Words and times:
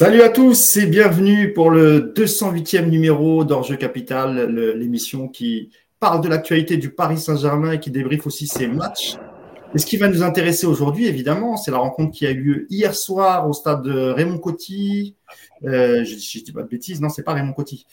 Salut 0.00 0.22
à 0.22 0.30
tous 0.30 0.78
et 0.78 0.86
bienvenue 0.86 1.52
pour 1.52 1.68
le 1.68 2.14
208e 2.16 2.86
numéro 2.86 3.44
d'Enjeu 3.44 3.76
Capital, 3.76 4.50
l'émission 4.74 5.28
qui 5.28 5.72
parle 5.98 6.22
de 6.22 6.28
l'actualité 6.30 6.78
du 6.78 6.88
Paris 6.88 7.18
Saint-Germain 7.18 7.72
et 7.72 7.80
qui 7.80 7.90
débriefe 7.90 8.26
aussi 8.26 8.46
ses 8.46 8.66
matchs. 8.66 9.18
Et 9.74 9.78
ce 9.78 9.84
qui 9.84 9.98
va 9.98 10.08
nous 10.08 10.22
intéresser 10.22 10.66
aujourd'hui, 10.66 11.06
évidemment, 11.06 11.58
c'est 11.58 11.70
la 11.70 11.76
rencontre 11.76 12.16
qui 12.16 12.26
a 12.26 12.30
eu 12.30 12.42
lieu 12.42 12.66
hier 12.70 12.94
soir 12.94 13.46
au 13.46 13.52
stade 13.52 13.82
de 13.82 13.92
Raymond 14.08 14.38
Coty. 14.38 15.16
Euh, 15.64 16.02
je 16.02 16.14
ne 16.14 16.44
dis 16.44 16.52
pas 16.52 16.62
de 16.62 16.68
bêtises, 16.68 17.02
non, 17.02 17.10
c'est 17.10 17.22
pas 17.22 17.34
Raymond 17.34 17.52
Coty. 17.52 17.84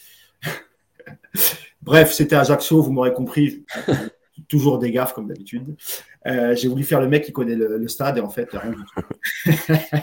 Bref, 1.81 2.13
c'était 2.13 2.37
Ajaccio, 2.37 2.81
vous 2.81 2.93
m'aurez 2.93 3.11
compris. 3.11 3.65
Toujours 4.47 4.79
des 4.79 4.91
gaffes, 4.91 5.11
comme 5.11 5.27
d'habitude. 5.27 5.75
Euh, 6.27 6.55
j'ai 6.55 6.67
voulu 6.67 6.83
faire 6.83 6.99
le 6.99 7.07
mec 7.07 7.23
qui 7.23 7.31
connaît 7.31 7.55
le, 7.55 7.87
stade 7.87 8.17
et 8.17 8.21
en 8.21 8.29
fait, 8.29 8.49
rien. 8.51 8.75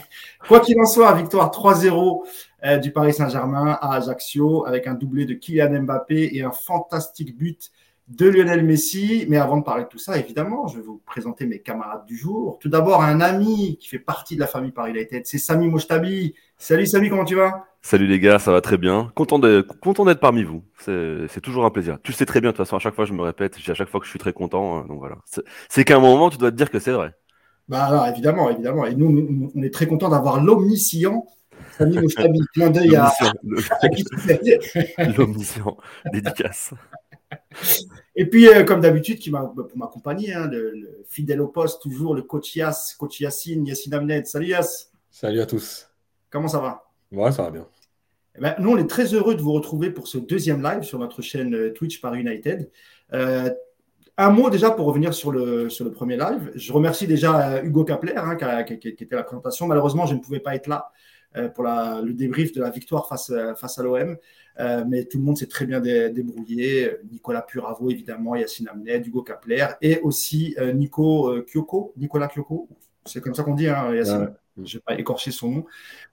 Quoi 0.48 0.60
qu'il 0.60 0.78
en 0.80 0.86
soit, 0.86 1.12
victoire 1.14 1.50
3-0 1.50 2.26
euh, 2.64 2.78
du 2.78 2.92
Paris 2.92 3.12
Saint-Germain 3.12 3.76
à 3.80 3.96
Ajaccio 3.96 4.66
avec 4.66 4.86
un 4.86 4.94
doublé 4.94 5.26
de 5.26 5.34
Kylian 5.34 5.82
Mbappé 5.82 6.30
et 6.32 6.42
un 6.42 6.50
fantastique 6.50 7.36
but 7.36 7.70
de 8.08 8.26
Lionel 8.28 8.64
Messi. 8.64 9.26
Mais 9.28 9.36
avant 9.36 9.58
de 9.58 9.64
parler 9.64 9.84
de 9.84 9.88
tout 9.88 9.98
ça, 9.98 10.16
évidemment, 10.16 10.66
je 10.66 10.76
vais 10.76 10.82
vous 10.82 11.02
présenter 11.04 11.44
mes 11.46 11.58
camarades 11.58 12.06
du 12.06 12.16
jour. 12.16 12.58
Tout 12.58 12.70
d'abord, 12.70 13.02
un 13.02 13.20
ami 13.20 13.76
qui 13.78 13.88
fait 13.88 13.98
partie 13.98 14.34
de 14.34 14.40
la 14.40 14.46
famille 14.46 14.72
Paris 14.72 14.92
United, 14.92 15.26
c'est 15.26 15.38
Samy 15.38 15.68
Mouchtabi. 15.68 16.34
Salut 16.56 16.86
Samy, 16.86 17.10
comment 17.10 17.24
tu 17.24 17.34
vas? 17.34 17.66
Salut 17.82 18.06
les 18.06 18.18
gars, 18.18 18.38
ça 18.38 18.52
va 18.52 18.60
très 18.60 18.78
bien. 18.78 19.12
Content 19.14 19.38
d'être 19.38 20.20
parmi 20.20 20.42
vous. 20.42 20.64
C'est 20.78 21.40
toujours 21.42 21.64
un 21.64 21.70
plaisir. 21.70 21.98
Tu 22.02 22.12
sais 22.12 22.24
très 22.24 22.40
bien, 22.40 22.50
de 22.50 22.56
toute 22.56 22.64
façon, 22.64 22.76
à 22.76 22.78
chaque 22.78 22.94
fois 22.94 23.04
je 23.04 23.12
me 23.12 23.22
répète, 23.22 23.56
à 23.68 23.74
chaque 23.74 23.88
fois 23.88 24.00
que 24.00 24.06
je 24.06 24.10
suis 24.10 24.18
très 24.18 24.32
content. 24.32 24.78
Hein, 24.78 24.86
donc 24.88 24.98
voilà. 24.98 25.16
C'est 25.68 25.84
qu'à 25.84 25.96
un 25.96 26.00
moment, 26.00 26.30
tu 26.30 26.38
dois 26.38 26.50
te 26.50 26.56
dire 26.56 26.70
que 26.70 26.78
c'est 26.78 26.92
vrai. 26.92 27.12
Bah 27.68 27.84
alors, 27.84 28.06
évidemment, 28.06 28.50
évidemment. 28.50 28.86
Et 28.86 28.94
nous, 28.94 29.50
on 29.54 29.62
est 29.62 29.72
très 29.72 29.86
content 29.86 30.08
d'avoir 30.08 30.42
l'omniscient 30.42 31.26
Samy 31.78 31.98
Mouchtabi. 31.98 32.40
Plein 32.54 32.70
d'œil 32.70 32.96
à. 32.96 33.12
L'omniscient. 35.16 35.76
Dédicace. 36.12 36.74
Et 38.16 38.26
puis, 38.26 38.48
euh, 38.48 38.64
comme 38.64 38.80
d'habitude, 38.80 39.18
qui 39.18 39.30
m'a 39.30 39.44
pour 39.44 39.76
m'accompagner, 39.76 40.34
hein, 40.34 40.48
le, 40.50 41.04
fidèle 41.08 41.40
au 41.40 41.48
poste, 41.48 41.82
toujours 41.82 42.14
le 42.14 42.22
coach 42.22 42.54
Yass, 42.54 42.94
coach 42.94 43.20
Yassine, 43.20 43.66
Yassine 43.66 43.94
Amned. 43.94 44.26
Salut 44.26 44.48
Yass. 44.48 44.90
Salut 45.10 45.40
à 45.40 45.46
tous. 45.46 45.88
Comment 46.34 46.48
ça 46.48 46.58
va? 46.58 46.84
Ouais, 47.12 47.30
ça 47.30 47.44
va 47.44 47.50
bien. 47.52 47.66
Eh 48.36 48.40
ben, 48.40 48.56
nous, 48.58 48.72
on 48.72 48.76
est 48.76 48.90
très 48.90 49.14
heureux 49.14 49.36
de 49.36 49.40
vous 49.40 49.52
retrouver 49.52 49.90
pour 49.90 50.08
ce 50.08 50.18
deuxième 50.18 50.62
live 50.62 50.82
sur 50.82 50.98
notre 50.98 51.22
chaîne 51.22 51.54
euh, 51.54 51.72
Twitch 51.72 52.00
par 52.00 52.14
United. 52.14 52.68
Euh, 53.12 53.50
un 54.16 54.30
mot 54.30 54.50
déjà 54.50 54.72
pour 54.72 54.86
revenir 54.86 55.14
sur 55.14 55.30
le, 55.30 55.70
sur 55.70 55.84
le 55.84 55.92
premier 55.92 56.16
live. 56.16 56.50
Je 56.56 56.72
remercie 56.72 57.06
déjà 57.06 57.62
Hugo 57.62 57.84
Kapler 57.84 58.16
hein, 58.16 58.34
qui, 58.64 58.78
qui, 58.80 58.88
était 58.88 59.14
la 59.14 59.22
présentation. 59.22 59.68
Malheureusement, 59.68 60.06
je 60.06 60.14
ne 60.14 60.18
pouvais 60.18 60.40
pas 60.40 60.56
être 60.56 60.66
là 60.66 60.90
pour 61.54 61.64
la, 61.64 62.00
le 62.00 62.12
débrief 62.12 62.52
de 62.52 62.60
la 62.60 62.70
victoire 62.70 63.08
face, 63.08 63.32
face 63.56 63.78
à 63.78 63.82
l'OM. 63.82 64.16
Euh, 64.60 64.84
mais 64.86 65.04
tout 65.04 65.18
le 65.18 65.24
monde 65.24 65.36
s'est 65.36 65.48
très 65.48 65.66
bien 65.66 65.80
débrouillé. 65.80 66.92
Nicolas 67.10 67.42
Puravo, 67.42 67.90
évidemment, 67.90 68.36
Yacine 68.36 68.68
Amned, 68.68 69.06
Hugo 69.06 69.22
Kapler 69.22 69.66
et 69.80 70.00
aussi 70.00 70.54
euh, 70.58 70.72
Nico 70.72 71.28
euh, 71.28 71.42
Kyoko, 71.42 71.92
Nicolas 71.96 72.28
Kyoko? 72.28 72.68
C'est 73.04 73.20
comme 73.20 73.34
ça 73.34 73.42
qu'on 73.42 73.54
dit, 73.54 73.68
hein, 73.68 73.92
Yacine? 73.94 74.32
Je 74.62 74.76
n'ai 74.76 74.82
pas 74.82 74.98
écorché 74.98 75.30
son 75.30 75.50
nom. 75.50 75.64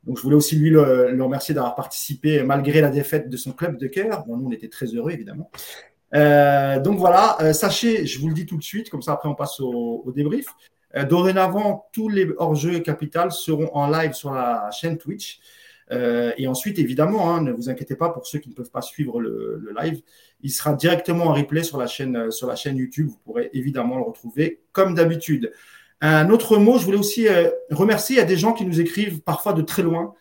Donc, 0.04 0.18
je 0.18 0.24
voulais 0.24 0.36
aussi 0.36 0.56
lui 0.56 0.70
le, 0.70 1.22
remercier 1.22 1.54
d'avoir 1.54 1.76
participé 1.76 2.44
malgré 2.44 2.82
la 2.82 2.90
défaite 2.90 3.30
de 3.30 3.38
son 3.38 3.52
club 3.52 3.78
de 3.78 3.88
cœur. 3.88 4.26
Bon, 4.26 4.38
nous, 4.38 4.48
on 4.48 4.52
était 4.52 4.70
très 4.70 4.88
heureux, 4.88 5.12
évidemment. 5.12 5.52
donc 6.14 6.98
voilà, 6.98 7.54
sachez, 7.54 8.06
je 8.06 8.20
vous 8.20 8.28
le 8.28 8.34
dis 8.34 8.46
tout 8.46 8.58
de 8.58 8.64
suite, 8.64 8.90
comme 8.90 9.02
ça 9.02 9.14
après 9.14 9.30
on 9.30 9.36
passe 9.36 9.60
au, 9.60 10.12
débrief. 10.16 10.48
dorénavant, 11.10 11.88
tous 11.94 12.10
les 12.10 12.28
hors-jeux 12.38 12.80
capital 12.80 13.32
seront 13.32 13.70
en 13.74 13.88
live 13.90 14.14
sur 14.14 14.32
la 14.32 14.70
chaîne 14.72 14.98
Twitch. 14.98 15.40
Euh, 15.92 16.32
et 16.38 16.48
ensuite, 16.48 16.80
évidemment, 16.80 17.34
hein, 17.34 17.42
ne 17.42 17.52
vous 17.52 17.70
inquiétez 17.70 17.96
pas 17.96 18.10
pour 18.10 18.26
ceux 18.26 18.40
qui 18.40 18.50
ne 18.50 18.54
peuvent 18.54 18.72
pas 18.72 18.82
suivre 18.82 19.20
le, 19.20 19.74
live, 19.82 20.02
il 20.42 20.50
sera 20.50 20.74
directement 20.74 21.26
en 21.26 21.34
replay 21.34 21.64
sur 21.64 21.78
la 21.78 21.88
chaîne, 21.88 22.16
euh, 22.16 22.32
sur 22.32 22.48
la 22.48 22.56
chaîne 22.56 22.78
YouTube. 22.78 23.08
Vous 23.08 23.20
pourrez 23.24 23.50
évidemment 23.54 23.98
le 23.98 24.04
retrouver 24.04 24.62
comme 24.72 24.96
d'habitude. 24.96 25.52
Un 26.02 26.30
autre 26.30 26.58
mot, 26.58 26.78
je 26.80 26.86
voulais 26.86 26.98
aussi 26.98 27.28
euh, 27.28 27.50
remercier 27.70 28.20
à 28.20 28.24
des 28.24 28.38
gens 28.38 28.54
qui 28.54 28.66
nous 28.66 28.82
écrivent 28.82 29.22
parfois 29.22 29.54
de 29.54 29.62
très 29.62 29.84
loin 29.84 30.14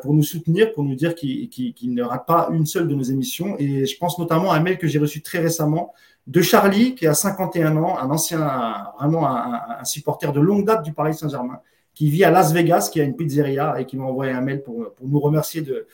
pour 0.00 0.14
nous 0.14 0.22
soutenir, 0.22 0.72
pour 0.72 0.82
nous 0.82 0.94
dire 0.94 1.14
qu'ils 1.14 1.74
ne 1.92 2.02
ratent 2.02 2.24
pas 2.24 2.48
une 2.50 2.64
seule 2.64 2.88
de 2.88 2.94
nos 2.94 3.02
émissions. 3.02 3.54
Et 3.58 3.84
je 3.84 3.98
pense 3.98 4.18
notamment 4.18 4.50
à 4.50 4.56
un 4.56 4.60
mail 4.60 4.78
que 4.78 4.86
j'ai 4.86 4.98
reçu 4.98 5.20
très 5.20 5.40
récemment 5.40 5.92
de 6.26 6.40
Charlie, 6.40 6.94
qui 6.94 7.06
a 7.06 7.12
51 7.12 7.76
ans, 7.76 7.98
un 7.98 8.08
ancien, 8.08 8.50
vraiment 8.98 9.28
un 9.28 9.84
supporter 9.84 10.32
de 10.32 10.40
longue 10.40 10.64
date 10.64 10.84
du 10.84 10.94
Paris 10.94 11.12
Saint-Germain, 11.12 11.60
qui 11.94 12.10
vit 12.10 12.24
à 12.24 12.30
Las 12.30 12.52
Vegas, 12.52 12.90
qui 12.92 13.00
a 13.00 13.04
une 13.04 13.14
pizzeria 13.14 13.80
et 13.80 13.86
qui 13.86 13.96
m'a 13.96 14.04
envoyé 14.04 14.32
un 14.32 14.40
mail 14.40 14.62
pour, 14.62 14.94
nous 15.02 15.20
remercier 15.20 15.62
de, 15.62 15.86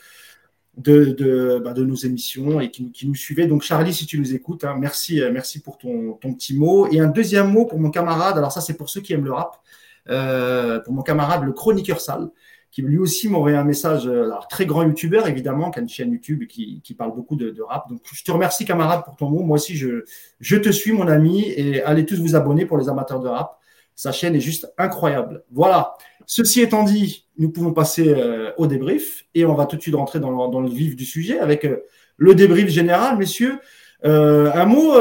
de, 0.80 1.60
bah, 1.62 1.72
de 1.72 1.84
nos 1.84 1.94
émissions 1.94 2.60
et 2.60 2.70
qui, 2.70 3.06
nous 3.06 3.14
suivait. 3.14 3.46
Donc, 3.46 3.62
Charlie, 3.62 3.92
si 3.92 4.06
tu 4.06 4.18
nous 4.18 4.34
écoutes, 4.34 4.64
hein, 4.64 4.76
merci, 4.78 5.20
euh, 5.20 5.30
merci 5.32 5.60
pour 5.60 5.78
ton, 5.78 6.14
ton, 6.14 6.34
petit 6.34 6.56
mot. 6.56 6.88
Et 6.91 7.00
un 7.00 7.08
deuxième 7.08 7.50
mot 7.50 7.66
pour 7.66 7.78
mon 7.78 7.91
camarade, 7.91 8.36
alors 8.38 8.52
ça, 8.52 8.60
c'est 8.60 8.74
pour 8.74 8.88
ceux 8.88 9.00
qui 9.00 9.12
aiment 9.12 9.24
le 9.24 9.32
rap, 9.32 9.60
euh, 10.08 10.80
pour 10.80 10.92
mon 10.92 11.02
camarade, 11.02 11.44
le 11.44 11.52
chroniqueur 11.52 12.00
sale, 12.00 12.28
qui 12.70 12.82
lui 12.82 12.98
aussi 12.98 13.28
m'a 13.28 13.38
envoyé 13.38 13.56
un 13.56 13.64
message, 13.64 14.06
euh, 14.06 14.24
alors, 14.24 14.48
très 14.48 14.66
grand 14.66 14.82
youtubeur, 14.82 15.26
évidemment, 15.26 15.70
qui 15.70 15.78
a 15.80 15.82
une 15.82 15.88
chaîne 15.88 16.12
YouTube 16.12 16.46
qui, 16.46 16.80
qui 16.82 16.94
parle 16.94 17.14
beaucoup 17.14 17.36
de, 17.36 17.50
de, 17.50 17.62
rap. 17.62 17.88
Donc, 17.88 18.00
je 18.12 18.24
te 18.24 18.30
remercie, 18.30 18.64
camarade, 18.64 19.04
pour 19.04 19.16
ton 19.16 19.28
mot. 19.28 19.42
Moi 19.42 19.56
aussi, 19.56 19.76
je, 19.76 20.04
je 20.41 20.56
te 20.56 20.70
suis, 20.70 20.92
mon 20.92 21.08
ami, 21.08 21.48
et 21.48 21.82
allez 21.82 22.06
tous 22.06 22.20
vous 22.20 22.36
abonner 22.36 22.66
pour 22.66 22.78
les 22.78 22.88
amateurs 22.88 23.20
de 23.20 23.28
rap. 23.28 23.58
Sa 23.97 24.12
chaîne 24.12 24.34
est 24.34 24.41
juste 24.41 24.72
incroyable. 24.78 25.44
Voilà. 25.50 25.94
Ceci 26.32 26.60
étant 26.60 26.84
dit, 26.84 27.26
nous 27.38 27.50
pouvons 27.50 27.72
passer 27.72 28.14
euh, 28.16 28.52
au 28.56 28.68
débrief 28.68 29.26
et 29.34 29.44
on 29.44 29.54
va 29.54 29.66
tout 29.66 29.74
de 29.74 29.82
suite 29.82 29.96
rentrer 29.96 30.20
dans 30.20 30.60
le, 30.60 30.68
vif 30.68 30.94
du 30.94 31.04
sujet 31.04 31.41
avec 31.41 31.64
euh, 31.64 31.82
le 32.18 32.36
débrief 32.36 32.68
général, 32.68 33.18
messieurs. 33.18 33.58
Euh, 34.04 34.48
un 34.54 34.64
mot, 34.64 34.92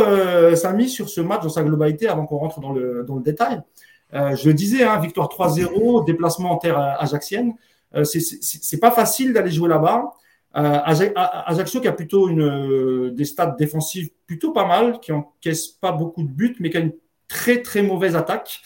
Samy, 0.56 0.90
sur 0.90 1.07
ce 1.07 1.22
match 1.22 1.44
dans 1.44 1.50
sa 1.50 1.62
globalité 1.62 2.07
avant 2.07 2.25
qu'on 2.25 2.38
rentre 2.38 2.59
dans 2.59 2.72
le, 2.72 3.06
détail. 3.23 3.62
je 4.12 4.47
le 4.47 4.56
disais, 4.56 4.84
hein, 4.84 5.00
victoire 5.00 5.28
3-0, 5.28 6.03
déplacement 6.03 6.50
en 6.50 6.57
terre 6.57 6.79
ajaxienne. 6.79 7.53
c'est 8.03 8.79
pas 8.79 8.90
facile 8.90 9.31
d'aller 9.31 9.51
jouer 9.51 9.69
là-bas. 9.69 10.09
Ajaccio 10.51 11.79
qui 11.79 11.88
a 11.88 11.94
plutôt 11.94 12.28
une, 12.28 13.13
des 13.13 13.25
stats 13.25 13.56
défensives 13.56 14.09
plutôt 14.25 14.51
pas 14.51 14.66
mal, 14.66 15.00
qui 15.00 15.11
encaisse 15.11 15.67
pas 15.67 15.91
beaucoup 15.91 16.23
de 16.23 16.31
buts, 16.31 16.56
mais 16.59 16.72
qui 16.72 16.78
a 16.78 16.79
une 16.79 16.94
très 17.28 17.61
très 17.61 17.84
mauvaise 17.84 18.16
attaque. 18.16 18.61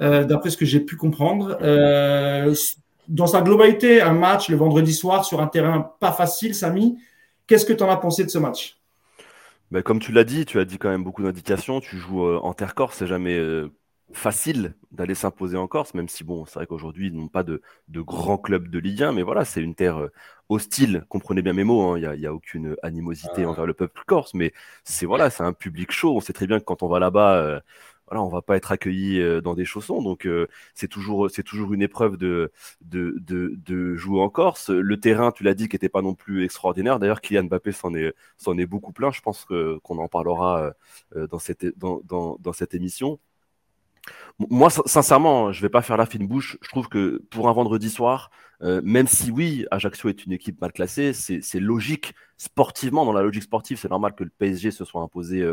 Euh, 0.00 0.24
d'après 0.24 0.50
ce 0.50 0.56
que 0.56 0.64
j'ai 0.64 0.80
pu 0.80 0.96
comprendre. 0.96 1.58
Euh, 1.62 2.54
dans 3.08 3.26
sa 3.26 3.42
globalité, 3.42 4.00
un 4.00 4.14
match 4.14 4.48
le 4.48 4.56
vendredi 4.56 4.94
soir 4.94 5.24
sur 5.24 5.40
un 5.40 5.46
terrain 5.46 5.92
pas 6.00 6.12
facile, 6.12 6.54
Samy. 6.54 6.98
Qu'est-ce 7.46 7.66
que 7.66 7.72
tu 7.72 7.82
en 7.82 7.90
as 7.90 7.96
pensé 7.96 8.24
de 8.24 8.30
ce 8.30 8.38
match? 8.38 8.78
Ben, 9.70 9.82
Comme 9.82 9.98
tu 9.98 10.12
l'as 10.12 10.24
dit, 10.24 10.46
tu 10.46 10.58
as 10.58 10.64
dit 10.64 10.78
quand 10.78 10.88
même 10.88 11.04
beaucoup 11.04 11.22
d'indications. 11.22 11.80
Tu 11.80 11.98
joues 11.98 12.24
euh, 12.24 12.40
en 12.42 12.54
terre 12.54 12.74
corse, 12.74 12.96
c'est 12.98 13.06
jamais 13.06 13.38
facile 14.14 14.74
d'aller 14.90 15.14
s'imposer 15.14 15.56
en 15.56 15.66
Corse, 15.66 15.94
même 15.94 16.08
si 16.08 16.22
bon, 16.22 16.44
c'est 16.44 16.56
vrai 16.56 16.66
qu'aujourd'hui, 16.66 17.06
ils 17.06 17.16
n'ont 17.16 17.28
pas 17.28 17.42
de, 17.42 17.62
de 17.88 18.00
grands 18.02 18.36
clubs 18.36 18.68
de 18.68 18.78
Ligue 18.78 19.02
1, 19.04 19.12
mais 19.12 19.22
voilà, 19.22 19.46
c'est 19.46 19.62
une 19.62 19.74
terre 19.74 20.06
hostile. 20.50 21.06
Comprenez 21.08 21.40
bien 21.40 21.54
mes 21.54 21.64
mots, 21.64 21.92
hein. 21.92 21.98
il 21.98 22.20
n'y 22.20 22.26
a, 22.26 22.28
a, 22.28 22.32
aucune 22.34 22.76
animosité 22.82 23.44
ah. 23.44 23.48
envers 23.48 23.64
le 23.64 23.72
peuple 23.72 24.02
corse, 24.06 24.34
mais 24.34 24.52
c'est 24.84 25.06
voilà, 25.06 25.30
c'est 25.30 25.44
un 25.44 25.54
public 25.54 25.92
chaud. 25.92 26.14
On 26.14 26.20
sait 26.20 26.34
très 26.34 26.46
bien 26.46 26.58
que 26.58 26.64
quand 26.64 26.82
on 26.82 26.88
va 26.88 26.98
là-bas, 26.98 27.62
voilà, 28.12 28.22
on 28.26 28.28
va 28.28 28.42
pas 28.42 28.58
être 28.58 28.72
accueilli 28.72 29.20
euh, 29.20 29.40
dans 29.40 29.54
des 29.54 29.64
chaussons, 29.64 30.02
donc 30.02 30.26
euh, 30.26 30.46
c'est 30.74 30.86
toujours 30.88 31.30
une 31.72 31.80
épreuve 31.80 32.18
de, 32.18 32.52
de, 32.82 33.94
jouer 33.96 34.20
en 34.20 34.28
Corse. 34.28 34.68
Le 34.68 35.00
terrain, 35.00 35.32
tu 35.32 35.44
l'as 35.44 35.54
dit, 35.54 35.66
qui 35.68 35.76
n'était 35.76 35.88
pas 35.88 36.02
non 36.02 36.14
plus 36.14 36.44
extraordinaire. 36.44 36.98
D'ailleurs, 36.98 37.22
Kylian 37.22 37.44
Mbappé 37.44 37.72
s'en 37.72 37.94
est 37.94 38.12
s'en 38.36 38.58
est 38.58 38.66
beaucoup 38.66 38.92
plein. 38.92 39.10
Je 39.12 39.22
pense 39.22 39.46
qu'on 39.46 39.98
en 39.98 40.08
parlera 40.08 40.74
euh, 41.16 41.26
dans 41.26 41.38
cette 41.38 42.74
émission. 42.74 43.18
Moi, 44.38 44.68
sincèrement, 44.68 45.52
je 45.52 45.62
vais 45.62 45.68
pas 45.70 45.80
faire 45.80 45.96
la 45.96 46.06
fine 46.06 46.26
bouche. 46.26 46.58
Je 46.60 46.68
trouve 46.68 46.88
que 46.88 47.22
pour 47.30 47.48
un 47.48 47.52
vendredi 47.52 47.88
soir, 47.88 48.30
même 48.60 49.06
si 49.06 49.30
oui, 49.30 49.66
Ajaccio 49.70 50.08
est 50.08 50.24
une 50.24 50.32
équipe 50.32 50.60
mal 50.60 50.72
classée, 50.72 51.12
c'est 51.12 51.60
logique 51.60 52.14
sportivement, 52.36 53.04
dans 53.04 53.12
la 53.12 53.22
logique 53.22 53.44
sportive, 53.44 53.78
c'est 53.78 53.90
normal 53.90 54.14
que 54.14 54.24
le 54.24 54.30
PSG 54.30 54.70
se 54.72 54.84
soit 54.84 55.02
imposé 55.02 55.44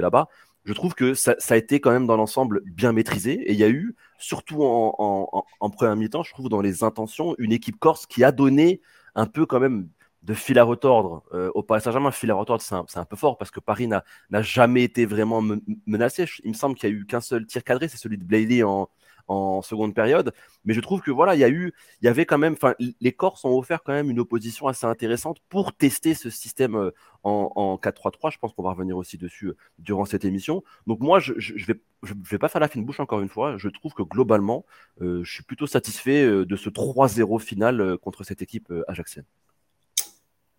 là-bas 0.00 0.28
je 0.68 0.74
trouve 0.74 0.94
que 0.94 1.14
ça, 1.14 1.34
a 1.48 1.56
été 1.56 1.80
quand 1.80 1.90
même 1.90 2.06
dans 2.06 2.18
l'ensemble 2.18 2.60
bien 2.66 2.92
maîtrisé. 2.92 3.32
Et 3.32 3.52
il 3.52 3.58
y 3.58 3.64
a 3.64 3.70
eu, 3.70 3.96
surtout 4.18 4.62
en, 4.62 5.46
en, 5.60 5.70
première 5.70 5.96
mi-temps, 5.96 6.22
je 6.22 6.30
trouve, 6.30 6.50
dans 6.50 6.60
les 6.60 6.84
intentions, 6.84 7.34
une 7.38 7.52
équipe 7.52 7.78
corse 7.78 8.04
qui 8.06 8.22
a 8.22 8.32
donné 8.32 8.82
un 9.14 9.24
peu 9.24 9.46
quand 9.46 9.60
même 9.60 9.88
de 10.24 10.34
fil 10.34 10.58
à 10.58 10.64
retordre 10.64 11.24
euh, 11.32 11.50
au 11.54 11.62
Paris 11.62 11.80
Saint-Germain. 11.80 12.10
Fil 12.10 12.30
à 12.30 12.34
retordre, 12.34 12.62
c'est 12.62 12.98
un, 12.98 13.04
peu 13.06 13.16
fort 13.16 13.38
parce 13.38 13.50
que 13.50 13.60
Paris 13.60 13.86
n'a 13.88 14.02
jamais 14.42 14.82
été 14.82 15.06
vraiment 15.06 15.42
menacé. 15.86 16.26
Il 16.44 16.50
me 16.50 16.54
semble 16.54 16.74
qu'il 16.74 16.90
n'y 16.90 16.96
a 16.96 16.98
eu 17.00 17.06
qu'un 17.06 17.22
seul 17.22 17.46
tir 17.46 17.64
cadré, 17.64 17.88
c'est 17.88 17.96
celui 17.96 18.18
de 18.18 18.24
Blayley 18.24 18.62
en, 18.62 18.90
en 19.28 19.62
seconde 19.62 19.94
période. 19.94 20.32
Mais 20.64 20.74
je 20.74 20.80
trouve 20.80 21.00
que 21.00 21.10
voilà, 21.10 21.34
il 21.34 21.38
y 21.38 21.44
a 21.44 21.48
eu, 21.48 21.72
il 22.02 22.06
y 22.06 22.08
avait 22.08 22.26
quand 22.26 22.38
même, 22.38 22.54
enfin, 22.54 22.74
les 23.00 23.12
Corses 23.12 23.44
ont 23.44 23.56
offert 23.56 23.82
quand 23.82 23.92
même 23.92 24.10
une 24.10 24.20
opposition 24.20 24.66
assez 24.66 24.86
intéressante 24.86 25.38
pour 25.48 25.72
tester 25.72 26.14
ce 26.14 26.30
système 26.30 26.74
euh, 26.74 26.90
en, 27.22 27.78
4-3-3. 27.82 28.32
Je 28.32 28.38
pense 28.38 28.52
qu'on 28.52 28.62
va 28.62 28.70
revenir 28.70 28.96
aussi 28.96 29.18
dessus 29.18 29.48
euh, 29.48 29.56
durant 29.78 30.04
cette 30.04 30.24
émission. 30.24 30.64
Donc 30.86 31.00
moi, 31.00 31.20
je, 31.20 31.34
je, 31.36 31.66
vais, 31.66 31.80
je 32.02 32.14
vais 32.30 32.38
pas 32.38 32.48
faire 32.48 32.60
la 32.60 32.68
fine 32.68 32.84
bouche 32.84 33.00
encore 33.00 33.20
une 33.20 33.28
fois. 33.28 33.56
Je 33.56 33.68
trouve 33.68 33.92
que 33.92 34.02
globalement, 34.02 34.64
je 35.00 35.22
suis 35.24 35.44
plutôt 35.44 35.66
satisfait 35.66 36.26
de 36.26 36.56
ce 36.56 36.70
3-0 36.70 37.40
final 37.40 37.98
contre 37.98 38.24
cette 38.24 38.42
équipe 38.42 38.72
ajaxienne. 38.88 39.24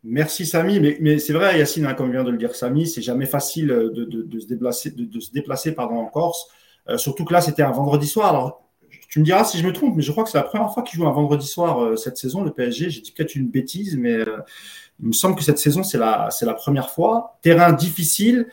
Merci 0.04 0.46
Samy, 0.46 0.80
mais, 0.80 1.20
c'est 1.20 1.34
vrai 1.34 1.60
Yacine, 1.60 1.86
hein, 1.86 1.94
comme 1.94 2.12
vient 2.12 2.24
de 2.24 2.32
le 2.32 2.38
dire 2.38 2.56
Samy, 2.56 2.88
c'est 2.88 3.02
jamais 3.02 3.26
facile 3.26 3.68
de, 3.68 4.40
se 4.40 4.48
déplacer, 4.48 4.92
de, 4.92 5.20
se 5.20 5.32
déplacer 5.32 5.74
pardon, 5.74 5.98
en 5.98 6.06
Corse, 6.06 6.48
euh, 6.48 6.69
surtout 6.98 7.26
que 7.26 7.34
là 7.34 7.42
c'était 7.42 7.64
un 7.64 7.72
vendredi 7.72 8.08
soir. 8.08 8.30
Alors 8.30 8.64
tu 9.10 9.20
me 9.20 9.26
diras 9.26 9.44
si 9.44 9.58
je 9.58 9.66
me 9.66 9.74
trompe, 9.74 9.96
mais 9.96 10.04
je 10.04 10.12
crois 10.12 10.24
que 10.24 10.30
c'est 10.30 10.38
la 10.38 10.44
première 10.44 10.72
fois 10.72 10.84
qu'il 10.84 10.98
joue 11.00 11.08
un 11.08 11.12
vendredi 11.12 11.48
soir 11.48 11.84
euh, 11.84 11.96
cette 11.96 12.18
saison, 12.18 12.44
le 12.44 12.52
PSG. 12.52 12.90
J'ai 12.90 13.02
dit 13.02 13.12
peut-être 13.12 13.36
une 13.36 13.50
bêtise, 13.50 13.98
mais 13.98 14.14
euh, 14.14 14.38
il 15.02 15.08
me 15.08 15.14
semble 15.14 15.36
que 15.36 15.44
cette 15.44 15.60
saison 15.60 15.84
c'est 15.84 15.98
la, 15.98 16.30
la 16.42 16.54
première 16.54 16.90
fois. 16.90 17.38
Terrain 17.42 17.72
difficile. 17.74 18.48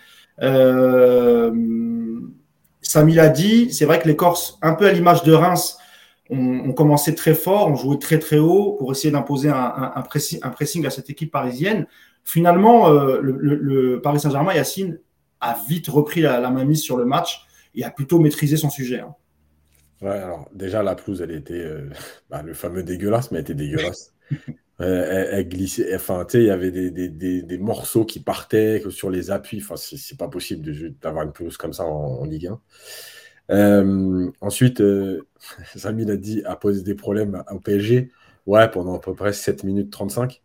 Samy 2.86 3.14
l'a 3.14 3.28
dit, 3.28 3.72
c'est 3.72 3.84
vrai 3.84 3.98
que 4.00 4.06
les 4.06 4.16
Corses, 4.16 4.58
un 4.62 4.74
peu 4.74 4.86
à 4.86 4.92
l'image 4.92 5.22
de 5.24 5.32
Reims, 5.32 5.78
on, 6.30 6.72
commençait 6.72 7.14
très 7.14 7.34
fort, 7.34 7.68
on 7.68 7.76
jouait 7.76 7.98
très 7.98 8.18
très 8.18 8.38
haut 8.38 8.76
pour 8.78 8.92
essayer 8.92 9.10
d'imposer 9.10 9.48
un, 9.48 10.02
pressing, 10.02 10.86
à 10.86 10.90
cette 10.90 11.10
équipe 11.10 11.30
parisienne. 11.30 11.86
Finalement, 12.24 12.90
euh, 12.90 13.20
le, 13.20 14.00
Paris 14.00 14.20
Saint-Germain, 14.20 14.54
Yacine, 14.54 14.98
a 15.40 15.56
vite 15.68 15.88
repris 15.88 16.20
la, 16.20 16.40
la 16.40 16.50
mise 16.50 16.82
sur 16.82 16.96
le 16.96 17.04
match 17.04 17.45
et 17.76 17.84
a 17.84 17.90
plutôt 17.90 18.18
maîtrisé 18.18 18.56
son 18.56 18.70
sujet. 18.70 19.00
Hein. 19.00 19.14
Ouais, 20.02 20.10
alors 20.10 20.48
déjà, 20.52 20.82
la 20.82 20.94
pelouse, 20.94 21.22
elle 21.22 21.32
était 21.32 21.54
euh, 21.54 21.88
bah, 22.30 22.42
le 22.42 22.54
fameux 22.54 22.82
dégueulasse, 22.82 23.30
mais 23.30 23.38
elle 23.38 23.44
était 23.44 23.54
dégueulasse. 23.54 24.14
elle, 24.78 25.48
glissait, 25.48 25.94
enfin, 25.94 26.24
tu 26.24 26.32
sais, 26.32 26.44
il 26.44 26.46
y 26.46 26.50
avait 26.50 26.70
des, 26.70 27.58
morceaux 27.58 28.04
qui 28.04 28.20
partaient 28.20 28.82
sur 28.90 29.10
les 29.10 29.30
appuis. 29.30 29.62
Enfin, 29.62 29.76
c'est 29.76 30.18
pas 30.18 30.28
possible 30.28 30.70
d'avoir 31.00 31.24
une 31.24 31.32
pelouse 31.32 31.56
comme 31.56 31.72
ça 31.72 31.84
en, 31.84 32.20
en 32.20 32.24
Ligue 32.24 32.48
1. 32.48 32.60
Euh, 33.50 34.30
ensuite, 34.40 34.80
euh, 34.80 35.26
Samy 35.76 36.10
a 36.10 36.16
dit 36.16 36.42
a 36.44 36.56
posé 36.56 36.82
des 36.82 36.94
problèmes 36.94 37.42
au 37.50 37.60
PSG. 37.60 38.10
Ouais, 38.46 38.70
pendant 38.70 38.94
à 38.94 39.00
peu 39.00 39.14
près 39.14 39.32
7 39.32 39.64
minutes 39.64 39.90
35. 39.90 40.42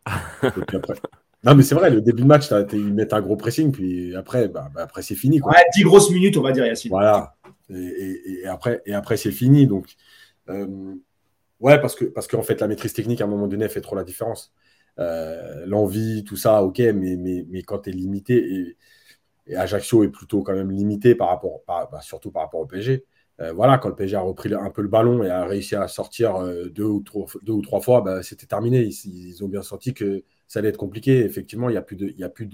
Non, 1.43 1.55
mais 1.55 1.63
c'est 1.63 1.73
vrai, 1.73 1.89
le 1.89 2.01
début 2.01 2.21
de 2.21 2.27
match, 2.27 2.49
ils 2.71 2.93
mettent 2.93 3.13
un 3.13 3.21
gros 3.21 3.35
pressing, 3.35 3.71
puis 3.71 4.15
après, 4.15 4.47
bah, 4.47 4.69
bah 4.73 4.83
après 4.83 5.01
c'est 5.01 5.15
fini. 5.15 5.39
Quoi. 5.39 5.51
Ouais, 5.51 5.63
10 5.75 5.83
grosses 5.83 6.11
minutes, 6.11 6.38
on 6.38 6.41
va 6.41 6.51
dire, 6.51 6.65
Yacine. 6.65 6.91
Voilà. 6.91 7.35
Et, 7.69 8.45
après, 8.47 8.81
et 8.85 8.93
après 8.93 9.17
c'est 9.17 9.31
fini. 9.31 9.65
Donc, 9.65 9.95
euh, 10.49 10.93
ouais, 11.59 11.81
parce 11.81 11.95
que 11.95 12.05
parce 12.05 12.27
qu'en 12.27 12.43
fait, 12.43 12.61
la 12.61 12.67
maîtrise 12.67 12.93
technique, 12.93 13.21
à 13.21 13.23
un 13.23 13.27
moment 13.27 13.47
donné, 13.47 13.67
fait 13.69 13.81
trop 13.81 13.95
la 13.95 14.03
différence. 14.03 14.53
Euh, 14.99 15.65
l'envie, 15.65 16.23
tout 16.23 16.35
ça, 16.35 16.63
ok, 16.63 16.77
mais, 16.79 17.15
mais, 17.17 17.45
mais 17.49 17.63
quand 17.63 17.79
tu 17.79 17.89
es 17.89 17.93
limité, 17.93 18.35
et, 18.35 18.77
et 19.47 19.55
Ajaccio 19.55 20.03
est 20.03 20.09
plutôt 20.09 20.43
quand 20.43 20.53
même 20.53 20.71
limité 20.71 21.15
par 21.15 21.29
rapport, 21.29 21.61
bah, 21.67 21.89
surtout 22.01 22.29
par 22.29 22.43
rapport 22.43 22.59
au 22.59 22.67
PSG. 22.67 23.03
Euh, 23.39 23.53
voilà, 23.53 23.79
quand 23.79 23.89
le 23.89 23.95
PSG 23.95 24.15
a 24.15 24.21
repris 24.21 24.53
un 24.53 24.69
peu 24.69 24.83
le 24.83 24.89
ballon 24.89 25.23
et 25.23 25.29
a 25.31 25.45
réussi 25.45 25.75
à 25.75 25.88
sortir 25.88 26.39
deux, 26.69 26.83
ou 26.83 27.01
trois, 27.01 27.25
deux 27.41 27.53
ou 27.53 27.61
trois 27.63 27.81
fois, 27.81 28.01
bah, 28.01 28.21
c'était 28.21 28.45
terminé. 28.45 28.83
Ils, 29.05 29.43
ont 29.43 29.47
bien 29.47 29.63
senti 29.63 29.95
que 29.95 30.23
ça 30.51 30.59
allait 30.59 30.69
être 30.69 30.77
compliqué. 30.77 31.24
Effectivement, 31.24 31.69
il 31.69 31.74
n'y 31.74 32.24
a 32.24 32.30
plus 32.30 32.48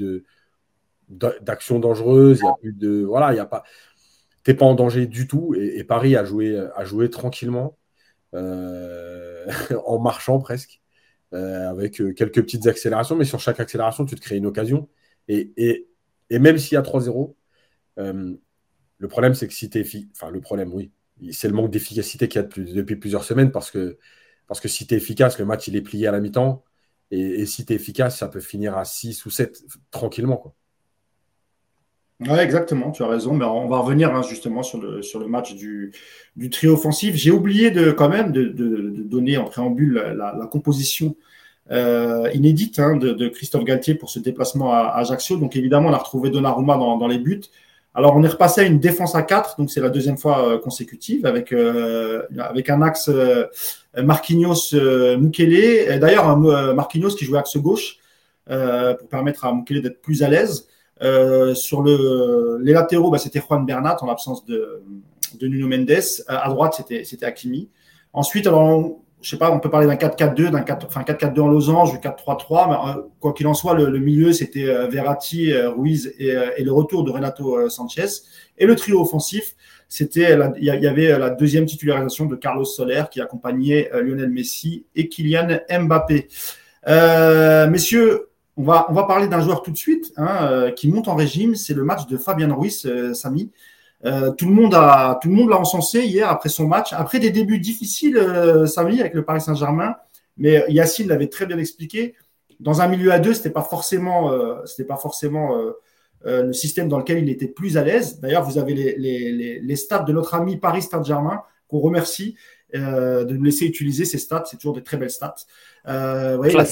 d'action 1.10 1.80
dangereuse, 1.80 2.40
il 2.40 2.46
y 2.46 2.48
a 2.48 2.56
plus 2.60 2.74
de, 2.74 3.04
voilà, 3.04 3.34
il 3.34 3.40
a 3.40 3.46
pas, 3.46 3.64
t'es 4.44 4.54
pas 4.54 4.66
en 4.66 4.76
danger 4.76 5.08
du 5.08 5.28
tout. 5.28 5.56
Et, 5.58 5.84
Paris 5.84 6.16
a 6.16 6.26
joué, 6.26 6.58
a 6.76 6.86
joué 6.86 7.10
tranquillement, 7.10 7.78
euh, 8.34 9.48
en 9.86 10.00
marchant 10.00 10.40
presque, 10.40 10.82
avec 11.32 11.96
quelques 12.16 12.42
petites 12.42 12.68
accélérations, 12.68 13.16
mais 13.16 13.26
sur 13.26 13.40
chaque 13.40 13.60
accélération, 13.60 14.06
tu 14.06 14.16
te 14.16 14.22
crées 14.22 14.38
une 14.38 14.46
occasion. 14.46 14.90
Et, 15.28 15.52
et 15.58 15.88
et 16.30 16.40
même 16.40 16.58
s'il 16.58 16.74
y 16.74 16.78
a 16.78 16.82
3-0, 16.82 17.36
euh, 18.00 18.36
le 18.98 19.08
problème, 19.08 19.34
c'est 19.34 19.48
que 19.48 19.54
si 19.54 19.70
tu 19.70 19.80
es 19.80 19.86
enfin, 20.12 20.30
le 20.30 20.42
problème, 20.42 20.74
oui, 20.74 20.92
c'est 21.32 21.48
le 21.48 21.54
manque 21.54 21.72
d'efficacité 21.72 22.28
qu'il 22.28 22.42
y 22.42 22.44
a 22.44 22.48
depuis 22.48 22.96
plusieurs 22.96 23.24
semaines 23.24 23.52
parce 23.52 23.72
que, 23.72 23.98
parce 24.48 24.60
que 24.60 24.68
si 24.68 24.88
tu 24.88 24.94
es 24.94 24.98
efficace, 24.98 25.40
le 25.40 25.46
match, 25.46 25.68
il 25.68 25.76
est 25.76 25.82
plié 25.82 26.08
à 26.08 26.12
la 26.12 26.20
mi-temps. 26.20 26.64
Et, 27.12 27.46
si 27.46 27.66
tu 27.66 27.74
es 27.74 27.76
efficace, 27.76 28.18
ça 28.18 28.28
peut 28.28 28.40
finir 28.40 28.78
à 28.78 28.86
6 28.86 29.26
ou 29.26 29.30
7 29.30 29.64
tranquillement. 29.92 30.38
Quoi. 30.38 30.54
Ouais, 32.20 32.44
exactement, 32.44 32.92
tu 32.92 33.04
as 33.04 33.08
raison. 33.08 33.34
Mais 33.34 33.46
on 33.46 33.68
va 33.68 33.80
revenir 33.80 34.14
hein, 34.16 34.24
justement 34.24 34.64
sur 34.64 34.82
le, 34.82 35.02
sur 35.02 35.20
le 35.20 35.28
match 35.28 35.56
du, 35.56 35.94
du 36.36 36.50
trio 36.50 36.74
offensif. 36.74 37.16
J'ai 37.16 37.32
oublié 37.32 37.72
de, 37.72 37.92
quand 37.92 38.10
même 38.10 38.32
de, 38.32 38.48
donner 39.04 39.38
en 39.38 39.46
préambule 39.46 39.94
la 39.94 40.48
composition 40.52 41.16
euh, 41.70 42.30
inédite 42.34 42.80
hein, 42.80 42.96
de, 42.96 43.28
Christophe 43.28 43.66
Galtier 43.66 43.96
pour 43.96 44.10
ce 44.10 44.20
déplacement 44.20 44.74
à, 44.74 44.94
Ajaccio. 44.96 45.38
Donc 45.38 45.56
évidemment, 45.56 45.90
on 45.90 45.94
a 45.94 45.98
retrouvé 45.98 46.30
Donnarumma 46.30 46.78
dans, 46.78 46.98
dans 46.98 47.08
les 47.08 47.20
buts. 47.20 47.42
Alors 47.98 48.16
on 48.16 48.22
est 48.22 48.28
repassé 48.28 48.62
à 48.62 48.64
une 48.64 48.80
défense 48.80 49.16
à 49.16 49.24
4, 49.24 49.58
donc 49.58 49.72
c'est 49.72 49.82
la 49.82 49.90
deuxième 49.90 50.20
fois 50.20 50.48
euh, 50.48 50.60
consécutive 50.60 51.26
avec 51.26 51.52
euh, 51.52 52.22
avec 52.38 52.70
un 52.70 52.84
axe 52.84 53.10
Marquinhos 53.98 54.76
Mukele. 55.18 55.98
D'ailleurs 56.00 56.38
Marquinhos 56.38 57.16
qui 57.16 57.26
jouait 57.26 57.40
axe 57.40 57.58
gauche 57.58 57.98
pour 58.46 59.10
permettre 59.10 59.46
à 59.46 59.52
Mukele 59.52 59.82
d'être 59.82 60.00
plus 60.00 60.22
à 60.22 60.30
l'aise. 60.30 60.68
sur 61.56 61.82
le, 61.82 62.60
les 62.62 62.74
latéraux, 62.74 63.10
bah, 63.10 63.18
c'était 63.18 63.42
Juan 63.42 63.66
Bernat 63.66 63.98
en 64.02 64.06
l'absence 64.06 64.46
de, 64.46 64.84
de 65.40 65.48
Nuno 65.48 65.68
Mendes. 65.68 66.04
À 66.28 66.50
droite, 66.50 66.80
c'était 67.04 67.26
Hakimi. 67.26 67.68
Ensuite, 68.14 68.46
alors 68.46 69.00
je 69.22 69.32
sais 69.32 69.38
pas, 69.38 69.52
on 69.52 69.60
peut 69.60 69.70
parler 69.70 69.88
d'un 69.88 69.96
4-4-2, 69.96 70.52
d'un 70.52 70.62
4, 70.62 70.86
enfin 70.86 71.02
4-4-2 71.02 71.40
en 71.40 71.48
losange, 71.48 71.94
4-3-3, 72.00 72.70
mais 72.70 72.76
euh, 72.76 73.04
quoi 73.20 73.34
qu'il 73.34 73.48
en 73.48 73.54
soit, 73.54 73.74
le, 73.74 74.00
milieu 74.00 74.32
c'était 74.32 74.66
euh, 74.66 74.88
Verratti, 74.88 75.52
euh, 75.52 75.72
Ruiz 75.72 76.14
et, 76.20 76.64
le 76.64 76.72
retour 76.72 77.04
de 77.04 77.12
Renato 77.12 77.70
Sanchez. 77.70 78.06
Et 78.58 78.66
le 78.66 78.76
trio 78.76 79.02
offensif, 79.02 79.56
c'était 79.90 80.38
il 80.58 80.64
y, 80.64 80.88
avait 80.88 81.18
la 81.18 81.30
deuxième 81.30 81.66
titularisation 81.66 82.26
de 82.26 82.36
Carlos 82.36 82.66
Soler 82.66 83.04
qui 83.10 83.22
accompagnait 83.22 83.90
Lionel 83.94 84.30
Messi 84.30 84.86
et 84.96 85.08
Kylian 85.08 85.60
Mbappé. 85.70 86.28
messieurs, 87.70 88.30
on 88.58 88.64
va, 88.64 88.88
on 88.90 88.94
va 88.94 89.04
parler 89.04 89.28
d'un 89.28 89.40
joueur 89.40 89.62
tout 89.62 89.72
de 89.72 89.78
suite 89.78 90.12
hein, 90.18 90.72
qui 90.76 90.90
monte 90.90 91.08
en 91.08 91.16
régime, 91.16 91.56
c'est 91.56 91.74
le 91.74 91.84
match 91.84 92.08
de 92.08 92.18
Fabien 92.18 92.54
Ruiz, 92.54 92.86
Samy. 93.14 93.52
Euh, 94.06 94.32
tout 94.32 94.46
le 94.46 94.54
monde 94.54 94.76
a, 94.76 95.20
tout 95.22 95.30
le 95.30 95.36
monde 95.36 95.50
l'a 95.50 95.58
encensé 95.58 96.02
hier 96.02 96.30
après 96.30 96.50
son 96.50 96.68
match, 96.68 96.94
après 96.94 97.20
des 97.20 97.32
débuts 97.32 97.60
difficiles, 97.60 98.18
euh, 98.18 98.68
Samy, 98.68 99.00
avec 99.00 99.14
le 99.14 99.26
Paris 99.26 99.42
Saint-Germain. 99.42 99.96
Mais 100.38 100.64
Yacine 100.70 101.08
l'avait 101.08 101.28
très 101.28 101.46
bien 101.46 101.58
expliqué. 101.58 102.16
Dans 102.60 102.82
un 102.82 102.88
milieu 102.88 103.12
à 103.12 103.20
deux, 103.20 103.34
c'était 103.34 103.52
pas 103.52 103.64
forcément, 103.64 104.32
euh, 104.32 104.56
c'était 104.66 104.88
pas 104.88 104.98
forcément 104.98 105.58
euh, 105.58 105.72
euh, 106.26 106.44
le 106.44 106.54
système 106.54 106.88
dans 106.88 106.98
lequel 106.98 107.20
il 107.20 107.30
était 107.30 107.48
plus 107.48 107.78
à 107.78 107.84
l'aise. 107.84 108.20
D'ailleurs, 108.20 108.44
vous 108.44 108.58
avez 108.58 108.74
les, 108.74 108.96
les, 108.98 109.60
les, 109.60 109.76
stats 109.76 110.04
de 110.04 110.12
notre 110.12 110.34
ami 110.34 110.58
Paris 110.58 110.82
Saint-Germain 110.82 111.44
qu'on 111.68 111.80
remercie 111.80 112.36
de 112.74 113.34
nous 113.34 113.44
laisser 113.44 113.66
utiliser 113.66 114.06
ces 114.06 114.18
stats. 114.18 114.44
C'est 114.46 114.58
toujours 114.58 114.76
des 114.76 114.84
très 114.84 114.98
belles 114.98 115.12
stats. 115.12 115.36
Ouais, 115.86 116.52
il, 116.52 116.58
a, 116.58 116.66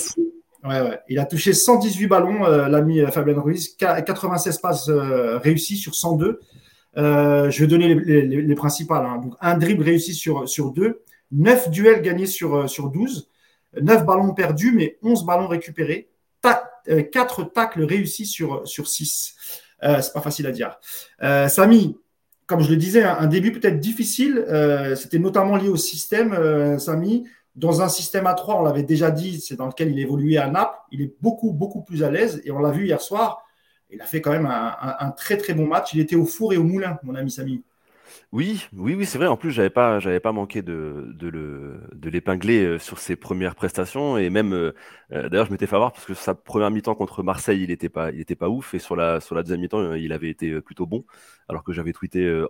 ouais, 0.64 0.90
ouais, 0.90 1.00
il, 1.08 1.20
a, 1.20 1.26
touché 1.26 1.54
118 1.54 2.08
ballons, 2.08 2.44
l'ami 2.46 3.00
Fabien 3.12 3.40
Ruiz, 3.40 3.76
96 3.78 4.58
passes 4.60 4.90
réussies 4.90 5.78
sur 5.78 5.96
102. 5.96 6.40
Euh, 6.98 7.50
je 7.50 7.62
vais 7.62 7.68
donner 7.68 7.94
les, 7.94 8.22
les, 8.22 8.42
les 8.42 8.56
principales. 8.56 9.06
Hein. 9.06 9.22
Un 9.42 9.58
dribble 9.58 9.84
réussi 9.84 10.14
sur, 10.14 10.48
sur 10.48 10.72
deux, 10.72 11.04
9 11.32 11.70
duels 11.70 12.02
gagnés 12.02 12.26
sur, 12.26 12.56
euh, 12.56 12.68
sur 12.68 12.90
12, 12.90 13.30
9 13.82 14.06
ballons 14.06 14.34
perdus, 14.34 14.72
mais 14.72 14.98
11 15.02 15.26
ballons 15.26 15.48
récupérés, 15.48 16.10
ta, 16.42 16.64
4 16.86 17.42
euh, 17.42 17.46
tacles 17.46 17.84
réussis 17.84 18.26
sur, 18.26 18.68
sur 18.68 18.88
6. 18.88 19.36
Euh, 19.84 20.02
c'est 20.02 20.14
pas 20.14 20.22
facile 20.22 20.48
à 20.48 20.52
dire. 20.52 20.80
Samy, 21.50 21.98
comme 22.46 22.62
je 22.62 22.70
le 22.70 22.78
disais, 22.78 23.04
un, 23.04 23.28
début 23.28 23.52
peut-être 23.52 23.80
difficile. 23.80 24.46
C'était 24.96 25.20
notamment 25.20 25.58
lié 25.58 25.68
au 25.68 25.76
système, 25.76 26.80
Samy. 26.80 27.28
Dans 27.56 27.82
un 27.82 27.90
système 27.90 28.28
à 28.28 28.34
3, 28.34 28.60
on 28.60 28.64
l'avait 28.64 28.84
déjà 28.84 29.12
dit, 29.12 29.42
c'est 29.42 29.56
dans 29.56 29.68
lequel 29.68 29.92
il 29.92 30.00
évoluait 30.00 30.38
à 30.38 30.48
Naples. 30.48 30.78
Il 30.92 31.02
est 31.02 31.14
beaucoup, 31.22 31.52
beaucoup 31.52 31.82
plus 31.82 32.04
à 32.04 32.12
l'aise. 32.12 32.42
Et 32.46 32.52
on 32.52 32.60
l'a 32.60 32.72
vu 32.72 32.86
hier 32.86 33.02
soir 33.02 33.45
il 33.90 34.02
a 34.02 34.06
fait 34.06 34.22
quand 34.22 34.32
même 34.32 34.46
un, 34.48 35.12
très 35.12 35.38
très 35.38 35.54
bon 35.54 35.68
match. 35.68 35.94
Il 35.94 36.00
était 36.00 36.16
au 36.16 36.26
four 36.26 36.54
et 36.54 36.58
au 36.58 36.64
moulin, 36.64 37.00
mon 37.04 37.16
ami 37.16 37.32
Samy. 37.32 37.64
Oui, 38.32 38.66
oui, 38.74 38.96
oui, 38.96 39.06
c'est 39.06 39.18
vrai. 39.18 39.28
En 39.28 39.38
plus, 39.38 39.52
j'avais 39.52 39.70
pas, 39.70 40.00
j'avais 40.00 40.20
pas 40.20 40.32
manqué 40.32 40.62
de, 40.62 41.16
le, 41.22 41.80
de 41.94 42.10
l'épingler 42.10 42.64
euh, 42.66 42.80
sur 42.80 43.00
ses 43.00 43.16
premières 43.16 43.56
prestations 43.56 44.18
et 44.18 44.30
même, 44.30 44.54
euh, 44.54 44.74
euh, 45.12 45.30
d'ailleurs, 45.30 45.46
je 45.46 45.52
m'étais 45.52 45.68
fait 45.68 45.76
avoir 45.76 45.92
parce 45.94 46.06
que 46.06 46.14
sa 46.14 46.36
première 46.36 46.72
mi-temps 46.72 46.96
contre 46.96 47.24
Marseille, 47.24 47.64
il 47.64 47.72
était 47.72 47.90
pas, 47.90 48.12
il 48.12 48.20
était 48.20 48.36
pas 48.36 48.50
ouf 48.50 48.74
et 48.74 48.80
sur 48.80 48.96
la, 48.96 49.22
sur 49.22 49.36
la 49.36 49.44
deuxième 49.44 49.62
mi-temps, 49.62 49.94
il 49.94 50.12
avait 50.14 50.30
été 50.30 50.60
plutôt 50.62 50.86
bon, 50.86 51.06
alors 51.48 51.64
que 51.64 51.72
j'avais 51.74 51.94
tweeté 51.94 52.44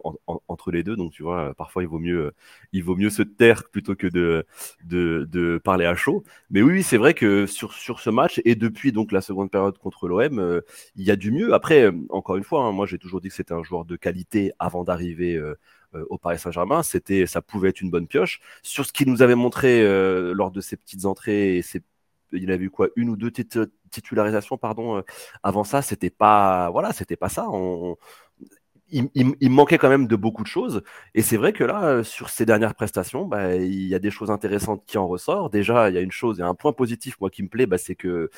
entre 0.47 0.71
les 0.71 0.83
deux. 0.83 0.95
Donc, 0.95 1.12
tu 1.12 1.24
vois, 1.24 1.53
parfois, 1.55 1.83
il 1.83 1.89
vaut 1.89 2.00
mieux, 2.00 2.33
il 2.71 2.83
vaut 2.83 2.95
mieux 2.95 3.09
se 3.09 3.21
taire 3.21 3.69
plutôt 3.69 3.95
que 3.95 4.07
de, 4.07 4.45
de, 4.83 5.62
parler 5.63 5.85
à 5.85 5.95
chaud. 5.95 6.24
Mais 6.50 6.62
oui, 6.62 6.83
c'est 6.83 6.97
vrai 6.97 7.13
que 7.13 7.45
sur, 7.45 7.74
sur 7.74 8.00
ce 8.00 8.09
match 8.09 8.41
et 8.45 8.55
depuis 8.55 8.91
donc 8.91 9.12
la 9.12 9.21
seconde 9.21 9.51
période 9.51 9.77
contre 9.77 10.07
l'OM, 10.07 10.62
il 10.95 11.03
y 11.03 11.12
a 11.12 11.15
du 11.15 11.31
mieux. 11.31 11.53
Après, 11.53 11.91
encore 12.09 12.38
une 12.38 12.43
fois, 12.43 12.63
hein, 12.63 12.71
moi, 12.71 12.85
j'ai 12.85 12.97
toujours 12.97 13.21
dit 13.21 13.29
que 13.29 13.35
c'était 13.35 13.53
un 13.53 13.63
joueur 13.63 13.85
de 13.85 13.95
qualité 13.95 14.51
avant 14.59 14.83
d'arriver 14.83 15.39
au 16.09 16.17
Paris 16.17 16.39
Saint-Germain, 16.39 16.83
c'était, 16.83 17.25
ça 17.25 17.41
pouvait 17.41 17.69
être 17.69 17.81
une 17.81 17.89
bonne 17.89 18.07
pioche. 18.07 18.41
Sur 18.63 18.85
ce 18.85 18.91
qu'il 18.91 19.09
nous 19.09 19.21
avait 19.21 19.35
montré 19.35 19.83
lors 20.33 20.51
de 20.51 20.61
ses 20.61 20.77
petites 20.77 21.05
entrées 21.05 21.61
il 22.31 22.51
a 22.51 22.57
vu 22.57 22.69
quoi 22.69 22.89
une 22.95 23.09
ou 23.09 23.15
deux 23.15 23.31
titularisations 23.91 24.57
pardon 24.57 25.03
avant 25.43 25.63
ça 25.63 25.81
c'était 25.81 26.09
pas 26.09 26.69
voilà 26.71 26.91
c'était 26.91 27.15
pas 27.15 27.29
ça 27.29 27.47
il, 28.95 29.49
manquait 29.49 29.77
quand 29.77 29.89
même 29.89 30.07
de 30.07 30.15
beaucoup 30.15 30.43
de 30.43 30.47
choses. 30.47 30.81
Et 31.13 31.21
c'est 31.21 31.37
vrai 31.37 31.53
que 31.53 31.63
là, 31.63 31.83
euh, 31.83 32.03
sur 32.03 32.29
ces 32.29 32.45
dernières 32.45 32.75
prestations, 32.75 33.25
bah, 33.25 33.55
il 33.55 33.87
y 33.87 33.95
a 33.95 33.99
des 33.99 34.11
choses 34.11 34.31
intéressantes 34.31 34.83
qui 34.85 34.97
en 34.97 35.07
ressortent. 35.07 35.51
Déjà, 35.51 35.89
il 35.89 35.95
y 35.95 35.97
a 35.97 36.01
une 36.01 36.11
chose, 36.11 36.39
et 36.39 36.43
un 36.43 36.55
point 36.55 36.71
positif, 36.73 37.19
moi, 37.19 37.29
qui 37.29 37.43
me 37.43 37.49
plaît, 37.49 37.65
bah, 37.65 37.77
c'est 37.77 37.95
que 37.95 38.29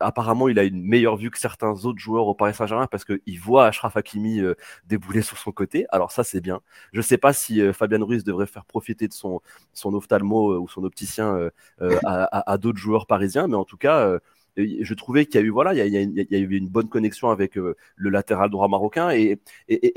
apparemment, 0.00 0.48
il 0.48 0.58
a 0.58 0.64
une 0.64 0.82
meilleure 0.82 1.16
vue 1.16 1.30
que 1.30 1.38
certains 1.38 1.72
autres 1.84 1.98
joueurs 1.98 2.26
au 2.26 2.34
Paris 2.34 2.54
Saint-Germain 2.54 2.88
parce 2.90 3.04
qu'il 3.04 3.40
voit 3.40 3.66
Ashraf 3.66 3.96
Hakimi 3.96 4.40
euh, 4.40 4.54
débouler 4.86 5.22
sur 5.22 5.38
son 5.38 5.52
côté. 5.52 5.86
Alors 5.90 6.12
ça, 6.12 6.24
c'est 6.24 6.40
bien. 6.40 6.60
Je 6.92 6.98
ne 6.98 7.02
sais 7.02 7.18
pas 7.18 7.32
si 7.32 7.60
euh, 7.60 7.72
Fabien 7.72 8.02
Ruiz 8.04 8.24
devrait 8.24 8.46
faire 8.46 8.64
profiter 8.64 9.08
de 9.08 9.12
son, 9.12 9.40
son 9.72 9.94
ophtalmo 9.94 10.58
ou 10.58 10.68
son 10.68 10.84
opticien 10.84 11.50
à 11.80 12.58
d'autres 12.58 12.78
joueurs 12.78 13.06
parisiens, 13.06 13.46
mais 13.46 13.56
en 13.56 13.64
tout 13.64 13.76
cas 13.76 14.18
je 14.56 14.94
trouvais 14.94 15.26
qu'il 15.26 15.40
y 15.40 15.42
a 15.42 15.46
eu 15.46 15.50
voilà, 15.50 15.74
il 15.74 15.92
y 15.92 15.96
a, 15.96 16.00
a 16.00 16.40
eu 16.40 16.56
une 16.56 16.68
bonne 16.68 16.88
connexion 16.88 17.30
avec 17.30 17.58
euh, 17.58 17.76
le 17.96 18.10
latéral 18.10 18.50
droit 18.50 18.68
marocain 18.68 19.10
et, 19.10 19.38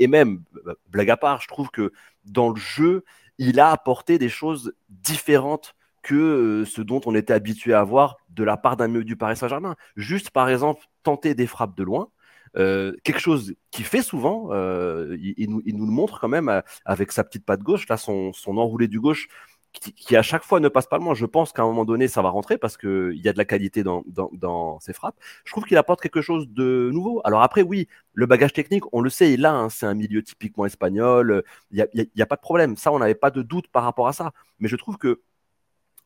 même 0.06 0.42
bah, 0.64 0.74
blague 0.88 1.10
à 1.10 1.16
part, 1.16 1.40
je 1.40 1.48
trouve 1.48 1.70
que 1.70 1.92
dans 2.24 2.50
le 2.50 2.56
jeu, 2.56 3.04
il 3.38 3.60
a 3.60 3.70
apporté 3.70 4.18
des 4.18 4.28
choses 4.28 4.74
différentes 4.88 5.74
que 6.02 6.14
euh, 6.14 6.64
ce 6.64 6.82
dont 6.82 7.00
on 7.06 7.14
était 7.14 7.32
habitué 7.32 7.74
à 7.74 7.84
voir 7.84 8.16
de 8.30 8.44
la 8.44 8.56
part 8.56 8.76
d'un 8.76 8.88
milieu 8.88 9.04
du 9.04 9.16
Paris 9.16 9.36
Saint-Germain. 9.36 9.76
Juste 9.96 10.30
par 10.30 10.48
exemple 10.48 10.84
tenter 11.02 11.34
des 11.34 11.46
frappes 11.46 11.76
de 11.76 11.84
loin. 11.84 12.08
Euh, 12.56 12.94
quelque 13.04 13.20
chose 13.20 13.54
qu'il 13.70 13.84
fait 13.84 14.02
souvent, 14.02 14.50
il, 14.54 15.50
nous, 15.50 15.86
le 15.86 15.92
montre 15.92 16.18
quand 16.18 16.28
même 16.28 16.62
avec 16.84 17.12
sa 17.12 17.22
petite 17.22 17.44
patte 17.44 17.62
gauche, 17.62 17.88
là 17.88 17.96
son 17.96 18.32
enroulé 18.46 18.88
du 18.88 19.00
gauche 19.00 19.28
qui, 19.72 20.16
à 20.16 20.22
chaque 20.22 20.44
fois 20.44 20.60
ne 20.60 20.68
passe 20.68 20.86
pas 20.86 20.98
le 20.98 21.04
moins. 21.04 21.14
Je 21.14 21.26
pense 21.26 21.52
qu'à 21.52 21.62
un 21.62 21.66
moment 21.66 21.84
donné, 21.84 22.08
ça 22.08 22.22
va 22.22 22.30
rentrer 22.30 22.58
parce 22.58 22.76
qu'il 22.76 23.20
y 23.22 23.28
a 23.28 23.32
de 23.32 23.38
la 23.38 23.44
qualité 23.44 23.82
dans, 23.82 24.02
dans, 24.06 24.80
ses 24.80 24.92
frappes. 24.92 25.16
Je 25.44 25.52
trouve 25.52 25.64
qu'il 25.64 25.76
apporte 25.76 26.00
quelque 26.00 26.22
chose 26.22 26.48
de 26.48 26.90
nouveau. 26.92 27.20
Alors 27.24 27.42
après, 27.42 27.62
oui, 27.62 27.88
le 28.14 28.26
bagage 28.26 28.52
technique, 28.52 28.84
on 28.92 29.00
le 29.00 29.10
sait, 29.10 29.32
il 29.32 29.44
a, 29.46 29.52
hein, 29.52 29.68
c'est 29.68 29.86
un 29.86 29.94
milieu 29.94 30.22
typiquement 30.22 30.66
espagnol. 30.66 31.42
Il 31.70 31.86
n'y 31.94 32.02
a, 32.02 32.22
a, 32.22 32.26
pas 32.26 32.36
de 32.36 32.40
problème. 32.40 32.76
Ça, 32.76 32.92
on 32.92 32.98
n'avait 32.98 33.14
pas 33.14 33.30
de 33.30 33.42
doute 33.42 33.68
par 33.68 33.84
rapport 33.84 34.08
à 34.08 34.12
ça. 34.12 34.32
Mais 34.58 34.68
je 34.68 34.76
trouve 34.76 34.98
que 34.98 35.20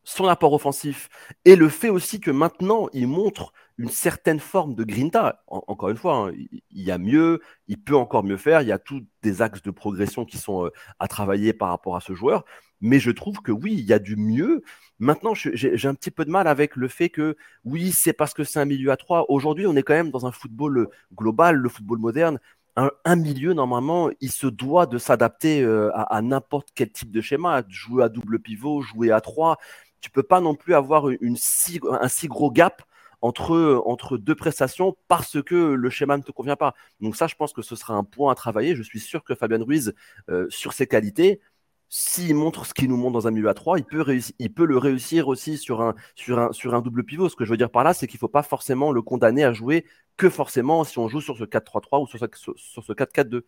son 0.03 0.27
apport 0.27 0.53
offensif 0.53 1.09
et 1.45 1.55
le 1.55 1.69
fait 1.69 1.89
aussi 1.89 2.19
que 2.19 2.31
maintenant, 2.31 2.89
il 2.93 3.07
montre 3.07 3.53
une 3.77 3.89
certaine 3.89 4.39
forme 4.39 4.75
de 4.75 4.83
grinta. 4.83 5.43
encore 5.47 5.89
une 5.89 5.97
fois, 5.97 6.29
hein, 6.29 6.33
il 6.51 6.83
y 6.83 6.91
a 6.91 6.97
mieux, 6.97 7.41
il 7.67 7.81
peut 7.81 7.95
encore 7.95 8.23
mieux 8.23 8.37
faire. 8.37 8.61
Il 8.61 8.67
y 8.67 8.71
a 8.71 8.79
tous 8.79 9.03
des 9.21 9.41
axes 9.41 9.61
de 9.61 9.71
progression 9.71 10.25
qui 10.25 10.37
sont 10.37 10.65
euh, 10.65 10.69
à 10.99 11.07
travailler 11.07 11.53
par 11.53 11.69
rapport 11.69 11.95
à 11.95 12.01
ce 12.01 12.13
joueur 12.13 12.45
mais 12.83 12.99
je 12.99 13.11
trouve 13.11 13.39
que 13.41 13.51
oui, 13.51 13.73
il 13.73 13.85
y 13.85 13.93
a 13.93 13.99
du 13.99 14.17
mieux. 14.17 14.61
Maintenant, 14.99 15.33
j'ai 15.33 15.87
un 15.87 15.95
petit 15.95 16.11
peu 16.11 16.25
de 16.25 16.29
mal 16.29 16.47
avec 16.47 16.75
le 16.75 16.89
fait 16.89 17.09
que 17.09 17.37
oui, 17.63 17.93
c'est 17.93 18.11
parce 18.11 18.33
que 18.33 18.43
c'est 18.43 18.59
un 18.59 18.65
milieu 18.65 18.91
à 18.91 18.97
trois. 18.97 19.25
Aujourd'hui, 19.29 19.65
on 19.65 19.75
est 19.75 19.83
quand 19.83 19.93
même 19.93 20.11
dans 20.11 20.25
un 20.27 20.33
football 20.33 20.89
global, 21.15 21.55
le 21.55 21.69
football 21.69 21.97
moderne. 21.99 22.39
Un, 22.75 23.15
milieu, 23.15 23.53
normalement, 23.53 24.09
il 24.19 24.31
se 24.31 24.47
doit 24.47 24.85
de 24.85 24.97
s'adapter 24.97 25.61
euh, 25.61 25.91
à, 25.93 26.21
n'importe 26.21 26.69
quel 26.75 26.91
type 26.91 27.11
de 27.11 27.21
schéma. 27.21 27.63
Jouer 27.69 28.03
à 28.03 28.09
double 28.09 28.39
pivot, 28.39 28.81
jouer 28.81 29.11
à 29.11 29.21
trois. 29.21 29.57
Tu 30.01 30.09
peux 30.09 30.23
pas 30.23 30.41
non 30.41 30.53
plus 30.53 30.73
avoir 30.73 31.05
un 31.07 32.07
si 32.09 32.27
gros 32.27 32.51
gap 32.51 32.83
entre, 33.23 33.81
entre 33.85 34.17
deux 34.17 34.35
prestations 34.35 34.97
parce 35.07 35.41
que 35.41 35.55
le 35.55 35.89
schéma 35.89 36.17
ne 36.17 36.23
te 36.23 36.31
convient 36.33 36.57
pas. 36.57 36.75
Donc 36.99 37.15
ça, 37.15 37.25
je 37.27 37.35
pense 37.35 37.53
que 37.53 37.61
ce 37.61 37.75
sera 37.77 37.93
un 37.93 38.03
point 38.03 38.33
à 38.33 38.35
travailler. 38.35 38.75
Je 38.75 38.83
suis 38.83 38.99
sûr 38.99 39.23
que 39.23 39.33
Fabien 39.33 39.63
Ruiz, 39.63 39.93
euh, 40.29 40.45
sur 40.49 40.73
ses 40.73 40.87
qualités, 40.87 41.39
s'il 41.87 42.35
montre 42.35 42.65
ce 42.65 42.73
qu'il 42.73 42.89
nous 42.89 42.97
montre 42.97 43.13
dans 43.13 43.27
un 43.27 43.31
milieu 43.31 43.47
à 43.47 43.53
3, 43.53 43.79
il 43.79 43.85
peut, 43.85 44.03
il 44.39 44.53
peut 44.53 44.65
le 44.65 44.77
réussir 44.77 45.29
aussi 45.29 45.57
sur 45.57 45.81
un, 45.81 45.95
sur, 46.15 46.37
un, 46.37 46.51
sur 46.51 46.75
un 46.75 46.81
double 46.81 47.05
pivot. 47.05 47.29
Ce 47.29 47.37
que 47.37 47.45
je 47.45 47.51
veux 47.51 47.57
dire 47.57 47.69
par 47.69 47.85
là, 47.85 47.93
c'est 47.93 48.07
qu'il 48.07 48.17
ne 48.17 48.19
faut 48.19 48.27
pas 48.27 48.43
forcément 48.43 48.91
le 48.91 49.01
condamner 49.01 49.45
à 49.45 49.53
jouer 49.53 49.85
que 50.17 50.29
forcément 50.29 50.83
si 50.83 50.99
on 50.99 51.07
joue 51.07 51.21
sur 51.21 51.37
ce 51.37 51.45
4-3-3 51.45 52.03
ou 52.03 52.07
sur 52.07 52.19
ce, 52.19 52.51
sur 52.57 52.83
ce 52.83 52.91
4-4-2. 52.91 53.43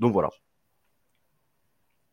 Donc 0.00 0.12
voilà. 0.12 0.28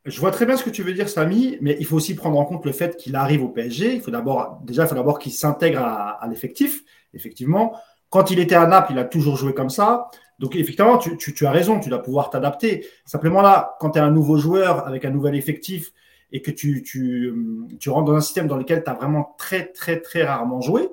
Je 0.05 0.19
vois 0.19 0.31
très 0.31 0.45
bien 0.45 0.55
ce 0.55 0.63
que 0.63 0.69
tu 0.69 0.81
veux 0.81 0.93
dire, 0.93 1.09
Samy, 1.09 1.57
mais 1.61 1.75
il 1.79 1.85
faut 1.85 1.97
aussi 1.97 2.15
prendre 2.15 2.39
en 2.39 2.45
compte 2.45 2.65
le 2.65 2.71
fait 2.71 2.95
qu'il 2.95 3.15
arrive 3.15 3.43
au 3.43 3.49
PSG. 3.49 3.95
Il 3.95 4.01
faut 4.01 4.11
d'abord, 4.11 4.59
déjà, 4.63 4.85
il 4.85 4.87
faut 4.87 4.95
d'abord 4.95 5.19
qu'il 5.19 5.33
s'intègre 5.33 5.81
à 5.81 6.25
l'effectif. 6.29 6.83
Effectivement, 7.13 7.73
quand 8.11 8.29
il 8.29 8.39
était 8.39 8.55
à 8.55 8.67
Naples, 8.67 8.91
il 8.91 8.99
a 8.99 9.05
toujours 9.05 9.37
joué 9.37 9.53
comme 9.53 9.69
ça. 9.69 10.09
Donc, 10.37 10.55
effectivement, 10.55 10.97
tu, 10.97 11.45
as 11.45 11.51
raison, 11.51 11.79
tu 11.79 11.89
dois 11.89 12.01
pouvoir 12.01 12.29
t'adapter. 12.29 12.85
Simplement 13.05 13.41
là, 13.41 13.75
quand 13.79 13.91
tu 13.91 13.99
es 13.99 14.01
un 14.01 14.09
nouveau 14.09 14.37
joueur 14.37 14.87
avec 14.87 15.05
un 15.05 15.11
nouvel 15.11 15.35
effectif 15.35 15.93
et 16.31 16.41
que 16.41 16.49
tu, 16.49 16.81
tu, 16.83 17.89
rentres 17.89 18.11
dans 18.11 18.15
un 18.15 18.21
système 18.21 18.47
dans 18.47 18.57
lequel 18.57 18.83
tu 18.83 18.89
as 18.89 18.95
vraiment 18.95 19.35
très, 19.37 19.67
très, 19.67 20.01
très 20.01 20.23
rarement 20.23 20.59
joué, 20.59 20.89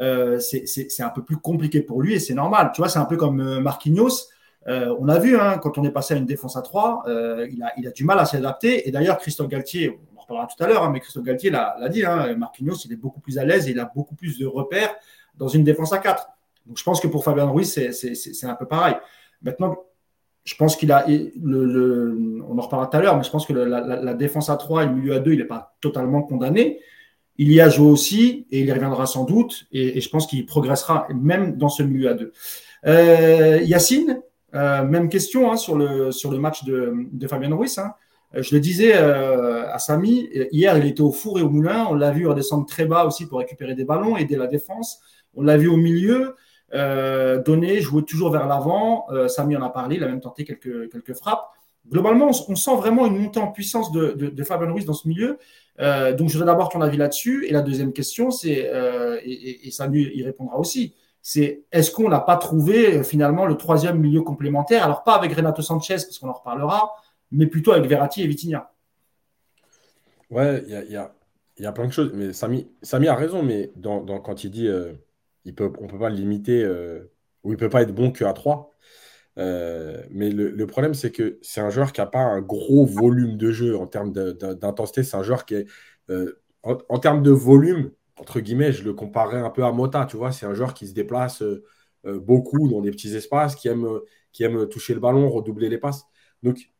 euh, 0.00 0.40
c'est 0.40 1.02
un 1.02 1.10
peu 1.10 1.22
plus 1.22 1.36
compliqué 1.36 1.80
pour 1.80 2.02
lui 2.02 2.14
et 2.14 2.20
c'est 2.20 2.34
normal. 2.34 2.72
Tu 2.74 2.80
vois, 2.80 2.88
c'est 2.88 2.98
un 2.98 3.04
peu 3.04 3.16
comme 3.16 3.40
euh, 3.40 3.60
Marquinhos. 3.60 4.28
Euh, 4.66 4.94
on 4.98 5.08
a 5.08 5.18
vu, 5.18 5.38
hein, 5.38 5.58
quand 5.58 5.78
on 5.78 5.84
est 5.84 5.92
passé 5.92 6.14
à 6.14 6.16
une 6.16 6.26
défense 6.26 6.56
à 6.56 6.62
3, 6.62 7.04
il, 7.50 7.62
a, 7.62 7.72
il 7.78 7.86
a 7.86 7.90
du 7.92 8.04
mal 8.04 8.18
à 8.18 8.26
s'adapter. 8.26 8.86
Et 8.86 8.90
d'ailleurs, 8.90 9.16
Christophe 9.18 9.48
Galtier, 9.48 9.90
on 9.90 10.18
en 10.18 10.20
reparlera 10.20 10.48
tout 10.48 10.62
à 10.62 10.66
l'heure, 10.66 10.82
hein, 10.82 10.90
mais 10.92 11.00
Christophe 11.00 11.24
Galtier 11.24 11.50
l'a 11.50 11.88
dit, 11.88 12.04
hein, 12.04 12.34
Marquinhos, 12.36 12.76
il 12.84 12.92
est 12.92 12.96
beaucoup 12.96 13.20
plus 13.20 13.38
à 13.38 13.44
l'aise 13.44 13.68
et 13.68 13.70
il 13.70 13.80
a 13.80 13.90
beaucoup 13.94 14.16
plus 14.16 14.38
de 14.38 14.44
repères 14.44 14.94
dans 15.38 15.48
une 15.48 15.64
défense 15.64 15.92
à 15.92 15.98
4. 15.98 16.26
Donc 16.66 16.78
je 16.78 16.84
pense 16.84 17.00
que 17.00 17.06
pour 17.06 17.24
Fabien 17.24 17.46
Ruiz, 17.46 17.72
c'est 17.92 18.46
un 18.46 18.54
peu 18.54 18.66
pareil. 18.66 18.94
Maintenant, 19.42 19.76
je 20.44 20.54
pense 20.54 20.76
qu'il 20.76 20.92
a. 20.92 21.04
Le, 21.06 22.42
on 22.48 22.58
en 22.58 22.62
reparlera 22.62 22.90
tout 22.90 22.96
à 22.96 23.00
l'heure, 23.00 23.16
mais 23.16 23.22
je 23.22 23.30
pense 23.30 23.46
que 23.46 23.52
la, 23.52 24.14
défense 24.14 24.48
à 24.48 24.56
3 24.56 24.84
et 24.84 24.86
le 24.86 24.94
milieu 24.94 25.14
à 25.14 25.20
2, 25.20 25.32
il 25.32 25.38
n'est 25.38 25.44
pas 25.44 25.76
totalement 25.80 26.22
condamné. 26.22 26.80
Il 27.36 27.52
y 27.52 27.60
a 27.60 27.68
joué 27.68 27.88
aussi 27.88 28.46
et 28.50 28.60
il 28.60 28.66
y 28.66 28.72
reviendra 28.72 29.06
sans 29.06 29.24
doute. 29.24 29.66
Et, 29.72 30.00
je 30.00 30.08
pense 30.08 30.26
qu'il 30.26 30.44
progressera 30.46 31.06
même 31.14 31.56
dans 31.56 31.68
ce 31.68 31.82
milieu 31.82 32.10
à 32.10 32.14
2. 32.14 32.32
Euh, 32.86 33.60
Yacine, 33.62 34.22
euh, 34.54 34.84
même 34.84 35.08
question 35.08 35.52
hein, 35.52 35.56
sur, 35.56 35.76
le, 35.76 36.12
sur 36.12 36.30
le 36.30 36.38
match 36.38 36.64
de, 36.64 37.26
Fabien 37.28 37.54
Ruiz. 37.54 37.78
Hein. 37.78 37.92
Je 38.34 38.54
le 38.54 38.60
disais 38.60 38.92
euh, 38.94 39.70
à 39.72 39.78
Samy, 39.78 40.28
hier 40.52 40.76
il 40.76 40.86
était 40.86 41.00
au 41.00 41.12
four 41.12 41.38
et 41.38 41.42
au 41.42 41.48
moulin. 41.48 41.86
On 41.90 41.94
l'a 41.94 42.10
vu 42.10 42.26
redescendre 42.26 42.66
très 42.66 42.86
bas 42.86 43.04
aussi 43.04 43.26
pour 43.26 43.38
récupérer 43.38 43.74
des 43.74 43.84
ballons, 43.84 44.16
aider 44.16 44.36
la 44.36 44.46
défense. 44.46 45.00
On 45.34 45.42
l'a 45.42 45.56
vu 45.56 45.68
au 45.68 45.76
milieu. 45.76 46.34
Euh, 46.74 47.42
donner, 47.42 47.80
jouer 47.80 48.02
toujours 48.04 48.30
vers 48.30 48.46
l'avant. 48.46 49.06
Euh, 49.10 49.28
Samy 49.28 49.56
en 49.56 49.62
a 49.62 49.70
parlé, 49.70 49.96
il 49.96 50.04
a 50.04 50.06
même 50.06 50.20
tenté 50.20 50.44
quelques, 50.44 51.14
frappes. 51.14 51.48
Globalement, 51.88 52.28
on, 52.48 52.56
sent 52.56 52.76
vraiment 52.76 53.06
une 53.06 53.18
montée 53.18 53.40
en 53.40 53.50
puissance 53.50 53.90
de, 53.92 54.12
de, 54.12 54.42
Ruiz 54.70 54.84
dans 54.84 54.92
ce 54.92 55.08
milieu. 55.08 55.38
Euh, 55.80 56.12
donc, 56.12 56.28
je 56.28 56.34
voudrais 56.34 56.52
d'abord 56.52 56.68
ton 56.68 56.82
avis 56.82 56.98
là-dessus. 56.98 57.46
Et 57.46 57.52
la 57.52 57.62
deuxième 57.62 57.94
question, 57.94 58.30
c'est, 58.30 58.70
et, 59.24 59.66
et, 59.66 59.70
Samy 59.70 60.02
y 60.02 60.22
répondra 60.22 60.58
aussi, 60.58 60.94
c'est 61.22 61.62
est-ce 61.72 61.90
qu'on 61.90 62.10
n'a 62.10 62.20
pas 62.20 62.36
trouvé 62.36 63.02
finalement 63.02 63.46
le 63.46 63.56
troisième 63.56 63.98
milieu 63.98 64.20
complémentaire? 64.20 64.84
Alors, 64.84 65.02
pas 65.02 65.14
avec 65.14 65.32
Renato 65.32 65.62
Sanchez, 65.62 65.94
parce 65.94 66.18
qu'on 66.18 66.28
en 66.28 66.34
reparlera, 66.34 66.92
mais 67.32 67.46
plutôt 67.46 67.72
avec 67.72 67.88
Verratti 67.88 68.22
et 68.22 68.26
Vitinha. 68.26 68.70
Ouais, 70.28 70.62
il 70.66 70.92
y 70.92 71.66
a, 71.66 71.72
plein 71.72 71.86
de 71.86 71.92
choses. 71.92 72.12
Mais 72.12 72.34
Samy, 72.34 72.68
a 73.08 73.14
raison, 73.14 73.42
mais 73.42 73.72
quand 73.82 74.44
il 74.44 74.50
dit 74.50 74.68
on 75.60 75.84
ne 75.84 75.88
peut 75.88 75.98
pas 75.98 76.10
le 76.10 76.16
limiter, 76.16 76.62
euh, 76.64 77.10
ou 77.44 77.50
il 77.52 77.56
ne 77.56 77.58
peut 77.58 77.68
pas 77.68 77.82
être 77.82 77.94
bon 77.94 78.10
qu'à 78.12 78.32
3. 78.32 78.74
Euh, 79.38 80.02
mais 80.10 80.30
le, 80.30 80.66
problème, 80.66 80.94
c'est 80.94 81.12
que 81.12 81.38
c'est 81.42 81.60
un 81.60 81.70
joueur 81.70 81.92
qui 81.92 82.00
n'a 82.00 82.06
pas 82.06 82.20
un 82.20 82.40
gros 82.40 82.84
volume 82.86 83.36
de 83.36 83.52
jeu 83.52 83.76
en 83.76 83.86
termes 83.86 84.12
d'intensité. 84.12 85.02
C'est 85.04 85.16
un 85.16 85.22
joueur 85.22 85.44
qui 85.46 85.54
est, 85.54 85.66
euh, 86.10 86.40
en, 86.62 86.98
termes 86.98 87.22
de 87.22 87.30
volume, 87.30 87.92
entre 88.18 88.40
guillemets, 88.40 88.72
je 88.72 88.84
le 88.84 88.94
comparerais 88.94 89.40
un 89.40 89.50
peu 89.50 89.64
à 89.64 89.72
Mota. 89.72 90.06
Tu 90.06 90.16
vois, 90.16 90.32
c'est 90.32 90.46
un 90.46 90.54
joueur 90.54 90.74
qui 90.74 90.88
se 90.88 90.94
déplace 90.94 91.42
beaucoup 92.04 92.68
dans 92.68 92.80
des 92.80 92.90
petits 92.90 93.14
espaces, 93.14 93.54
qui 93.54 93.68
aime, 93.68 93.86
qui 94.32 94.42
aime 94.44 94.68
toucher 94.68 94.94
le 94.94 95.00
ballon, 95.00 95.28
redoubler 95.30 95.68
les 95.68 95.78
passes. 95.78 96.04
Donc, 96.42 96.70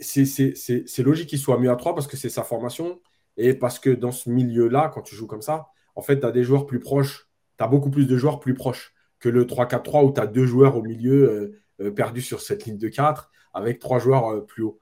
c'est 0.00 1.02
logique 1.02 1.28
qu'il 1.28 1.38
soit 1.38 1.58
mieux 1.58 1.70
à 1.70 1.76
3 1.76 1.94
parce 1.94 2.06
que 2.06 2.16
c'est 2.16 2.28
sa 2.28 2.42
formation 2.42 3.00
et 3.36 3.54
parce 3.54 3.78
que 3.78 3.90
dans 3.90 4.12
ce 4.12 4.30
milieu-là, 4.30 4.90
quand 4.92 5.02
tu 5.02 5.14
joues 5.14 5.26
comme 5.26 5.42
ça, 5.42 5.68
en 5.94 6.02
fait, 6.02 6.20
tu 6.20 6.26
as 6.26 6.32
des 6.32 6.44
joueurs 6.44 6.66
plus 6.66 6.80
proches 6.80 7.25
tu 7.58 7.64
as 7.64 7.68
beaucoup 7.68 7.90
plus 7.90 8.06
de 8.06 8.16
joueurs 8.16 8.40
plus 8.40 8.54
proches 8.54 8.94
que 9.18 9.28
le 9.28 9.44
3-4-3 9.44 10.04
où 10.04 10.12
tu 10.12 10.20
as 10.20 10.26
deux 10.26 10.46
joueurs 10.46 10.76
au 10.76 10.82
milieu 10.82 11.30
euh, 11.30 11.60
euh, 11.80 11.90
perdus 11.90 12.22
sur 12.22 12.40
cette 12.40 12.64
ligne 12.64 12.78
de 12.78 12.88
4 12.88 13.30
avec 13.54 13.78
trois 13.78 13.98
joueurs 13.98 14.28
euh, 14.32 14.40
plus 14.40 14.62
haut. 14.62 14.78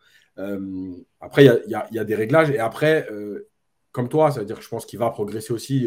après, 1.21 1.45
il 1.45 1.71
y, 1.71 1.99
a, 1.99 2.05
des 2.05 2.15
réglages. 2.15 2.51
Et 2.51 2.59
après, 2.59 3.09
comme 3.93 4.09
toi, 4.09 4.33
ça 4.33 4.41
veut 4.41 4.47
dire 4.47 4.57
que 4.57 4.65
je 4.65 4.69
pense 4.69 4.85
qu'il 4.85 4.99
va 4.99 5.09
progresser 5.11 5.53
aussi. 5.53 5.87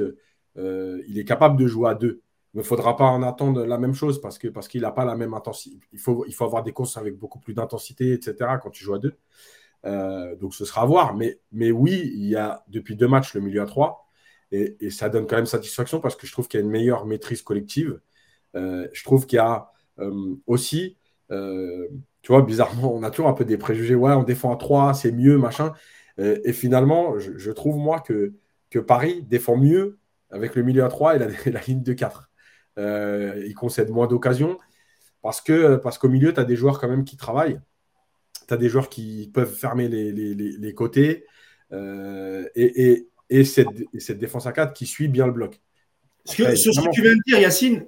il 0.55 1.19
est 1.19 1.25
capable 1.25 1.57
de 1.59 1.67
jouer 1.67 1.89
à 1.89 1.95
deux. 1.95 2.21
Il 2.53 2.59
ne 2.59 2.63
faudra 2.63 2.95
pas 2.95 3.03
en 3.03 3.23
attendre 3.23 3.65
la 3.65 3.77
même 3.77 3.93
chose 3.93 4.21
parce 4.21 4.37
qu'il 4.37 4.81
n'a 4.81 4.91
pas 4.91 5.03
la 5.03 5.15
même 5.15 5.33
intensité. 5.33 5.77
Il 5.91 5.99
faut, 5.99 6.23
avoir 6.39 6.63
des 6.63 6.71
courses 6.71 6.95
avec 6.95 7.17
beaucoup 7.17 7.39
plus 7.39 7.53
d'intensité, 7.53 8.13
etc. 8.13 8.51
quand 8.63 8.69
tu 8.69 8.85
joues 8.85 8.93
à 8.93 8.99
deux. 8.99 9.17
donc 10.39 10.55
ce 10.55 10.63
sera 10.63 10.83
à 10.83 10.85
voir. 10.85 11.13
Mais, 11.13 11.41
mais 11.51 11.71
oui, 11.71 12.09
il 12.15 12.27
y 12.27 12.37
a 12.37 12.63
depuis 12.69 12.95
deux 12.95 13.09
matchs 13.09 13.33
le 13.33 13.41
milieu 13.41 13.61
à 13.61 13.65
3. 13.65 14.06
Et, 14.51 14.89
ça 14.89 15.09
donne 15.09 15.27
quand 15.27 15.35
même 15.35 15.45
satisfaction 15.45 15.99
parce 15.99 16.15
que 16.15 16.25
je 16.25 16.31
trouve 16.31 16.47
qu'il 16.47 16.59
y 16.59 16.63
a 16.63 16.65
une 16.65 16.71
meilleure 16.71 17.05
maîtrise 17.05 17.41
collective. 17.41 17.99
Euh, 18.55 18.87
je 18.93 19.03
trouve 19.03 19.25
qu'il 19.25 19.37
y 19.37 19.39
a 19.39 19.69
euh, 19.99 20.35
aussi, 20.45 20.97
euh, 21.31 21.87
tu 22.21 22.31
vois, 22.31 22.41
bizarrement, 22.41 22.93
on 22.93 23.03
a 23.03 23.11
toujours 23.11 23.27
un 23.29 23.33
peu 23.33 23.45
des 23.45 23.57
préjugés. 23.57 23.95
Ouais, 23.95 24.13
on 24.13 24.23
défend 24.23 24.53
à 24.53 24.57
3, 24.57 24.93
c'est 24.93 25.11
mieux, 25.11 25.37
machin. 25.37 25.73
Et 26.19 26.51
finalement, 26.51 27.19
je, 27.19 27.51
trouve, 27.51 27.77
moi, 27.77 27.99
que, 27.99 28.33
que 28.71 28.79
Paris 28.79 29.21
défend 29.21 29.55
mieux 29.55 29.99
avec 30.31 30.55
le 30.55 30.63
milieu 30.63 30.83
à 30.83 30.87
3 30.87 31.15
et 31.45 31.51
la, 31.51 31.61
ligne 31.61 31.83
de 31.83 31.93
4. 31.93 32.31
Euh, 32.79 33.43
il 33.45 33.53
concède 33.53 33.89
moins 33.89 34.07
d'occasions 34.07 34.57
parce 35.21 35.41
qu'au 35.41 35.77
parce 35.79 35.97
qu'au 35.97 36.09
milieu, 36.09 36.33
tu 36.33 36.39
as 36.39 36.43
des 36.43 36.55
joueurs 36.55 36.79
quand 36.79 36.87
même 36.87 37.03
qui 37.03 37.17
travaillent. 37.17 37.59
Tu 38.47 38.53
as 38.53 38.57
des 38.57 38.69
joueurs 38.69 38.89
qui 38.89 39.29
peuvent 39.31 39.53
fermer 39.53 39.87
les, 39.89 40.73
côtés. 40.73 41.25
Et, 41.71 43.09
et, 43.29 43.43
cette, 43.43 43.67
cette, 43.99 44.19
défense 44.19 44.47
à 44.47 44.51
4 44.51 44.73
qui 44.73 44.85
suit 44.85 45.07
bien 45.07 45.25
le 45.25 45.33
bloc. 45.33 45.61
sur 46.25 46.45
ce 46.45 46.81
que 46.81 46.91
tu 46.91 47.01
viens 47.01 47.15
de 47.15 47.21
dire, 47.25 47.39
Yacine, 47.39 47.85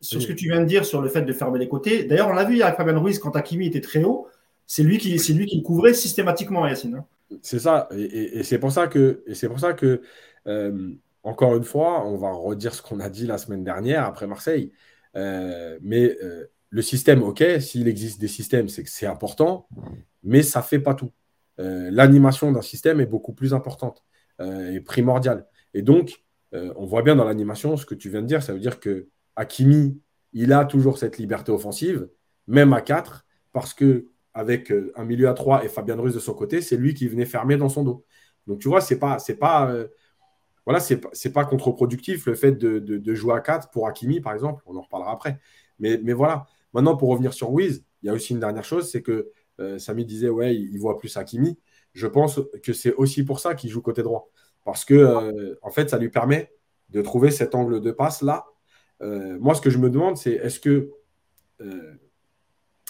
sur 0.00 0.20
ce 0.20 0.26
que 0.26 0.32
tu 0.32 0.48
viens 0.48 0.60
de 0.60 0.66
dire 0.66 0.84
sur 0.84 1.02
le 1.02 1.08
fait 1.08 1.22
de 1.22 1.32
fermer 1.32 1.58
les 1.58 1.68
côtés, 1.68 2.04
d'ailleurs, 2.04 2.28
on 2.28 2.32
l'a 2.32 2.44
vu 2.44 2.62
avec 2.62 2.76
Fabien 2.76 2.98
Ruiz 2.98 3.18
quand 3.18 3.36
Hakimi 3.36 3.66
était 3.66 3.80
très 3.80 4.02
haut, 4.02 4.28
c'est 4.66 4.82
lui 4.82 4.98
qui, 4.98 5.18
c'est 5.18 5.32
lui 5.32 5.46
qui 5.46 5.58
le 5.58 5.62
couvrait 5.62 5.94
systématiquement, 5.94 6.66
Yacine. 6.66 6.96
Hein. 6.96 7.06
C'est 7.42 7.58
ça, 7.58 7.88
et, 7.96 8.42
c'est 8.42 8.58
pour 8.58 8.72
ça 8.72 8.88
que, 8.88 9.22
et 9.26 9.34
c'est 9.34 9.48
pour 9.48 9.60
ça 9.60 9.72
que 9.72 10.02
euh, 10.46 10.92
encore 11.22 11.56
une 11.56 11.64
fois, 11.64 12.06
on 12.06 12.16
va 12.16 12.32
redire 12.32 12.74
ce 12.74 12.82
qu'on 12.82 13.00
a 13.00 13.08
dit 13.08 13.26
la 13.26 13.38
semaine 13.38 13.62
dernière 13.62 14.04
après 14.04 14.26
Marseille. 14.26 14.72
Euh, 15.16 15.78
mais 15.82 16.16
euh, 16.22 16.46
le 16.70 16.82
système, 16.82 17.22
ok, 17.22 17.44
s'il 17.60 17.88
existe 17.88 18.20
des 18.20 18.28
systèmes, 18.28 18.68
c'est 18.68 18.82
que 18.82 18.90
c'est 18.90 19.06
important, 19.06 19.68
mais 20.22 20.42
ça 20.42 20.60
ne 20.60 20.64
fait 20.64 20.80
pas 20.80 20.94
tout. 20.94 21.12
L'animation 21.62 22.52
d'un 22.52 22.62
système 22.62 23.02
est 23.02 23.06
beaucoup 23.06 23.34
plus 23.34 23.52
importante 23.52 24.02
et 24.40 24.80
primordiale. 24.80 25.46
Et 25.74 25.82
donc, 25.82 26.22
on 26.52 26.84
voit 26.86 27.02
bien 27.02 27.14
dans 27.14 27.24
l'animation 27.24 27.76
ce 27.76 27.86
que 27.86 27.94
tu 27.94 28.08
viens 28.10 28.22
de 28.22 28.26
dire, 28.26 28.42
ça 28.42 28.52
veut 28.52 28.58
dire 28.58 28.80
que 28.80 29.08
Hakimi, 29.36 30.00
il 30.32 30.52
a 30.52 30.64
toujours 30.64 30.98
cette 30.98 31.18
liberté 31.18 31.52
offensive, 31.52 32.08
même 32.46 32.72
à 32.72 32.80
4, 32.80 33.26
parce 33.52 33.74
que 33.74 34.06
avec 34.34 34.70
euh, 34.70 34.92
un 34.96 35.04
milieu 35.04 35.28
à 35.28 35.34
3 35.34 35.64
et 35.64 35.68
Fabien 35.68 35.96
Ruiz 35.96 36.14
de 36.14 36.20
son 36.20 36.34
côté, 36.34 36.60
c'est 36.60 36.76
lui 36.76 36.94
qui 36.94 37.08
venait 37.08 37.26
fermer 37.26 37.56
dans 37.56 37.68
son 37.68 37.82
dos. 37.82 38.04
Donc 38.46 38.60
tu 38.60 38.68
vois, 38.68 38.80
c'est 38.80 38.98
pas, 38.98 39.18
c'est 39.18 39.36
pas, 39.36 39.70
euh, 39.70 39.88
voilà, 40.66 40.80
c'est, 40.80 41.32
pas 41.32 41.44
contre-productif 41.44 42.26
le 42.26 42.34
fait 42.34 42.52
de, 42.52 43.14
jouer 43.14 43.34
à 43.34 43.40
4 43.40 43.70
pour 43.70 43.88
Hakimi, 43.88 44.20
par 44.20 44.34
exemple. 44.34 44.62
On 44.66 44.76
en 44.76 44.82
reparlera 44.82 45.12
après. 45.12 45.40
Mais, 45.78 45.96
voilà. 46.12 46.46
Maintenant, 46.74 46.96
pour 46.96 47.08
revenir 47.08 47.32
sur 47.32 47.50
Ruiz, 47.50 47.84
il 48.02 48.06
y 48.06 48.10
a 48.10 48.12
aussi 48.12 48.32
une 48.32 48.40
dernière 48.40 48.64
chose, 48.64 48.90
c'est 48.90 49.02
que 49.02 49.30
euh, 49.58 49.78
Samy 49.78 50.04
disait, 50.04 50.28
ouais, 50.28 50.54
il, 50.54 50.78
voit 50.78 50.98
plus 50.98 51.16
Hakimi. 51.16 51.58
Je 51.92 52.06
pense 52.06 52.40
que 52.62 52.72
c'est 52.72 52.94
aussi 52.94 53.24
pour 53.24 53.40
ça 53.40 53.54
qu'il 53.54 53.70
joue 53.70 53.82
côté 53.82 54.02
droit. 54.02 54.30
Parce 54.64 54.84
que, 54.84 55.56
en 55.62 55.70
fait, 55.70 55.90
ça 55.90 55.98
lui 55.98 56.10
permet 56.10 56.52
de 56.90 57.02
trouver 57.02 57.30
cet 57.30 57.54
angle 57.54 57.80
de 57.80 57.90
passe 57.90 58.22
là 58.22 58.46
euh, 59.02 59.38
moi, 59.38 59.54
ce 59.54 59.60
que 59.60 59.70
je 59.70 59.78
me 59.78 59.90
demande, 59.90 60.16
c'est 60.16 60.32
est-ce 60.32 60.60
que 60.60 60.90
euh, 61.60 61.94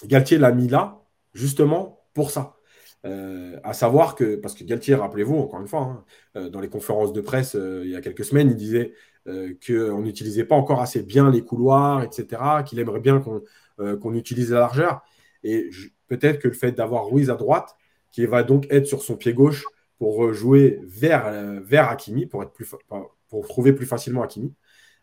Galtier 0.05 0.37
l'a 0.37 0.51
mis 0.51 0.67
là, 0.67 1.01
justement, 1.33 2.05
pour 2.13 2.31
ça? 2.31 2.57
Euh, 3.05 3.59
à 3.63 3.73
savoir 3.73 4.15
que, 4.15 4.35
parce 4.35 4.53
que 4.53 4.63
Galtier, 4.63 4.95
rappelez-vous, 4.95 5.37
encore 5.37 5.61
une 5.61 5.67
fois, 5.67 6.05
hein, 6.35 6.49
dans 6.49 6.59
les 6.59 6.69
conférences 6.69 7.13
de 7.13 7.21
presse 7.21 7.55
il 7.55 7.89
y 7.89 7.95
a 7.95 8.01
quelques 8.01 8.25
semaines, 8.25 8.49
il 8.49 8.55
disait 8.55 8.93
qu'on 9.25 10.01
n'utilisait 10.01 10.45
pas 10.45 10.55
encore 10.55 10.81
assez 10.81 11.03
bien 11.03 11.29
les 11.29 11.43
couloirs, 11.43 12.03
etc., 12.03 12.63
qu'il 12.65 12.79
aimerait 12.79 12.99
bien 12.99 13.19
qu'on 13.19 14.13
utilise 14.13 14.51
la 14.51 14.59
largeur. 14.59 15.01
Et 15.43 15.69
peut-être 16.07 16.39
que 16.39 16.47
le 16.47 16.53
fait 16.53 16.71
d'avoir 16.71 17.07
Ruiz 17.07 17.29
à 17.29 17.35
droite, 17.35 17.75
qui 18.11 18.25
va 18.25 18.43
donc 18.43 18.67
être 18.69 18.85
sur 18.85 19.01
son 19.01 19.15
pied 19.15 19.33
gauche 19.33 19.65
pour 19.97 20.33
jouer 20.33 20.79
vers, 20.83 21.31
vers 21.61 21.89
Hakimi, 21.89 22.25
pour, 22.25 22.43
trouver 23.47 23.73
plus 23.73 23.85
facilement 23.85 24.23
Hakimi, 24.23 24.53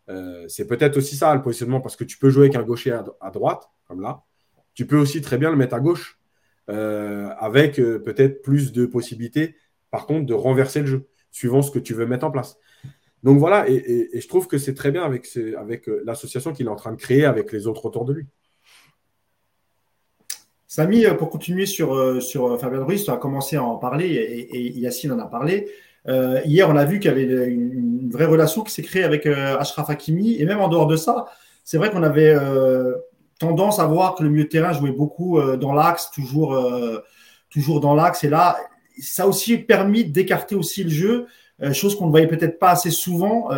euh, 0.08 0.46
c'est 0.48 0.66
peut-être 0.66 0.96
aussi 0.96 1.16
ça 1.16 1.34
le 1.34 1.42
positionnement 1.42 1.80
parce 1.80 1.96
que 1.96 2.04
tu 2.04 2.18
peux 2.18 2.30
jouer 2.30 2.44
avec 2.44 2.56
un 2.56 2.62
gaucher 2.62 2.92
à, 2.92 3.30
droite, 3.30 3.68
comme 3.86 4.00
là. 4.00 4.22
Tu 4.74 4.86
peux 4.86 4.96
aussi 4.96 5.20
très 5.20 5.38
bien 5.38 5.50
le 5.50 5.56
mettre 5.56 5.74
à 5.74 5.80
gauche 5.80 6.18
euh, 6.70 7.30
avec 7.38 7.78
euh, 7.78 7.98
peut-être 7.98 8.42
plus 8.42 8.72
de 8.72 8.86
possibilités, 8.86 9.56
par 9.90 10.06
contre, 10.06 10.26
de 10.26 10.34
renverser 10.34 10.80
le 10.80 10.86
jeu 10.86 11.08
suivant 11.30 11.62
ce 11.62 11.70
que 11.70 11.78
tu 11.78 11.94
veux 11.94 12.06
mettre 12.06 12.24
en 12.24 12.30
place. 12.30 12.56
Donc 13.22 13.38
voilà, 13.38 13.68
et, 13.68 14.08
je 14.14 14.28
trouve 14.28 14.46
que 14.46 14.58
c'est 14.58 14.74
très 14.74 14.92
bien 14.92 15.02
avec 15.02 15.90
l'association 16.04 16.52
qu'il 16.52 16.66
est 16.66 16.70
en 16.70 16.76
train 16.76 16.92
de 16.92 16.96
créer 16.96 17.24
avec 17.24 17.52
les 17.52 17.66
autres 17.66 17.84
autour 17.84 18.04
de 18.04 18.12
lui. 18.12 18.26
Samy, 20.68 21.04
pour 21.18 21.30
continuer 21.30 21.64
sur, 21.64 22.22
sur 22.22 22.60
Fabien 22.60 22.84
Ruiz, 22.84 23.04
tu 23.04 23.10
as 23.10 23.16
commencé 23.16 23.56
à 23.56 23.64
en 23.64 23.76
parler 23.76 24.06
et, 24.52 24.78
Yacine 24.78 25.12
en 25.12 25.18
a 25.18 25.26
parlé. 25.26 25.66
Euh, 26.08 26.40
hier, 26.44 26.68
on 26.68 26.76
a 26.76 26.84
vu 26.84 27.00
qu'il 27.00 27.10
y 27.10 27.14
avait 27.14 27.48
une, 27.48 28.10
vraie 28.10 28.24
relation 28.24 28.62
qui 28.62 28.72
s'est 28.72 28.82
créée 28.82 29.04
avec 29.04 29.26
euh, 29.26 29.58
Ashraf 29.58 29.90
Hakimi. 29.90 30.40
Et 30.40 30.46
même 30.46 30.60
en 30.60 30.68
dehors 30.68 30.86
de 30.86 30.96
ça, 30.96 31.26
c'est 31.64 31.76
vrai 31.76 31.90
qu'on 31.90 32.02
avait 32.02 32.34
euh, 32.34 32.94
tendance 33.38 33.78
à 33.78 33.86
voir 33.86 34.14
que 34.14 34.22
le 34.22 34.30
milieu 34.30 34.44
de 34.44 34.48
terrain 34.48 34.72
jouait 34.72 34.92
beaucoup 34.92 35.40
dans 35.58 35.72
l'axe, 35.72 36.10
toujours, 36.10 36.58
toujours 37.50 37.80
dans 37.80 37.94
l'axe. 37.94 38.24
Et 38.24 38.28
là, 38.28 38.56
ça 39.00 39.24
a 39.24 39.26
aussi 39.26 39.58
permis 39.58 40.04
d'écarter 40.04 40.54
aussi 40.54 40.82
le 40.82 40.90
jeu, 40.90 41.26
chose 41.72 41.96
qu'on 41.96 42.06
ne 42.06 42.10
voyait 42.10 42.26
peut-être 42.26 42.58
pas 42.58 42.70
assez 42.70 42.90
souvent 42.90 43.48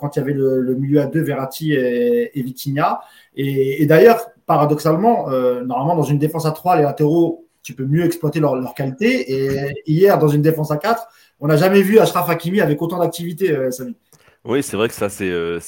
quand 0.00 0.16
il 0.16 0.18
y 0.18 0.22
avait 0.22 0.32
le, 0.32 0.74
milieu 0.74 1.00
à 1.00 1.06
deux, 1.06 1.22
Verratti 1.22 1.72
et, 1.72 2.30
Vitinha. 2.34 3.00
Et, 3.34 3.84
d'ailleurs, 3.86 4.30
paradoxalement, 4.46 5.28
normalement, 5.28 5.96
dans 5.96 6.02
une 6.02 6.18
défense 6.18 6.46
à 6.46 6.52
trois, 6.52 6.76
les 6.76 6.82
latéraux, 6.82 7.46
tu 7.62 7.74
peux 7.74 7.84
mieux 7.84 8.04
exploiter 8.04 8.40
leur, 8.40 8.56
leur 8.56 8.74
qualité. 8.74 9.32
Et 9.32 9.82
hier, 9.86 10.18
dans 10.18 10.28
une 10.28 10.42
défense 10.42 10.70
à 10.70 10.76
quatre, 10.76 11.08
on 11.40 11.48
n'a 11.48 11.56
jamais 11.56 11.82
vu 11.82 11.98
Ashraf 11.98 12.28
Hakimi 12.28 12.60
avec 12.60 12.80
autant 12.82 12.98
d'activité, 12.98 13.50
euh, 13.52 13.70
Samy. 13.70 13.96
Oui, 14.44 14.62
c'est 14.62 14.76
vrai 14.76 14.88
que 14.88 14.94
ça, 14.94 15.10
c'est 15.10 15.30
euh, 15.30 15.58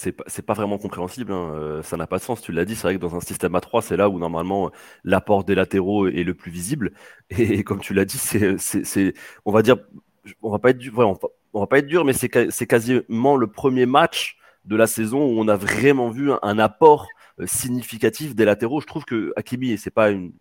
pas, 0.46 0.54
vraiment 0.54 0.78
compréhensible. 0.78 1.32
Hein. 1.32 1.52
Euh, 1.54 1.82
ça 1.82 1.96
n'a 1.96 2.06
pas 2.06 2.18
de 2.18 2.22
sens. 2.22 2.40
Tu 2.40 2.52
l'as 2.52 2.64
dit, 2.64 2.74
c'est 2.74 2.82
vrai 2.82 2.94
que 2.96 3.00
dans 3.00 3.14
un 3.14 3.20
système 3.20 3.54
à 3.54 3.60
3, 3.60 3.82
c'est 3.82 3.96
là 3.96 4.08
où 4.08 4.18
normalement 4.18 4.70
l'apport 5.04 5.44
des 5.44 5.54
latéraux 5.54 6.08
est 6.08 6.24
le 6.24 6.34
plus 6.34 6.50
visible. 6.50 6.92
Et, 7.30 7.64
comme 7.64 7.80
tu 7.80 7.92
l'as 7.94 8.04
dit, 8.04 8.18
c'est, 8.18 9.14
on 9.44 9.52
va 9.52 9.62
dire, 9.62 9.76
on 10.42 10.50
va 10.50 10.58
pas 10.58 10.70
être 10.70 10.78
dur, 10.78 10.98
on, 10.98 11.18
va, 11.60 11.66
pas 11.66 11.78
être 11.78 11.86
dur, 11.86 12.04
mais 12.04 12.12
c'est 12.12 12.66
quasiment 12.66 13.36
le 13.36 13.46
premier 13.46 13.86
match 13.86 14.36
de 14.64 14.76
la 14.76 14.86
saison 14.86 15.24
où 15.24 15.40
on 15.40 15.48
a 15.48 15.56
vraiment 15.56 16.10
vu 16.10 16.30
un, 16.42 16.58
apport 16.58 17.08
significatif 17.44 18.34
des 18.34 18.44
latéraux. 18.44 18.80
Je 18.80 18.86
trouve 18.86 19.04
que 19.04 19.32
Hakimi, 19.36 19.76
c'est 19.78 19.90
pas 19.90 20.10
une 20.10 20.32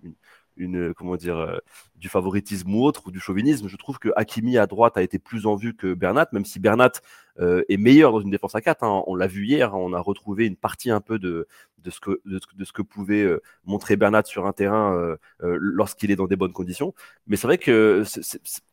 comment 0.96 1.16
dire 1.16 1.38
euh, 1.38 1.58
du 1.96 2.10
favoritisme 2.10 2.74
ou 2.74 2.84
autre 2.84 3.08
ou 3.08 3.12
du 3.12 3.20
chauvinisme. 3.20 3.68
Je 3.68 3.78
trouve 3.78 4.00
que 4.00 4.10
Hakimi 4.16 4.58
à 4.58 4.68
droite 4.68 4.98
a 4.98 5.02
été 5.02 5.20
plus 5.20 5.46
en 5.46 5.56
vue 5.56 5.76
que 5.76 5.94
Bernat, 5.94 6.28
même 6.32 6.46
si 6.46 6.60
Bernat 6.60 6.92
euh, 7.40 7.64
est 7.70 7.78
meilleur 7.78 8.12
dans 8.12 8.22
une 8.22 8.32
défense 8.32 8.56
à 8.56 8.62
4. 8.62 8.84
Hein. 8.84 9.04
On 9.08 9.16
l'a 9.16 9.28
vu 9.28 9.46
hier, 9.46 9.74
hein. 9.74 9.78
on 9.78 9.94
a 9.94 10.00
retrouvé 10.00 10.46
une 10.46 10.56
partie 10.56 10.92
un 10.92 11.02
peu 11.02 11.20
de, 11.20 11.48
de, 11.80 11.90
ce, 11.90 12.00
que, 12.00 12.22
de, 12.26 12.66
ce 12.66 12.74
que 12.74 12.82
pouvait 12.82 13.24
euh, 13.24 13.42
montrer 13.66 13.96
Bernat 13.96 14.24
sur 14.26 14.46
un 14.46 14.54
terrain 14.54 15.16
lorsqu'il 15.40 16.12
est 16.12 16.16
dans 16.16 16.28
des 16.28 16.36
bonnes 16.36 16.54
conditions. 16.54 16.94
Mais 17.28 17.38
c'est 17.38 17.48
vrai 17.48 17.58
que 17.58 18.04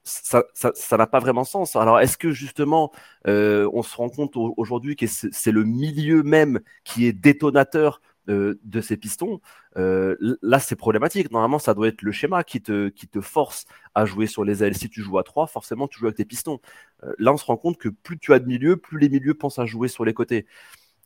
ça 0.04 0.96
n'a 0.96 1.06
pas 1.06 1.20
vraiment 1.20 1.44
sens. 1.44 1.76
Alors 1.76 2.00
est-ce 2.00 2.18
que 2.18 2.30
justement 2.30 2.92
on 3.24 3.82
se 3.82 3.96
rend 3.96 4.08
compte 4.08 4.36
aujourd'hui 4.36 4.96
que 4.96 5.06
c'est 5.06 5.52
le 5.52 5.64
milieu 5.64 6.22
même 6.22 6.60
qui 6.84 7.06
est 7.06 7.12
détonateur 7.12 8.00
de 8.28 8.80
ces 8.80 8.96
pistons, 8.96 9.40
euh, 9.76 10.16
là 10.42 10.58
c'est 10.60 10.76
problématique. 10.76 11.30
Normalement, 11.30 11.58
ça 11.58 11.74
doit 11.74 11.88
être 11.88 12.02
le 12.02 12.12
schéma 12.12 12.44
qui 12.44 12.60
te, 12.60 12.88
qui 12.88 13.08
te 13.08 13.20
force 13.20 13.64
à 13.94 14.04
jouer 14.04 14.26
sur 14.26 14.44
les 14.44 14.62
ailes. 14.62 14.76
Si 14.76 14.88
tu 14.88 15.02
joues 15.02 15.18
à 15.18 15.22
3, 15.24 15.46
forcément 15.46 15.88
tu 15.88 15.98
joues 15.98 16.06
avec 16.06 16.16
tes 16.16 16.24
pistons. 16.24 16.60
Euh, 17.04 17.12
là, 17.18 17.32
on 17.32 17.36
se 17.36 17.44
rend 17.44 17.56
compte 17.56 17.78
que 17.78 17.88
plus 17.88 18.18
tu 18.18 18.32
as 18.34 18.38
de 18.38 18.46
milieux, 18.46 18.76
plus 18.76 18.98
les 18.98 19.08
milieux 19.08 19.34
pensent 19.34 19.58
à 19.58 19.66
jouer 19.66 19.88
sur 19.88 20.04
les 20.04 20.14
côtés 20.14 20.46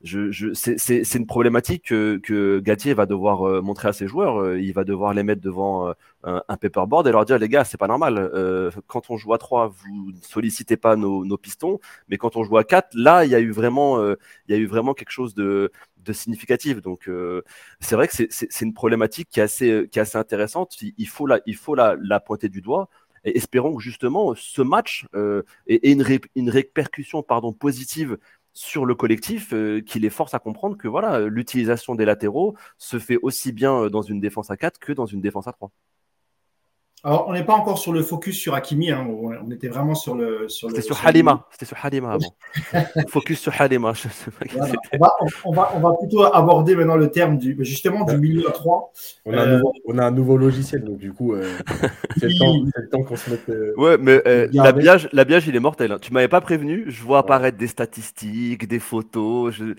je, 0.02 0.52
c'est 0.54 1.14
une 1.14 1.26
problématique 1.26 1.84
que, 1.86 2.18
que 2.22 2.58
Gatier 2.58 2.92
va 2.92 3.06
devoir 3.06 3.46
euh, 3.46 3.62
montrer 3.62 3.88
à 3.88 3.92
ses 3.92 4.08
joueurs. 4.08 4.40
Euh, 4.40 4.60
il 4.60 4.72
va 4.72 4.82
devoir 4.82 5.14
les 5.14 5.22
mettre 5.22 5.40
devant 5.40 5.88
euh, 5.88 5.92
un, 6.24 6.56
paperboard 6.56 7.06
et 7.06 7.12
leur 7.12 7.24
dire 7.24 7.38
les 7.38 7.48
gars, 7.48 7.64
c'est 7.64 7.76
pas 7.76 7.86
normal. 7.86 8.30
quand 8.86 9.10
on 9.10 9.16
joue 9.16 9.32
à 9.32 9.38
3, 9.38 9.68
vous 9.68 10.12
ne 10.12 10.20
sollicitez 10.22 10.76
pas 10.76 10.96
nos, 10.96 11.24
nos, 11.24 11.38
pistons, 11.38 11.78
mais 12.08 12.18
quand 12.18 12.36
on 12.36 12.42
joue 12.42 12.56
à 12.56 12.64
4, 12.64 12.88
là, 12.94 13.24
il 13.24 13.30
y 13.30 13.34
a 13.34 13.40
eu 13.40 13.50
vraiment, 13.50 14.02
il 14.02 14.16
y 14.48 14.54
a 14.54 14.56
eu 14.56 14.66
vraiment 14.66 14.94
quelque 14.94 15.10
chose 15.10 15.34
de, 15.34 15.70
de 15.98 16.12
significatif. 16.12 16.80
Donc, 16.82 17.10
c'est 17.80 17.94
vrai 17.96 18.08
que 18.08 18.14
c'est 18.30 18.60
une 18.60 18.74
problématique 18.74 19.28
qui 19.30 19.40
est 19.40 19.42
assez, 19.42 19.88
qui 19.90 19.98
est 19.98 20.02
assez 20.02 20.18
intéressante. 20.18 20.76
Il, 20.80 21.08
faut, 21.08 21.26
la, 21.26 21.40
il 21.46 21.56
faut 21.56 21.74
la, 21.74 21.96
la 22.00 22.20
pointer 22.20 22.48
du 22.48 22.60
doigt. 22.60 22.88
Et 23.24 23.36
espérons 23.36 23.76
que 23.76 23.82
justement 23.82 24.34
ce 24.34 24.62
match 24.62 25.06
ait, 25.14 25.90
une, 25.90 26.04
une 26.34 26.50
répercussion 26.50 27.22
pardon, 27.22 27.52
positive 27.52 28.18
sur 28.54 28.84
le 28.86 28.94
collectif 28.94 29.52
euh, 29.52 29.80
qui 29.80 29.98
les 30.00 30.10
force 30.10 30.34
à 30.34 30.38
comprendre 30.38 30.76
que 30.76 30.88
voilà, 30.88 31.20
l'utilisation 31.20 31.94
des 31.94 32.04
latéraux 32.04 32.56
se 32.78 32.98
fait 32.98 33.18
aussi 33.22 33.52
bien 33.52 33.74
euh, 33.84 33.90
dans 33.90 34.02
une 34.02 34.20
défense 34.20 34.50
à 34.50 34.56
4 34.56 34.78
que 34.78 34.92
dans 34.92 35.06
une 35.06 35.20
défense 35.20 35.48
à 35.48 35.52
3. 35.52 35.70
Alors, 37.04 37.26
on 37.26 37.32
n'est 37.32 37.42
pas 37.42 37.54
encore 37.54 37.78
sur 37.78 37.92
le 37.92 38.00
focus 38.00 38.38
sur 38.38 38.54
Hakimi, 38.54 38.92
hein. 38.92 39.04
on 39.08 39.50
était 39.50 39.66
vraiment 39.66 39.96
sur 39.96 40.14
le. 40.14 40.46
C'était 40.48 40.82
sur, 40.82 41.04
Halima, 41.04 41.48
c'était 41.50 41.64
sur 41.64 41.76
Halima 41.82 42.12
avant. 42.12 42.36
focus 43.08 43.40
sur 43.40 43.60
Halima. 43.60 43.92
on, 45.42 45.52
va, 45.52 45.72
on, 45.74 45.80
va, 45.80 45.94
plutôt 45.98 46.22
aborder 46.22 46.76
maintenant 46.76 46.94
le 46.94 47.10
terme 47.10 47.38
du, 47.38 47.56
justement 47.58 48.04
du 48.04 48.16
milieu 48.18 48.48
à 48.48 48.52
3. 48.52 48.92
On, 49.26 49.34
a 49.34 49.42
un 49.42 49.56
nouveau, 49.56 49.72
on 49.84 49.98
a 49.98 50.04
un 50.06 50.10
nouveau 50.12 50.36
logiciel, 50.36 50.84
donc 50.84 50.98
du 50.98 51.12
coup, 51.12 51.34
euh, 51.34 51.58
c'est 52.18 52.28
le 52.28 52.88
temps, 52.88 53.02
qu'on 53.02 53.16
se 53.16 53.30
mette. 53.30 53.48
Euh, 53.48 53.74
ouais, 53.76 53.98
mais 53.98 54.22
euh, 54.28 54.46
l'habillage, 54.52 55.48
il 55.48 55.56
est 55.56 55.60
mortel. 55.60 55.90
Hein. 55.90 55.98
Tu 56.00 56.12
m'avais 56.12 56.28
pas 56.28 56.40
prévenu, 56.40 56.84
je 56.86 57.02
vois 57.02 57.18
apparaître 57.18 57.58
des 57.58 57.66
statistiques, 57.66 58.68
des 58.68 58.78
photos. 58.78 59.54
Je... 59.54 59.74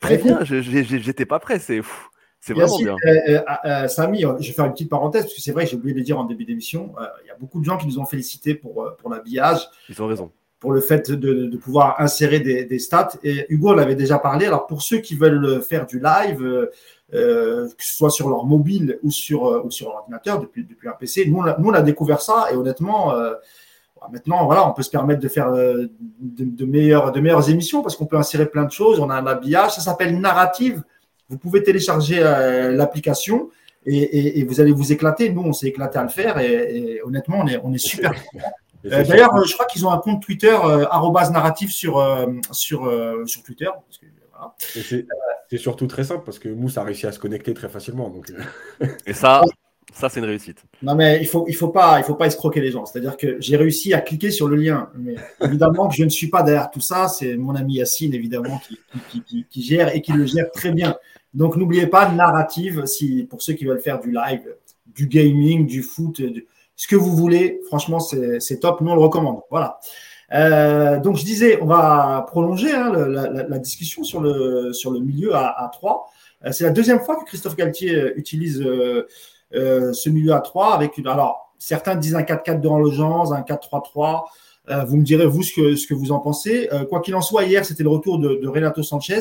Préviens, 0.00 0.40
j'étais 0.42 1.24
pas 1.24 1.38
prêt, 1.38 1.60
c'est 1.60 1.82
fou. 1.82 2.08
C'est 2.48 2.54
vraiment 2.54 2.78
bien. 2.78 3.88
Samy, 3.88 4.22
je 4.22 4.46
vais 4.46 4.52
faire 4.52 4.64
une 4.64 4.72
petite 4.72 4.90
parenthèse, 4.90 5.22
parce 5.22 5.34
que 5.34 5.40
c'est 5.40 5.52
vrai, 5.52 5.66
j'ai 5.66 5.76
oublié 5.76 5.92
de 5.94 5.98
le 5.98 6.04
dire 6.04 6.18
en 6.18 6.24
début 6.24 6.44
d'émission. 6.44 6.94
Il 7.24 7.28
y 7.28 7.30
a 7.30 7.36
beaucoup 7.38 7.60
de 7.60 7.64
gens 7.64 7.76
qui 7.76 7.86
nous 7.86 7.98
ont 7.98 8.06
félicité 8.06 8.54
pour, 8.54 8.94
pour 8.98 9.10
l'habillage. 9.10 9.68
Ils 9.88 10.02
ont 10.02 10.06
raison 10.06 10.30
pour 10.60 10.72
le 10.72 10.80
fait 10.80 11.10
de, 11.10 11.56
pouvoir 11.56 12.00
insérer 12.00 12.40
des, 12.40 12.78
stats. 12.78 13.10
Et 13.22 13.46
Hugo 13.48 13.74
l'avait 13.74 13.94
déjà 13.94 14.18
parlé. 14.18 14.46
Alors 14.46 14.66
pour 14.66 14.82
ceux 14.82 14.98
qui 14.98 15.14
veulent 15.14 15.62
faire 15.62 15.86
du 15.86 16.00
live, 16.00 16.68
euh, 17.14 17.68
que 17.68 17.84
ce 17.84 17.96
soit 17.96 18.10
sur 18.10 18.28
leur 18.28 18.44
mobile 18.44 18.98
ou 19.02 19.10
sur, 19.10 19.46
euh, 19.46 19.62
ou 19.64 19.70
sur 19.70 19.88
l'ordinateur 19.88 20.40
depuis, 20.40 20.64
depuis 20.64 20.88
un 20.88 20.92
PC, 20.92 21.24
nous 21.26 21.38
on, 21.38 21.44
a, 21.44 21.56
nous 21.58 21.70
on, 21.70 21.72
a, 21.72 21.80
découvert 21.80 22.20
ça 22.20 22.48
et 22.52 22.54
honnêtement, 22.54 23.14
euh, 23.14 23.32
maintenant 24.12 24.44
voilà, 24.44 24.68
on 24.68 24.74
peut 24.74 24.82
se 24.82 24.90
permettre 24.90 25.20
de 25.20 25.28
faire 25.28 25.50
de, 25.50 26.64
meilleures, 26.66 27.10
de 27.10 27.20
meilleures 27.20 27.48
émissions 27.48 27.80
parce 27.82 27.96
qu'on 27.96 28.04
peut 28.04 28.18
insérer 28.18 28.46
plein 28.46 28.64
de 28.64 28.72
choses. 28.72 29.00
On 29.00 29.08
a 29.10 29.14
un 29.14 29.26
habillage, 29.26 29.74
ça 29.74 29.80
s'appelle 29.80 30.20
Narrative. 30.20 30.82
Vous 31.28 31.38
pouvez 31.38 31.62
télécharger 31.62 32.20
l'application. 32.20 33.50
Et, 33.86 34.40
et, 34.40 34.44
vous 34.44 34.60
allez 34.60 34.72
vous 34.72 34.92
éclater. 34.92 35.30
Nous, 35.30 35.42
on 35.42 35.52
s'est 35.52 35.68
éclaté 35.68 35.98
à 35.98 36.02
le 36.02 36.08
faire 36.08 36.38
et, 36.38 37.00
honnêtement, 37.04 37.38
on 37.40 37.46
est, 37.46 37.58
on 37.62 37.72
est 37.72 37.78
super. 37.78 38.12
Euh, 38.86 39.04
d'ailleurs, 39.04 39.44
je 39.44 39.52
crois 39.54 39.66
qu'ils 39.66 39.86
ont 39.86 39.90
un 39.90 39.98
compte 39.98 40.22
Twitter 40.22 40.56
euh, 40.64 40.86
narratif 41.32 41.72
sur, 41.72 41.98
euh, 41.98 42.26
sur, 42.52 42.90
sur 43.26 43.42
Twitter. 43.42 43.68
C'est 45.50 45.56
surtout 45.56 45.86
très 45.86 46.04
simple 46.04 46.22
parce 46.24 46.38
que 46.38 46.48
Mousse 46.48 46.78
a 46.78 46.84
réussi 46.84 47.06
à 47.06 47.12
se 47.12 47.18
connecter 47.18 47.54
très 47.54 47.68
facilement. 47.68 48.10
Donc... 48.10 48.32
Et 49.06 49.14
ça, 49.14 49.42
ça 49.92 50.08
c'est 50.08 50.20
une 50.20 50.26
réussite. 50.26 50.62
Non, 50.82 50.94
mais 50.94 51.16
il 51.16 51.22
ne 51.22 51.28
faut, 51.28 51.44
il 51.48 51.54
faut, 51.54 51.68
pas, 51.68 51.98
il 51.98 52.04
faut 52.04 52.14
pas 52.14 52.26
escroquer 52.26 52.60
les 52.60 52.70
gens. 52.70 52.84
C'est-à-dire 52.84 53.16
que 53.16 53.36
j'ai 53.40 53.56
réussi 53.56 53.94
à 53.94 54.00
cliquer 54.00 54.30
sur 54.30 54.46
le 54.46 54.56
lien. 54.56 54.90
Mais 54.96 55.16
évidemment 55.42 55.88
que 55.88 55.94
je 55.96 56.04
ne 56.04 56.10
suis 56.10 56.28
pas 56.28 56.42
derrière 56.42 56.70
tout 56.70 56.80
ça. 56.80 57.08
C'est 57.08 57.36
mon 57.36 57.54
ami 57.54 57.74
Yacine, 57.74 58.14
évidemment, 58.14 58.60
qui, 59.10 59.22
qui, 59.22 59.46
qui, 59.48 59.62
gère 59.62 59.94
et 59.94 60.02
qui 60.02 60.12
le 60.12 60.26
gère 60.26 60.50
très 60.52 60.70
bien. 60.70 60.96
Donc 61.34 61.56
n'oubliez 61.56 61.86
pas, 61.86 62.10
narrative, 62.10 62.86
si, 62.86 63.24
pour 63.28 63.42
ceux 63.42 63.52
qui 63.52 63.64
veulent 63.64 63.80
faire 63.80 64.00
du 64.00 64.10
live, 64.12 64.42
du 64.86 65.06
gaming, 65.06 65.66
du 65.66 65.82
foot, 65.82 66.20
ce 66.78 66.86
que 66.86 66.96
vous 66.96 67.14
voulez. 67.14 67.60
Franchement, 67.66 68.00
c'est 68.00 68.60
top. 68.60 68.80
Nous, 68.80 68.90
on 68.90 68.94
le 68.94 69.00
recommande. 69.00 69.40
Voilà. 69.50 69.78
Euh, 70.32 71.00
donc, 71.00 71.16
je 71.16 71.24
disais, 71.24 71.58
on 71.60 71.66
va 71.66 72.24
prolonger 72.28 72.72
hein, 72.72 72.92
la, 72.92 73.58
discussion 73.58 74.04
sur 74.04 74.20
le, 74.20 74.72
sur 74.72 74.90
le 74.90 75.00
milieu 75.00 75.34
à, 75.34 75.64
à 75.64 75.68
3. 75.68 76.10
Euh, 76.44 76.52
c'est 76.52 76.64
la 76.64 76.70
deuxième 76.70 77.00
fois 77.00 77.16
que 77.16 77.24
Christophe 77.24 77.56
Galtier 77.56 77.94
euh, 77.94 78.18
utilise 78.18 78.62
ce 79.52 80.08
milieu 80.08 80.32
à 80.32 80.40
3 80.40 80.74
avec 80.74 80.98
une. 80.98 81.08
Alors, 81.08 81.52
certains 81.58 81.96
disent 81.96 82.14
un 82.14 82.22
4-4 82.22 82.60
de 82.60 82.68
Legends, 82.68 83.32
un 83.32 83.40
4-3-3. 83.40 84.24
vous 84.86 84.96
me 84.96 85.02
direz, 85.02 85.26
vous, 85.26 85.42
ce 85.42 85.52
que, 85.52 85.74
ce 85.74 85.86
que 85.86 85.94
vous 85.94 86.12
en 86.12 86.20
pensez. 86.20 86.68
quoi 86.88 87.00
qu'il 87.00 87.14
en 87.16 87.22
soit, 87.22 87.44
hier, 87.44 87.64
c'était 87.64 87.82
le 87.82 87.88
retour 87.88 88.18
de 88.18 88.46
Renato 88.46 88.82
Sanchez. 88.82 89.20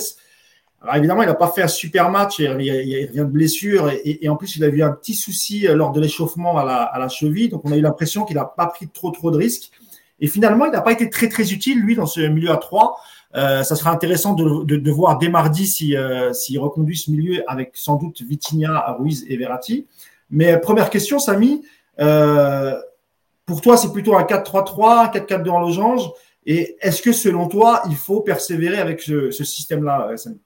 Alors 0.81 0.95
évidemment, 0.95 1.23
il 1.23 1.27
n'a 1.27 1.33
pas 1.33 1.47
fait 1.47 1.63
un 1.63 1.67
super 1.67 2.11
match, 2.11 2.37
il, 2.39 2.61
il, 2.61 3.07
vient 3.07 3.25
de 3.25 3.31
blessure 3.31 3.89
et, 3.89 4.29
en 4.29 4.35
plus 4.35 4.57
il 4.57 4.63
a 4.63 4.67
eu 4.67 4.83
un 4.83 4.91
petit 4.91 5.15
souci 5.15 5.67
euh, 5.67 5.75
lors 5.75 5.91
de 5.91 5.99
l'échauffement 5.99 6.57
à 6.57 6.97
la, 6.99 7.09
cheville, 7.09 7.49
donc 7.49 7.65
on 7.65 7.71
a 7.71 7.77
eu 7.77 7.81
l'impression 7.81 8.25
qu'il 8.25 8.35
n'a 8.35 8.45
pas 8.45 8.67
pris 8.67 8.87
trop 8.87 9.09
trop 9.09 9.31
de 9.31 9.37
risques. 9.37 9.71
Et 10.19 10.27
finalement, 10.27 10.65
il 10.65 10.71
n'a 10.71 10.81
pas 10.81 10.91
été 10.91 11.09
très 11.09 11.29
très 11.29 11.51
utile 11.51 11.79
lui 11.79 11.95
dans 11.95 12.05
ce 12.05 12.21
milieu 12.21 12.51
à 12.51 12.57
3. 12.57 12.95
Euh, 13.35 13.63
ça 13.63 13.75
sera 13.75 13.91
intéressant 13.91 14.33
de, 14.33 14.91
voir 14.91 15.17
dès 15.17 15.29
mardi 15.29 15.67
s'il 15.67 15.97
si, 16.33 16.57
euh, 16.57 16.61
reconduit 16.61 16.97
ce 16.97 17.11
milieu 17.11 17.43
avec 17.47 17.71
sans 17.73 17.95
doute 17.95 18.21
Vitinha, 18.21 18.95
Ruiz 18.99 19.25
et 19.27 19.37
Verratti. 19.37 19.87
Mais 20.29 20.59
première 20.59 20.89
question, 20.89 21.17
Samy, 21.17 21.63
pour 21.97 23.61
toi 23.61 23.77
c'est 23.77 23.91
plutôt 23.91 24.15
un 24.15 24.23
4-3-3, 24.23 25.05
un 25.05 25.07
4-4-2 25.07 25.49
en 25.49 25.59
losange. 25.59 26.09
Et 26.45 26.77
est-ce 26.81 27.01
que 27.01 27.11
selon 27.11 27.47
toi, 27.47 27.81
il 27.89 27.95
faut 27.95 28.21
persévérer 28.21 28.77
avec 28.77 29.01
ce, 29.01 29.31
ce 29.31 29.43
système-là, 29.43 30.15
Samy? 30.15 30.37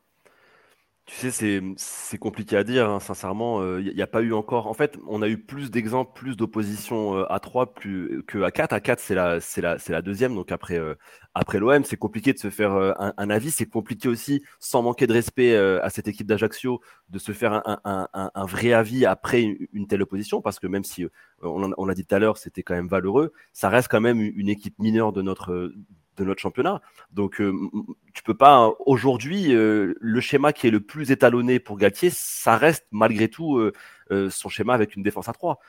Tu 1.20 1.30
sais, 1.30 1.62
c'est 1.78 2.18
compliqué 2.18 2.56
à 2.56 2.64
dire, 2.64 2.90
hein, 2.90 3.00
sincèrement. 3.02 3.62
Il 3.62 3.90
euh, 3.90 3.94
n'y 3.94 4.02
a, 4.02 4.08
pas 4.08 4.22
eu 4.22 4.34
encore. 4.34 4.68
En 4.68 4.74
fait, 4.74 4.98
on 5.08 5.22
a 5.22 5.28
eu 5.28 5.38
plus 5.38 5.70
d'exemples, 5.70 6.14
plus 6.16 6.38
d'opposition 6.38 7.18
euh, 7.18 7.32
à 7.32 7.40
3 7.42 7.74
plus, 7.74 8.24
que 8.26 8.42
à 8.44 8.52
4. 8.52 8.72
À 8.72 8.80
4, 8.80 9.00
c'est 9.00 9.14
la, 9.14 9.40
la, 9.58 9.78
la 9.90 10.02
deuxième. 10.02 10.34
Donc 10.36 10.54
après, 10.54 10.80
euh, 10.80 10.96
après 11.34 11.60
l'OM, 11.60 11.84
c'est 11.84 11.98
compliqué 11.98 12.32
de 12.32 12.40
se 12.40 12.50
faire 12.50 12.72
un, 12.72 13.30
avis. 13.30 13.52
C'est 13.52 13.66
compliqué 13.66 14.08
aussi, 14.08 14.42
sans 14.60 14.82
manquer 14.84 15.06
de 15.06 15.14
respect 15.14 15.56
à 15.56 15.90
cette 15.90 16.08
équipe 16.08 16.28
d'Ajaccio, 16.28 16.82
de 17.10 17.20
se 17.20 17.34
faire 17.34 17.54
un, 17.54 17.80
un, 17.84 18.08
un, 18.14 18.46
vrai 18.46 18.74
avis 18.74 19.06
après 19.06 19.42
une, 19.44 19.88
telle 19.88 20.02
opposition. 20.02 20.42
Parce 20.42 20.60
que 20.60 20.68
même 20.68 20.84
si, 20.84 21.06
on 21.42 21.86
l'a 21.86 21.94
dit 21.94 22.06
tout 22.06 22.16
à 22.16 22.20
l'heure, 22.20 22.38
c'était 22.38 22.64
quand 22.64 22.76
même 22.76 22.88
valeureux, 22.88 23.34
ça 23.54 23.70
reste 23.70 23.90
quand 23.90 24.02
même 24.02 24.22
une 24.22 24.50
équipe 24.50 24.80
mineure 24.80 25.14
de 25.14 25.22
notre, 25.22 25.72
de 26.18 26.26
notre 26.26 26.42
championnat. 26.42 26.82
Donc, 27.12 27.40
euh, 27.40 27.54
tu 28.14 28.24
peux 28.24 28.34
pas 28.34 28.72
aujourd'hui 28.86 29.54
euh, 29.54 29.94
le 30.00 30.20
schéma 30.20 30.52
qui 30.54 30.68
est 30.68 30.72
le 30.72 30.82
plus 30.82 31.12
étalonné 31.12 31.60
pour 31.60 31.78
Galtier, 31.78 32.10
ça 32.12 32.58
reste 32.58 32.86
malgré 32.92 33.30
tout 33.30 33.58
euh, 33.58 33.72
son 34.30 34.50
schéma 34.50 34.74
avec 34.74 34.98
une 34.98 35.04
défense 35.04 35.30
à 35.30 35.34
3. 35.34 35.60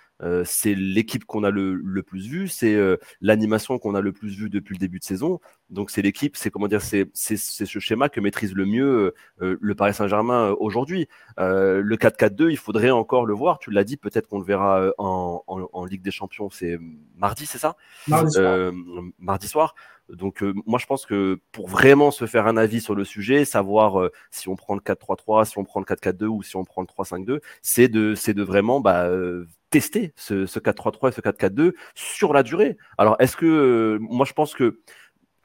c'est 0.44 0.74
l'équipe 0.74 1.24
qu'on 1.24 1.44
a 1.44 1.50
le, 1.50 1.74
le, 1.74 2.02
plus 2.02 2.26
vu, 2.26 2.48
c'est 2.48 2.76
l'animation 3.20 3.78
qu'on 3.78 3.94
a 3.94 4.00
le 4.00 4.10
plus 4.10 4.36
vu 4.36 4.50
depuis 4.50 4.74
le 4.74 4.80
début 4.80 4.98
de 4.98 5.04
saison. 5.04 5.38
Donc, 5.70 5.92
c'est 5.92 6.02
l'équipe, 6.02 6.36
c'est 6.36 6.50
comment 6.50 6.66
dire, 6.66 6.82
c'est 6.82 7.08
ce 7.14 7.78
schéma 7.78 8.08
que 8.08 8.18
maîtrise 8.18 8.52
le 8.52 8.66
mieux 8.66 9.14
le 9.38 9.74
Paris 9.76 9.94
Saint-Germain 9.94 10.56
aujourd'hui. 10.58 11.06
le 11.38 11.94
4-4-2, 11.94 12.50
il 12.50 12.56
faudrait 12.56 12.90
encore 12.90 13.26
le 13.26 13.34
voir. 13.34 13.60
Tu 13.60 13.70
l'as 13.70 13.84
dit, 13.84 13.96
peut-être 13.96 14.26
qu'on 14.26 14.40
le 14.40 14.44
verra 14.44 14.90
en, 14.98 15.44
en, 15.46 15.68
en, 15.72 15.84
Ligue 15.84 16.02
des 16.02 16.10
Champions. 16.10 16.50
C'est 16.50 16.80
mardi, 17.16 17.46
c'est 17.46 17.58
ça? 17.58 17.76
Mardi 18.08 18.32
soir. 18.32 18.72
mardi 19.20 19.46
soir. 19.46 19.76
Donc 20.08 20.42
euh, 20.42 20.52
moi 20.66 20.78
je 20.78 20.86
pense 20.86 21.06
que 21.06 21.40
pour 21.52 21.68
vraiment 21.68 22.10
se 22.10 22.26
faire 22.26 22.46
un 22.46 22.56
avis 22.56 22.80
sur 22.80 22.94
le 22.94 23.04
sujet, 23.04 23.44
savoir 23.44 24.00
euh, 24.00 24.12
si 24.30 24.48
on 24.48 24.56
prend 24.56 24.74
le 24.74 24.80
4-3-3, 24.80 25.44
si 25.46 25.58
on 25.58 25.64
prend 25.64 25.80
le 25.80 25.86
4-4-2 25.86 26.24
ou 26.26 26.42
si 26.42 26.56
on 26.56 26.64
prend 26.64 26.82
le 26.82 26.86
3-5-2, 26.86 27.40
c'est 27.62 27.88
de, 27.88 28.14
c'est 28.14 28.34
de 28.34 28.42
vraiment 28.42 28.80
bah, 28.80 29.06
euh, 29.06 29.46
tester 29.70 30.12
ce, 30.16 30.46
ce 30.46 30.58
4-3-3 30.58 31.08
et 31.08 31.12
ce 31.12 31.20
4-4-2 31.20 31.72
sur 31.94 32.32
la 32.32 32.42
durée. 32.42 32.76
Alors 32.98 33.16
est-ce 33.20 33.36
que 33.36 33.98
moi 34.00 34.26
je 34.26 34.32
pense 34.32 34.54
que 34.54 34.80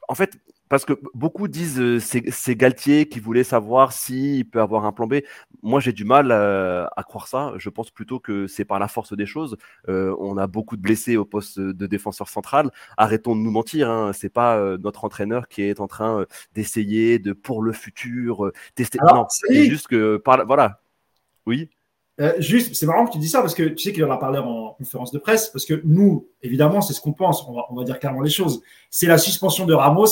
en 0.08 0.14
fait 0.14 0.38
parce 0.68 0.84
que 0.84 0.94
beaucoup 1.14 1.48
disent 1.48 1.80
euh, 1.80 1.98
c'est 2.00 2.56
Galtier 2.56 3.08
qui 3.08 3.20
voulait 3.20 3.44
savoir 3.44 3.92
s'il 3.92 4.48
peut 4.48 4.60
avoir 4.60 4.84
un 4.84 4.92
plan 4.92 5.06
B. 5.06 5.16
Moi, 5.62 5.80
j'ai 5.80 5.92
du 5.92 6.04
mal 6.04 6.30
euh, 6.30 6.86
à 6.96 7.02
croire 7.02 7.26
ça. 7.26 7.52
Je 7.56 7.70
pense 7.70 7.90
plutôt 7.90 8.20
que 8.20 8.46
c'est 8.46 8.64
par 8.64 8.78
la 8.78 8.88
force 8.88 9.14
des 9.14 9.26
choses. 9.26 9.56
Euh, 9.88 10.14
on 10.18 10.36
a 10.36 10.46
beaucoup 10.46 10.76
de 10.76 10.82
blessés 10.82 11.16
au 11.16 11.24
poste 11.24 11.58
de 11.58 11.86
défenseur 11.86 12.28
central. 12.28 12.70
Arrêtons 12.96 13.34
de 13.34 13.40
nous 13.40 13.50
mentir. 13.50 13.90
Hein. 13.90 14.12
C'est 14.12 14.28
pas 14.28 14.76
notre 14.78 15.04
entraîneur 15.04 15.48
qui 15.48 15.62
est 15.62 15.80
en 15.80 15.86
train 15.86 16.26
d'essayer 16.54 17.18
de 17.18 17.32
pour 17.32 17.62
le 17.62 17.72
futur 17.72 18.50
tester. 18.74 18.98
non, 19.02 19.26
c'est 19.28 19.64
juste 19.64 19.88
que 19.88 20.16
par 20.16 20.46
voilà. 20.46 20.80
Oui. 21.46 21.70
juste, 22.38 22.74
c'est 22.74 22.84
marrant 22.84 23.06
que 23.06 23.12
tu 23.12 23.18
dis 23.18 23.28
ça 23.28 23.40
parce 23.40 23.54
que 23.54 23.62
tu 23.62 23.78
sais 23.78 23.92
qu'il 23.92 24.04
en 24.04 24.10
a 24.10 24.18
parlé 24.18 24.38
en 24.38 24.74
conférence 24.74 25.12
de 25.12 25.18
presse. 25.18 25.48
Parce 25.48 25.64
que 25.64 25.80
nous, 25.84 26.28
évidemment, 26.42 26.80
c'est 26.80 26.92
ce 26.92 27.00
qu'on 27.00 27.12
pense. 27.12 27.46
On 27.48 27.54
va, 27.54 27.62
on 27.70 27.74
va 27.74 27.84
dire 27.84 27.98
clairement 27.98 28.20
les 28.20 28.30
choses. 28.30 28.62
C'est 28.90 29.06
la 29.06 29.18
suspension 29.18 29.64
de 29.66 29.74
Ramos 29.74 30.06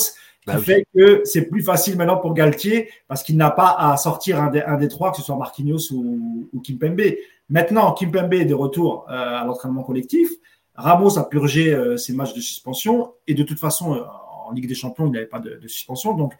bah 0.47 0.59
fait 0.59 0.85
que 0.95 1.21
c'est 1.25 1.43
plus 1.43 1.61
facile 1.61 1.97
maintenant 1.97 2.17
pour 2.17 2.33
Galtier 2.33 2.89
parce 3.07 3.21
qu'il 3.21 3.35
n'a 3.35 3.51
pas 3.51 3.75
à 3.77 3.97
sortir 3.97 4.41
un 4.41 4.49
des, 4.49 4.61
un 4.61 4.77
des, 4.77 4.87
trois, 4.87 5.11
que 5.11 5.17
ce 5.17 5.23
soit 5.23 5.35
Marquinhos 5.35 5.91
ou, 5.91 6.49
ou 6.53 6.59
Kimpembe. 6.61 7.01
Maintenant, 7.49 7.91
Kimpembe 7.93 8.33
est 8.33 8.45
de 8.45 8.53
retour 8.53 9.05
euh, 9.09 9.13
à 9.13 9.43
l'entraînement 9.45 9.83
collectif. 9.83 10.29
Ramos 10.75 11.17
a 11.17 11.27
purgé 11.27 11.73
euh, 11.73 11.97
ses 11.97 12.13
matchs 12.13 12.33
de 12.33 12.39
suspension 12.39 13.13
et 13.27 13.33
de 13.33 13.43
toute 13.43 13.59
façon, 13.59 13.95
euh, 13.95 14.01
en 14.45 14.51
Ligue 14.53 14.67
des 14.67 14.75
Champions, 14.75 15.07
il 15.07 15.11
n'avait 15.11 15.25
pas 15.25 15.39
de, 15.39 15.55
de, 15.55 15.67
suspension. 15.67 16.13
Donc, 16.13 16.33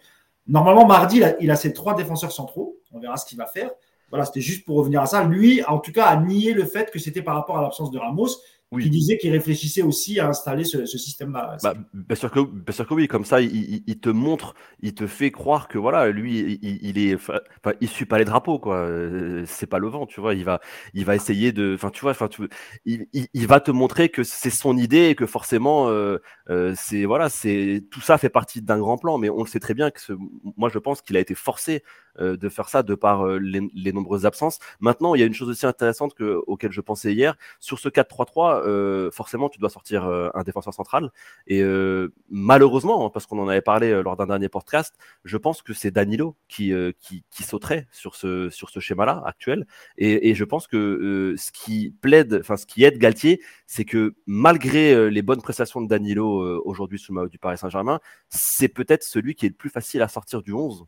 normalement, 0.46 0.86
mardi, 0.86 1.18
il 1.18 1.24
a, 1.24 1.40
il 1.40 1.50
a, 1.50 1.56
ses 1.56 1.72
trois 1.72 1.94
défenseurs 1.94 2.32
centraux. 2.32 2.78
On 2.92 3.00
verra 3.00 3.16
ce 3.16 3.26
qu'il 3.26 3.36
va 3.36 3.46
faire. 3.46 3.70
Voilà, 4.10 4.24
c'était 4.24 4.40
juste 4.40 4.64
pour 4.64 4.76
revenir 4.76 5.02
à 5.02 5.06
ça. 5.06 5.24
Lui, 5.24 5.62
en 5.64 5.78
tout 5.78 5.92
cas, 5.92 6.06
a 6.06 6.16
nié 6.16 6.54
le 6.54 6.64
fait 6.64 6.90
que 6.90 6.98
c'était 6.98 7.20
par 7.20 7.34
rapport 7.34 7.58
à 7.58 7.62
l'absence 7.62 7.90
de 7.90 7.98
Ramos 7.98 8.28
qui 8.76 8.90
disait 8.90 9.16
qu'il 9.16 9.32
réfléchissait 9.32 9.80
aussi 9.80 10.20
à 10.20 10.28
installer 10.28 10.64
ce, 10.64 10.84
système-là. 10.84 11.56
Bah, 11.62 11.74
bien, 11.94 12.16
sûr 12.16 12.30
que, 12.30 12.40
bien 12.40 12.72
sûr 12.72 12.86
que 12.86 12.92
oui, 12.92 13.08
comme 13.08 13.24
ça, 13.24 13.40
il, 13.40 14.00
te 14.00 14.10
montre, 14.10 14.54
il 14.80 14.94
te 14.94 15.06
fait 15.06 15.30
croire 15.30 15.68
que 15.68 15.78
voilà, 15.78 16.10
lui, 16.10 16.58
il, 16.62 16.98
est, 16.98 17.14
enfin, 17.14 17.40
il 17.80 17.88
suit 17.88 18.04
pas 18.04 18.18
les 18.18 18.26
drapeaux, 18.26 18.58
quoi. 18.58 18.76
Euh, 18.76 19.44
c'est 19.46 19.66
pas 19.66 19.78
le 19.78 19.88
vent, 19.88 20.06
tu 20.06 20.20
vois. 20.20 20.34
Il 20.34 20.44
va, 20.44 20.60
il 20.92 21.06
va 21.06 21.14
essayer 21.14 21.52
de, 21.52 21.74
enfin, 21.74 21.90
tu 21.90 22.02
vois, 22.02 22.10
enfin, 22.10 22.28
tu, 22.28 22.42
il, 22.84 23.06
il, 23.12 23.46
va 23.46 23.60
te 23.60 23.70
montrer 23.70 24.10
que 24.10 24.22
c'est 24.22 24.50
son 24.50 24.76
idée 24.76 25.08
et 25.08 25.14
que 25.14 25.26
forcément, 25.26 25.88
euh, 25.88 26.18
euh, 26.50 26.74
c'est 26.76 27.06
voilà, 27.06 27.30
c'est 27.30 27.84
tout 27.90 28.02
ça 28.02 28.18
fait 28.18 28.28
partie 28.28 28.60
d'un 28.60 28.78
grand 28.78 28.98
plan. 28.98 29.16
Mais 29.16 29.30
on 29.30 29.42
le 29.42 29.48
sait 29.48 29.60
très 29.60 29.74
bien 29.74 29.90
que 29.90 30.00
ce, 30.00 30.12
moi, 30.56 30.68
je 30.68 30.78
pense 30.78 31.00
qu'il 31.00 31.16
a 31.16 31.20
été 31.20 31.34
forcé 31.34 31.82
de 32.18 32.48
faire 32.48 32.68
ça 32.68 32.82
de 32.82 32.94
par 32.94 33.26
les, 33.26 33.92
nombreuses 33.92 34.26
absences. 34.26 34.58
Maintenant, 34.80 35.14
il 35.14 35.20
y 35.20 35.22
a 35.22 35.26
une 35.26 35.34
chose 35.34 35.48
aussi 35.48 35.66
intéressante 35.66 36.14
que, 36.14 36.40
auquel 36.46 36.72
je 36.72 36.80
pensais 36.80 37.12
hier 37.12 37.36
sur 37.60 37.78
ce 37.78 37.88
4-3-3 37.88 38.48
euh, 38.66 39.10
forcément, 39.10 39.48
tu 39.48 39.58
dois 39.58 39.70
sortir 39.70 40.06
euh, 40.06 40.28
un 40.34 40.42
défenseur 40.42 40.74
central. 40.74 41.10
Et 41.46 41.62
euh, 41.62 42.12
malheureusement, 42.30 43.10
parce 43.10 43.26
qu'on 43.26 43.38
en 43.38 43.48
avait 43.48 43.60
parlé 43.60 44.02
lors 44.02 44.16
d'un 44.16 44.26
dernier 44.26 44.48
podcast, 44.48 44.94
je 45.24 45.36
pense 45.36 45.62
que 45.62 45.72
c'est 45.72 45.90
Danilo 45.90 46.36
qui, 46.48 46.72
qui, 47.00 47.24
qui, 47.30 47.42
sauterait 47.42 47.86
sur 47.92 48.14
ce, 48.14 48.50
sur 48.50 48.70
ce 48.70 48.80
schéma-là 48.80 49.22
actuel. 49.24 49.66
Et, 49.96 50.30
et, 50.30 50.34
je 50.34 50.44
pense 50.44 50.66
que 50.66 51.34
ce 51.36 51.52
qui 51.52 51.94
plaide, 52.00 52.38
enfin, 52.40 52.56
ce 52.56 52.66
qui 52.66 52.84
aide 52.84 52.98
Galtier, 52.98 53.40
c'est 53.66 53.84
que 53.84 54.14
malgré 54.26 55.10
les 55.10 55.22
bonnes 55.22 55.42
prestations 55.42 55.80
de 55.80 55.88
Danilo 55.88 56.62
aujourd'hui 56.64 56.98
sous 56.98 57.12
le 57.12 57.16
maillot 57.16 57.28
du 57.28 57.38
Paris 57.38 57.58
Saint-Germain, 57.58 58.00
c'est 58.28 58.68
peut-être 58.68 59.02
celui 59.02 59.34
qui 59.34 59.46
est 59.46 59.50
le 59.50 59.54
plus 59.54 59.70
facile 59.70 60.02
à 60.02 60.08
sortir 60.08 60.42
du 60.42 60.52
11 60.52 60.86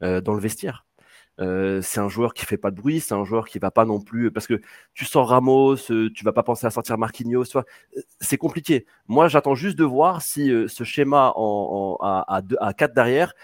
dans 0.00 0.34
le 0.34 0.40
vestiaire. 0.40 0.84
Euh, 1.40 1.80
c'est 1.82 2.00
un 2.00 2.08
joueur 2.08 2.34
qui 2.34 2.44
fait 2.44 2.56
pas 2.56 2.70
de 2.70 2.76
bruit, 2.76 3.00
c'est 3.00 3.14
un 3.14 3.24
joueur 3.24 3.46
qui 3.46 3.58
va 3.58 3.70
pas 3.70 3.84
non 3.84 4.00
plus 4.00 4.32
parce 4.32 4.46
que 4.46 4.60
tu 4.94 5.04
sors 5.04 5.28
Ramos, 5.28 5.76
euh, 5.90 6.10
tu 6.12 6.24
vas 6.24 6.32
pas 6.32 6.42
penser 6.42 6.66
à 6.66 6.70
sortir 6.70 6.98
Marquinhos, 6.98 7.44
c'est 8.20 8.38
compliqué. 8.38 8.86
Moi, 9.06 9.28
j'attends 9.28 9.54
juste 9.54 9.78
de 9.78 9.84
voir 9.84 10.20
si 10.22 10.50
ce 10.66 10.84
schéma 10.84 11.32
à, 12.00 12.42
à, 12.60 12.72
4 12.74 12.94
derrière 12.94 13.34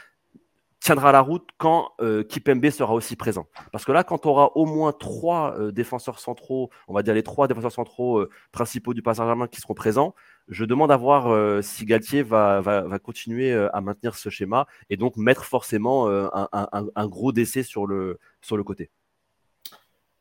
tiendra 0.81 1.13
la 1.13 1.21
route 1.21 1.49
quand 1.57 1.93
Kipembe 2.29 2.69
sera 2.69 2.93
aussi 2.93 3.17
présent. 3.17 3.47
Parce 3.73 3.87
que 3.87 3.93
là, 3.93 4.05
quand 4.05 4.27
on 4.27 4.31
aura 4.31 4.57
au 4.57 4.67
moins 4.67 4.93
trois 4.93 5.57
défenseurs 5.73 6.19
centraux, 6.19 6.69
on 6.89 6.95
va 6.95 7.03
dire 7.03 7.15
les 7.15 7.23
trois 7.23 7.49
défenseurs 7.49 7.73
centraux 7.73 8.27
principaux 8.53 8.93
du 8.93 9.01
Paris 9.01 9.17
Saint-Germain 9.17 9.47
qui 9.47 9.63
seront 9.63 9.73
présents, 9.73 10.15
je 10.49 10.65
demande 10.65 10.93
à 10.93 10.97
voir 10.97 11.29
euh, 11.29 11.63
si 11.63 11.85
Galtier 11.85 12.23
va, 12.23 12.63
continuer 13.03 13.53
euh, 13.53 13.75
à 13.75 13.81
maintenir 13.81 14.15
ce 14.17 14.29
schéma 14.29 14.67
et 14.91 14.97
donc 14.97 15.17
mettre 15.17 15.45
forcément 15.45 16.09
euh, 16.09 16.29
un, 16.53 17.07
gros 17.07 17.33
décès 17.33 17.63
sur 17.63 17.87
le, 17.87 18.19
sur 18.43 18.63
côté. 18.65 18.91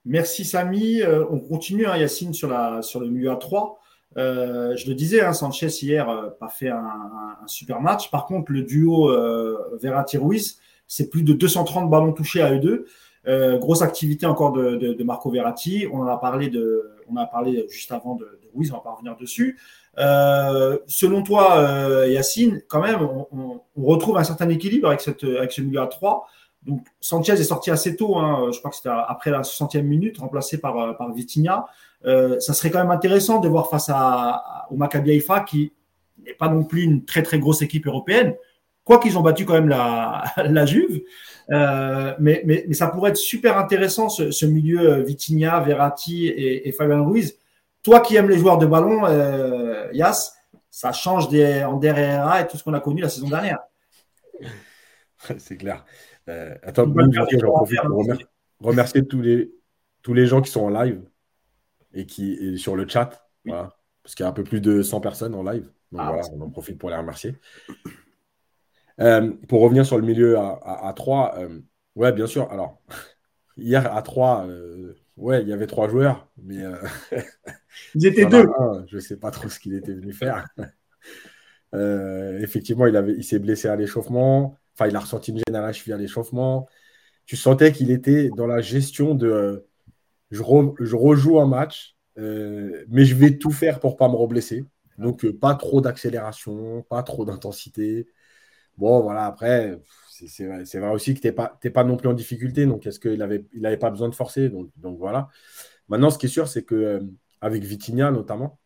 Merci 0.06 0.46
Samy. 0.46 1.02
on 1.30 1.40
continue, 1.40 1.86
hein, 1.86 1.98
Yacine, 1.98 2.34
sur, 2.34 2.50
sur 2.84 3.00
le 3.00 3.32
à 3.32 3.36
3. 3.36 3.80
je 4.16 4.88
le 4.88 4.94
disais, 4.94 5.22
hein, 5.22 5.34
Sanchez 5.34 5.68
hier 5.68 6.08
n'a 6.08 6.30
pas 6.30 6.50
fait 6.50 6.70
un, 6.70 7.38
super 7.48 7.80
match. 7.80 8.12
Par 8.12 8.26
contre, 8.26 8.52
le 8.52 8.64
duo 8.64 9.12
Verratti-Ruiz, 9.82 10.60
c'est 10.88 11.10
plus 11.10 11.24
de 11.24 11.34
230 11.34 11.90
ballons 11.90 12.12
touchés 12.12 12.42
à 12.42 12.54
eux 12.54 12.60
deux. 12.60 12.86
grosse 13.60 13.82
activité 13.82 14.26
encore 14.26 14.52
de, 14.52 15.04
Marco 15.04 15.32
Verratti. 15.32 15.88
On 15.94 16.02
en 16.02 16.08
a 16.08 16.18
parlé 16.18 17.66
juste 17.70 17.94
avant 17.94 18.16
de, 18.16 18.26
de 18.26 18.50
Ruiz, 18.54 18.72
on 18.72 18.76
va 18.76 18.82
pas 18.82 18.92
revenir 18.92 19.16
dessus. 19.16 19.58
Euh, 20.00 20.80
selon 20.88 21.22
toi, 21.22 21.58
euh, 21.58 22.08
Yacine, 22.08 22.62
quand 22.68 22.82
même, 22.82 23.02
on, 23.02 23.62
retrouve 23.78 24.18
un 24.18 24.24
certain 24.24 24.50
équilibre 24.50 24.88
avec, 24.88 25.02
cette, 25.02 25.24
avec 25.24 25.52
ce 25.52 25.62
milieu 25.62 25.82
à 25.82 25.88
3. 25.88 26.28
Donc, 26.64 26.86
Sanchez 27.02 27.34
est 27.34 27.44
sorti 27.44 27.72
assez 27.72 27.96
tôt, 27.96 28.18
hein, 28.18 28.50
je 28.54 28.60
crois 28.60 28.72
que 28.72 28.78
c'était 28.78 28.90
après 28.90 29.32
la 29.32 29.42
60e 29.42 29.82
minute, 29.82 30.18
remplacé 30.20 30.60
par, 30.60 30.80
euh, 30.80 30.94
par 30.94 31.12
Vitinha. 31.14 31.66
ça 32.04 32.54
serait 32.54 32.72
quand 32.72 32.80
même 32.80 32.92
intéressant 32.92 33.40
de 33.40 33.48
voir 33.48 33.70
face 33.70 33.90
à, 33.94 34.68
au 34.72 34.76
Maccabi 34.76 35.12
Haïfa, 35.12 35.42
qui 35.42 35.74
n'est 36.26 36.34
pas 36.34 36.50
non 36.50 36.64
plus 36.64 36.84
une 36.84 37.04
très 37.06 37.22
très 37.22 37.40
grosse 37.40 37.62
équipe 37.62 37.86
européenne, 37.86 38.36
quoi 38.86 39.00
qu'ils 39.00 39.18
ont 39.18 39.22
battu 39.22 39.46
quand 39.46 39.54
même 39.54 39.70
la, 39.70 40.24
la 40.38 40.66
Juve. 40.66 41.02
mais, 41.50 42.16
mais, 42.20 42.66
mais, 42.68 42.74
ça 42.74 42.88
pourrait 42.88 43.12
être 43.12 43.18
super 43.18 43.58
intéressant, 43.58 44.08
ce, 44.10 44.32
ce 44.32 44.46
milieu 44.46 45.02
Vitinha, 45.02 45.60
Verratti 45.60 46.28
et, 46.28 46.68
et 46.68 46.72
Fabien 46.72 47.02
Ruiz, 47.02 47.38
toi 47.84 48.00
qui 48.00 48.16
aimes 48.16 48.30
les 48.30 48.38
joueurs 48.38 48.58
de 48.58 48.66
ballon, 48.66 49.06
euh, 49.06 49.90
Yas, 49.92 50.34
ça 50.70 50.92
change 50.92 51.30
des, 51.30 51.64
en 51.64 51.78
DRA 51.78 52.42
et 52.42 52.48
tout 52.48 52.58
ce 52.58 52.64
qu'on 52.64 52.74
a 52.74 52.80
connu 52.80 53.02
la 53.02 53.10
saison 53.10 53.30
dernière. 53.30 53.60
C'est 55.38 55.58
clair. 55.58 55.86
Euh, 56.30 56.56
attends, 56.64 56.86
j'en 57.12 57.52
profite 57.52 57.82
pour 57.82 58.70
remercier, 58.70 59.06
tous, 59.06 59.22
les, 59.22 59.54
tous 60.02 60.14
les 60.14 60.26
gens 60.26 60.42
qui 60.42 60.50
sont 60.50 60.62
en 60.62 60.70
live 60.70 61.04
et 61.94 62.06
qui 62.06 62.58
sur 62.58 62.76
le 62.76 62.88
chat. 62.88 63.28
parce 63.46 64.16
qu'il 64.16 64.24
y 64.24 64.26
a 64.26 64.30
un 64.30 64.34
peu 64.34 64.44
plus 64.44 64.62
de 64.62 64.82
100 64.82 65.02
personnes 65.02 65.36
en 65.36 65.44
live. 65.44 65.70
Donc 65.92 66.02
ah, 66.04 66.12
voilà, 66.12 66.24
on 66.34 66.42
en 66.42 66.50
profite 66.50 66.80
pour 66.80 66.90
les 66.90 66.96
remercier. 66.96 67.36
Euh, 69.00 69.32
pour 69.48 69.62
revenir 69.62 69.86
sur 69.86 69.98
le 69.98 70.04
milieu 70.04 70.38
à, 70.38 70.88
à, 70.88 70.94
3, 70.94 71.36
euh, 71.38 71.60
ouais, 71.96 72.12
bien 72.12 72.28
sûr. 72.28 72.52
Alors, 72.52 72.82
hier 73.58 73.94
à 73.96 74.02
3, 74.02 74.48
Ouais, 75.16 75.44
il 75.44 75.48
y 75.48 75.54
avait 75.54 75.68
trois 75.68 75.88
joueurs, 75.88 76.28
mais. 76.42 76.64
Euh, 77.74 77.90
Ils 77.96 78.06
étaient 78.08 78.26
deux. 78.26 78.48
je 78.88 78.96
ne 78.96 79.02
sais 79.02 79.18
pas 79.18 79.32
trop 79.32 79.50
ce 79.50 79.60
qu'il 79.60 79.74
était 79.76 79.94
venu 79.94 80.14
faire. 80.14 80.48
Euh, 81.76 82.38
effectivement, 82.38 82.86
il, 82.86 82.96
avait, 82.96 83.14
il 83.14 83.24
s'est 83.24 83.40
blessé 83.40 83.68
à 83.68 83.76
l'échauffement. 83.76 84.60
Enfin, 84.76 84.88
il 84.88 84.96
a 84.96 85.00
ressenti 85.00 85.32
une 85.32 85.40
gêne 85.40 85.56
à 85.56 85.62
la 85.62 85.74
cheville 85.74 85.94
à 85.94 85.98
l'échauffement. 85.98 86.68
Tu 87.26 87.36
sentais 87.36 87.72
qu'il 87.72 87.90
était 87.90 88.30
dans 88.38 88.46
la 88.46 88.62
gestion 88.62 89.16
de. 89.16 89.28
Euh, 89.28 89.68
je, 90.30 90.44
rejoue 90.96 91.40
un 91.40 91.48
match, 91.48 91.98
mais 92.16 93.06
je 93.06 93.16
vais 93.16 93.40
tout 93.40 93.50
faire 93.50 93.80
pour 93.80 93.94
ne 93.94 93.98
pas 93.98 94.08
me 94.08 94.14
reblesser. 94.14 94.66
Donc, 95.00 95.28
pas 95.32 95.56
trop 95.56 95.82
d'accélération, 95.82 96.84
pas 96.84 97.02
trop 97.02 97.26
d'intensité. 97.26 98.06
Bon, 98.78 99.02
voilà, 99.02 99.26
après, 99.26 99.76
c'est 100.10 100.46
vrai, 100.46 100.92
aussi 100.92 101.16
que 101.16 101.22
tu 101.22 101.28
n'es 101.28 101.34
pas, 101.34 101.60
pas 101.74 101.84
non 101.84 101.98
plus 101.98 102.08
en 102.08 102.14
difficulté. 102.14 102.68
Donc, 102.68 102.86
est-ce 102.86 103.00
qu'il 103.00 103.18
n'avait 103.18 103.46
il 103.54 103.66
avait 103.66 103.78
pas 103.78 103.90
besoin 103.90 104.10
de 104.10 104.16
forcer? 104.16 104.50
Donc, 104.50 104.70
donc, 104.78 105.00
voilà. 105.00 105.30
Maintenant, 105.90 106.10
ce 106.10 106.18
qui 106.18 106.28
est 106.28 106.30
sûr, 106.30 106.48
c'est 106.48 106.64
que 106.64 106.76
euh, 106.76 107.00
avec 107.44 107.64
Vitinha 107.64 108.12
notamment, 108.12 108.60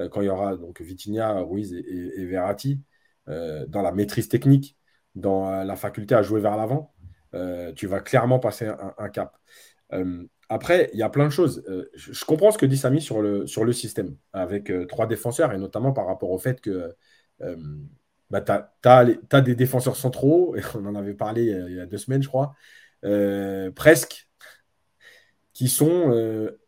euh, 0.00 0.08
quand 0.08 0.20
il 0.20 0.26
y 0.26 0.30
aura 0.30 0.56
donc 0.56 0.80
Vitinha, 0.80 1.40
Ruiz 1.40 1.72
et, 1.74 2.24
Verratti, 2.26 2.80
euh, 3.28 3.66
dans 3.66 3.82
la 3.82 3.92
maîtrise 3.92 4.28
technique, 4.28 4.76
dans 5.14 5.64
la 5.64 5.76
faculté 5.76 6.14
à 6.14 6.22
jouer 6.22 6.40
vers 6.40 6.56
l'avant, 6.56 6.94
tu 7.76 7.86
vas 7.86 8.00
clairement 8.00 8.38
passer 8.38 8.70
un, 8.98 9.08
cap. 9.08 9.36
après, 10.48 10.90
il 10.92 10.98
y 10.98 11.02
a 11.02 11.10
plein 11.10 11.26
de 11.26 11.32
choses. 11.32 11.64
Je, 11.94 12.24
comprends 12.24 12.50
ce 12.50 12.58
que 12.58 12.66
dit 12.66 12.76
Samy 12.76 13.00
sur 13.00 13.20
le, 13.20 13.46
sur 13.46 13.64
le 13.64 13.72
système, 13.72 14.16
avec 14.32 14.72
trois 14.88 15.06
défenseurs, 15.06 15.52
et 15.52 15.58
notamment 15.58 15.92
par 15.92 16.06
rapport 16.06 16.30
au 16.30 16.38
fait 16.38 16.60
que 16.62 16.94
bah, 18.30 18.40
tu 18.40 18.88
as, 18.88 19.40
des 19.42 19.54
défenseurs 19.54 19.96
centraux, 19.96 20.56
on 20.74 20.86
en 20.86 20.94
avait 20.94 21.14
parlé 21.14 21.44
il 21.44 21.76
y 21.76 21.80
a 21.80 21.86
deux 21.86 21.98
semaines, 21.98 22.22
je 22.22 22.28
crois, 22.28 22.54
euh, 23.04 23.70
presque, 23.72 24.28
qui 25.52 25.68
sont 25.68 26.10
euh, 26.12 26.60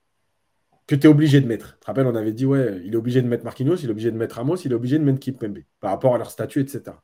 que 0.87 0.95
tu 0.95 1.07
es 1.07 1.11
obligé 1.11 1.41
de 1.41 1.47
mettre. 1.47 1.75
Tu 1.75 1.81
te 1.81 1.87
rappelles, 1.87 2.07
on 2.07 2.15
avait 2.15 2.33
dit, 2.33 2.47
ouais, 2.47 2.81
il 2.85 2.93
est 2.95 2.97
obligé 2.97 3.23
de 3.23 3.29
mettre 3.29 3.45
Marquinhos, 3.45 3.77
il 3.77 3.89
est 3.89 3.91
obligé 3.91 4.11
de 4.11 4.17
mettre 4.17 4.37
Ramos, 4.37 4.57
il 4.57 4.73
est 4.73 4.75
obligé 4.75 4.99
de 4.99 5.05
mettre 5.05 5.21
Kimpembe, 5.21 5.59
par 5.81 5.91
rapport 5.91 6.15
à 6.15 6.19
leur 6.19 6.31
statut, 6.31 6.61
etc. 6.61 6.97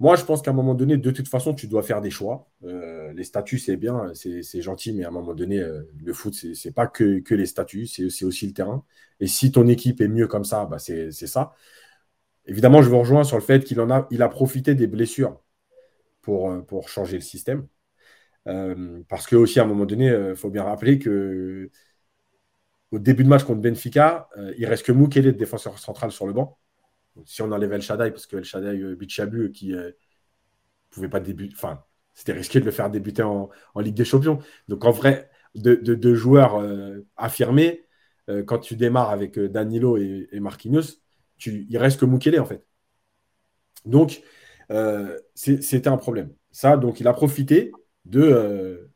Moi, 0.00 0.16
je 0.16 0.24
pense 0.24 0.42
qu'à 0.42 0.50
un 0.50 0.54
moment 0.54 0.74
donné, 0.74 0.96
de 0.96 1.10
toute 1.10 1.28
façon, 1.28 1.54
tu 1.54 1.68
dois 1.68 1.82
faire 1.82 2.00
des 2.00 2.10
choix. 2.10 2.50
Euh, 2.64 3.12
les 3.12 3.24
statuts, 3.24 3.58
c'est 3.58 3.76
bien, 3.76 4.12
c'est 4.14 4.60
gentil, 4.62 4.92
mais 4.92 5.04
à 5.04 5.08
un 5.08 5.10
moment 5.12 5.34
donné, 5.34 5.64
le 6.04 6.12
foot, 6.12 6.34
c'est 6.34 6.72
pas 6.72 6.86
que, 6.86 7.22
les 7.34 7.46
statuts, 7.46 7.86
c'est 7.86 8.24
aussi 8.24 8.46
le 8.46 8.52
terrain. 8.52 8.84
Et 9.20 9.26
si 9.28 9.52
ton 9.52 9.68
équipe 9.68 10.00
est 10.00 10.08
mieux 10.08 10.26
comme 10.26 10.44
ça, 10.44 10.66
bah, 10.66 10.78
c'est 10.78 11.10
ça. 11.12 11.54
Évidemment, 12.46 12.82
je 12.82 12.88
vous 12.90 12.98
rejoins 12.98 13.24
sur 13.24 13.36
le 13.36 13.42
fait 13.42 13.64
qu'il 13.64 13.80
a, 13.80 14.06
il 14.10 14.22
a 14.22 14.28
profité 14.28 14.74
des 14.74 14.86
blessures 14.86 15.40
pour, 16.22 16.50
euh, 16.50 16.60
pour 16.62 16.88
changer 16.88 17.16
le 17.16 17.22
système. 17.22 17.68
Euh, 18.48 19.02
parce 19.08 19.26
que 19.26 19.36
aussi 19.36 19.60
à 19.60 19.64
un 19.64 19.66
moment 19.66 19.86
donné, 19.86 20.06
il 20.06 20.12
euh, 20.12 20.36
faut 20.36 20.50
bien 20.50 20.64
rappeler 20.64 20.98
que 20.98 21.70
au 22.94 22.98
début 22.98 23.24
de 23.24 23.28
match 23.28 23.44
contre 23.44 23.60
Benfica, 23.60 24.28
il 24.58 24.66
reste 24.66 24.84
que 24.86 24.92
Moukele, 24.92 25.26
le 25.26 25.32
défenseur 25.32 25.78
central, 25.78 26.12
sur 26.12 26.26
le 26.26 26.32
banc. 26.32 26.58
si 27.24 27.42
on 27.42 27.50
enlève 27.52 27.72
El 27.72 27.82
Shaddai, 27.82 28.10
parce 28.10 28.26
que 28.26 28.36
El 28.36 28.44
Shaddai 28.44 28.94
Bichabu 28.96 29.50
qui 29.52 29.68
ne 29.68 29.92
pouvait 30.90 31.08
pas 31.08 31.20
débuter, 31.20 31.54
enfin, 31.56 31.84
c'était 32.14 32.32
risqué 32.32 32.60
de 32.60 32.64
le 32.64 32.70
faire 32.70 32.90
débuter 32.90 33.22
en, 33.22 33.50
Ligue 33.76 33.94
des 33.94 34.04
Champions. 34.04 34.38
Donc 34.68 34.84
en 34.84 34.90
vrai, 34.90 35.30
de, 35.54 36.14
joueurs 36.14 36.62
affirmés, 37.16 37.84
quand 38.46 38.58
tu 38.58 38.76
démarres 38.76 39.10
avec 39.10 39.38
Danilo 39.38 39.96
et, 39.96 40.40
Marquinhos, 40.40 41.00
tu, 41.36 41.66
il 41.68 41.78
reste 41.78 42.00
que 42.00 42.06
Mukele 42.06 42.40
en 42.40 42.46
fait. 42.46 42.64
Donc, 43.84 44.22
euh, 44.70 45.18
c'était 45.34 45.88
un 45.88 45.96
problème. 45.96 46.34
Ça, 46.50 46.76
donc, 46.76 47.00
il 47.00 47.08
a 47.08 47.12
profité 47.12 47.72
de, 48.04 48.90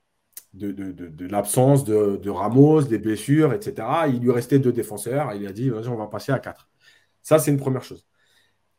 euh, 0.62 0.72
de, 0.72 1.26
l'absence 1.26 1.84
de, 1.84 2.30
Ramos, 2.30 2.82
des 2.82 2.98
blessures, 2.98 3.52
etc. 3.52 3.86
Il 4.08 4.20
lui 4.20 4.30
restait 4.30 4.58
deux 4.58 4.72
défenseurs. 4.72 5.32
Il 5.34 5.46
a 5.46 5.52
dit, 5.52 5.70
vas-y, 5.70 5.88
on 5.88 5.96
va 5.96 6.06
passer 6.06 6.32
à 6.32 6.38
quatre. 6.38 6.68
Ça, 7.22 7.38
c'est 7.38 7.50
une 7.50 7.58
première 7.58 7.84
chose. 7.84 8.06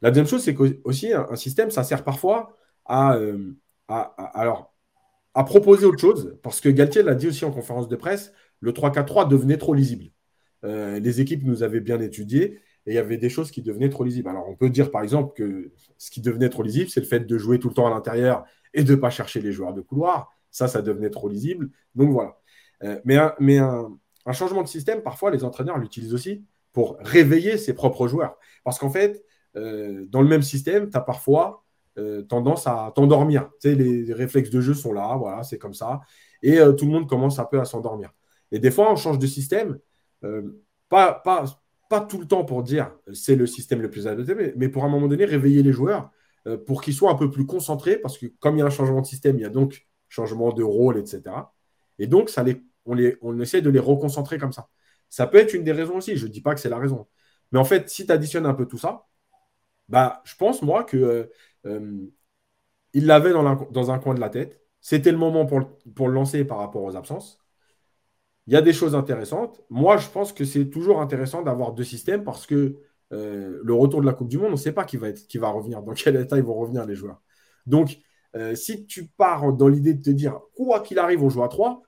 La 0.02 0.12
deuxième 0.12 0.28
chose, 0.28 0.44
c'est 0.44 0.56
qu'aussi, 0.56 1.13
un, 1.13 1.36
système, 1.36 1.72
ça 1.72 1.84
sert 1.84 2.04
parfois 2.04 2.58
à, 2.86 3.15
euh, 3.15 3.54
à 3.88 5.44
proposer 5.46 5.86
autre 5.86 6.00
chose, 6.00 6.38
parce 6.44 6.62
que 6.62 6.70
Galtier 6.70 7.04
l'a 7.04 7.15
dit 7.15 7.28
aussi 7.28 7.46
en 7.46 7.52
conférence 7.52 7.88
de 7.88 7.96
presse, 7.96 8.34
le 8.62 8.72
3-4-3 8.72 9.28
devenait 9.28 9.58
trop 9.58 9.74
lisible. 9.74 10.12
les 10.63 11.22
équipes 11.22 11.44
nous 11.44 11.63
avaient 11.63 11.80
bien 11.82 12.00
étudié 12.00 12.62
et 12.86 12.92
il 12.92 12.96
y 12.96 12.98
avait 12.98 13.18
des 13.18 13.30
choses 13.30 13.52
qui 13.52 13.62
devenaient 13.62 13.89
trop 13.89 14.04
lisibles. 14.04 14.30
Alors, 14.30 14.48
on 14.50 14.56
peut 14.56 14.70
dire 14.70 14.92
par 14.92 15.04
exemple 15.04 15.34
que 15.36 15.72
ce 15.98 16.12
qui 16.12 16.22
devenait 16.22 16.50
trop 16.50 16.63
lisible, 16.63 16.89
c'est 16.89 17.02
le 17.02 17.06
fait 17.06 17.22
de 17.22 17.38
jouer 17.38 17.60
tout 17.60 17.70
le 17.70 17.74
temps 17.74 17.88
à 17.88 17.89
l'intérieur 17.89 18.46
et 18.74 18.84
de 18.84 18.92
ne 18.92 18.98
pas 18.98 19.10
chercher 19.10 19.42
les 19.42 19.52
joueurs 19.52 19.74
de 19.74 19.82
couloir. 19.82 20.34
Ça, 20.52 20.68
ça 20.68 20.82
devenait 20.82 21.10
trop 21.10 21.30
lisible. 21.30 21.70
Donc 21.96 22.12
voilà. 22.12 22.40
Euh, 22.84 23.00
mais 23.06 23.18
un, 23.18 23.34
mais 23.40 23.58
un, 23.58 23.90
changement 24.32 24.62
de 24.62 24.68
système, 24.68 25.02
parfois, 25.02 25.32
les 25.32 25.44
entraîneurs 25.44 25.78
l'utilisent 25.78 26.14
aussi 26.14 26.46
pour 26.72 26.98
réveiller 27.00 27.58
ses 27.58 27.74
propres 27.74 28.08
joueurs. 28.08 28.38
Parce 28.64 28.78
qu'en 28.78 28.90
fait, 28.90 29.24
euh, 29.56 30.06
dans 30.10 30.22
le 30.22 30.28
même 30.28 30.44
système, 30.44 30.90
tu 30.90 30.98
as 30.98 31.02
parfois 31.02 31.64
euh, 31.98 32.22
tendance 32.22 32.68
à 32.68 32.92
t'endormir. 32.96 33.50
Tu 33.60 33.74
les, 33.74 34.14
réflexes 34.14 34.52
de 34.52 34.62
jeu 34.62 34.74
sont 34.74 34.94
là, 34.94 35.16
voilà, 35.18 35.44
c'est 35.44 35.58
comme 35.58 35.74
ça. 35.74 36.02
Et 36.44 36.58
tout 36.78 36.86
le 36.86 36.92
monde 36.92 37.10
commence 37.10 37.38
un 37.40 37.46
peu 37.46 37.60
à 37.60 37.66
s'endormir. 37.66 38.12
Et 38.52 38.60
des 38.60 38.72
fois, 38.72 38.92
on 38.92 38.96
change 38.96 39.20
de 39.20 39.28
système, 39.28 39.78
pas, 40.88 41.14
pas, 41.14 41.44
pas 41.90 42.00
tout 42.00 42.18
le 42.18 42.26
temps 42.26 42.46
pour 42.46 42.64
dire 42.64 42.94
c'est 43.12 43.36
le 43.36 43.46
système 43.46 43.82
le 43.82 43.90
plus 43.90 44.08
adapté, 44.08 44.54
mais, 44.56 44.70
pour 44.70 44.86
un 44.86 44.90
moment 44.90 45.10
donné 45.10 45.26
réveiller 45.26 45.64
les 45.64 45.74
joueurs 45.74 46.12
pour 46.66 46.82
qu'ils 46.82 46.94
soient 46.94 47.12
un 47.12 47.16
peu 47.16 47.30
plus 47.30 47.46
concentrés, 47.46 47.98
parce 47.98 48.18
que 48.18 48.28
comme 48.40 48.56
il 48.56 48.60
y 48.60 48.62
a 48.62 48.66
un 48.66 48.70
changement 48.70 49.02
de 49.02 49.06
système, 49.06 49.38
il 49.38 49.42
y 49.42 49.46
a 49.46 49.50
donc 49.50 49.88
changement 50.10 50.52
de 50.54 50.63
rôle, 50.63 50.98
etc. 50.98 51.54
Et 52.00 52.08
donc, 52.08 52.30
ça 52.30 52.43
les, 52.43 52.62
on, 52.86 52.93
les, 52.93 53.17
on 53.22 53.39
essaie 53.39 53.62
de 53.62 53.69
les 53.69 53.80
reconcentrer 53.80 54.38
comme 54.38 54.54
ça. 54.54 54.69
Ça 55.10 55.28
peut 55.28 55.38
être 55.38 55.54
une 55.54 55.63
des 55.63 55.72
raisons 55.72 55.98
aussi, 55.98 56.17
je 56.17 56.28
ne 56.28 56.32
dis 56.32 56.41
pas 56.41 56.54
que 56.54 56.62
c'est 56.62 56.69
la 56.69 56.78
raison. 56.80 57.08
Mais 57.52 57.60
en 57.60 57.65
fait, 57.65 57.89
si 57.89 58.06
tu 58.06 58.12
additionnes 58.12 58.45
un 58.45 58.54
peu 58.54 58.65
tout 58.67 58.78
ça, 58.78 59.08
bah, 59.89 60.22
je 60.26 60.36
pense, 60.36 60.62
moi, 60.62 60.84
que 60.84 61.32
euh, 61.65 62.08
il 62.93 63.06
l'avait 63.06 63.32
dans, 63.32 63.56
dans, 63.72 63.91
un 63.91 64.00
coin 64.00 64.13
de 64.13 64.19
la 64.19 64.30
tête, 64.30 64.62
c'était 64.82 65.12
le 65.12 65.17
moment 65.17 65.45
pour, 65.45 65.62
pour 65.95 66.08
le 66.08 66.13
lancer 66.13 66.45
par 66.45 66.60
rapport 66.60 66.84
aux 66.84 66.95
absences. 66.95 67.39
Il 68.48 68.54
y 68.54 68.56
a 68.56 68.62
des 68.62 68.74
choses 68.74 68.95
intéressantes. 68.95 69.62
Moi, 69.69 69.98
je 69.98 70.10
pense 70.10 70.34
que 70.34 70.45
c'est 70.45 70.69
toujours 70.69 71.02
intéressant 71.02 71.43
d'avoir 71.43 71.74
deux 71.74 71.84
systèmes 71.84 72.24
parce 72.24 72.48
que 72.48 72.78
euh, 73.12 73.60
le 73.63 73.74
retour 73.74 74.02
de 74.02 74.06
la 74.06 74.13
Coupe 74.13 74.30
du 74.30 74.38
Monde, 74.38 74.50
on 74.50 74.52
ne 74.52 74.56
sait 74.58 74.72
pas 74.72 74.86
qui 74.86 74.98
va, 74.98 75.10
être, 75.10 75.28
qui 75.28 75.38
va 75.38 75.50
revenir, 75.50 75.82
dans 75.84 75.93
quel 75.93 76.15
état 76.15 76.38
ils 76.38 76.43
vont 76.43 76.56
revenir 76.56 76.86
les 76.86 76.95
joueurs. 76.95 77.22
Donc, 77.65 78.00
euh, 78.36 78.56
si 78.56 78.86
tu 78.86 79.08
pars 79.08 79.54
dans 79.54 79.68
l'idée 79.68 79.94
de 79.94 80.02
te 80.02 80.10
dire, 80.10 80.39
quoi 80.56 80.82
qu'il 80.82 81.00
arrive, 81.00 81.24
on 81.24 81.30
joue 81.30 81.44
à 81.44 81.48
3, 81.48 81.82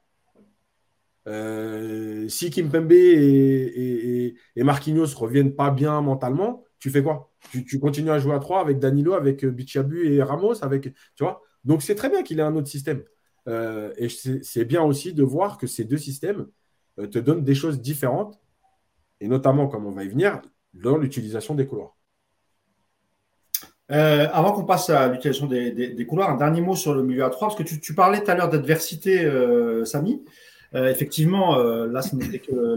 euh, 1.27 2.27
si 2.29 2.49
Kimpembe 2.49 2.91
et, 2.93 2.95
et, 2.95 4.35
et, 4.55 4.63
Marquinhos 4.63 5.15
reviennent 5.15 5.55
pas 5.55 5.69
bien 5.69 6.01
mentalement, 6.01 6.63
tu 6.79 6.89
fais 6.89 7.03
quoi? 7.03 7.31
Tu, 7.51 7.79
continues 7.79 8.09
à 8.09 8.17
jouer 8.17 8.33
à 8.33 8.39
3 8.39 8.59
avec 8.59 8.79
Danilo, 8.79 9.13
avec 9.13 9.45
Bichabu 9.45 10.11
et 10.11 10.23
Ramos, 10.23 10.63
avec, 10.63 10.93
tu 11.15 11.23
Donc 11.63 11.83
c'est 11.83 11.95
très 11.95 12.09
bien 12.09 12.23
qu'il 12.23 12.39
ait 12.39 12.43
un 12.43 12.55
autre 12.55 12.69
système. 12.69 13.03
et 13.47 14.09
c'est 14.09 14.65
bien 14.65 14.81
aussi 14.81 15.13
de 15.13 15.23
voir 15.23 15.57
que 15.57 15.67
ces 15.67 15.83
deux 15.83 15.97
systèmes 15.97 16.47
te 16.97 17.19
donnent 17.19 17.43
des 17.43 17.55
choses 17.55 17.81
différentes, 17.81 18.39
et 19.19 19.27
notamment, 19.27 19.67
comme 19.67 19.85
on 19.85 19.91
va 19.91 20.03
y 20.03 20.09
venir, 20.09 20.41
dans 20.73 20.97
l'utilisation 20.97 21.53
des 21.55 21.67
couloirs. 21.67 21.95
Euh, 23.91 24.27
avant 24.31 24.53
qu'on 24.53 24.63
passe 24.63 24.89
à 24.89 25.07
l'utilisation 25.07 25.47
des, 25.47 26.05
couloirs, 26.07 26.29
un 26.29 26.37
dernier 26.37 26.61
mot 26.61 26.75
sur 26.75 26.93
le 26.93 27.03
milieu 27.03 27.25
à 27.25 27.29
3, 27.29 27.49
parce 27.49 27.57
que 27.57 27.63
tu, 27.63 27.93
parlais 27.93 28.23
tout 28.23 28.31
à 28.31 28.35
l'heure 28.35 28.49
d'adversité, 28.49 29.25
euh, 29.25 29.83
Samy. 29.85 30.23
Euh, 30.73 30.89
effectivement, 30.89 31.57
là, 31.57 32.01
ce 32.01 32.15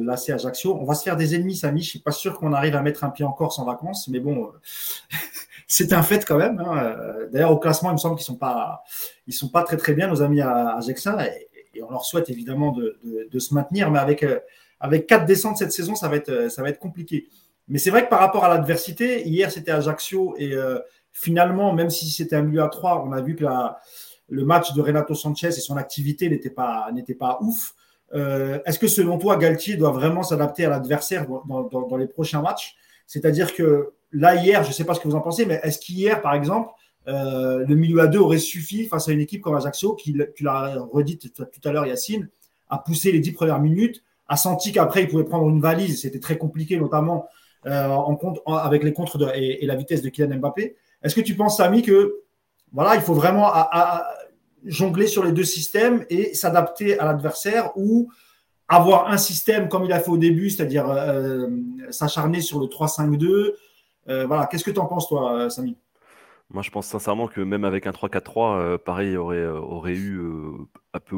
l'AC 0.00 0.30
Ajaccio. 0.30 0.76
On 0.80 0.84
va 0.84 0.94
se 0.94 1.04
faire 1.04 1.16
des 1.16 1.36
ennemis, 1.36 1.56
Samy. 1.56 1.80
Je 1.80 1.86
ne 1.86 1.90
suis 1.90 1.98
pas 2.00 2.10
sûr 2.10 2.36
qu'on 2.38 2.52
arrive 2.52 2.74
à 2.74 2.82
mettre 2.82 3.04
un 3.04 3.10
pied 3.10 3.24
en 3.24 3.30
Corse 3.30 3.60
en 3.60 3.64
vacances, 3.64 4.08
mais 4.08 4.18
bon, 4.18 4.50
c'est 5.68 5.92
un 5.92 6.02
fait 6.02 6.24
quand 6.24 6.36
même. 6.36 6.58
Hein. 6.58 6.96
D'ailleurs, 7.30 7.52
au 7.52 7.58
classement, 7.58 7.90
il 7.90 7.94
me 7.94 7.98
semble 7.98 8.16
qu'ils 8.16 8.24
ne 8.24 8.34
sont, 8.34 8.36
pas, 8.36 8.82
sont 9.30 9.48
pas 9.48 9.62
très 9.62 9.76
très 9.76 9.94
bien, 9.94 10.08
nos 10.08 10.22
amis 10.22 10.40
à 10.40 10.76
Ajaxin, 10.76 11.16
et, 11.20 11.48
on 11.82 11.90
leur 11.90 12.04
souhaite 12.04 12.30
évidemment 12.30 12.72
de, 12.72 13.38
se 13.38 13.52
maintenir, 13.52 13.90
mais 13.90 13.98
avec, 13.98 14.24
avec 14.80 15.06
quatre 15.06 15.26
descentes 15.26 15.58
cette 15.58 15.72
saison, 15.72 15.94
ça 15.96 16.08
va 16.08 16.16
être, 16.16 16.50
ça 16.50 16.62
va 16.62 16.70
être 16.70 16.78
compliqué. 16.78 17.28
Mais 17.66 17.78
c'est 17.78 17.90
vrai 17.90 18.04
que 18.04 18.10
par 18.10 18.20
rapport 18.20 18.44
à 18.44 18.48
l'adversité, 18.48 19.26
hier 19.26 19.50
c'était 19.50 19.72
Ajaccio 19.72 20.36
et 20.38 20.54
finalement, 21.14 21.72
même 21.72 21.88
si 21.88 22.10
c'était 22.10 22.36
un 22.36 22.42
milieu 22.42 22.62
à 22.62 22.68
3, 22.68 23.04
on 23.06 23.12
a 23.12 23.22
vu 23.22 23.36
que 23.36 23.44
la, 23.44 23.78
le 24.28 24.44
match 24.44 24.74
de 24.74 24.82
Renato 24.82 25.14
Sanchez 25.14 25.48
et 25.48 25.52
son 25.52 25.76
activité 25.76 26.28
n'était 26.28 26.50
pas, 26.50 26.90
n'était 26.92 27.14
pas 27.14 27.38
ouf. 27.40 27.74
Euh, 28.14 28.58
est-ce 28.66 28.78
que 28.78 28.88
selon 28.88 29.16
toi, 29.16 29.36
Galtier 29.36 29.76
doit 29.76 29.92
vraiment 29.92 30.22
s'adapter 30.22 30.66
à 30.66 30.70
l'adversaire 30.70 31.26
dans, 31.26 31.64
dans, 31.64 31.86
dans, 31.86 31.96
les 31.96 32.08
prochains 32.08 32.42
matchs? 32.42 32.76
C'est-à-dire 33.06 33.54
que 33.54 33.92
là, 34.12 34.34
hier, 34.34 34.62
je 34.64 34.68
ne 34.68 34.72
sais 34.74 34.84
pas 34.84 34.94
ce 34.94 35.00
que 35.00 35.08
vous 35.08 35.14
en 35.14 35.20
pensez, 35.20 35.46
mais 35.46 35.60
est-ce 35.62 35.78
qu'hier, 35.78 36.20
par 36.20 36.34
exemple, 36.34 36.70
euh, 37.06 37.64
le 37.66 37.74
milieu 37.74 38.00
à 38.00 38.06
2 38.06 38.18
aurait 38.18 38.38
suffi 38.38 38.86
face 38.86 39.08
à 39.08 39.12
une 39.12 39.20
équipe 39.20 39.40
comme 39.40 39.54
Ajaccio, 39.54 39.94
qui, 39.94 40.16
tu 40.34 40.44
l'as 40.44 40.76
redit 40.92 41.18
tout 41.18 41.68
à 41.68 41.72
l'heure, 41.72 41.86
Yacine, 41.86 42.28
a 42.68 42.78
poussé 42.78 43.12
les 43.12 43.20
dix 43.20 43.32
premières 43.32 43.60
minutes, 43.60 44.02
a 44.26 44.36
senti 44.36 44.72
qu'après, 44.72 45.02
il 45.02 45.08
pouvait 45.08 45.24
prendre 45.24 45.48
une 45.48 45.60
valise, 45.60 46.00
c'était 46.00 46.20
très 46.20 46.38
compliqué, 46.38 46.76
notamment 46.76 47.28
euh, 47.66 47.88
en 47.88 48.16
compte, 48.16 48.40
avec 48.46 48.82
les 48.82 48.92
contres 48.92 49.18
de, 49.18 49.26
et, 49.34 49.64
la 49.66 49.76
vitesse 49.76 50.02
de 50.02 50.08
Kylian 50.08 50.38
Mbappé. 50.38 50.76
Est-ce 51.04 51.14
que 51.14 51.20
tu 51.20 51.36
penses, 51.36 51.58
Samy, 51.58 51.82
que 51.82 52.22
voilà, 52.72 52.96
il 52.96 53.02
faut 53.02 53.14
vraiment 53.14 53.52
jongler 54.64 55.06
sur 55.06 55.22
les 55.22 55.32
deux 55.32 55.44
systèmes 55.44 56.04
et 56.10 56.34
s'adapter 56.34 56.98
à 56.98 57.04
l'adversaire 57.04 57.70
ou 57.76 58.10
avoir 58.66 59.08
un 59.08 59.18
système 59.18 59.68
comme 59.68 59.84
il 59.84 59.92
a 59.92 60.00
fait 60.00 60.10
au 60.10 60.16
début, 60.16 60.48
c'est-à-dire 60.48 60.88
euh, 60.88 61.48
s'acharner 61.90 62.40
sur 62.40 62.58
le 62.58 62.66
3-5-2 62.66 63.52
euh, 64.08 64.26
Voilà, 64.26 64.46
qu'est-ce 64.46 64.64
que 64.64 64.70
tu 64.70 64.80
en 64.80 64.86
penses, 64.86 65.08
toi, 65.08 65.50
Samy? 65.50 65.76
Moi, 66.50 66.62
je 66.62 66.70
pense 66.70 66.86
sincèrement 66.86 67.26
que 67.26 67.40
même 67.40 67.64
avec 67.64 67.86
un 67.86 67.90
3-4-3, 67.90 68.58
euh, 68.58 68.78
pareil, 68.78 69.16
aurait, 69.16 69.38
euh, 69.38 69.58
aurait 69.58 69.94
eu 69.94 70.18
euh, 70.18 70.52
à, 70.92 71.00
peu, 71.00 71.16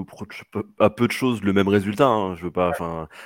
à 0.78 0.88
peu 0.88 1.06
de 1.06 1.12
choses 1.12 1.42
le 1.42 1.52
même 1.52 1.68
résultat. 1.68 2.06
Hein. 2.06 2.36
Je 2.36 2.44
veux 2.44 2.50
pas, 2.50 2.72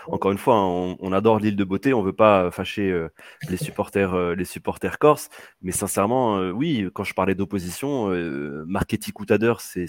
encore 0.08 0.32
une 0.32 0.38
fois, 0.38 0.56
hein, 0.56 0.96
on, 0.98 1.12
adore 1.12 1.38
l'île 1.38 1.56
de 1.56 1.64
beauté, 1.64 1.92
on 1.92 2.02
veut 2.02 2.14
pas 2.14 2.50
fâcher 2.50 3.06
les 3.48 3.56
supporters, 3.56 4.34
les 4.34 4.44
supporters 4.44 4.98
corses, 4.98 5.28
mais 5.62 5.72
sincèrement, 5.72 6.40
oui, 6.50 6.88
quand 6.94 7.04
je 7.04 7.14
parlais 7.14 7.34
d'opposition, 7.34 8.08
Marketing 8.66 9.12
Coutadeur, 9.12 9.60
c'est 9.60 9.86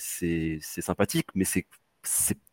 sympathique, 0.62 1.28
mais 1.34 1.46
c'est 1.46 1.66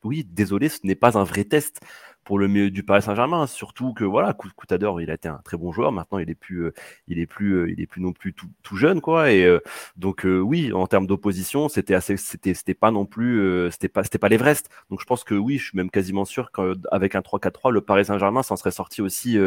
oui, 0.04 0.24
désolé, 0.24 0.68
ce 0.68 0.80
n'est 0.84 0.94
pas 0.94 1.18
un 1.18 1.24
vrai 1.24 1.44
test 1.44 1.80
pour 2.28 2.38
le 2.38 2.46
milieu 2.46 2.70
du 2.70 2.82
Paris 2.82 3.00
Saint-Germain. 3.00 3.46
Surtout 3.46 3.94
que 3.94 4.04
voilà, 4.04 4.34
Coutador, 4.34 5.00
il 5.00 5.10
a 5.10 5.14
été 5.14 5.28
un 5.28 5.40
très 5.42 5.56
bon 5.56 5.72
joueur. 5.72 5.92
Maintenant, 5.92 6.18
il 6.18 6.28
est 6.28 6.34
plus, 6.34 6.58
euh, 6.58 6.74
il 7.06 7.18
est 7.18 7.26
plus, 7.26 7.54
euh, 7.54 7.70
il 7.70 7.80
est 7.80 7.86
plus 7.86 8.02
non 8.02 8.12
plus 8.12 8.34
tout, 8.34 8.76
jeune, 8.76 9.00
quoi. 9.00 9.32
Et 9.32 9.46
euh, 9.46 9.60
donc 9.96 10.26
oui, 10.26 10.70
en 10.74 10.86
termes 10.86 11.06
d'opposition, 11.06 11.70
c'était 11.70 11.94
assez, 11.94 12.18
c'était, 12.18 12.52
c'était 12.52 12.74
pas 12.74 12.90
non 12.90 13.06
plus, 13.06 13.70
c'était 13.72 13.88
pas, 13.88 14.04
c'était 14.04 14.18
pas 14.18 14.28
l'Everest. 14.28 14.68
Donc 14.90 15.00
je 15.00 15.06
pense 15.06 15.24
que 15.24 15.34
oui, 15.34 15.56
je 15.56 15.68
suis 15.68 15.76
même 15.78 15.88
quasiment 15.90 16.26
sûr 16.26 16.52
qu'avec 16.52 17.14
un 17.14 17.20
3-4-3, 17.20 17.72
le 17.72 17.80
Paris 17.80 18.04
Saint-Germain 18.04 18.42
s'en 18.42 18.56
serait 18.56 18.72
sorti 18.72 19.00
aussi 19.00 19.38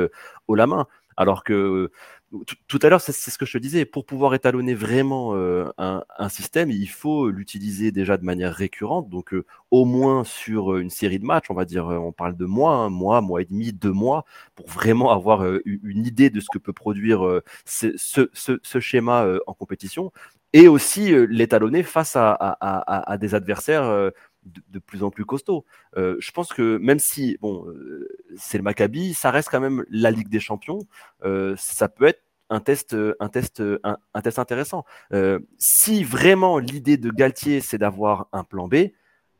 haut 0.47 0.55
la 0.55 0.65
main. 0.65 0.87
Alors 1.21 1.43
que 1.43 1.91
tout 2.67 2.79
à 2.81 2.89
l'heure, 2.89 3.01
c'est 3.01 3.11
ce 3.11 3.37
que 3.37 3.45
je 3.45 3.53
te 3.53 3.57
disais, 3.57 3.83
pour 3.85 4.05
pouvoir 4.05 4.33
étalonner 4.33 4.73
vraiment 4.73 5.35
euh, 5.35 5.69
un, 5.77 6.29
système, 6.29 6.71
il 6.71 6.87
faut 6.87 7.29
l'utiliser 7.29 7.91
déjà 7.91 8.17
de 8.17 8.23
manière 8.23 8.53
récurrente, 8.53 9.09
donc 9.09 9.33
euh, 9.33 9.45
au 9.69 9.83
moins 9.83 10.23
sur 10.23 10.73
euh, 10.73 10.79
une 10.79 10.89
série 10.89 11.19
de 11.19 11.25
matchs, 11.25 11.47
on 11.49 11.53
va 11.53 11.65
dire, 11.65 11.87
on 11.87 12.13
parle 12.13 12.37
de 12.37 12.45
mois, 12.45 12.75
un 12.75 12.89
mois, 12.89 13.19
mois 13.19 13.41
et 13.41 13.45
demi, 13.45 13.73
deux 13.73 13.91
mois, 13.91 14.23
pour 14.55 14.67
vraiment 14.69 15.11
avoir 15.11 15.43
une 15.65 16.05
idée 16.05 16.29
de 16.29 16.39
ce 16.39 16.47
que 16.51 16.57
peut 16.57 16.73
produire 16.73 17.41
ce, 17.65 18.79
schéma 18.79 19.27
en 19.45 19.53
compétition, 19.53 20.13
et 20.53 20.67
aussi 20.67 21.13
l'étalonner 21.27 21.83
face 21.83 22.15
à 22.15 23.17
des 23.19 23.35
adversaires 23.35 24.11
de, 24.43 24.79
plus 24.79 25.03
en 25.03 25.11
plus 25.11 25.25
costaud. 25.25 25.65
Euh, 25.97 26.15
je 26.19 26.31
pense 26.31 26.53
que 26.53 26.77
même 26.77 26.99
si 26.99 27.37
euh, 27.43 28.07
c'est 28.37 28.57
le 28.57 28.63
Maccabi, 28.63 29.13
ça 29.13 29.31
reste 29.31 29.49
quand 29.49 29.59
même 29.59 29.85
la 29.89 30.11
Ligue 30.11 30.29
des 30.29 30.39
Champions. 30.39 30.79
Euh, 31.23 31.55
ça 31.57 31.87
peut 31.87 32.05
être 32.05 32.21
un, 32.49 32.59
test 32.59 32.93
intéressant. 34.13 34.83
si 35.57 36.03
vraiment 36.03 36.59
l'idée 36.59 36.97
de 36.97 37.09
Galtier 37.09 37.61
c'est 37.61 37.77
d'avoir 37.77 38.27
un 38.33 38.43
plan 38.43 38.67
B, 38.67 38.75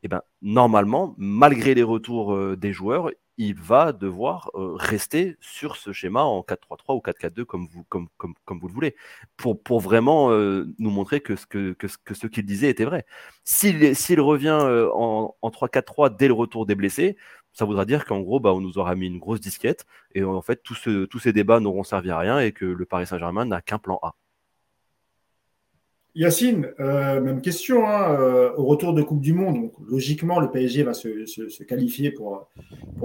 eh 0.04 0.08
ben 0.08 0.22
normalement, 0.42 1.14
malgré 1.18 1.74
les 1.76 1.84
retours 1.84 2.56
des 2.56 2.72
joueurs, 2.72 3.10
il 3.42 3.56
va 3.56 3.92
devoir 3.92 4.52
euh, 4.56 4.74
rester 4.76 5.36
sur 5.42 5.76
ce 5.76 5.92
schéma 5.94 6.22
en 6.24 6.42
4-3-3 6.44 6.96
ou 6.96 7.02
4-4-2 7.02 7.44
comme 7.46 7.68
vous, 7.68 7.84
comme, 7.90 8.08
comme, 8.18 8.36
comme 8.46 8.60
vous 8.60 8.68
le 8.68 8.74
voulez, 8.74 8.96
pour, 9.36 9.62
pour 9.62 9.80
vraiment 9.80 10.32
euh, 10.32 10.66
nous 10.78 10.92
montrer 10.92 11.22
que 11.22 11.36
ce 11.36 11.48
qu'il 11.48 11.76
que, 11.76 11.88
que 12.06 12.14
ce 12.14 12.28
qu'il 12.28 12.46
disait 12.46 12.70
était 12.70 12.86
vrai. 12.86 13.06
S'il 13.44 14.22
revient 14.22 14.60
euh, 14.62 14.90
en, 14.94 15.36
en 15.42 15.50
3-4-3 15.50 16.16
dès 16.16 16.28
le 16.28 16.34
retour 16.34 16.68
des 16.68 16.76
blessés, 16.76 17.18
ça 17.54 17.66
voudra 17.66 17.86
dire 17.86 18.06
qu'en 18.06 18.20
gros, 18.22 18.40
bah, 18.40 18.54
on 18.54 18.62
nous 18.62 18.78
aura 18.78 18.96
mis 18.96 19.08
une 19.08 19.20
grosse 19.20 19.40
disquette 19.42 19.86
et 20.14 20.24
en 20.24 20.42
fait, 20.42 20.62
tous 20.64 20.76
ces 21.20 21.34
débats 21.34 21.60
n'auront 21.60 21.84
servi 21.84 22.12
à 22.12 22.20
rien 22.20 22.40
et 22.40 22.52
que 22.52 22.66
le 22.66 22.86
Paris 22.86 23.08
Saint-Germain 23.08 23.46
n'a 23.46 23.62
qu'un 23.62 23.80
plan 23.80 24.00
A. 24.04 24.16
Yacine, 26.14 26.68
euh, 26.80 27.22
même 27.22 27.42
question. 27.42 27.88
Hein, 27.88 28.16
euh, 28.20 28.52
au 28.58 28.66
retour 28.66 28.94
de 28.94 29.02
Coupe 29.02 29.22
du 29.22 29.34
Monde, 29.34 29.56
donc, 29.56 29.74
logiquement, 29.88 30.40
le 30.40 30.52
PSG 30.52 30.84
va 30.84 30.94
se, 30.94 31.64
qualifier 31.64 32.12
pour, 32.12 32.48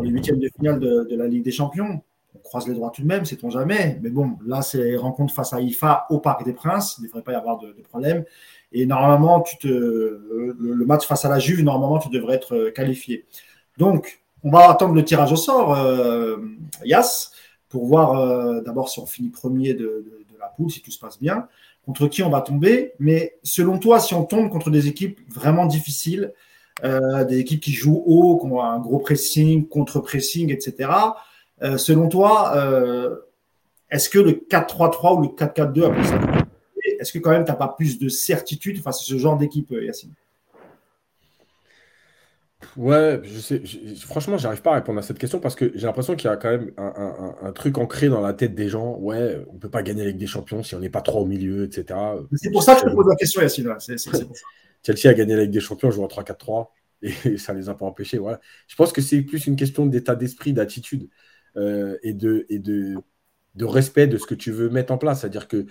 les 0.03 0.11
huitièmes 0.11 0.38
de 0.38 0.49
finale 0.49 0.81
de, 0.81 1.16
la 1.16 1.29
Ligue 1.29 1.45
des 1.45 1.53
Champions. 1.53 2.03
On 2.35 2.38
croise 2.40 2.66
les 2.66 2.75
droits 2.75 2.90
tout 2.90 3.03
de 3.03 3.07
même, 3.07 3.25
sait-on 3.25 3.51
jamais. 3.51 3.99
Mais 4.03 4.11
bon, 4.11 4.33
là, 4.45 4.61
c'est 4.61 4.97
rencontre 4.97 5.33
face 5.33 5.53
à 5.53 5.61
IFA 5.61 6.07
au 6.11 6.19
Parc 6.19 6.45
des 6.45 6.53
Princes. 6.53 6.97
Il 6.99 7.03
ne 7.03 7.07
devrait 7.07 7.23
pas 7.23 7.33
y 7.33 7.37
avoir 7.37 7.59
de, 7.59 7.75
problème. 7.88 8.25
Et 8.73 8.87
normalement, 8.87 9.40
tu 9.40 9.57
te, 9.57 9.69
le, 9.69 10.85
match 10.85 11.07
face 11.07 11.25
à 11.25 11.29
la 11.29 11.38
Juve, 11.38 11.62
normalement, 11.62 11.99
tu 11.99 12.09
devrais 12.09 12.35
être 12.35 12.71
qualifié. 12.71 13.25
Donc, 13.79 14.21
on 14.42 14.51
va 14.51 14.69
attendre 14.71 14.95
le 14.95 15.05
tirage 15.05 15.33
au 15.33 15.37
sort, 15.37 15.75
euh, 15.75 16.37
Yass, 16.85 17.33
pour 17.69 17.87
voir 17.87 18.62
d'abord 18.62 18.88
si 18.88 18.99
on 18.99 19.07
finit 19.07 19.31
premier 19.31 19.75
de 19.75 20.05
la 20.38 20.47
poule, 20.49 20.71
si 20.71 20.83
tout 20.83 20.90
se 20.90 20.99
passe 20.99 21.21
bien 21.21 21.49
contre 21.87 22.09
qui 22.09 22.22
on 22.22 22.31
va 22.31 22.40
tomber. 22.40 22.92
Mais 22.99 23.38
selon 23.42 23.79
toi, 23.79 24.01
si 24.01 24.12
on 24.12 24.25
tombe 24.25 24.51
contre 24.51 24.70
des 24.70 24.88
équipes 24.88 25.20
vraiment 25.33 25.66
difficiles, 25.66 26.33
euh, 26.85 27.25
des 27.25 27.38
équipes 27.38 27.61
qui 27.61 27.72
jouent 27.72 28.03
haut, 28.05 28.38
qui 28.38 28.46
ont 28.46 28.61
un 28.61 28.79
gros 28.81 28.99
pressing, 28.99 29.66
contre-pressing, 29.66 30.53
etc., 30.53 30.90
euh, 31.62 31.79
selon 31.79 32.09
toi, 32.09 32.55
euh, 32.57 33.16
est-ce 33.90 34.11
que 34.11 34.18
le 34.18 34.33
4-3-3 34.33 35.16
ou 35.16 35.22
le 35.22 35.29
4-4-2, 35.29 35.92
est-ce 37.01 37.12
que 37.12 37.18
quand 37.18 37.31
même 37.31 37.44
tu 37.44 37.51
n'as 37.51 37.57
pas 37.57 37.68
plus 37.68 37.99
de 37.99 38.09
certitude 38.09 38.83
face 38.83 39.01
à 39.01 39.05
ce 39.05 39.16
genre 39.16 39.39
d'équipe, 39.39 39.70
Yacine? 39.70 40.12
Ouais, 42.76 43.20
je 43.22 43.38
sais. 43.38 43.62
franchement, 43.98 44.38
j'arrive 44.38 44.62
pas 44.62 44.72
à 44.72 44.74
répondre 44.76 44.98
à 44.98 45.02
cette 45.02 45.18
question 45.18 45.40
parce 45.40 45.54
que 45.54 45.72
j'ai 45.74 45.86
l'impression 45.86 46.16
qu'il 46.16 46.28
y 46.30 46.32
a 46.32 46.36
quand 46.36 46.50
même 46.50 46.72
un, 46.78 47.52
truc 47.52 47.76
ancré 47.76 48.09
dans 48.09 48.22
la 48.22 48.32
tête 48.32 48.54
des 48.54 48.68
gens. 48.68 48.96
Ouais, 48.96 49.44
on 49.48 49.59
peut 49.59 49.68
pas 49.68 49.82
gagner 49.82 50.02
avec 50.02 50.16
des 50.16 50.26
champions 50.26 50.62
si 50.62 50.74
on 50.74 50.80
n'est 50.80 50.90
pas 50.90 51.02
trop 51.02 51.20
au 51.20 51.26
milieu, 51.26 51.64
etc. 51.64 51.98
C'est 52.32 52.50
pour 52.50 52.62
ça 52.62 52.74
que 52.74 52.80
je 52.80 52.86
te 52.86 52.94
pose 52.94 53.07
la 53.09 53.16
question, 53.16 53.42
Yacine. 53.42 53.74
Chelsea 54.86 55.11
a 55.11 55.14
gagné 55.14 55.34
avec 55.34 55.50
des 55.50 55.61
champions, 55.61 55.90
jouant 55.90 56.07
3-4-3 56.07 56.68
et 57.02 57.12
ça 57.36 57.52
les 57.52 57.68
a 57.68 57.74
pas 57.74 57.84
empêchés. 57.84 58.18
Voilà. 58.18 58.40
Je 58.68 58.76
pense 58.76 58.92
que 58.92 59.02
c'est 59.02 59.20
plus 59.22 59.46
une 59.46 59.57
question 59.57 59.84
d'état 59.84 60.14
d'esprit, 60.14 60.52
d'attitude 60.54 61.11
euh, 61.57 61.98
et, 62.02 62.14
de, 62.14 62.46
et 62.48 62.59
de, 62.59 62.96
de 63.54 63.64
respect 63.64 64.07
de 64.07 64.16
ce 64.16 64.26
que 64.26 64.34
tu 64.34 64.50
veux 64.50 64.70
mettre 64.70 64.92
en 64.92 64.98
place. 64.98 65.20
C'est-à-dire 65.20 65.48
que 65.48 65.66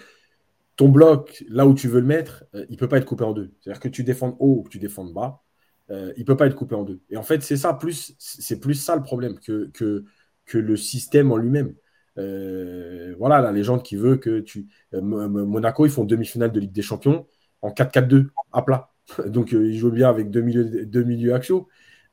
ton 0.76 0.90
bloc, 0.90 1.44
là 1.50 1.66
où 1.66 1.74
tu 1.74 1.88
veux 1.88 2.02
le 2.02 2.06
mettre, 2.06 2.44
euh, 2.54 2.66
il 2.70 2.78
peut 2.78 2.90
pas 2.90 2.98
être 2.98 3.06
coupé 3.06 3.24
en 3.24 3.34
deux. 3.34 3.54
C'est-à-dire 3.60 3.80
que 3.80 3.90
tu 3.90 4.04
défends 4.04 4.36
haut 4.40 4.60
ou 4.60 4.64
que 4.64 4.70
tu 4.70 4.80
défends 4.80 5.06
bas 5.06 5.45
euh, 5.92 6.14
il 6.18 6.22
ne 6.22 6.26
peut 6.26 6.38
pas 6.38 6.48
être 6.48 6.56
coupé 6.56 6.76
en 6.76 6.84
deux. 6.84 7.02
Et 7.10 7.18
en 7.18 7.24
fait, 7.24 7.44
c'est 7.44 7.58
ça, 7.58 7.74
plus, 7.74 8.16
c'est 8.18 8.60
plus 8.60 8.74
ça 8.76 8.96
le 8.96 9.04
problème 9.04 9.40
que, 9.40 9.70
que, 9.74 10.04
que 10.46 10.58
le 10.58 10.78
système 10.78 11.32
en 11.32 11.38
lui-même. 11.38 11.76
Euh, 12.18 13.14
voilà, 13.20 13.42
la 13.42 13.52
légende 13.52 13.84
qui 13.84 13.96
veut 13.96 14.18
que 14.18 14.40
tu. 14.40 14.68
Euh, 14.94 15.02
Monaco, 15.02 15.86
ils 15.86 15.92
font 15.92 16.06
demi-finale 16.06 16.52
de 16.52 16.60
Ligue 16.60 16.72
des 16.72 16.82
Champions 16.82 17.28
en 17.62 17.72
4-4-2, 17.72 18.30
à 18.52 18.62
plat. 18.62 18.92
Donc, 19.28 19.52
ils 19.52 19.78
jouent 19.78 19.92
bien 19.92 20.10
avec 20.10 20.30
deux 20.32 20.42
milieux, 20.42 20.86
deux 20.86 21.04
milieux. 21.04 21.38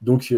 Donc, 0.00 0.34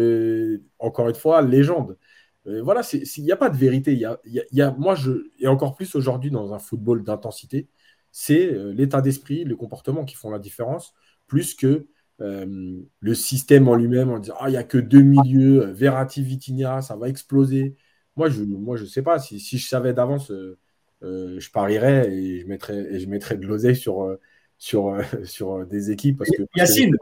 encore 0.79 1.09
une 1.09 1.15
fois, 1.15 1.41
légende. 1.41 1.97
voilà, 2.45 2.81
il 2.93 3.23
n'y 3.23 3.31
a 3.31 3.37
pas 3.37 3.49
de 3.49 3.57
vérité. 3.57 3.95
Y 3.95 4.05
a, 4.05 4.19
y 4.23 4.61
a, 4.61 4.71
moi, 4.77 4.95
je, 4.95 5.11
et 5.39 5.47
encore 5.47 5.75
plus 5.75 5.95
aujourd'hui 5.95 6.31
dans 6.31 6.53
un 6.53 6.59
football 6.59 7.03
d'intensité, 7.03 7.67
c'est 8.11 8.51
l'état 8.73 9.01
d'esprit, 9.01 9.43
le 9.43 9.55
comportement 9.57 10.05
qui 10.05 10.15
font 10.15 10.29
la 10.29 10.39
différence, 10.39 10.93
plus 11.27 11.55
que 11.55 11.87
euh, 12.21 12.81
le 13.01 13.13
système 13.13 13.67
en 13.67 13.75
lui-même 13.75 14.09
en 14.09 14.19
disant 14.19 14.35
ah, 14.39 14.47
il 14.49 14.51
n'y 14.51 14.57
a 14.57 14.63
que 14.63 14.77
deux 14.77 15.01
milieux, 15.01 15.63
euh, 15.63 15.73
Verratti, 15.73 16.21
Vitinha, 16.21 16.81
ça 16.81 16.95
va 16.95 17.09
exploser. 17.09 17.75
Moi, 18.15 18.29
je 18.29 18.41
ne 18.41 18.55
moi, 18.55 18.77
je 18.77 18.85
sais 18.85 19.01
pas. 19.01 19.19
Si, 19.19 19.39
si 19.39 19.57
je 19.57 19.67
savais 19.67 19.93
d'avance, 19.93 20.31
euh, 20.31 20.57
je 21.01 21.51
parierais 21.51 22.09
et 22.13 22.39
je 22.39 22.47
mettrais, 22.47 22.77
et 22.77 22.99
je 22.99 23.09
mettrais 23.09 23.37
de 23.37 23.45
l'oseille 23.45 23.75
sur, 23.75 24.17
sur, 24.57 24.97
sur 25.25 25.65
des 25.65 25.91
équipes. 25.91 26.19
Parce 26.19 26.29
que, 26.29 26.43
Yacine, 26.55 26.95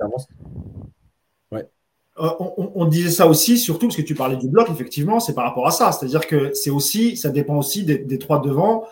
ouais. 1.52 1.70
on, 2.18 2.72
on, 2.74 2.86
disait 2.86 3.12
ça 3.12 3.28
aussi, 3.28 3.60
surtout 3.60 3.88
parce 3.88 3.98
que 3.98 4.02
tu 4.02 4.16
parlais 4.16 4.38
du 4.38 4.50
bloc, 4.50 4.70
effectivement, 4.72 5.20
c'est 5.20 5.36
par 5.36 5.44
rapport 5.46 5.68
à 5.68 5.72
ça. 5.72 5.92
C'est-à-dire 5.92 6.26
que 6.26 6.54
c'est 6.54 6.72
aussi, 6.72 7.18
ça 7.18 7.30
dépend 7.30 7.58
aussi 7.58 7.86
des, 7.86 8.00
des 8.00 8.18
trois 8.18 8.42
devant 8.42 8.86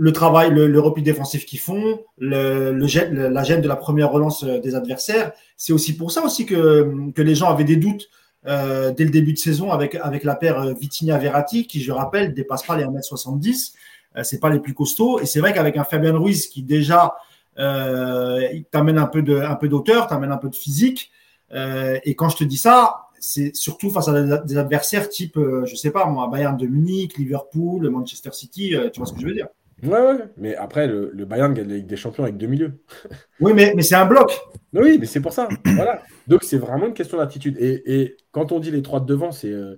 le 0.00 0.12
travail, 0.12 0.50
le, 0.50 0.80
repli 0.80 1.02
défensif 1.02 1.44
qu'ils 1.44 1.58
font, 1.58 2.00
le, 2.18 2.70
la 2.70 3.42
gêne 3.42 3.60
de 3.60 3.68
la 3.68 3.76
première 3.76 4.10
relance 4.10 4.44
euh, 4.44 4.60
des 4.60 4.76
adversaires. 4.76 5.32
C'est 5.56 5.72
aussi 5.72 5.96
pour 5.96 6.12
ça 6.12 6.22
aussi 6.24 6.46
que, 6.46 7.10
que 7.12 7.20
les 7.20 7.34
gens 7.34 7.50
avaient 7.50 7.64
des 7.64 7.76
doutes 7.76 8.08
euh, 8.46 8.92
dès 8.92 9.04
le 9.04 9.10
début 9.10 9.32
de 9.32 9.38
saison 9.38 9.72
avec, 9.72 9.96
avec 9.96 10.22
la 10.22 10.36
paire 10.36 10.60
euh, 10.60 10.72
Vitinha-Verratti, 10.72 11.66
qui, 11.66 11.82
je 11.82 11.90
rappelle, 11.90 12.32
dépasse 12.32 12.62
pas 12.62 12.76
les 12.76 12.84
1m70. 12.84 13.72
Euh, 14.16 14.22
c'est 14.22 14.38
pas 14.38 14.50
les 14.50 14.60
plus 14.60 14.72
costauds. 14.72 15.18
Et 15.18 15.26
c'est 15.26 15.40
vrai 15.40 15.52
qu'avec 15.52 15.76
un 15.76 15.84
Fabien 15.84 16.16
Ruiz 16.16 16.46
qui 16.46 16.62
déjà 16.62 17.16
euh, 17.58 18.40
t'amène 18.70 18.98
un 18.98 19.06
peu 19.06 19.22
de, 19.22 19.36
un 19.36 19.56
peu 19.56 19.68
d'auteur, 19.68 20.06
t'amène 20.06 20.30
un 20.30 20.36
peu 20.38 20.48
de 20.48 20.56
physique. 20.56 21.10
Euh, 21.52 21.98
et 22.04 22.14
quand 22.14 22.28
je 22.28 22.36
te 22.36 22.44
dis 22.44 22.56
ça, 22.56 23.08
c'est 23.18 23.54
surtout 23.56 23.90
face 23.90 24.06
à 24.06 24.38
des 24.44 24.56
adversaires 24.56 25.08
type, 25.08 25.36
je 25.64 25.74
sais 25.74 25.90
pas 25.90 26.06
moi, 26.06 26.28
Bayern 26.28 26.56
de 26.56 26.68
Munich, 26.68 27.18
Liverpool, 27.18 27.90
Manchester 27.90 28.30
City. 28.32 28.76
tu 28.92 29.00
vois 29.00 29.06
ce 29.08 29.12
que 29.12 29.20
je 29.20 29.26
veux 29.26 29.34
dire 29.34 29.48
Ouais, 29.82 29.90
ouais, 29.90 30.24
mais 30.36 30.56
après, 30.56 30.88
le, 30.88 31.10
le 31.12 31.24
Bayern 31.24 31.54
gagne 31.54 31.68
la 31.68 31.76
Ligue 31.76 31.86
des 31.86 31.96
Champions 31.96 32.24
avec 32.24 32.36
deux 32.36 32.48
milieux. 32.48 32.82
oui, 33.40 33.52
mais, 33.54 33.72
mais 33.76 33.82
c'est 33.82 33.94
un 33.94 34.06
bloc. 34.06 34.36
Oui, 34.72 34.98
mais 34.98 35.06
c'est 35.06 35.20
pour 35.20 35.32
ça. 35.32 35.48
voilà. 35.64 36.02
Donc, 36.26 36.42
c'est 36.42 36.58
vraiment 36.58 36.86
une 36.86 36.94
question 36.94 37.18
d'attitude. 37.18 37.56
Et, 37.60 37.82
et, 37.86 38.16
quand 38.32 38.50
on 38.50 38.58
dit 38.58 38.70
les 38.70 38.82
trois 38.82 39.00
de 39.00 39.06
devant, 39.06 39.30
c'est 39.30 39.52
euh, 39.52 39.76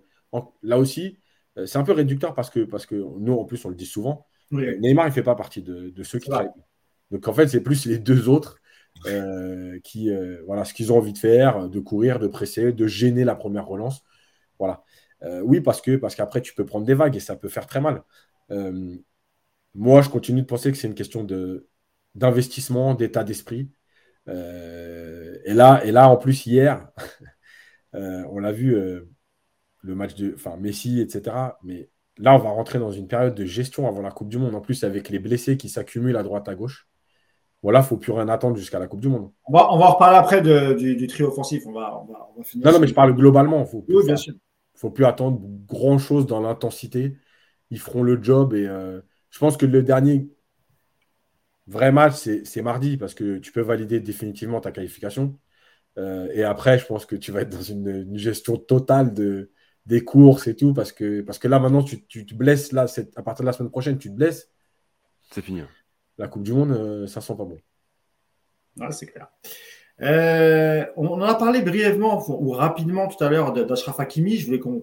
là 0.62 0.78
aussi, 0.78 1.18
euh, 1.58 1.66
c'est 1.66 1.78
un 1.78 1.82
peu 1.82 1.92
réducteur 1.92 2.34
parce 2.34 2.48
que, 2.48 2.60
parce 2.60 2.86
que 2.86 2.94
nous, 2.94 3.34
en 3.34 3.44
plus, 3.44 3.62
on 3.64 3.68
le 3.68 3.74
dit 3.74 3.86
souvent. 3.86 4.26
Neymar, 4.50 5.06
il 5.06 5.10
ne 5.10 5.14
fait 5.14 5.22
pas 5.22 5.36
partie 5.36 5.62
de, 5.62 5.90
de 5.90 6.02
ceux 6.02 6.18
qui 6.18 6.30
travaillent. 6.30 6.50
Donc, 7.10 7.28
en 7.28 7.34
fait, 7.34 7.48
c'est 7.48 7.60
plus 7.60 7.84
les 7.84 7.98
deux 7.98 8.28
autres 8.28 8.56
euh, 9.06 9.78
qui, 9.84 10.10
voilà, 10.46 10.64
ce 10.64 10.72
qu'ils 10.72 10.92
ont 10.92 10.96
envie 10.96 11.12
de 11.12 11.18
faire, 11.18 11.68
de 11.68 11.78
courir, 11.78 12.18
de 12.18 12.26
presser, 12.26 12.72
de 12.72 12.86
gêner 12.86 13.24
la 13.24 13.34
première 13.34 13.66
relance. 13.66 14.02
Voilà. 14.58 14.82
oui, 15.42 15.60
parce 15.60 15.80
que 15.80 15.96
parce 15.96 16.14
qu'après, 16.14 16.40
tu 16.40 16.54
peux 16.54 16.64
prendre 16.64 16.86
des 16.86 16.94
vagues 16.94 17.16
et 17.16 17.20
ça 17.20 17.36
peut 17.36 17.48
faire 17.48 17.66
très 17.66 17.80
mal. 17.80 18.02
Moi, 19.74 20.02
je 20.02 20.08
continue 20.08 20.42
de 20.42 20.46
penser 20.46 20.70
que 20.72 20.78
c'est 20.78 20.88
une 20.88 20.94
question 20.94 21.24
de, 21.24 21.68
d'investissement, 22.14 22.94
d'état 22.94 23.24
d'esprit. 23.24 23.70
Euh, 24.28 25.38
et, 25.44 25.54
là, 25.54 25.84
et 25.84 25.92
là, 25.92 26.08
en 26.08 26.16
plus, 26.16 26.46
hier, 26.46 26.88
euh, 27.94 28.24
on 28.30 28.38
l'a 28.38 28.52
vu, 28.52 28.74
euh, 28.74 29.08
le 29.82 29.94
match 29.94 30.14
de 30.14 30.34
enfin, 30.34 30.56
Messi, 30.56 31.00
etc. 31.00 31.36
Mais 31.62 31.90
là, 32.18 32.34
on 32.34 32.38
va 32.38 32.50
rentrer 32.50 32.78
dans 32.78 32.90
une 32.90 33.08
période 33.08 33.34
de 33.34 33.44
gestion 33.44 33.88
avant 33.88 34.02
la 34.02 34.10
Coupe 34.10 34.28
du 34.28 34.38
Monde. 34.38 34.54
En 34.54 34.60
plus, 34.60 34.84
avec 34.84 35.08
les 35.08 35.18
blessés 35.18 35.56
qui 35.56 35.68
s'accumulent 35.68 36.16
à 36.16 36.22
droite, 36.22 36.48
à 36.48 36.54
gauche. 36.54 36.88
Voilà, 37.62 37.80
il 37.80 37.82
ne 37.82 37.88
faut 37.88 37.96
plus 37.98 38.12
rien 38.12 38.28
attendre 38.28 38.56
jusqu'à 38.56 38.78
la 38.78 38.86
Coupe 38.86 39.00
du 39.00 39.08
Monde. 39.08 39.30
On 39.46 39.52
va, 39.52 39.72
on 39.72 39.78
va 39.78 39.86
en 39.86 39.92
reparler 39.92 40.16
après 40.16 40.40
du, 40.40 41.06
trio 41.06 41.28
offensif. 41.28 41.62
On 41.66 41.72
va, 41.72 42.02
on 42.02 42.12
va, 42.12 42.42
finir 42.42 42.66
non, 42.66 42.72
non, 42.72 42.78
mais 42.78 42.86
je 42.86 42.94
parle 42.94 43.14
globalement. 43.14 43.64
Faut 43.66 43.84
oui, 43.88 44.04
bien 44.06 44.16
sûr. 44.16 44.32
Il 44.32 44.76
ne 44.76 44.80
faut 44.80 44.90
plus 44.90 45.04
attendre 45.04 45.40
grand-chose 45.66 46.26
dans 46.26 46.40
l'intensité. 46.40 47.16
Ils 47.70 47.78
feront 47.78 48.02
le 48.02 48.22
job 48.22 48.54
et 48.54 48.66
je 49.30 49.38
pense 49.38 49.56
que 49.56 49.66
le 49.66 49.82
dernier 49.82 50.28
vrai 51.66 51.92
match, 51.92 52.14
c'est 52.44 52.62
mardi 52.62 52.96
parce 52.96 53.14
que 53.14 53.38
tu 53.38 53.52
peux 53.52 53.60
valider 53.60 54.00
définitivement 54.00 54.60
ta 54.60 54.72
qualification. 54.72 55.38
Euh, 55.98 56.28
et 56.32 56.42
après, 56.42 56.78
je 56.78 56.86
pense 56.86 57.06
que 57.06 57.16
tu 57.16 57.32
vas 57.32 57.42
être 57.42 57.50
dans 57.50 57.62
une, 57.62 58.16
gestion 58.16 58.56
totale 58.56 59.14
de, 59.14 59.50
des 59.86 60.04
courses 60.04 60.46
et 60.46 60.56
tout 60.56 60.74
parce 60.74 60.92
que, 60.92 61.20
parce 61.20 61.38
que 61.38 61.48
là, 61.48 61.58
maintenant, 61.58 61.82
tu, 61.82 62.04
te 62.04 62.34
blesses. 62.34 62.72
Là, 62.72 62.86
à 63.16 63.22
partir 63.22 63.44
de 63.44 63.46
la 63.46 63.52
semaine 63.52 63.70
prochaine, 63.70 63.98
tu 63.98 64.10
te 64.10 64.14
blesses. 64.14 64.50
C'est 65.30 65.42
fini. 65.42 65.60
Hein. 65.60 65.68
La 66.18 66.28
Coupe 66.28 66.42
du 66.42 66.52
Monde, 66.52 66.72
euh, 66.72 67.06
ça 67.06 67.20
sent 67.20 67.34
pas 67.36 67.44
bon. 67.44 67.58
c'est 68.90 69.06
clair. 69.06 69.28
Euh, 70.02 70.86
on 70.96 71.08
en 71.08 71.20
a 71.22 71.34
parlé 71.34 71.60
brièvement 71.60 72.24
ou 72.28 72.50
rapidement 72.52 73.06
tout 73.06 73.22
à 73.22 73.28
l'heure 73.28 73.52
d'Ashraf 73.52 74.00
Hakimi. 74.00 74.36
Je 74.36 74.46
voulais 74.46 74.58
qu'on 74.58 74.82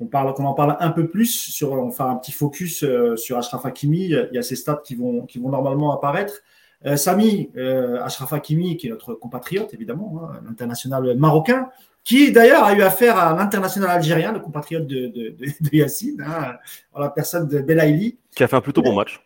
qu'on 0.00 0.06
parle, 0.06 0.32
qu'on 0.32 0.46
en 0.46 0.54
parle 0.54 0.76
un 0.80 0.90
peu 0.90 1.08
plus 1.08 1.26
sur, 1.26 1.72
on 1.72 1.92
un 2.00 2.16
petit 2.16 2.32
focus 2.32 2.82
euh, 2.84 3.16
sur 3.16 3.36
Ashraf 3.36 3.66
Hakimi. 3.66 4.06
Il 4.06 4.30
y 4.32 4.38
a 4.38 4.42
ces 4.42 4.56
stats 4.56 4.80
qui 4.82 4.94
vont, 4.94 5.26
qui 5.26 5.38
vont 5.38 5.50
normalement 5.50 5.94
apparaître. 5.94 6.40
Euh, 6.86 6.96
Samy, 6.96 7.50
euh, 7.56 8.02
Ashraf 8.02 8.32
Hakimi, 8.32 8.78
qui 8.78 8.86
est 8.86 8.90
notre 8.90 9.12
compatriote 9.12 9.74
évidemment, 9.74 10.22
hein, 10.24 10.40
l'international 10.46 11.14
marocain, 11.18 11.68
qui 12.02 12.32
d'ailleurs 12.32 12.64
a 12.64 12.72
eu 12.72 12.80
affaire 12.80 13.18
à 13.18 13.36
l'international 13.36 13.90
algérien, 13.90 14.32
le 14.32 14.40
compatriote 14.40 14.86
de, 14.86 15.08
de, 15.08 15.36
de, 15.38 15.76
Yacine, 15.76 16.24
hein, 16.26 16.54
la 16.98 17.10
personne 17.10 17.46
de 17.46 17.60
Belaïli. 17.60 18.16
Qui 18.34 18.42
a 18.42 18.48
fait 18.48 18.56
un 18.56 18.62
plutôt 18.62 18.80
bon 18.80 18.94
match. 18.94 19.20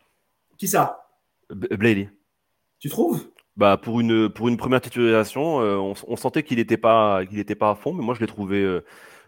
Qui 0.57 0.67
ça? 0.67 1.07
Belaïli. 1.49 2.09
Tu 2.79 2.89
trouves? 2.89 3.25
Bah 3.55 3.77
pour 3.77 4.01
une 4.01 4.27
pour 4.27 4.49
une 4.49 4.57
première 4.57 4.81
titularisation, 4.81 5.59
on, 5.59 5.93
on, 6.05 6.15
sentait 6.17 6.43
qu'il 6.43 6.57
n'était 6.57 6.75
pas 6.75 7.25
qu'il 7.25 7.39
était 7.39 7.55
pas 7.55 7.69
à 7.69 7.75
fond, 7.75 7.93
mais 7.93 8.03
moi 8.03 8.13
je 8.13 8.19
l'ai 8.19 8.27
trouvé 8.27 8.81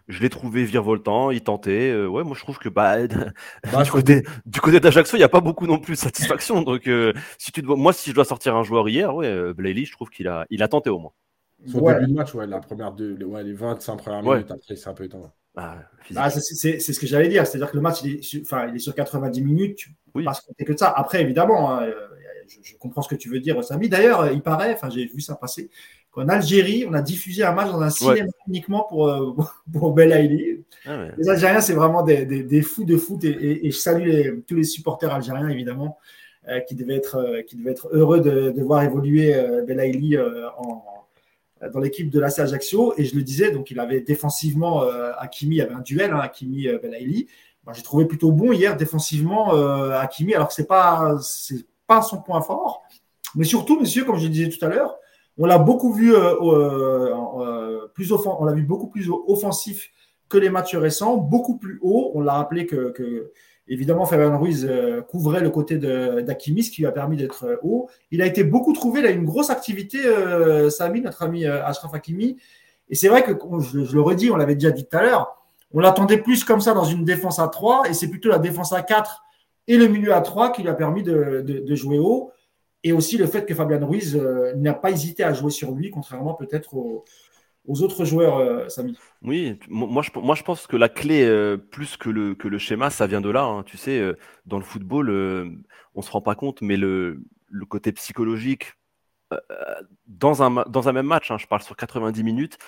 je 0.08 0.22
l'ai 0.22 0.30
trouvé 0.30 0.64
virevoltant, 0.64 1.30
il 1.30 1.42
tentait. 1.42 1.90
Euh, 1.90 2.06
ouais, 2.06 2.24
moi 2.24 2.34
je 2.34 2.42
trouve 2.42 2.58
que 2.58 2.68
bah, 2.68 2.96
bah 3.72 3.82
du, 3.82 3.90
côté, 3.90 4.24
du 4.46 4.60
côté 4.60 4.80
d'Ajaccio, 4.80 5.16
il 5.16 5.20
n'y 5.20 5.24
a 5.24 5.28
pas 5.28 5.40
beaucoup 5.40 5.66
non 5.66 5.78
plus 5.78 5.94
de 5.94 5.98
satisfaction. 5.98 6.62
Donc 6.62 6.88
euh, 6.88 7.12
si 7.36 7.52
tu 7.52 7.62
dois, 7.62 7.76
moi 7.76 7.92
si 7.92 8.10
je 8.10 8.14
dois 8.14 8.24
sortir 8.24 8.56
un 8.56 8.62
joueur 8.62 8.88
hier, 8.88 9.14
ouais, 9.14 9.26
euh, 9.26 9.54
je 9.56 9.92
trouve 9.92 10.08
qu'il 10.08 10.26
a, 10.28 10.46
il 10.50 10.62
a 10.62 10.68
tenté 10.68 10.90
au 10.90 10.98
moins. 10.98 11.12
Son 11.66 11.80
début 11.80 12.06
de 12.06 12.14
match, 12.14 12.34
ouais, 12.34 12.46
la 12.46 12.60
première 12.60 12.92
deux, 12.92 13.16
ouais, 13.24 13.42
les 13.42 13.52
25 13.52 13.96
premières 13.96 14.22
minutes, 14.22 14.50
après 14.50 14.76
c'est 14.76 14.88
un 14.88 14.94
peu 14.94 15.04
étonnant. 15.04 15.32
Ah, 15.56 15.78
ah 16.14 16.30
c'est 16.30 16.78
ce 16.80 17.00
que 17.00 17.06
j'allais 17.06 17.28
dire, 17.28 17.44
c'est-à-dire 17.46 17.70
que 17.70 17.76
le 17.76 17.82
match, 17.82 18.02
il 18.04 18.16
est, 18.16 18.22
sur, 18.22 18.40
enfin, 18.42 18.68
il 18.68 18.76
est 18.76 18.78
sur 18.78 18.94
90 18.94 19.42
minutes, 19.42 19.76
tu 19.76 19.90
oui. 20.14 20.24
pas 20.24 20.32
se 20.32 20.42
compter 20.42 20.64
que 20.64 20.72
de 20.72 20.78
ça. 20.78 20.92
Après, 20.96 21.20
évidemment, 21.20 21.74
hein, 21.74 21.90
je, 22.46 22.58
je, 22.62 22.76
comprends 22.76 23.02
ce 23.02 23.08
que 23.08 23.16
tu 23.16 23.28
veux 23.28 23.40
dire, 23.40 23.62
Samy. 23.64 23.88
D'ailleurs, 23.88 24.30
il 24.30 24.40
paraît, 24.40 24.72
enfin, 24.72 24.88
j'ai 24.88 25.06
vu 25.06 25.20
ça 25.20 25.34
passer, 25.34 25.68
en 26.18 26.28
Algérie, 26.28 26.84
on 26.88 26.94
a 26.94 27.02
diffusé 27.02 27.44
un 27.44 27.52
match 27.52 27.70
dans 27.70 27.80
un 27.80 27.90
cinéma 27.90 28.28
uniquement 28.48 28.84
pour, 28.88 29.08
euh, 29.08 29.36
pour 29.72 29.92
Belaïli. 29.92 30.64
Ah 30.86 31.06
les 31.16 31.28
Algériens, 31.28 31.60
c'est 31.60 31.74
vraiment 31.74 32.02
des, 32.02 32.62
fous 32.62 32.84
de 32.84 32.96
foot 32.96 33.22
et, 33.24 33.70
je 33.70 33.76
salue 33.76 34.40
tous 34.46 34.56
les 34.56 34.64
supporters 34.64 35.12
algériens, 35.12 35.48
évidemment, 35.48 35.98
euh, 36.48 36.60
qui, 36.60 36.74
devaient 36.74 36.96
être, 36.96 37.16
euh, 37.16 37.42
qui 37.42 37.56
devaient 37.56 37.70
être 37.70 37.88
heureux 37.92 38.20
de, 38.20 38.62
voir 38.62 38.82
évoluer 38.82 39.34
Belaïli 39.66 40.16
dans 41.72 41.80
l'équipe 41.80 42.10
de 42.10 42.20
l'AC 42.20 42.40
Ajaccio. 42.40 42.94
Et 42.96 43.04
je 43.04 43.14
le 43.14 43.22
disais, 43.22 43.50
donc 43.50 43.70
il 43.70 43.78
avait 43.78 44.00
défensivement, 44.00 44.82
Hakimi, 45.18 45.56
il 45.56 45.58
y 45.58 45.62
avait 45.62 45.74
un 45.74 45.80
duel, 45.80 46.12
hein, 46.12 46.20
Hakimi-Belaïli. 46.20 47.28
J'ai 47.74 47.82
trouvé 47.82 48.06
plutôt 48.06 48.32
bon 48.32 48.52
hier 48.52 48.76
défensivement 48.76 49.52
Hakimi, 49.92 50.34
alors 50.34 50.48
que 50.48 50.54
ce 50.54 50.62
n'est 50.62 50.66
pas, 50.66 51.16
pas 51.86 52.02
son 52.02 52.22
point 52.22 52.40
fort. 52.40 52.82
Mais 53.34 53.44
surtout, 53.44 53.78
monsieur, 53.78 54.04
comme 54.04 54.18
je 54.18 54.26
disais 54.26 54.48
tout 54.48 54.64
à 54.64 54.68
l'heure, 54.68 54.96
on 55.38 55.46
l'a 55.46 55.58
beaucoup 55.58 55.92
vu 55.92 56.14
euh, 56.14 56.34
euh, 56.42 57.14
euh, 57.40 57.88
plus 57.94 58.12
beaucoup 58.66 58.88
plus 58.88 59.08
offensif 59.26 59.90
que 60.28 60.36
les 60.36 60.50
matchs 60.50 60.74
récents, 60.74 61.16
beaucoup 61.16 61.56
plus 61.56 61.78
haut. 61.80 62.10
On 62.14 62.20
l'a 62.20 62.34
rappelé 62.34 62.66
que, 62.66 63.30
évidemment 63.68 64.04
Fabien 64.04 64.36
Ruiz 64.36 64.68
couvrait 65.08 65.40
le 65.40 65.50
côté 65.50 65.78
d'Akimi, 65.78 66.62
ce 66.62 66.70
qui 66.70 66.82
lui 66.82 66.86
a 66.86 66.92
permis 66.92 67.16
d'être 67.16 67.58
haut. 67.62 67.88
Il 68.10 68.20
a 68.20 68.26
été 68.26 68.44
beaucoup 68.44 68.72
trouvé, 68.72 69.00
il 69.00 69.06
a 69.06 69.10
une 69.10 69.24
grosse 69.24 69.48
activité, 69.48 69.98
Samy, 70.70 71.00
notre 71.00 71.22
ami 71.22 71.46
Ashraf 71.46 71.94
Hakimi. 71.94 72.36
Et 72.90 72.94
c'est 72.94 73.08
vrai 73.08 73.22
que, 73.22 73.32
je, 73.60 73.94
le 73.94 74.00
redis, 74.02 74.30
on 74.30 74.36
l'avait 74.36 74.54
déjà 74.54 74.70
dit 74.70 74.84
tout 74.84 74.96
à 74.96 75.02
l'heure, 75.02 75.42
on 75.72 75.80
l'attendait 75.80 76.18
plus 76.18 76.44
comme 76.44 76.60
ça 76.60 76.74
dans 76.74 76.84
une 76.84 77.04
défense 77.04 77.38
à 77.38 77.48
3, 77.48 77.88
et 77.88 77.94
c'est 77.94 78.08
plutôt 78.08 78.28
la 78.28 78.38
défense 78.38 78.72
à 78.72 78.82
4 78.82 79.22
et 79.66 79.76
le 79.76 79.86
milieu 79.86 80.14
à 80.14 80.20
3 80.20 80.52
qui 80.52 80.62
lui 80.62 80.68
a 80.68 80.74
permis 80.74 81.02
de 81.02 81.74
jouer 81.74 81.98
haut. 81.98 82.32
Et 82.84 82.92
aussi 82.92 83.18
le 83.18 83.26
fait 83.26 83.44
que 83.44 83.54
Fabien 83.54 83.84
Ruiz 83.84 84.16
euh, 84.16 84.54
n'a 84.54 84.74
pas 84.74 84.90
hésité 84.90 85.24
à 85.24 85.32
jouer 85.32 85.50
sur 85.50 85.72
lui, 85.72 85.90
contrairement 85.90 86.34
peut-être 86.34 86.74
aux, 86.74 87.04
autres 87.82 88.04
joueurs, 88.04 88.38
euh, 88.38 88.68
Samy. 88.68 88.96
Oui, 89.22 89.58
moi 89.68 90.02
je, 90.02 90.10
moi 90.18 90.34
je 90.34 90.42
pense 90.42 90.66
que 90.66 90.76
la 90.76 90.88
clé, 90.88 91.24
euh, 91.24 91.56
plus 91.56 91.96
que 91.96 92.08
le, 92.08 92.34
que 92.34 92.48
le 92.48 92.58
schéma, 92.58 92.90
ça 92.90 93.06
vient 93.06 93.20
de 93.20 93.30
là. 93.30 93.44
Hein. 93.44 93.62
Tu 93.64 93.76
sais, 93.76 94.00
dans 94.46 94.58
le 94.58 94.64
football, 94.64 95.10
on 95.94 96.00
ne 96.00 96.04
se 96.04 96.10
rend 96.10 96.22
pas 96.22 96.34
compte, 96.34 96.62
mais 96.62 96.76
le, 96.76 97.20
le 97.48 97.66
côté 97.66 97.92
psychologique, 97.92 98.74
dans 100.06 100.42
un, 100.42 100.64
dans 100.68 100.88
un 100.88 100.92
même 100.92 101.06
match, 101.06 101.30
hein, 101.30 101.36
je 101.36 101.46
parle 101.46 101.62
sur 101.62 101.76
90 101.76 102.22
minutes, 102.22 102.58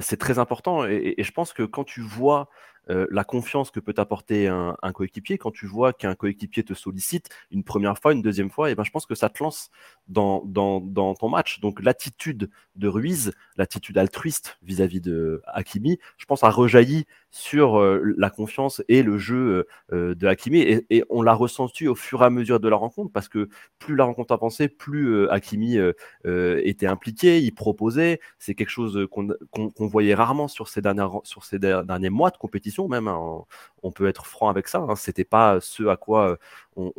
c'est 0.00 0.18
très 0.18 0.38
important. 0.38 0.86
Et, 0.86 1.14
je 1.18 1.30
pense 1.32 1.52
que 1.52 1.62
quand 1.62 1.84
tu 1.84 2.00
vois 2.00 2.48
euh, 2.88 3.06
la 3.10 3.24
confiance 3.24 3.70
que 3.70 3.80
peut 3.80 3.94
apporter 3.98 4.48
un, 4.48 4.76
coéquipier 4.92 5.38
quand 5.38 5.50
tu 5.50 5.66
vois 5.66 5.92
qu'un 5.92 6.14
coéquipier 6.14 6.62
te 6.64 6.74
sollicite 6.74 7.28
une 7.50 7.62
première 7.62 7.98
fois, 7.98 8.12
une 8.12 8.22
deuxième 8.22 8.50
fois, 8.50 8.70
et 8.70 8.74
ben 8.74 8.84
je 8.84 8.90
pense 8.90 9.06
que 9.06 9.14
ça 9.14 9.28
te 9.28 9.42
lance 9.42 9.70
dans, 10.08 10.42
dans, 10.44 11.14
ton 11.14 11.28
match. 11.28 11.60
Donc 11.60 11.82
l'attitude 11.82 12.50
de 12.76 12.88
Ruiz, 12.88 13.32
l'attitude 13.56 13.98
altruiste 13.98 14.58
vis-à-vis 14.62 15.00
de 15.00 15.42
Hakimi, 15.46 15.98
je 16.16 16.24
pense 16.24 16.42
a 16.44 16.50
rejailli 16.50 17.06
sur 17.30 17.78
euh, 17.78 18.14
la 18.16 18.30
confiance 18.30 18.82
et 18.88 19.02
le 19.02 19.18
jeu 19.18 19.66
euh, 19.92 20.14
de 20.14 20.26
Hakimi 20.26 20.60
et, 20.60 21.04
on 21.10 21.22
l'a 21.22 21.34
ressenti 21.34 21.88
au 21.88 21.94
fur 21.94 22.22
et 22.22 22.26
à 22.26 22.30
mesure 22.30 22.60
de 22.60 22.68
la 22.68 22.76
rencontre? 22.76 23.12
Parce 23.12 23.28
que 23.28 23.48
plus 23.78 23.96
la 23.96 24.04
rencontre 24.04 24.32
avançait, 24.32 24.68
plus 24.68 25.28
Hakimi 25.28 25.78
était 26.24 26.86
impliqué, 26.86 27.40
il 27.40 27.52
proposait. 27.52 28.20
C'est 28.38 28.54
quelque 28.54 28.70
chose 28.70 29.06
qu'on 29.10 29.86
voyait 29.86 30.14
rarement 30.14 30.48
sur 30.48 30.68
ces, 30.68 30.82
dernières, 30.82 31.20
sur 31.24 31.44
ces 31.44 31.58
derniers 31.58 32.10
mois 32.10 32.30
de 32.30 32.36
compétition 32.36 32.88
même. 32.88 33.08
Hein, 33.08 33.44
on 33.82 33.92
peut 33.92 34.08
être 34.08 34.26
franc 34.26 34.48
avec 34.48 34.68
ça. 34.68 34.78
Hein, 34.78 34.96
C'était 34.96 35.24
pas 35.24 35.60
ce 35.60 35.84
à 35.84 35.96
quoi 35.96 36.38
euh, 36.78 36.90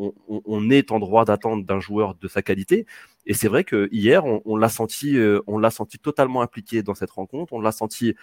on, 0.45 0.69
est 0.69 0.91
en 0.91 0.99
droit 0.99 1.25
d'attendre 1.25 1.65
d'un 1.65 1.79
joueur 1.79 2.15
de 2.15 2.27
sa 2.27 2.41
qualité. 2.41 2.85
Et 3.25 3.33
c'est 3.33 3.47
vrai 3.47 3.63
que 3.63 3.89
hier, 3.91 4.23
on, 4.25 4.55
l'a 4.55 4.69
senti, 4.69 5.17
euh, 5.17 5.41
on 5.47 5.57
l'a 5.57 5.71
senti 5.71 5.99
totalement 5.99 6.41
impliqué 6.41 6.83
dans 6.83 6.95
cette 6.95 7.11
rencontre. 7.11 7.53
On 7.53 7.61
l'a 7.61 7.71
senti 7.71 8.15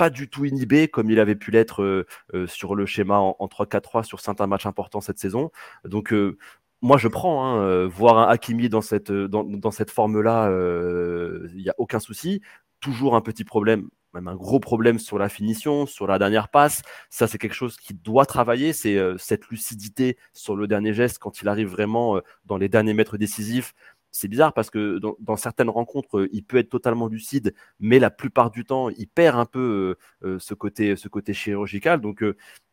pas 0.00 0.10
du 0.10 0.30
tout 0.30 0.46
inhibé 0.46 0.88
comme 0.88 1.10
il 1.10 1.20
avait 1.20 1.36
pu 1.36 1.50
l'être 1.50 1.82
euh, 1.82 2.46
sur 2.46 2.74
le 2.74 2.86
schéma 2.86 3.18
en, 3.18 3.46
3-4-3 3.46 4.02
sur 4.04 4.20
certains 4.20 4.46
matchs 4.46 4.64
importants 4.64 5.02
cette 5.02 5.18
saison. 5.18 5.50
Donc 5.84 6.14
moi, 6.80 6.96
je 6.96 7.08
prends. 7.08 7.44
Hein, 7.44 7.86
voir 7.86 8.16
un 8.18 8.26
Hakimi 8.28 8.70
dans 8.70 8.80
cette, 8.80 9.12
dans, 9.12 9.44
dans 9.44 9.70
cette 9.70 9.90
forme-là, 9.90 10.48
il 11.54 11.62
n'y 11.62 11.68
a 11.68 11.74
aucun 11.76 12.00
souci. 12.00 12.40
Toujours 12.80 13.14
un 13.14 13.20
petit 13.20 13.44
problème 13.44 13.88
même 14.14 14.28
un 14.28 14.36
gros 14.36 14.60
problème 14.60 14.98
sur 14.98 15.18
la 15.18 15.28
finition, 15.28 15.86
sur 15.86 16.06
la 16.06 16.18
dernière 16.18 16.48
passe. 16.48 16.82
Ça, 17.10 17.26
c'est 17.26 17.38
quelque 17.38 17.54
chose 17.54 17.76
qui 17.76 17.94
doit 17.94 18.26
travailler. 18.26 18.72
C'est 18.72 18.96
euh, 18.96 19.16
cette 19.18 19.48
lucidité 19.48 20.16
sur 20.32 20.56
le 20.56 20.66
dernier 20.66 20.94
geste 20.94 21.18
quand 21.18 21.42
il 21.42 21.48
arrive 21.48 21.68
vraiment 21.68 22.16
euh, 22.16 22.20
dans 22.44 22.56
les 22.56 22.68
derniers 22.68 22.94
mètres 22.94 23.16
décisifs. 23.18 23.74
C'est 24.12 24.28
bizarre 24.28 24.52
parce 24.52 24.70
que 24.70 24.98
dans, 24.98 25.36
certaines 25.36 25.70
rencontres, 25.70 26.18
euh, 26.18 26.28
il 26.32 26.44
peut 26.44 26.58
être 26.58 26.68
totalement 26.68 27.06
lucide, 27.06 27.54
mais 27.78 27.98
la 27.98 28.10
plupart 28.10 28.50
du 28.50 28.64
temps, 28.64 28.88
il 28.90 29.08
perd 29.08 29.38
un 29.38 29.46
peu 29.46 29.96
ce, 30.22 30.54
côté, 30.54 30.96
ce 30.96 31.08
côté 31.08 31.32
chirurgical. 31.32 32.00
Donc, 32.00 32.24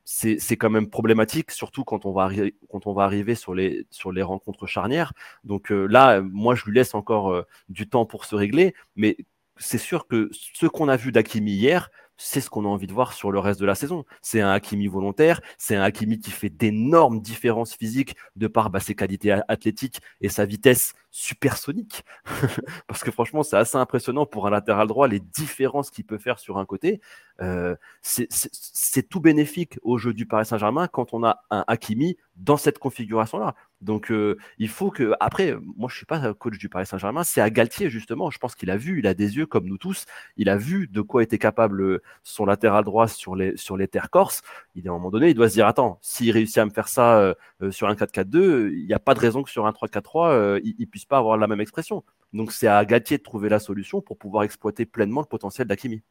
c'est 0.03 0.57
quand 0.57 0.69
même 0.69 0.89
problématique, 0.89 1.51
surtout 1.51 1.83
quand 1.83 2.05
on 2.05 2.13
va, 2.13 2.29
quand 2.69 2.87
on 2.87 2.93
va 2.93 3.03
arriver 3.03 3.35
sur 3.35 3.53
les, 3.53 3.85
sur 3.91 4.11
les 4.11 4.21
rencontres 4.21 4.67
charnières. 4.67 5.13
Donc 5.43 5.69
là, 5.69 6.21
moi, 6.21 6.55
je 6.55 6.65
lui 6.65 6.73
laisse 6.73 6.95
encore 6.95 7.45
du 7.69 7.87
temps 7.87 8.05
pour 8.05 8.25
se 8.25 8.35
régler, 8.35 8.73
mais 8.95 9.17
c'est 9.57 9.77
sûr 9.77 10.07
que 10.07 10.29
ce 10.31 10.65
qu'on 10.65 10.87
a 10.87 10.97
vu 10.97 11.11
d'Akimi 11.11 11.51
hier, 11.51 11.89
c'est 12.17 12.41
ce 12.41 12.49
qu'on 12.49 12.65
a 12.65 12.67
envie 12.67 12.87
de 12.87 12.93
voir 12.93 13.13
sur 13.13 13.31
le 13.31 13.39
reste 13.39 13.59
de 13.59 13.65
la 13.65 13.75
saison. 13.75 14.05
C'est 14.21 14.41
un 14.41 14.49
Hakimi 14.49 14.87
volontaire, 14.87 15.41
c'est 15.57 15.75
un 15.75 15.83
Hakimi 15.83 16.19
qui 16.19 16.31
fait 16.31 16.49
d'énormes 16.49 17.21
différences 17.21 17.75
physiques 17.75 18.15
de 18.35 18.47
par 18.47 18.69
bah, 18.69 18.79
ses 18.79 18.95
qualités 18.95 19.39
athlétiques 19.47 20.01
et 20.21 20.29
sa 20.29 20.45
vitesse 20.45 20.93
supersonique. 21.17 22.05
Parce 22.87 23.03
que 23.03 23.09
franchement, 23.09 23.41
c'est 23.41 23.57
assez 23.57 23.75
impressionnant 23.75 24.27
pour 24.27 24.45
un 24.45 24.51
latéral 24.51 24.87
droit, 24.87 25.07
les 25.07 25.19
différences 25.19 25.89
qu'il 25.89 26.05
peut 26.05 26.19
faire 26.19 26.37
sur 26.37 26.59
un 26.59 26.65
côté. 26.65 27.01
Euh, 27.41 27.75
c'est 28.01 29.09
tout 29.09 29.19
bénéfique 29.19 29.79
au 29.81 29.97
jeu 29.97 30.13
du 30.13 30.25
Paris 30.25 30.45
Saint-Germain 30.45 30.87
quand 30.87 31.13
on 31.13 31.23
a 31.23 31.43
un 31.49 31.63
Hakimi 31.67 32.17
dans 32.35 32.57
cette 32.57 32.77
configuration-là. 32.79 33.55
Donc 33.81 34.11
euh, 34.11 34.37
il 34.57 34.69
faut 34.69 34.89
que 34.89 35.13
après 35.19 35.55
moi 35.75 35.87
je 35.89 35.97
suis 35.97 36.05
pas 36.05 36.33
coach 36.33 36.57
du 36.57 36.67
Paris 36.67 36.87
Saint-Germain, 36.87 37.23
c'est 37.23 37.41
à 37.41 37.49
Galtier 37.51 37.91
justement, 37.91 38.31
je 38.31 38.39
pense 38.39 38.55
qu'il 38.55 38.71
a 38.71 38.77
vu, 38.77 38.97
il 38.99 39.07
a 39.07 39.13
des 39.13 39.37
yeux 39.37 39.45
comme 39.45 39.65
nous 39.67 39.77
tous, 39.77 40.05
il 40.35 40.49
a 40.49 40.57
vu 40.57 40.87
de 40.87 41.01
quoi 41.01 41.21
était 41.21 41.37
capable 41.37 42.01
son 42.23 42.45
latéral 42.45 42.83
droit 42.83 43.07
sur 43.07 43.35
les 43.35 43.55
sur 43.55 43.77
les 43.77 43.87
terres 43.87 44.09
corses. 44.09 44.41
Il 44.73 44.87
à 44.87 44.91
un 44.91 44.95
moment 44.95 45.11
donné, 45.11 45.29
il 45.29 45.35
doit 45.35 45.49
se 45.49 45.53
dire 45.53 45.67
attends, 45.67 45.99
s'il 46.01 46.31
réussit 46.31 46.57
à 46.57 46.65
me 46.65 46.71
faire 46.71 46.87
ça 46.87 47.19
euh, 47.19 47.71
sur 47.71 47.87
un 47.87 47.93
4-4-2, 47.93 48.71
il 48.73 48.87
n'y 48.87 48.93
a 48.93 48.99
pas 48.99 49.13
de 49.13 49.19
raison 49.19 49.43
que 49.43 49.51
sur 49.51 49.67
un 49.67 49.71
3-4-3 49.71 50.59
il, 50.63 50.75
il 50.79 50.87
puisse 50.87 51.05
pas 51.07 51.17
avoir 51.17 51.37
la 51.37 51.47
même 51.47 51.61
expression. 51.61 52.03
Donc 52.33 52.51
c'est 52.51 52.67
à 52.67 52.83
Galtier 52.85 53.17
de 53.17 53.23
trouver 53.23 53.49
la 53.49 53.59
solution 53.59 54.01
pour 54.01 54.17
pouvoir 54.17 54.43
exploiter 54.43 54.85
pleinement 54.85 55.21
le 55.21 55.27
potentiel 55.27 55.67
d'Akimi. 55.67 56.01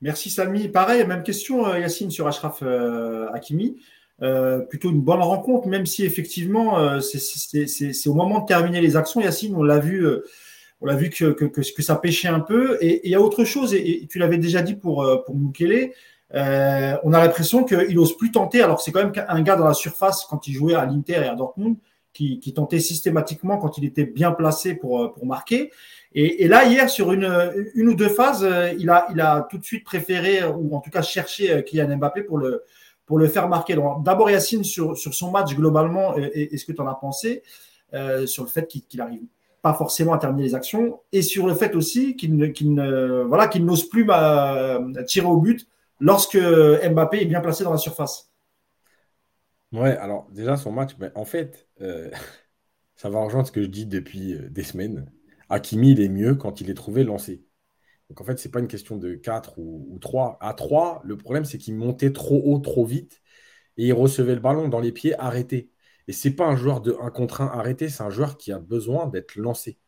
Merci 0.00 0.30
Samy. 0.30 0.68
Pareil, 0.68 1.06
même 1.06 1.22
question 1.22 1.74
Yacine 1.76 2.10
sur 2.10 2.26
Ashraf 2.26 2.62
Hakimi. 3.32 3.76
Euh, 4.22 4.60
plutôt 4.60 4.90
une 4.90 5.00
bonne 5.00 5.20
rencontre, 5.20 5.66
même 5.66 5.84
si 5.84 6.04
effectivement, 6.04 6.78
euh, 6.78 7.00
c'est 7.00 8.08
au 8.08 8.14
moment 8.14 8.40
de 8.40 8.46
terminer 8.46 8.80
les 8.80 8.96
actions, 8.96 9.20
Yacine, 9.20 9.56
on 9.56 9.64
l'a 9.64 9.80
vu, 9.80 10.06
euh, 10.06 10.24
on 10.80 10.86
l'a 10.86 10.94
vu 10.94 11.10
que, 11.10 11.32
que, 11.32 11.44
que, 11.44 11.82
ça 11.82 11.96
pêchait 11.96 12.28
un 12.28 12.38
peu. 12.38 12.78
Et 12.80 13.00
il 13.04 13.10
y 13.10 13.16
a 13.16 13.20
autre 13.20 13.44
chose, 13.44 13.74
et, 13.74 14.06
tu 14.08 14.18
l'avais 14.18 14.38
déjà 14.38 14.62
dit 14.62 14.74
pour, 14.74 15.04
pour 15.26 15.36
Mukele, 15.36 15.92
on 16.32 17.12
a 17.12 17.20
l'impression 17.20 17.64
qu'il 17.64 17.94
n'ose 17.94 18.16
plus 18.16 18.30
tenter, 18.30 18.62
alors 18.62 18.80
c'est 18.80 18.92
quand 18.92 19.02
même 19.02 19.12
un 19.28 19.42
gars 19.42 19.56
dans 19.56 19.66
la 19.66 19.74
surface 19.74 20.24
quand 20.28 20.46
il 20.46 20.54
jouait 20.54 20.74
à 20.74 20.86
l'Inter 20.86 21.14
et 21.24 21.28
à 21.28 21.34
Dortmund, 21.34 21.76
qui, 22.12 22.40
qui, 22.40 22.54
tentait 22.54 22.80
systématiquement 22.80 23.58
quand 23.58 23.78
il 23.78 23.84
était 23.84 24.04
bien 24.04 24.32
placé 24.32 24.74
pour, 24.74 25.12
pour 25.12 25.26
marquer. 25.26 25.70
Et, 26.14 26.44
et, 26.44 26.48
là, 26.48 26.64
hier, 26.64 26.90
sur 26.90 27.12
une, 27.12 27.52
une 27.74 27.88
ou 27.88 27.94
deux 27.94 28.08
phases, 28.08 28.46
il 28.78 28.90
a, 28.90 29.06
il 29.12 29.20
a 29.20 29.46
tout 29.50 29.58
de 29.58 29.64
suite 29.64 29.84
préféré, 29.84 30.44
ou 30.44 30.74
en 30.76 30.80
tout 30.80 30.90
cas 30.90 31.02
cherché 31.02 31.64
Kylian 31.64 31.96
Mbappé 31.96 32.22
pour 32.22 32.38
le, 32.38 32.64
pour 33.06 33.18
le 33.18 33.28
faire 33.28 33.48
marquer. 33.48 33.76
D'abord, 34.04 34.30
Yacine, 34.30 34.64
sur, 34.64 34.96
sur 34.96 35.14
son 35.14 35.30
match 35.30 35.54
globalement, 35.54 36.16
est-ce 36.16 36.64
que 36.64 36.72
tu 36.72 36.80
en 36.80 36.86
as 36.86 36.94
pensé 36.94 37.42
euh, 37.94 38.26
sur 38.26 38.44
le 38.44 38.48
fait 38.48 38.66
qu'il 38.66 38.82
n'arrive 38.94 39.20
pas 39.60 39.74
forcément 39.74 40.14
à 40.14 40.18
terminer 40.18 40.44
les 40.44 40.54
actions 40.54 41.00
et 41.12 41.20
sur 41.20 41.46
le 41.46 41.54
fait 41.54 41.76
aussi 41.76 42.16
qu'il 42.16 42.36
ne, 42.36 43.22
voilà, 43.24 43.48
qu'il 43.48 43.66
n'ose 43.66 43.86
plus 43.88 44.06
euh, 44.08 45.04
tirer 45.04 45.26
au 45.26 45.36
but 45.36 45.68
lorsque 46.00 46.38
Mbappé 46.38 47.20
est 47.20 47.26
bien 47.26 47.42
placé 47.42 47.64
dans 47.64 47.70
la 47.70 47.76
surface. 47.76 48.31
Ouais, 49.72 49.96
alors 49.96 50.28
déjà 50.30 50.56
son 50.56 50.72
match, 50.72 50.92
mais 50.98 51.10
en 51.14 51.24
fait, 51.24 51.68
euh, 51.80 52.10
ça 52.96 53.10
va 53.10 53.20
rejoindre 53.22 53.46
ce 53.46 53.52
que 53.52 53.62
je 53.62 53.68
dis 53.68 53.86
depuis 53.86 54.36
des 54.50 54.62
semaines. 54.62 55.10
Hakimi, 55.48 55.92
il 55.92 56.00
est 56.00 56.08
mieux 56.08 56.34
quand 56.34 56.60
il 56.60 56.70
est 56.70 56.74
trouvé 56.74 57.04
lancé. 57.04 57.44
Donc 58.08 58.20
en 58.20 58.24
fait, 58.24 58.38
ce 58.38 58.48
n'est 58.48 58.52
pas 58.52 58.60
une 58.60 58.68
question 58.68 58.96
de 58.98 59.14
4 59.14 59.58
ou, 59.58 59.98
3. 60.00 60.38
À 60.40 60.54
3, 60.54 61.02
le 61.04 61.16
problème, 61.16 61.44
c'est 61.44 61.58
qu'il 61.58 61.74
montait 61.76 62.12
trop 62.12 62.42
haut, 62.44 62.58
trop 62.58 62.84
vite, 62.84 63.22
et 63.78 63.86
il 63.86 63.92
recevait 63.94 64.34
le 64.34 64.40
ballon 64.40 64.68
dans 64.68 64.80
les 64.80 64.92
pieds 64.92 65.18
arrêté. 65.18 65.70
Et 66.08 66.12
ce 66.12 66.28
n'est 66.28 66.34
pas 66.34 66.46
un 66.46 66.56
joueur 66.56 66.80
de 66.82 66.96
1 67.00 67.10
contre 67.10 67.40
1 67.42 67.46
arrêté, 67.46 67.88
c'est 67.88 68.02
un 68.02 68.10
joueur 68.10 68.36
qui 68.36 68.52
a 68.52 68.58
besoin 68.58 69.08
d'être 69.08 69.36
lancé. 69.36 69.78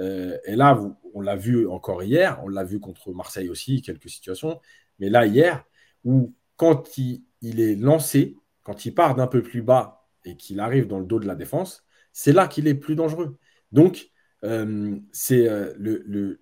Euh, 0.00 0.38
et 0.46 0.56
là, 0.56 0.80
on 1.14 1.20
l'a 1.20 1.36
vu 1.36 1.68
encore 1.68 2.02
hier, 2.02 2.40
on 2.44 2.48
l'a 2.48 2.64
vu 2.64 2.80
contre 2.80 3.12
Marseille 3.12 3.48
aussi, 3.48 3.82
quelques 3.82 4.08
situations. 4.10 4.60
Mais 4.98 5.10
là, 5.10 5.26
hier, 5.26 5.64
où 6.04 6.34
quand 6.56 6.98
il, 6.98 7.22
est 7.42 7.76
lancé, 7.76 8.36
quand 8.62 8.84
il 8.84 8.94
part 8.94 9.14
d'un 9.14 9.26
peu 9.26 9.42
plus 9.42 9.62
bas 9.62 10.06
et 10.24 10.36
qu'il 10.36 10.60
arrive 10.60 10.86
dans 10.86 10.98
le 10.98 11.06
dos 11.06 11.18
de 11.18 11.26
la 11.26 11.34
défense, 11.34 11.84
c'est 12.12 12.32
là 12.32 12.48
qu'il 12.48 12.68
est 12.68 12.74
plus 12.74 12.96
dangereux. 12.96 13.38
Donc, 13.72 14.10
euh, 14.44 14.98
c'est 15.12 15.48
euh, 15.48 15.72
le, 15.78 16.40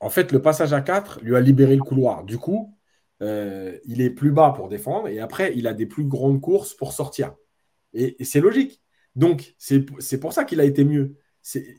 en 0.00 0.10
fait, 0.10 0.32
le 0.32 0.42
passage 0.42 0.72
à 0.72 0.80
4 0.80 1.20
lui 1.22 1.36
a 1.36 1.40
libéré 1.40 1.76
le 1.76 1.82
couloir. 1.82 2.24
Du 2.24 2.38
coup, 2.38 2.76
euh, 3.22 3.78
il 3.84 4.00
est 4.00 4.10
plus 4.10 4.32
bas 4.32 4.52
pour 4.54 4.68
défendre 4.68 5.08
et 5.08 5.20
après, 5.20 5.52
il 5.56 5.66
a 5.66 5.74
des 5.74 5.86
plus 5.86 6.04
grandes 6.04 6.40
courses 6.40 6.74
pour 6.74 6.92
sortir. 6.92 7.34
Et, 7.92 8.16
c'est 8.24 8.40
logique. 8.40 8.82
Donc, 9.16 9.54
c'est 9.58 10.20
pour 10.20 10.32
ça 10.32 10.44
qu'il 10.44 10.60
a 10.60 10.64
été 10.64 10.84
mieux. 10.84 11.16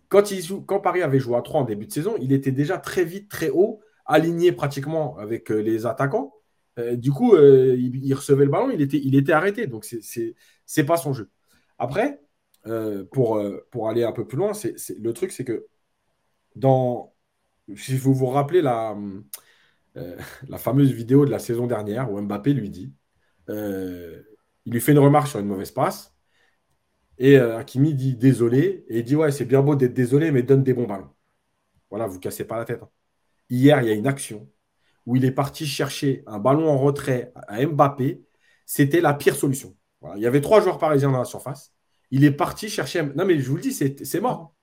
Quand, 0.10 0.24
quand 0.66 0.80
Paris 0.82 1.02
avait 1.02 1.20
joué 1.20 1.38
à 1.38 1.42
3 1.42 1.62
en 1.62 1.64
début 1.64 1.86
de 1.88 1.92
saison, 1.92 2.16
il 2.20 2.34
était 2.34 2.52
déjà 2.52 2.78
très 2.78 3.06
vite, 3.06 3.30
très 3.30 3.50
haut, 3.50 3.82
aligné 4.06 4.52
pratiquement 4.52 5.18
avec 5.18 5.50
les 5.50 5.86
attaquants. 5.86 6.34
Euh, 6.80 6.96
du 6.96 7.12
coup, 7.12 7.36
il, 7.38 8.14
recevait 8.14 8.46
le 8.46 8.52
ballon, 8.52 8.72
il 8.72 8.82
était, 8.82 9.00
il 9.04 9.16
était 9.16 9.34
arrêté. 9.34 9.68
Donc, 9.68 9.86
ce 9.86 10.20
n'est 10.78 10.86
pas 10.86 10.98
son 10.98 11.14
jeu. 11.14 11.30
Après, 11.78 12.22
pour, 13.12 13.42
pour 13.72 13.90
aller 13.90 14.04
un 14.04 14.12
peu 14.12 14.28
plus 14.28 14.38
loin, 14.38 14.52
le 15.00 15.12
truc, 15.14 15.32
c'est 15.32 15.46
que 15.46 15.68
dans, 16.56 17.14
si 17.76 17.98
vous 17.98 18.14
vous 18.14 18.28
rappelez 18.28 18.62
la, 18.62 18.96
euh, 19.98 20.18
la 20.50 20.58
fameuse 20.58 20.92
vidéo 20.92 21.26
de 21.26 21.32
la 21.32 21.40
saison 21.40 21.68
dernière 21.68 22.12
où 22.12 22.20
Mbappé 22.22 22.54
lui 22.54 22.70
dit, 22.70 22.94
euh, 23.50 24.22
il 24.66 24.74
lui 24.74 24.82
fait 24.82 24.94
une 24.94 25.00
remarque 25.00 25.28
sur 25.28 25.40
une 25.40 25.48
mauvaise 25.48 25.72
passe, 25.72 26.16
et 27.18 27.38
euh, 27.38 27.58
Hakimi 27.58 27.94
dit 27.94 28.16
désolé, 28.16 28.86
et 28.90 29.00
il 29.00 29.04
dit 29.04 29.16
ouais, 29.16 29.32
c'est 29.32 29.46
bien 29.46 29.62
beau 29.62 29.76
d'être 29.76 29.94
désolé, 29.94 30.32
mais 30.32 30.44
donne 30.44 30.64
des 30.64 30.74
bons 30.74 30.88
ballons. 30.88 31.10
Voilà, 31.90 32.08
vous 32.08 32.20
cassez 32.20 32.46
pas 32.46 32.58
la 32.58 32.66
tête. 32.66 32.82
Hein. 32.84 32.90
Hier, 33.50 33.82
il 33.82 33.88
y 33.90 33.92
a 33.92 33.96
une 33.96 34.08
action 34.08 34.50
où 35.06 35.16
il 35.16 35.26
est 35.26 35.32
parti 35.32 35.66
chercher 35.66 36.24
un 36.28 36.39
ballon 36.39 36.70
en 36.70 36.78
retrait 36.78 37.32
à 37.47 37.66
Mbappé. 37.66 38.24
C'était 38.66 39.02
la 39.02 39.14
pire 39.14 39.36
solution. 39.36 39.76
Il 40.16 40.22
y 40.22 40.28
avait 40.28 40.41
trois 40.41 40.62
joueurs 40.62 40.78
parisiens 40.78 41.12
dans 41.12 41.20
la 41.20 41.26
surface. 41.26 41.74
Il 42.12 42.24
est 42.24 42.32
parti 42.32 42.70
chercher. 42.70 43.04
Non, 43.16 43.26
mais 43.26 43.39
je 43.39 43.49
vous 43.49 43.56
le 43.56 43.62
dis, 43.62 43.74
c'est 43.74 44.20
mort. 44.20 44.56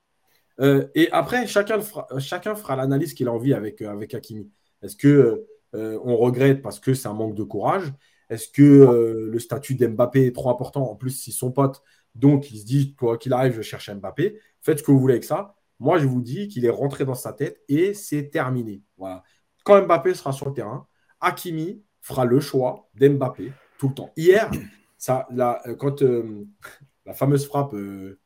Euh, 0.59 0.87
et 0.95 1.09
après, 1.11 1.47
chacun 1.47 1.79
fera, 1.79 2.07
chacun 2.19 2.55
fera 2.55 2.75
l'analyse 2.75 3.13
qu'il 3.13 3.27
a 3.27 3.31
envie 3.31 3.53
avec, 3.53 3.81
euh, 3.81 3.89
avec 3.89 4.13
Hakimi. 4.13 4.51
Est-ce 4.81 4.95
que 4.95 5.45
euh, 5.75 5.99
on 6.03 6.17
regrette 6.17 6.61
parce 6.61 6.79
que 6.79 6.93
c'est 6.93 7.07
un 7.07 7.13
manque 7.13 7.35
de 7.35 7.43
courage? 7.43 7.93
Est-ce 8.29 8.47
que 8.49 9.27
le 9.31 9.39
statut 9.39 9.73
d'Mbappé 9.73 10.27
est 10.27 10.35
trop 10.35 10.51
important? 10.51 10.91
En 10.91 10.95
plus, 10.95 11.11
si 11.11 11.31
son 11.31 11.51
pote, 11.51 11.81
donc 12.13 12.51
il 12.51 12.59
se 12.59 12.65
dit, 12.65 12.93
quoi 12.95 13.17
qu'il 13.17 13.33
arrive, 13.33 13.53
je 13.53 13.61
cherche 13.61 13.89
Mbappé. 13.89 14.39
Faites 14.61 14.79
ce 14.79 14.83
que 14.83 14.91
vous 14.91 14.99
voulez 14.99 15.15
avec 15.15 15.23
ça. 15.23 15.55
Moi, 15.79 15.97
je 15.97 16.05
vous 16.05 16.21
dis 16.21 16.47
qu'il 16.47 16.65
est 16.65 16.69
rentré 16.69 17.05
dans 17.05 17.15
sa 17.15 17.33
tête 17.33 17.61
et 17.67 17.93
c'est 17.95 18.29
terminé. 18.29 18.83
Voilà. 18.97 19.23
Quand 19.63 19.81
Mbappé 19.81 20.13
sera 20.13 20.31
sur 20.31 20.47
le 20.47 20.53
terrain, 20.53 20.87
Hakimi 21.21 21.83
fera 22.01 22.25
le 22.25 22.39
choix 22.39 22.89
d'Mbappé 22.95 23.51
tout 23.77 23.89
le 23.89 23.93
temps. 23.93 24.11
Hier, 24.15 24.49
ça, 24.97 25.27
euh, 25.31 25.75
quand 25.75 26.01
euh, 26.03 26.47
la 27.05 27.13
fameuse 27.13 27.47
frappe 27.47 27.73
euh, 27.73 28.19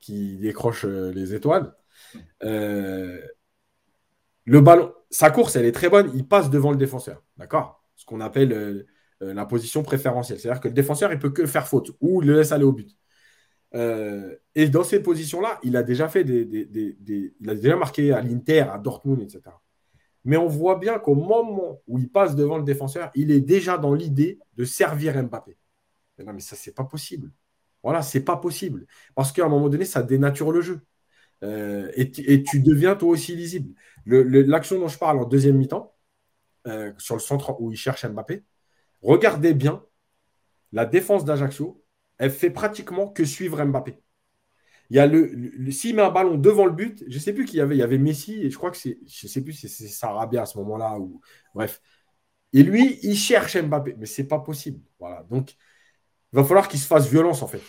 qui 0.00 0.36
décroche 0.38 0.84
les 0.84 1.34
étoiles, 1.34 1.74
le 2.40 3.20
ballon, 4.62 4.94
sa 5.10 5.30
course, 5.30 5.56
elle 5.56 5.66
est 5.66 5.72
très 5.72 5.90
bonne. 5.90 6.10
Il 6.14 6.26
passe 6.26 6.48
devant 6.48 6.70
le 6.70 6.76
défenseur. 6.76 7.22
D'accord? 7.36 7.84
Ce 7.96 8.06
qu'on 8.06 8.20
appelle 8.20 8.86
la 9.20 9.44
position 9.44 9.82
préférentielle. 9.82 10.38
C'est-à-dire 10.38 10.60
que 10.60 10.68
le 10.68 10.74
défenseur, 10.74 11.12
il 11.12 11.18
peut 11.18 11.30
que 11.30 11.46
faire 11.46 11.66
faute 11.66 11.90
ou 12.00 12.20
le 12.20 12.36
laisse 12.36 12.52
aller 12.52 12.64
au 12.64 12.72
but. 12.72 12.96
et 13.74 14.68
dans 14.68 14.84
cette 14.84 15.02
position-là, 15.02 15.58
il 15.64 15.76
a 15.76 15.82
déjà 15.82 16.08
fait 16.08 16.22
des, 16.22 17.34
il 17.40 17.50
a 17.50 17.54
déjà 17.56 17.76
marqué 17.76 18.12
à 18.12 18.22
l'Inter, 18.22 18.60
à 18.60 18.78
Dortmund, 18.78 19.20
etc. 19.20 19.42
Mais 20.24 20.36
on 20.36 20.46
voit 20.46 20.76
bien 20.76 20.98
qu'au 20.98 21.14
moment 21.14 21.80
où 21.86 21.98
il 21.98 22.10
passe 22.10 22.36
devant 22.36 22.58
le 22.58 22.64
défenseur, 22.64 23.10
il 23.14 23.30
est 23.30 23.40
déjà 23.40 23.78
dans 23.78 23.94
l'idée 23.94 24.38
de 24.56 24.64
servir 24.64 25.22
Mbappé. 25.22 25.56
Mais 26.18 26.24
non, 26.24 26.32
mais 26.32 26.40
ça, 26.40 26.56
c'est 26.56 26.74
pas 26.74 26.84
possible. 26.84 27.30
Voilà, 27.82 28.02
c'est 28.02 28.24
pas 28.24 28.36
possible. 28.36 28.86
Parce 29.14 29.32
qu'à 29.32 29.44
un 29.44 29.48
moment 29.48 29.68
donné, 29.68 29.84
ça 29.84 30.02
dénature 30.02 30.52
le 30.52 30.60
jeu. 30.60 30.80
Euh, 31.44 31.90
et, 31.94 32.10
tu 32.42 32.60
deviens 32.60 32.96
toi 32.96 33.10
aussi 33.10 33.36
lisible. 33.36 33.74
L'action 34.06 34.78
dont 34.80 34.88
je 34.88 34.98
parle 34.98 35.18
en 35.18 35.24
deuxième 35.24 35.56
mi-temps, 35.56 35.94
euh, 36.66 36.92
sur 36.98 37.14
le 37.14 37.20
centre 37.20 37.60
où 37.60 37.70
il 37.70 37.76
cherche 37.76 38.04
Mbappé, 38.04 38.44
regardez 39.02 39.54
bien, 39.54 39.84
la 40.72 40.84
défense 40.84 41.24
d'Ajaccio, 41.24 41.82
elle 42.18 42.30
fait 42.30 42.50
pratiquement 42.50 43.08
que 43.08 43.24
suivre 43.24 43.64
Mbappé. 43.64 44.00
Il 44.90 44.96
y 44.96 45.00
a 45.00 45.06
le, 45.06 45.70
s'il 45.70 45.94
met 45.96 46.02
un 46.02 46.10
ballon 46.10 46.36
devant 46.38 46.64
le 46.64 46.72
but, 46.72 47.04
je 47.08 47.18
sais 47.18 47.32
plus 47.34 47.44
qui 47.44 47.58
y 47.58 47.60
avait. 47.60 47.76
Il 47.76 47.78
y 47.78 47.82
avait 47.82 47.98
Messi 47.98 48.40
et 48.42 48.50
je 48.50 48.56
crois 48.56 48.70
que 48.70 48.76
c'est, 48.76 48.98
je 49.06 49.26
sais 49.26 49.42
plus 49.42 49.52
c'est 49.52 49.68
Sarabia 49.68 50.42
à 50.42 50.46
ce 50.46 50.58
moment-là 50.58 50.98
ou 50.98 51.20
bref. 51.54 51.82
Et 52.52 52.62
lui, 52.62 52.98
il 53.02 53.16
cherche 53.16 53.56
Mbappé, 53.58 53.96
mais 53.98 54.06
c'est 54.06 54.26
pas 54.26 54.38
possible. 54.40 54.80
Voilà. 54.98 55.24
Donc, 55.30 55.52
il 56.32 56.36
va 56.36 56.44
falloir 56.44 56.68
qu'il 56.68 56.80
se 56.80 56.86
fasse 56.86 57.08
violence 57.08 57.42
en 57.42 57.48
fait. 57.48 57.62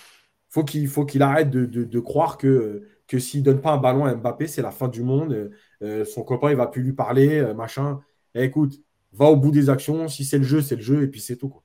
Faut 0.49 0.63
qu'il 0.63 0.87
faut 0.87 1.05
qu'il 1.05 1.21
arrête 1.21 1.49
de, 1.51 1.99
croire 1.99 2.37
que 2.37 2.87
que 3.07 3.19
s'il 3.19 3.43
donne 3.43 3.61
pas 3.61 3.71
un 3.71 3.77
ballon 3.77 4.05
à 4.05 4.15
Mbappé, 4.15 4.47
c'est 4.47 4.61
la 4.61 4.71
fin 4.71 4.87
du 4.87 5.03
monde. 5.03 5.51
Euh, 5.81 6.05
son 6.05 6.23
copain, 6.23 6.51
il 6.51 6.57
va 6.57 6.67
plus 6.67 6.83
lui 6.83 6.93
parler, 6.93 7.39
euh, 7.39 7.53
machin. 7.53 8.01
Eh, 8.35 8.43
écoute, 8.43 8.81
va 9.13 9.25
au 9.25 9.35
bout 9.37 9.51
des 9.51 9.69
actions. 9.69 10.07
Si 10.07 10.25
c'est 10.25 10.37
le 10.37 10.43
jeu, 10.43 10.61
c'est 10.61 10.75
le 10.75 10.81
jeu, 10.81 11.03
et 11.03 11.07
puis 11.07 11.21
c'est 11.21 11.37
tout. 11.37 11.49
Quoi. 11.49 11.63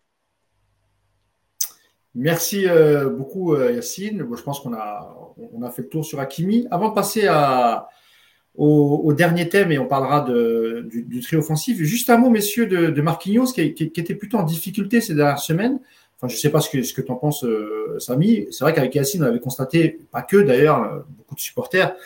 Merci 2.15 2.69
euh, 2.69 3.09
beaucoup 3.09 3.55
euh, 3.55 3.73
Yacine. 3.73 4.25
je 4.37 4.43
pense 4.43 4.61
qu'on 4.61 4.73
a, 4.73 5.35
on 5.53 5.63
a 5.63 5.71
fait 5.71 5.83
le 5.83 5.89
tour 5.89 6.05
sur 6.05 6.21
Hakimi. 6.21 6.67
Avant 6.71 6.91
de 6.91 6.95
passer 6.95 7.27
à, 7.27 7.89
au, 8.55 9.13
dernier 9.13 9.49
thème 9.49 9.73
et 9.73 9.79
on 9.79 9.87
parlera 9.87 10.21
de, 10.21 10.87
du, 10.89 11.03
du 11.03 11.21
trio 11.21 11.41
offensif, 11.41 11.77
juste 11.79 12.11
un 12.11 12.19
mot, 12.19 12.31
messieurs, 12.31 12.67
de, 12.67 12.87
de 12.91 13.03
Marquinhos 13.03 13.47
qui, 13.47 13.75
qui, 13.75 13.85
était 13.85 14.15
plutôt 14.15 14.39
en 14.39 14.45
difficulté 14.45 15.01
ces 15.01 15.15
dernières 15.15 15.41
semaines. 15.41 15.81
Enfin, 16.17 16.29
je 16.29 16.35
ne 16.35 16.39
sais 16.39 16.51
pas 16.51 16.61
ce 16.61 16.71
que, 16.71 16.85
ce 16.85 16.95
que 16.95 17.01
tu 17.01 17.11
en 17.11 17.17
penses, 17.17 17.43
euh, 17.43 17.97
Samy. 17.99 18.47
C'est 18.53 18.63
vrai 18.63 18.73
qu'avec 18.73 18.95
Yacine, 18.95 19.25
on 19.25 19.27
avait 19.27 19.41
constaté, 19.41 19.99
pas 20.13 20.23
que 20.23 20.37
d'ailleurs, 20.37 21.05
beaucoup 21.19 21.35
de 21.35 21.41
supporters, 21.41 21.97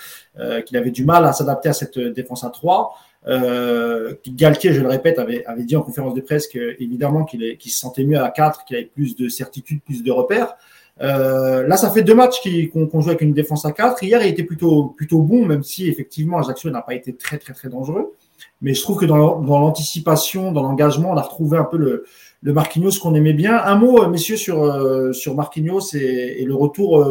qu'il 0.65 0.77
avait 0.77 0.93
du 0.93 1.05
mal 1.05 1.25
à 1.27 1.33
s'adapter 1.33 1.69
à 1.69 1.73
cette 1.75 1.99
défense 1.99 2.45
à 2.45 2.51
3. 2.51 2.95
Euh, 3.27 4.15
Galtier, 4.29 4.73
je 4.73 4.81
le 4.81 4.89
répète, 4.89 5.19
avait, 5.19 5.45
dit 5.59 5.77
en 5.77 5.83
conférence 5.83 6.15
de 6.15 6.21
presse 6.21 6.49
évidemment 6.79 7.25
qu'il 7.25 7.59
se 7.61 7.79
sentait 7.79 8.05
mieux 8.05 8.19
à 8.19 8.31
4, 8.31 8.65
qu'il 8.65 8.77
avait 8.77 8.87
plus 8.87 9.17
de 9.17 9.29
certitude, 9.29 9.81
plus 9.83 10.03
de 10.03 10.13
repères. 10.13 10.57
Euh, 11.01 11.67
là, 11.67 11.77
ça 11.77 11.91
fait 11.91 12.03
deux 12.03 12.15
matchs 12.15 12.41
qu'on 12.73 13.01
joue 13.01 13.09
avec 13.09 13.21
une 13.21 13.33
défense 13.33 13.65
à 13.65 13.73
4. 13.73 14.03
Hier, 14.03 14.21
il 14.23 14.29
était 14.29 14.43
plutôt, 14.43 14.95
plutôt 14.97 15.21
bon, 15.21 15.45
même 15.45 15.63
si 15.63 15.89
effectivement 15.89 16.39
Ajaccio 16.39 16.71
n'a 16.71 16.83
pas 16.83 16.95
été 16.95 17.15
très, 17.15 17.39
très, 17.39 17.53
très 17.53 17.69
dangereux. 17.69 18.15
Mais 18.61 18.75
je 18.75 18.83
trouve 18.83 18.99
que 18.99 19.07
dans 19.07 19.41
l'anticipation, 19.41 20.53
dans 20.53 20.63
l'engagement, 20.63 21.11
on 21.13 21.17
a 21.17 21.23
retrouvé 21.23 21.59
un 21.59 21.65
peu 21.65 21.77
le, 21.77 22.05
Marquinhos 22.43 22.99
qu'on 23.01 23.15
aimait 23.15 23.33
bien. 23.33 23.57
Un 23.57 23.77
mot, 23.77 24.03
euh, 24.03 24.09
messieurs, 24.09 24.37
sur, 24.37 24.63
euh, 24.63 25.13
sur 25.13 25.35
Marquinhos 25.35 25.95
et, 25.95 26.45
le 26.45 26.55
retour 26.55 27.07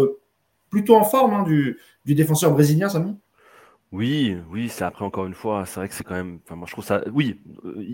plutôt 0.69 0.95
en 0.95 1.03
forme 1.03 1.33
hein, 1.33 1.43
du, 1.43 1.79
du 2.05 2.15
défenseur 2.15 2.51
brésilien, 2.51 2.89
Samy? 2.89 3.15
Oui, 3.93 4.35
oui, 4.51 4.67
c'est 4.67 4.83
après 4.83 5.05
encore 5.05 5.25
une 5.25 5.33
fois, 5.33 5.65
c'est 5.65 5.79
vrai 5.79 5.87
que 5.87 5.93
c'est 5.93 6.03
quand 6.03 6.15
même. 6.15 6.39
Enfin, 6.43 6.55
moi 6.55 6.67
je 6.67 6.73
trouve 6.73 6.83
ça. 6.83 7.01
Oui, 7.13 7.39
euh, 7.63 7.85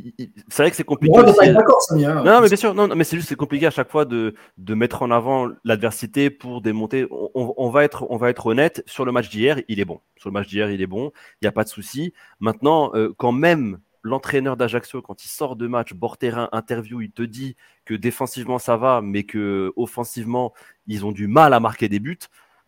c'est 0.47 0.63
vrai 0.63 0.71
que 0.71 0.75
c'est 0.75 0.83
compliqué. 0.83 1.13
d'accord, 1.53 1.79
hein. 1.91 2.23
Non, 2.23 2.41
mais 2.41 2.47
bien 2.47 2.57
sûr, 2.57 2.73
non, 2.73 2.87
mais 2.95 3.03
c'est 3.03 3.15
juste 3.15 3.29
c'est 3.29 3.35
compliqué 3.35 3.67
à 3.67 3.69
chaque 3.69 3.91
fois 3.91 4.03
de, 4.05 4.33
de 4.57 4.73
mettre 4.73 5.03
en 5.03 5.11
avant 5.11 5.49
l'adversité 5.63 6.31
pour 6.31 6.61
démonter. 6.61 7.05
On, 7.11 7.69
va 7.69 7.83
être, 7.83 8.07
on 8.09 8.17
va 8.17 8.31
être 8.31 8.47
honnête 8.47 8.83
sur 8.87 9.05
le 9.05 9.11
match 9.11 9.29
d'hier, 9.29 9.61
il 9.67 9.79
est 9.79 9.85
bon. 9.85 9.99
Sur 10.15 10.29
le 10.29 10.33
match 10.33 10.47
d'hier, 10.47 10.71
il 10.71 10.81
est 10.81 10.87
bon. 10.87 11.11
Il 11.41 11.45
n'y 11.45 11.47
a 11.47 11.51
pas 11.51 11.63
de 11.63 11.69
souci. 11.69 12.11
Maintenant, 12.39 12.89
euh, 12.95 13.13
quand 13.15 13.31
même 13.31 13.77
l'entraîneur 14.01 14.57
d'Ajaccio, 14.57 15.03
quand 15.03 15.23
il 15.23 15.29
sort 15.29 15.55
de 15.55 15.67
match, 15.67 15.93
bord 15.93 16.17
terrain, 16.17 16.49
interview, 16.53 17.01
il 17.01 17.11
te 17.11 17.21
dit 17.21 17.55
que 17.85 17.93
défensivement 17.93 18.57
ça 18.57 18.77
va, 18.77 19.01
mais 19.01 19.25
que 19.25 19.71
offensivement 19.75 20.53
ils 20.87 21.05
ont 21.05 21.11
du 21.11 21.27
mal 21.27 21.53
à 21.53 21.59
marquer 21.59 21.87
des 21.87 21.99
buts 21.99 22.19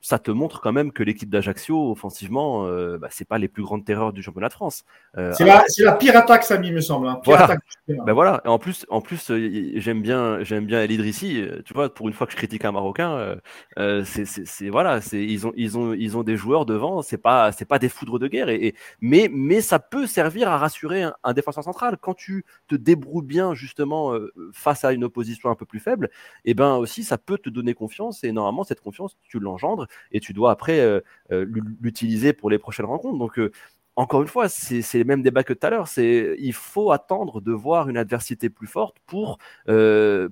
ça 0.05 0.19
te 0.19 0.29
montre 0.29 0.61
quand 0.61 0.71
même 0.71 0.91
que 0.91 1.01
l'équipe 1.01 1.31
d'Ajaccio, 1.31 1.89
offensivement, 1.89 2.67
euh, 2.67 2.99
bah, 2.99 3.07
c'est 3.09 3.27
pas 3.27 3.39
les 3.39 3.47
plus 3.47 3.63
grandes 3.63 3.83
terreurs 3.83 4.13
du 4.13 4.21
championnat 4.21 4.49
de 4.49 4.53
France. 4.53 4.85
Euh, 5.17 5.33
c'est 5.33 5.45
la, 5.45 5.93
pire 5.93 6.15
attaque, 6.15 6.43
Samy, 6.43 6.71
me 6.71 6.79
semble. 6.79 7.07
Hein. 7.07 7.19
voilà. 7.25 7.57
Ben 7.87 8.13
voilà. 8.13 8.39
Et 8.45 8.47
en 8.47 8.59
plus, 8.59 8.85
en 8.89 9.01
plus, 9.01 9.31
euh, 9.31 9.71
j'aime 9.77 10.03
bien, 10.03 10.43
j'aime 10.43 10.67
bien 10.67 10.83
El 10.83 10.91
Idrissi. 10.91 11.43
Tu 11.65 11.73
vois, 11.73 11.91
pour 11.91 12.07
une 12.07 12.13
fois 12.13 12.27
que 12.27 12.33
je 12.33 12.37
critique 12.37 12.65
un 12.65 12.71
Marocain, 12.71 13.37
c'est, 13.75 14.69
voilà, 14.69 14.99
ils 15.11 15.47
ont, 15.47 15.53
ils 15.55 15.75
ont, 15.75 15.93
ils 15.93 16.15
ont 16.15 16.21
des 16.21 16.37
joueurs 16.37 16.67
devant. 16.67 17.01
C'est 17.01 17.17
pas, 17.17 17.51
c'est 17.51 17.65
pas 17.65 17.79
des 17.79 17.89
foudres 17.89 18.19
de 18.19 18.27
guerre. 18.27 18.49
Et, 18.49 18.75
mais, 19.01 19.27
mais 19.33 19.61
ça 19.61 19.79
peut 19.79 20.05
servir 20.05 20.49
à 20.49 20.59
rassurer 20.59 21.07
un, 21.23 21.33
défenseur 21.33 21.63
central 21.63 21.97
quand 21.99 22.13
tu 22.13 22.45
te 22.67 22.75
débrouilles 22.75 23.25
bien 23.25 23.55
justement 23.55 24.13
face 24.53 24.85
à 24.85 24.93
une 24.93 25.03
opposition 25.03 25.49
un 25.49 25.55
peu 25.55 25.65
plus 25.65 25.79
faible. 25.79 26.11
Et 26.43 26.51
eh 26.51 26.53
ben 26.53 26.75
aussi, 26.75 27.03
ça 27.03 27.17
peut 27.17 27.39
te 27.39 27.49
donner 27.49 27.73
confiance. 27.73 28.23
Et 28.23 28.31
normalement, 28.31 28.63
cette 28.63 28.81
confiance, 28.81 29.17
tu 29.27 29.39
l'engendres 29.39 29.87
et 30.11 30.19
tu 30.19 30.33
dois 30.33 30.51
après 30.51 30.79
euh, 30.79 30.99
euh, 31.31 31.45
l'utiliser 31.81 32.33
pour 32.33 32.49
les 32.49 32.59
prochaines 32.59 32.85
rencontres. 32.85 33.17
Donc, 33.17 33.39
euh, 33.39 33.51
encore 33.95 34.21
une 34.21 34.27
fois, 34.27 34.49
c'est 34.49 34.83
les 34.93 35.05
mêmes 35.05 35.21
débats 35.23 35.43
que 35.43 35.53
tout 35.53 35.65
à 35.65 35.69
l'heure. 35.69 35.87
Il 35.97 36.53
faut 36.53 36.91
attendre 36.91 37.39
de 37.39 37.53
voir 37.53 37.87
une 37.87 37.95
adversité 37.95 38.49
plus 38.49 38.67
forte 38.67 38.97
pour 39.05 39.37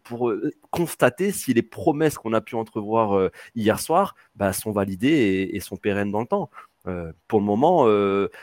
pour 0.03 0.34
constater 0.70 1.32
si 1.32 1.53
les 1.53 1.61
promesses 1.61 2.18
qu'on 2.18 2.34
a 2.34 2.41
pu 2.41 2.55
entrevoir 2.55 3.30
hier 3.55 3.80
soir 3.80 4.16
bah, 4.36 4.51
sont 4.51 4.74
validées 4.74 5.49
et, 5.53 5.59
sont 5.61 5.78
pérennes 5.78 6.11
dans 6.11 6.20
le 6.20 6.28
temps. 6.28 6.49
Pour 7.28 7.40
le 7.40 7.46
moment, 7.46 7.88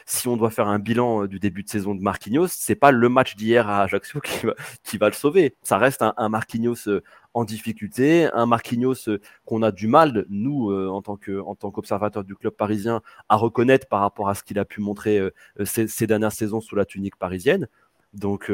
si 0.06 0.28
on 0.28 0.36
doit 0.36 0.50
faire 0.50 0.68
un 0.68 0.78
bilan 0.78 1.26
du 1.26 1.38
début 1.38 1.62
de 1.62 1.68
saison 1.68 1.94
de 1.94 2.00
Marquinhos, 2.00 2.48
c'est 2.48 2.74
pas 2.74 2.90
le 2.90 3.08
match 3.08 3.36
d'hier 3.36 3.68
à 3.68 3.82
Ajaccio 3.82 4.20
qui 4.82 4.98
va, 4.98 5.08
le 5.08 5.14
sauver. 5.14 5.56
Ça 5.62 5.78
reste 5.78 6.02
un, 6.02 6.28
Marquinhos 6.28 6.88
en 7.34 7.44
difficulté, 7.44 8.28
un 8.32 8.46
Marquinhos 8.46 9.08
euh, 9.08 9.20
qu'on 9.44 9.62
a 9.62 9.70
du 9.72 9.86
mal, 9.86 10.26
nous, 10.28 10.70
euh, 10.70 10.88
en 10.88 11.02
tant 11.02 11.16
que 11.16 11.40
en 11.40 11.54
tant 11.54 11.70
qu'observateur 11.70 12.24
du 12.24 12.34
club 12.34 12.54
parisien, 12.54 13.02
à 13.28 13.36
reconnaître 13.36 13.86
par 13.88 14.00
rapport 14.00 14.28
à 14.28 14.34
ce 14.34 14.42
qu'il 14.42 14.58
a 14.58 14.64
pu 14.64 14.80
montrer 14.80 15.18
euh, 15.18 15.30
ces, 15.64 16.06
dernières 16.06 16.32
saisons 16.32 16.60
sous 16.60 16.76
la 16.76 16.84
tunique 16.84 17.16
parisienne. 17.16 17.68
Donc, 18.12 18.50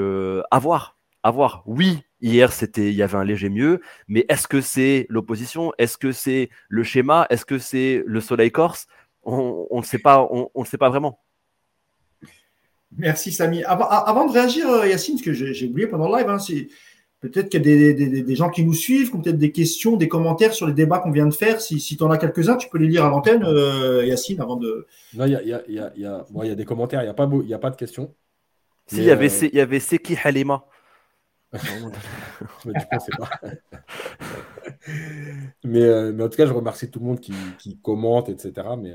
à 0.50 0.58
voir, 0.58 0.98
à 1.22 1.30
voir. 1.30 1.62
Oui, 1.64 2.02
hier 2.20 2.52
c'était, 2.52 2.90
il 2.90 2.94
y 2.94 3.02
avait 3.02 3.16
un 3.16 3.24
léger 3.24 3.48
mieux, 3.48 3.80
mais 4.06 4.26
est-ce 4.28 4.46
que 4.46 4.60
c'est 4.60 5.06
l'opposition? 5.08 5.72
Est-ce 5.78 5.96
que 5.96 6.12
c'est 6.12 6.50
le 6.68 6.82
schéma? 6.82 7.26
Est-ce 7.30 7.46
que 7.46 7.58
c'est 7.58 8.02
le 8.06 8.20
soleil 8.20 8.52
corse? 8.52 8.86
On 9.26 9.78
ne 9.78 9.84
sait 9.84 9.98
pas, 9.98 10.26
on, 10.30 10.50
ne 10.56 10.64
sait 10.64 10.78
pas 10.78 10.88
vraiment. 10.88 11.20
Merci 12.96 13.32
Samy. 13.32 13.64
Avant, 13.64 14.26
de 14.26 14.32
réagir, 14.32 14.86
Yacine, 14.86 15.18
ce 15.18 15.22
que 15.22 15.32
j'ai 15.32 15.66
oublié 15.66 15.88
pendant 15.88 16.08
le 16.08 16.18
live, 16.18 16.28
hein, 16.28 16.38
c'est 16.38 16.68
Peut-être 17.20 17.48
qu'il 17.48 17.66
y 17.66 17.88
a 17.88 18.22
des, 18.22 18.34
gens 18.34 18.50
qui 18.50 18.62
nous 18.62 18.74
suivent, 18.74 19.10
qui 19.10 19.16
ont 19.16 19.22
peut-être 19.22 19.38
des 19.38 19.50
questions, 19.50 19.96
des 19.96 20.06
commentaires 20.06 20.52
sur 20.52 20.66
les 20.66 20.74
débats 20.74 20.98
qu'on 20.98 21.10
vient 21.10 21.26
de 21.26 21.34
faire. 21.34 21.62
Si, 21.62 21.78
tu 21.78 22.02
en 22.02 22.10
as 22.10 22.18
quelques-uns, 22.18 22.56
tu 22.56 22.68
peux 22.68 22.76
les 22.78 22.88
lire 22.88 23.06
à 23.06 23.08
l'antenne, 23.08 23.42
euh, 23.42 24.04
Yacine, 24.04 24.40
avant 24.40 24.56
de. 24.56 24.86
Non, 25.14 25.24
il 25.24 25.32
y 25.32 25.36
a, 25.36 25.42
y, 25.42 25.52
a, 25.52 25.62
y, 25.66 25.78
a, 25.78 25.92
y 25.96 26.50
a, 26.50 26.54
des 26.54 26.64
commentaires, 26.66 27.00
il 27.00 27.04
n'y 27.04 27.10
a, 27.10 27.14
pas 27.14 27.24
a 27.24 27.58
pas 27.58 27.70
de 27.70 27.76
questions. 27.76 28.14
Si, 28.86 28.98
il 28.98 29.04
y, 29.04 29.10
avait, 29.10 29.32
euh, 29.44 29.48
y 29.52 29.60
avait 29.60 29.80
Seki 29.80 30.16
Halima. 30.22 30.66
mais, 32.64 32.72
pas. 33.18 33.40
mais, 35.64 35.82
euh, 35.82 36.12
mais, 36.12 36.22
en 36.22 36.28
tout 36.28 36.36
cas, 36.36 36.46
je 36.46 36.52
remercie 36.52 36.90
tout 36.90 37.00
le 37.00 37.06
monde 37.06 37.20
qui, 37.20 37.34
qui 37.58 37.78
commente, 37.78 38.28
etc. 38.28 38.52
Mais 38.78 38.92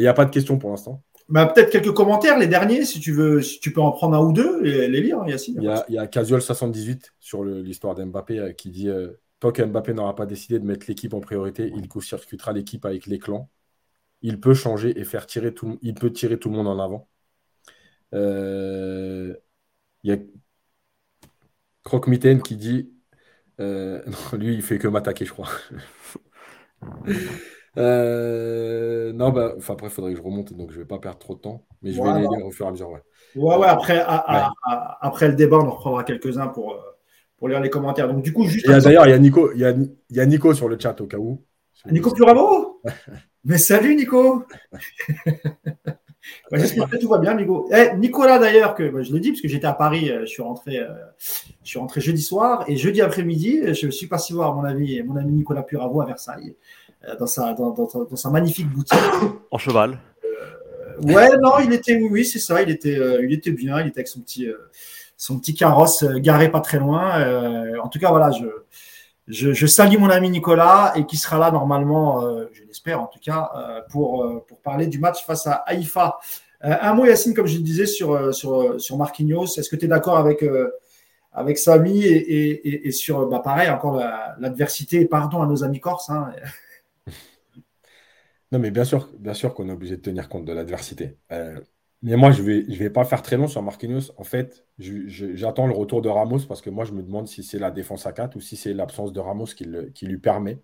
il 0.00 0.04
n'y 0.04 0.08
a 0.08 0.14
pas 0.14 0.24
de 0.24 0.30
questions 0.30 0.58
pour 0.58 0.70
l'instant. 0.70 1.02
Bah, 1.28 1.46
peut-être 1.46 1.70
quelques 1.70 1.92
commentaires, 1.92 2.38
les 2.38 2.46
derniers, 2.46 2.84
si 2.84 3.00
tu 3.00 3.12
veux, 3.12 3.42
si 3.42 3.58
tu 3.58 3.72
peux 3.72 3.80
en 3.80 3.90
prendre 3.90 4.14
un 4.14 4.20
ou 4.20 4.32
deux 4.32 4.64
et 4.64 4.88
les 4.88 5.00
lire, 5.00 5.20
hein, 5.20 5.28
Yacine. 5.28 5.56
Il 5.58 5.64
y 5.64 5.68
a, 5.68 5.84
il 5.88 5.94
y 5.94 5.98
a 5.98 6.06
Casual78 6.06 7.12
sur 7.18 7.44
l'histoire 7.44 7.94
d'Mbappé 7.94 8.38
euh, 8.38 8.52
qui 8.52 8.70
dit 8.70 8.88
euh, 8.88 9.12
Tant 9.40 9.50
que 9.50 9.62
Mbappé 9.62 9.92
n'aura 9.92 10.14
pas 10.14 10.24
décidé 10.24 10.58
de 10.58 10.64
mettre 10.64 10.86
l'équipe 10.88 11.12
en 11.14 11.20
priorité, 11.20 11.70
il 11.74 11.88
court-circuitera 11.88 12.52
l'équipe 12.52 12.84
avec 12.86 13.06
les 13.06 13.18
clans. 13.18 13.50
Il 14.22 14.40
peut 14.40 14.54
changer 14.54 14.98
et 14.98 15.04
faire 15.04 15.26
tirer 15.26 15.52
tout, 15.52 15.78
il 15.82 15.94
peut 15.94 16.12
tirer 16.12 16.38
tout 16.38 16.48
le 16.48 16.56
monde 16.56 16.68
en 16.68 16.78
avant. 16.78 17.08
Euh, 18.14 19.34
il 20.04 20.10
y 20.10 20.12
a 20.14 20.18
Croc 21.82 22.06
Mitten 22.06 22.40
qui 22.42 22.56
dit 22.56 22.92
lui, 23.58 24.54
il 24.54 24.62
fait 24.62 24.78
que 24.78 24.88
m'attaquer, 24.88 25.24
je 25.24 25.32
crois. 25.32 25.48
Euh, 27.78 29.12
non, 29.12 29.30
bah, 29.30 29.54
enfin, 29.56 29.74
après, 29.74 29.88
il 29.88 29.90
faudrait 29.90 30.12
que 30.12 30.18
je 30.18 30.22
remonte, 30.22 30.52
donc 30.54 30.70
je 30.70 30.76
ne 30.76 30.82
vais 30.82 30.86
pas 30.86 30.98
perdre 30.98 31.18
trop 31.18 31.34
de 31.34 31.40
temps. 31.40 31.66
Mais 31.82 31.92
je 31.92 32.02
vais 32.02 32.12
les 32.14 32.20
lire 32.20 32.46
au 32.46 32.50
fur 32.50 32.66
et 32.66 32.68
à 32.68 32.72
mesure. 32.72 32.90
Ouais, 32.90 33.00
ouais, 33.36 33.56
ouais 33.56 33.66
après, 33.66 34.04
après 35.00 35.28
le 35.28 35.34
débat, 35.34 35.58
on 35.58 35.66
en 35.66 35.70
reprendra 35.70 36.04
quelques-uns 36.04 36.48
pour, 36.48 36.72
euh, 36.72 36.78
pour 37.36 37.48
lire 37.48 37.60
les 37.60 37.70
commentaires. 37.70 38.08
Donc, 38.08 38.22
du 38.22 38.32
coup, 38.32 38.44
juste. 38.44 38.66
D'ailleurs, 38.66 39.06
il 39.06 39.10
y, 39.10 39.12
a 39.12 39.18
Nico, 39.18 39.52
il, 39.52 39.60
y 39.60 39.64
a, 39.64 39.70
il 39.70 40.16
y 40.16 40.20
a 40.20 40.26
Nico 40.26 40.54
sur 40.54 40.68
le 40.68 40.78
chat 40.78 41.00
au 41.00 41.06
cas 41.06 41.18
où. 41.18 41.42
Nico 41.90 42.12
Purabo 42.12 42.80
Mais 43.44 43.58
salut, 43.58 43.94
Nico 43.94 44.44
J'espère 46.52 46.88
que 46.88 46.96
tout 46.96 47.08
va 47.08 47.18
bien, 47.18 47.34
Nico. 47.34 47.68
Eh, 47.72 47.96
Nicolas, 47.96 48.38
d'ailleurs, 48.38 48.74
que 48.74 48.88
bah, 48.88 49.02
je 49.02 49.12
le 49.12 49.20
dis 49.20 49.30
parce 49.30 49.40
que 49.40 49.48
j'étais 49.48 49.66
à 49.66 49.72
Paris, 49.72 50.10
euh, 50.10 50.20
je 50.22 50.26
suis 50.26 50.42
rentré, 50.42 50.78
euh, 50.78 50.88
je 51.62 51.68
suis 51.68 51.78
rentré 51.78 52.00
jeudi 52.00 52.22
soir 52.22 52.64
et 52.66 52.76
jeudi 52.76 53.00
après-midi, 53.00 53.74
je 53.74 53.88
suis 53.88 54.06
passé 54.06 54.34
voir 54.34 54.54
mon 54.54 54.64
ami, 54.64 55.00
mon 55.02 55.16
ami 55.16 55.32
Nicolas 55.32 55.62
Puravo 55.62 56.00
à 56.00 56.06
Versailles, 56.06 56.56
dans 57.18 57.26
sa, 57.26 57.54
dans, 57.54 57.70
dans, 57.70 58.16
sa 58.16 58.30
magnifique 58.30 58.68
boutique. 58.68 58.98
En 59.50 59.58
cheval. 59.58 59.98
ouais, 61.02 61.28
non, 61.38 61.58
il 61.64 61.72
était, 61.72 61.96
oui, 61.96 62.24
c'est 62.24 62.38
ça, 62.38 62.62
il 62.62 62.70
était, 62.70 62.98
il 63.22 63.32
était 63.32 63.52
bien, 63.52 63.80
il 63.80 63.88
était 63.88 64.00
avec 64.00 64.08
son 64.08 64.20
petit, 64.20 64.48
son 65.16 65.38
petit 65.38 65.54
carrosse 65.54 66.04
garé 66.04 66.50
pas 66.50 66.60
très 66.60 66.78
loin. 66.78 67.78
en 67.78 67.88
tout 67.88 67.98
cas, 67.98 68.10
voilà, 68.10 68.30
je 68.30 68.46
je, 69.28 69.66
salue 69.66 69.98
mon 69.98 70.10
ami 70.10 70.30
Nicolas 70.30 70.92
et 70.94 71.04
qui 71.04 71.16
sera 71.16 71.38
là 71.38 71.50
normalement, 71.50 72.24
euh, 72.24 72.48
je 72.52 72.62
l'espère 72.62 73.02
en 73.02 73.06
tout 73.06 73.18
cas, 73.18 73.50
euh, 73.56 73.80
pour, 73.90 74.22
euh, 74.22 74.44
pour 74.46 74.60
parler 74.60 74.86
du 74.86 74.98
match 74.98 75.24
face 75.24 75.46
à 75.46 75.54
Haïfa. 75.66 76.18
un 76.60 76.94
mot, 76.94 77.04
Yacine, 77.04 77.34
comme 77.34 77.46
je 77.46 77.56
le 77.56 77.62
disais 77.62 77.86
sur, 77.86 78.32
sur, 78.34 78.80
sur 78.80 78.96
Marquinhos. 78.96 79.46
Est-ce 79.58 79.68
que 79.68 79.76
tu 79.76 79.86
es 79.86 79.88
d'accord 79.88 80.16
avec, 80.16 80.44
avec 81.32 81.58
Samy 81.58 82.04
et, 82.04 82.86
et, 82.86 82.90
sur, 82.92 83.28
bah, 83.28 83.40
pareil, 83.40 83.68
encore 83.68 84.02
l'adversité, 84.38 85.04
pardon 85.04 85.42
à 85.42 85.46
nos 85.46 85.64
amis 85.64 85.80
corses 85.80 86.10
hein. 86.10 86.30
Non, 88.52 88.58
mais 88.58 88.70
bien 88.70 88.84
sûr, 88.84 89.10
bien 89.18 89.34
sûr 89.34 89.54
qu'on 89.54 89.68
est 89.68 89.72
obligé 89.72 89.96
de 89.96 90.02
tenir 90.02 90.28
compte 90.28 90.44
de 90.44 90.52
l'adversité. 90.52 91.18
Mais 92.02 92.16
moi, 92.16 92.30
je 92.30 92.42
ne 92.42 92.46
vais, 92.46 92.64
je 92.68 92.78
vais 92.78 92.90
pas 92.90 93.04
faire 93.04 93.22
très 93.22 93.36
long 93.36 93.48
sur 93.48 93.62
Marquinhos. 93.62 94.12
En 94.16 94.24
fait, 94.24 94.64
j'attends 94.78 95.66
le 95.66 95.72
retour 95.72 96.02
de 96.02 96.08
Ramos 96.08 96.40
parce 96.46 96.60
que 96.60 96.70
moi, 96.70 96.84
je 96.84 96.92
me 96.92 97.02
demande 97.02 97.26
si 97.26 97.42
c'est 97.42 97.58
la 97.58 97.70
défense 97.70 98.06
à 98.06 98.12
4 98.12 98.36
ou 98.36 98.40
si 98.40 98.56
c'est 98.56 98.74
l'absence 98.74 99.12
de 99.12 99.20
Ramos 99.20 99.46
qui, 99.46 99.64
lui 99.64 100.18
permet 100.18 100.60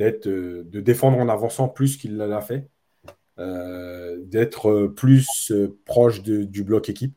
euh, 0.00 0.64
de 0.64 0.80
défendre 0.80 1.18
en 1.18 1.28
avançant 1.28 1.68
plus 1.68 1.96
qu'il 1.96 2.16
l'a 2.16 2.40
fait, 2.40 2.68
euh, 3.38 4.16
d'être 4.24 4.86
plus 4.86 5.50
euh, 5.50 5.78
proche 5.84 6.22
du 6.22 6.64
bloc 6.64 6.88
équipe 6.88 7.14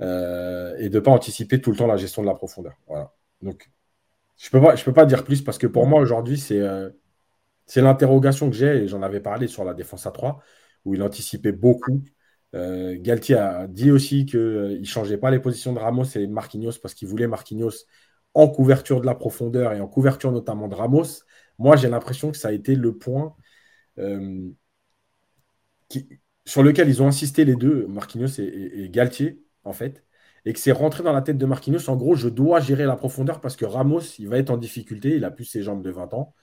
et 0.00 0.88
de 0.88 0.94
ne 0.94 1.00
pas 1.00 1.10
anticiper 1.10 1.60
tout 1.60 1.72
le 1.72 1.76
temps 1.76 1.86
la 1.86 1.98
gestion 1.98 2.22
de 2.22 2.26
la 2.26 2.34
profondeur. 2.34 2.72
Voilà. 2.86 3.12
Donc, 3.42 3.70
je 4.38 4.48
ne 4.56 4.60
peux, 4.60 4.74
peux 4.82 4.94
pas 4.94 5.04
dire 5.04 5.24
plus 5.24 5.42
parce 5.42 5.58
que 5.58 5.66
pour 5.66 5.86
moi, 5.86 6.00
aujourd'hui, 6.00 6.38
c'est 6.38 6.62
c'est 7.70 7.80
l'interrogation 7.80 8.50
que 8.50 8.56
j'ai 8.56 8.82
et 8.84 8.88
j'en 8.88 9.02
avais 9.02 9.20
parlé 9.20 9.46
sur 9.46 9.64
la 9.64 9.74
défense 9.74 10.06
à 10.06 10.10
3 10.10 10.42
où 10.84 10.94
il 10.94 11.02
anticipait 11.02 11.52
beaucoup 11.52 12.02
euh, 12.54 12.96
Galtier 12.98 13.36
a 13.36 13.66
dit 13.68 13.90
aussi 13.90 14.26
qu'il 14.26 14.38
euh, 14.40 14.78
ne 14.78 14.84
changeait 14.84 15.18
pas 15.18 15.30
les 15.30 15.38
positions 15.38 15.72
de 15.72 15.78
Ramos 15.78 16.04
et 16.16 16.26
Marquinhos 16.26 16.72
parce 16.82 16.94
qu'il 16.94 17.08
voulait 17.08 17.28
Marquinhos 17.28 17.86
en 18.34 18.48
couverture 18.48 19.00
de 19.00 19.06
la 19.06 19.14
profondeur 19.14 19.72
et 19.72 19.80
en 19.80 19.86
couverture 19.88 20.32
notamment 20.32 20.68
de 20.68 20.74
Ramos. 20.74 21.22
Moi, 21.58 21.76
j'ai 21.76 21.88
l'impression 21.88 22.30
que 22.32 22.36
ça 22.38 22.48
a 22.48 22.52
été 22.52 22.74
le 22.74 22.96
point 22.96 23.36
euh, 23.98 24.50
sur 26.44 26.62
lequel 26.62 26.88
ils 26.88 27.02
ont 27.02 27.06
insisté 27.06 27.44
les 27.44 27.56
deux, 27.56 27.86
Marquinhos 27.86 28.40
et, 28.40 28.88
Galtier, 28.90 29.42
en 29.64 29.72
fait, 29.72 30.04
et 30.44 30.52
que 30.52 30.58
c'est 30.58 30.72
rentré 30.72 31.02
dans 31.02 31.12
la 31.12 31.22
tête 31.22 31.38
de 31.38 31.46
Marquinhos. 31.46 31.88
En 31.88 31.96
gros, 31.96 32.14
je 32.14 32.28
dois 32.28 32.60
gérer 32.60 32.86
la 32.86 32.96
profondeur 32.96 33.40
parce 33.40 33.56
que 33.56 33.64
Ramos, 33.64 34.00
il 34.18 34.28
va 34.28 34.38
être 34.38 34.50
en 34.50 34.56
difficulté, 34.56 35.16
il 35.16 35.24
a 35.24 35.30
plus 35.30 35.44
ses 35.44 35.62
jambes 35.62 35.82
de 35.82 35.90
20 35.90 36.14
ans. 36.14 36.34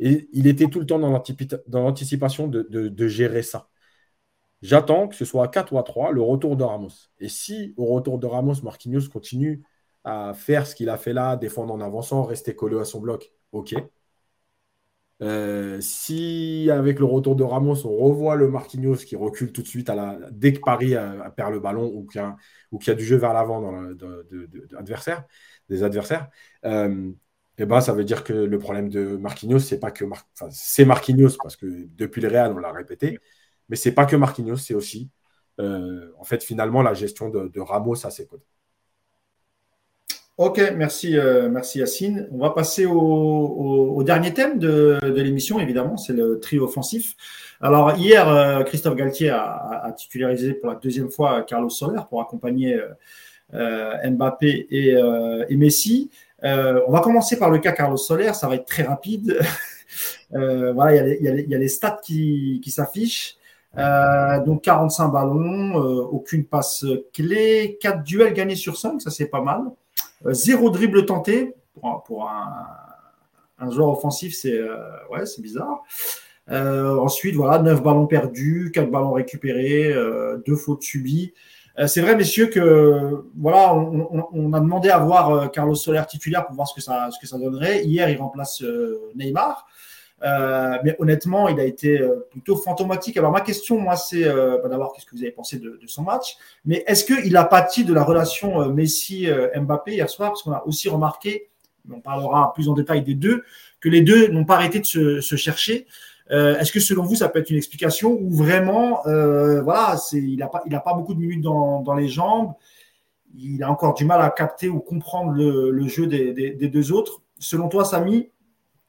Et 0.00 0.28
il 0.32 0.46
était 0.46 0.68
tout 0.68 0.80
le 0.80 0.86
temps 0.86 0.98
dans 0.98 1.82
l'anticipation 1.82 2.48
de 2.48 3.08
gérer 3.08 3.42
ça. 3.42 3.68
J'attends 4.62 5.06
que 5.08 5.14
ce 5.14 5.24
soit 5.24 5.44
à 5.44 5.48
4 5.48 5.72
ou 5.72 5.78
à 5.78 5.82
3 5.82 6.12
le 6.12 6.22
retour 6.22 6.56
de 6.56 6.64
Ramos. 6.64 7.10
Et 7.20 7.28
si 7.28 7.74
au 7.76 7.86
retour 7.86 8.18
de 8.18 8.26
Ramos, 8.26 8.62
Marquinhos 8.62 9.08
continue 9.08 9.62
à 10.04 10.34
faire 10.34 10.66
ce 10.66 10.74
qu'il 10.74 10.88
a 10.88 10.96
fait 10.96 11.12
là, 11.12 11.36
défendre 11.36 11.72
en 11.74 11.80
avançant, 11.80 12.24
rester 12.24 12.54
collé 12.56 12.78
à 12.78 12.84
son 12.84 13.00
bloc, 13.00 13.32
ok. 13.52 13.74
Euh, 15.20 15.80
si 15.80 16.68
avec 16.70 17.00
le 17.00 17.04
retour 17.04 17.34
de 17.34 17.42
Ramos, 17.42 17.84
on 17.86 17.96
revoit 17.96 18.36
le 18.36 18.48
Marquinhos 18.48 18.96
qui 18.96 19.16
recule 19.16 19.52
tout 19.52 19.62
de 19.62 19.66
suite 19.66 19.90
dès 20.30 20.52
que 20.52 20.60
Paris 20.60 20.94
perd 21.36 21.52
le 21.52 21.60
ballon 21.60 21.86
ou 21.92 22.06
qu'il 22.06 22.20
y, 22.20 22.90
a 22.90 22.94
du 22.94 23.04
jeu 23.04 23.16
vers 23.16 23.32
l'avant 23.32 23.82
des 25.68 25.82
adversaires, 25.82 26.28
euh, 26.64 27.12
eh 27.58 27.66
ben, 27.66 27.80
ça 27.80 27.92
veut 27.92 28.04
dire 28.04 28.22
que 28.22 28.32
le 28.32 28.58
problème 28.58 28.88
de 28.88 29.16
Marquinhos, 29.16 29.58
c'est 29.58 29.80
pas 29.80 29.90
que 29.90 30.04
c'est 30.50 30.84
Marquinhos 30.84 31.36
parce 31.42 31.56
que 31.56 31.66
depuis 31.96 32.20
le 32.20 32.28
Real, 32.28 32.52
on 32.52 32.58
l'a 32.58 32.70
répété, 32.70 33.18
mais 33.68 33.76
c'est 33.76 33.92
pas 33.92 34.06
que 34.06 34.14
Marquinhos, 34.14 34.56
c'est 34.56 34.74
aussi, 34.74 35.10
euh, 35.60 36.12
en 36.18 36.24
fait, 36.24 36.42
finalement, 36.44 36.82
la 36.82 36.94
gestion 36.94 37.30
de, 37.30 37.60
Ramos 37.60 38.06
à 38.06 38.10
ses 38.10 38.26
côtés. 38.26 38.46
Ok, 40.36 40.62
merci, 40.76 41.18
euh, 41.18 41.48
merci 41.48 41.80
Yacine. 41.80 42.28
On 42.30 42.38
va 42.38 42.50
passer 42.50 42.86
au, 42.86 44.00
dernier 44.04 44.32
thème 44.32 44.60
de, 44.60 45.00
l'émission, 45.16 45.58
évidemment, 45.58 45.96
c'est 45.96 46.12
le 46.12 46.38
trio 46.38 46.62
offensif. 46.62 47.16
Alors 47.60 47.96
hier, 47.96 48.28
euh, 48.28 48.62
Christophe 48.62 48.94
Galtier 48.94 49.30
a, 49.30 49.92
titularisé 49.96 50.54
pour 50.54 50.68
la 50.68 50.76
deuxième 50.76 51.10
fois 51.10 51.42
Carlos 51.42 51.70
Soler 51.70 52.02
pour 52.08 52.20
accompagner 52.22 52.80
Mbappé 53.52 54.68
et, 54.70 55.56
Messi. 55.56 56.08
On 56.42 56.92
va 56.92 57.00
commencer 57.00 57.38
par 57.38 57.50
le 57.50 57.58
cas 57.58 57.72
Carlos 57.72 57.96
Soler, 57.96 58.32
ça 58.34 58.48
va 58.48 58.54
être 58.56 58.66
très 58.66 58.84
rapide. 58.84 59.38
voilà, 60.30 60.94
il 60.94 61.22
y, 61.22 61.54
a 61.54 61.58
les 61.58 61.68
stats 61.68 62.00
qui 62.02 62.70
s'affichent. 62.70 63.38
Euh, 63.76 64.44
donc 64.44 64.62
45 64.62 65.08
ballons, 65.08 65.80
euh, 65.80 66.02
aucune 66.02 66.44
passe 66.44 66.84
clé, 67.12 67.78
4 67.80 68.02
duels 68.02 68.32
gagnés 68.32 68.56
sur 68.56 68.76
5, 68.76 69.00
ça 69.00 69.10
c'est 69.10 69.26
pas 69.26 69.42
mal. 69.42 69.62
Euh, 70.26 70.32
zéro 70.32 70.70
dribble 70.70 71.04
tenté 71.06 71.54
pour, 72.06 72.28
un, 72.28 73.70
joueur 73.70 73.90
offensif, 73.90 74.34
c'est 74.34 74.60
ouais, 75.10 75.22
bizarre. 75.38 75.84
ensuite, 76.48 77.36
voilà, 77.36 77.62
9 77.62 77.82
ballons 77.82 78.06
perdus, 78.06 78.72
4 78.74 78.90
ballons 78.90 79.12
récupérés, 79.12 79.94
2 80.44 80.56
fautes 80.56 80.82
subies. 80.82 81.34
C'est 81.86 82.00
vrai, 82.00 82.16
messieurs, 82.16 82.46
que 82.46 83.24
voilà, 83.36 83.74
on, 83.74 84.52
a 84.52 84.60
demandé 84.60 84.90
à 84.90 84.98
voir 84.98 85.50
Carlos 85.52 85.74
Soler 85.74 86.02
titulaire 86.08 86.46
pour 86.46 86.56
voir 86.56 86.66
ce 86.66 86.74
que 86.74 86.80
ça, 86.80 87.38
donnerait. 87.38 87.84
Hier, 87.84 88.08
il 88.10 88.16
remplace 88.18 88.62
Neymar. 89.14 89.66
Euh, 90.24 90.78
mais 90.82 90.96
honnêtement, 90.98 91.48
il 91.48 91.60
a 91.60 91.64
été 91.64 92.00
euh, 92.00 92.26
plutôt 92.30 92.56
fantomatique. 92.56 93.16
Alors 93.16 93.30
ma 93.30 93.40
question, 93.40 93.78
moi, 93.78 93.96
c'est 93.96 94.24
euh, 94.24 94.58
bah, 94.62 94.68
d'abord 94.68 94.92
qu'est-ce 94.92 95.06
que 95.06 95.14
vous 95.14 95.22
avez 95.22 95.30
pensé 95.30 95.58
de, 95.58 95.78
son 95.86 96.02
match, 96.02 96.36
mais 96.64 96.84
est-ce 96.86 97.04
qu'il 97.04 97.36
a 97.36 97.44
pâti 97.44 97.84
de 97.84 97.94
la 97.94 98.02
relation 98.02 98.68
Messi-Mbappé 98.70 99.92
hier 99.92 100.10
soir? 100.10 100.30
Parce 100.30 100.42
qu'on 100.42 100.52
a 100.52 100.62
aussi 100.66 100.88
remarqué, 100.88 101.48
on 101.90 102.00
parlera 102.00 102.52
plus 102.52 102.68
en 102.68 102.74
détail 102.74 103.02
des 103.02 103.14
deux, 103.14 103.44
que 103.80 103.88
les 103.88 104.02
deux 104.02 104.28
n'ont 104.28 104.44
pas 104.44 104.56
arrêté 104.56 104.80
de 104.80 105.20
se, 105.20 105.36
chercher. 105.36 105.86
Est-ce 106.30 106.72
que 106.72 106.80
selon 106.80 107.04
vous, 107.04 107.16
ça 107.16 107.28
peut 107.28 107.38
être 107.38 107.50
une 107.50 107.56
explication 107.56 108.12
ou 108.12 108.30
vraiment, 108.30 109.02
voilà, 109.04 109.96
il 110.12 110.36
n'a 110.36 110.48
pas, 110.48 110.62
a 110.70 110.80
pas 110.80 110.94
beaucoup 110.94 111.14
de 111.14 111.20
minutes 111.20 111.42
dans, 111.42 111.94
les 111.94 112.08
jambes, 112.08 112.52
il 113.36 113.62
a 113.62 113.70
encore 113.70 113.94
du 113.94 114.04
mal 114.04 114.20
à 114.20 114.30
capter 114.30 114.68
ou 114.68 114.80
comprendre 114.80 115.32
le, 115.32 115.88
jeu 115.88 116.06
des, 116.06 116.52
deux 116.54 116.92
autres. 116.92 117.22
Selon 117.38 117.68
toi, 117.68 117.84
Samy, 117.84 118.30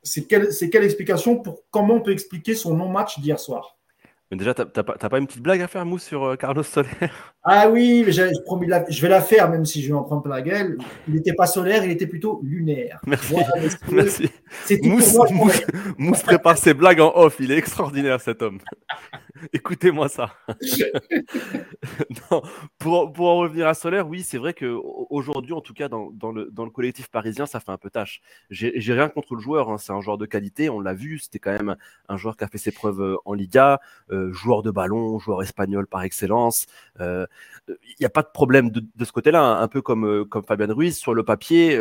c'est 0.04 0.28
quelle, 0.28 0.84
explication 0.84 1.38
pour 1.38 1.64
comment 1.72 1.96
on 1.96 2.02
peut 2.02 2.12
expliquer 2.12 2.56
son 2.56 2.76
non-match 2.76 3.20
d'hier 3.20 3.40
soir? 3.40 3.79
Mais 4.32 4.38
déjà, 4.38 4.54
t'as 4.54 4.66
pas, 4.66 4.84
pas, 4.84 5.18
une 5.18 5.26
petite 5.26 5.42
blague 5.42 5.62
à 5.62 5.68
faire, 5.68 5.86
Mousse, 5.86 6.04
sur 6.04 6.24
euh, 6.24 6.36
Carlos 6.36 6.64
Soler? 6.64 6.90
Ah 7.44 7.70
oui, 7.70 8.04
mais 8.06 8.14
promis 8.46 8.68
je 8.90 9.02
vais 9.02 9.08
la 9.08 9.22
faire, 9.22 9.50
même 9.50 9.66
si 9.66 9.82
je 9.82 9.88
vais 9.88 9.94
en 9.94 10.04
prendre 10.04 10.22
plein 10.22 10.36
la 10.36 10.42
gueule. 10.42 10.78
Il 11.08 11.14
n'était 11.16 11.34
pas 11.34 11.48
solaire, 11.48 11.86
il 11.86 11.90
était 11.90 12.06
plutôt 12.06 12.42
lunaire. 12.44 13.00
Merci. 13.08 13.34
Merci. 13.90 14.30
Mousse, 14.84 15.18
Mousse, 15.98 16.22
prépare 16.22 16.58
ses 16.58 16.74
blagues 16.74 17.00
en 17.00 17.14
off. 17.16 17.38
Il 17.40 17.52
est 17.52 17.58
extraordinaire, 17.58 18.20
cet 18.20 18.42
homme. 18.42 18.60
Écoutez-moi 19.54 20.10
ça. 20.10 20.36
pour, 22.78 23.14
pour, 23.14 23.30
en 23.30 23.38
revenir 23.38 23.68
à 23.68 23.74
Solaire, 23.74 24.08
oui, 24.08 24.22
c'est 24.22 24.38
vrai 24.38 24.54
qu'aujourd'hui, 24.54 25.54
en 25.54 25.62
tout 25.62 25.74
cas, 25.74 25.88
dans, 25.88 26.12
dans, 26.12 26.32
le, 26.32 26.50
dans, 26.52 26.66
le, 26.66 26.72
collectif 26.72 27.10
parisien, 27.10 27.46
ça 27.46 27.60
fait 27.60 27.72
un 27.72 27.78
peu 27.78 27.90
tâche. 27.90 28.22
J'ai 28.50 28.94
rien 28.94 29.10
contre 29.10 29.36
le 29.36 29.42
joueur, 29.42 29.70
hein. 29.70 29.78
c'est 29.78 29.94
un 29.94 30.02
joueur 30.02 30.18
de 30.18 30.26
qualité, 30.26 30.70
on 30.70 30.80
l'a 30.80 30.94
vu, 30.94 31.20
c'était 31.20 31.40
quand 31.40 31.52
même 31.52 31.76
un 32.08 32.18
joueur 32.18 32.36
qui 32.38 32.44
a 32.44 32.48
fait 32.48 32.58
ses 32.58 32.72
preuves 32.72 33.02
euh, 33.02 33.16
en 33.26 33.34
Liga, 33.34 33.80
euh, 34.12 34.19
joueur 34.32 34.62
de 34.62 34.72
ballon, 34.72 35.20
joueur 35.20 35.42
espagnol 35.42 35.88
par 35.88 36.04
excellence. 36.04 36.66
Euh, 37.00 37.26
il 37.68 37.96
n'y 38.00 38.06
a 38.06 38.10
pas 38.10 38.24
de 38.24 38.30
problème 38.34 38.70
de, 38.72 39.06
ce 39.06 39.12
côté-là, 39.12 39.42
hein. 39.42 39.62
un 39.62 39.68
peu 39.68 39.82
comme, 39.82 40.26
comme 40.26 40.44
Fabien 40.44 40.74
Ruiz, 40.74 40.98
sur 40.98 41.14
le 41.14 41.24
papier, 41.24 41.74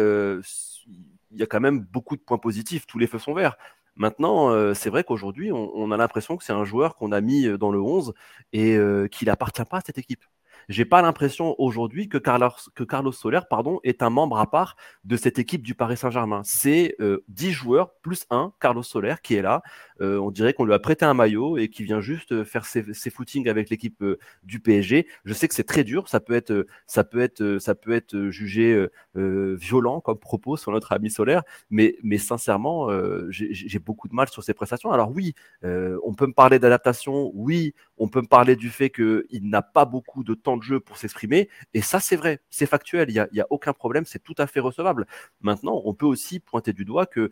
il 1.31 1.39
y 1.39 1.43
a 1.43 1.47
quand 1.47 1.61
même 1.61 1.81
beaucoup 1.81 2.17
de 2.17 2.23
points 2.23 2.39
positifs, 2.39 2.87
tous 2.87 2.99
les 2.99 3.07
feux 3.07 3.19
sont 3.19 3.35
verts. 3.35 3.57
Maintenant, 3.99 4.51
euh, 4.51 4.75
c'est 4.75 4.91
vrai 4.91 5.03
qu'aujourd'hui, 5.03 5.51
on, 5.53 5.91
a 5.91 5.97
l'impression 5.97 6.37
que 6.37 6.45
c'est 6.45 6.53
un 6.53 6.65
joueur 6.65 6.95
qu'on 6.95 7.11
a 7.11 7.21
mis 7.21 7.47
euh, 7.47 7.59
dans 7.59 7.73
le 7.73 7.81
11 7.81 8.15
et 8.53 8.77
euh, 8.77 9.09
qu'il 9.09 9.27
n'appartient 9.27 9.65
pas 9.65 9.79
à 9.79 9.81
cette 9.85 9.99
équipe. 9.99 10.25
J'ai 10.69 10.85
pas 10.85 11.01
l'impression 11.01 11.55
aujourd'hui 11.59 12.09
que 12.09 12.19
Carlos, 12.19 12.51
que 12.75 12.85
Carlos 12.85 13.13
Soler 13.13 13.41
pardon, 13.49 13.81
est 13.85 14.03
un 14.03 14.11
membre 14.11 14.39
à 14.39 14.51
part 14.51 14.77
de 15.05 15.17
cette 15.17 15.39
équipe 15.39 15.63
du 15.63 15.75
Paris 15.75 15.97
Saint-Germain. 15.97 16.43
C'est 16.45 16.97
10 17.29 17.53
joueurs 17.53 17.95
plus 18.03 18.27
un, 18.31 18.53
Carlos 18.61 18.83
Soler, 18.83 19.15
qui 19.23 19.35
est 19.35 19.43
là. 19.43 19.63
on 20.01 20.31
dirait 20.31 20.53
qu'on 20.53 20.65
lui 20.65 20.75
a 20.75 20.79
prêté 20.79 21.05
un 21.05 21.15
maillot 21.15 21.57
et 21.57 21.69
qui 21.69 21.85
vient 21.85 22.01
juste 22.01 22.45
faire 22.45 22.67
ses, 22.67 22.85
footings 23.11 23.49
avec 23.49 23.71
l'équipe 23.71 24.05
du 24.43 24.61
PSG. 24.61 25.07
Je 25.25 25.33
sais 25.33 25.49
que 25.49 25.55
c'est 25.55 25.65
très 25.65 25.85
dur, 25.85 26.09
ça 26.09 26.21
peut 26.21 26.35
être, 26.35 26.67
ça 26.87 27.03
peut 27.03 27.21
être, 27.21 27.59
ça 27.59 27.75
peut 27.75 27.93
être 27.93 28.29
jugé 28.29 28.87
violent 29.15 30.01
comme 30.01 30.19
propos 30.19 30.57
sur 30.57 30.73
notre 30.73 30.93
ami 30.93 31.11
Solaire, 31.11 31.43
mais, 31.71 31.97
mais 32.03 32.19
sincèrement, 32.19 32.89
j'ai 33.31 33.79
beaucoup 33.79 34.09
de 34.09 34.15
mal 34.15 34.29
sur 34.29 34.43
ses 34.43 34.53
prestations. 34.53 34.93
Alors 34.93 35.11
oui, 35.11 35.35
on 35.63 36.15
peut 36.15 36.27
me 36.27 36.35
parler 36.35 36.59
d'adaptation, 36.59 37.31
oui, 37.35 37.75
on 37.97 38.09
peut 38.09 38.21
me 38.21 38.27
parler 38.27 38.55
du 38.55 38.69
fait 38.69 38.91
qu'il 38.91 39.49
n'a 39.49 39.63
pas 39.63 39.85
beaucoup 39.85 40.25
de 40.25 40.35
temps 40.35 40.58
de 40.59 40.65
jeu 40.65 40.81
pour 40.81 40.97
s'exprimer, 40.97 41.49
et 41.75 41.83
ça 41.83 42.01
c'est 42.01 42.17
vrai, 42.17 42.41
c'est 42.51 42.67
factuel, 42.67 43.09
il 43.11 43.15
n'y 43.15 43.19
a, 43.19 43.29
y 43.33 43.41
a, 43.41 43.47
aucun 43.51 43.73
problème, 43.73 44.05
c'est 44.07 44.23
tout 44.23 44.35
à 44.39 44.47
fait 44.47 44.61
recevable. 44.61 45.07
Maintenant, 45.41 45.83
on 45.85 45.95
peut 45.95 46.07
aussi 46.07 46.41
pointer 46.41 46.73
du 46.73 46.85
doigt 46.85 47.07
que 47.07 47.31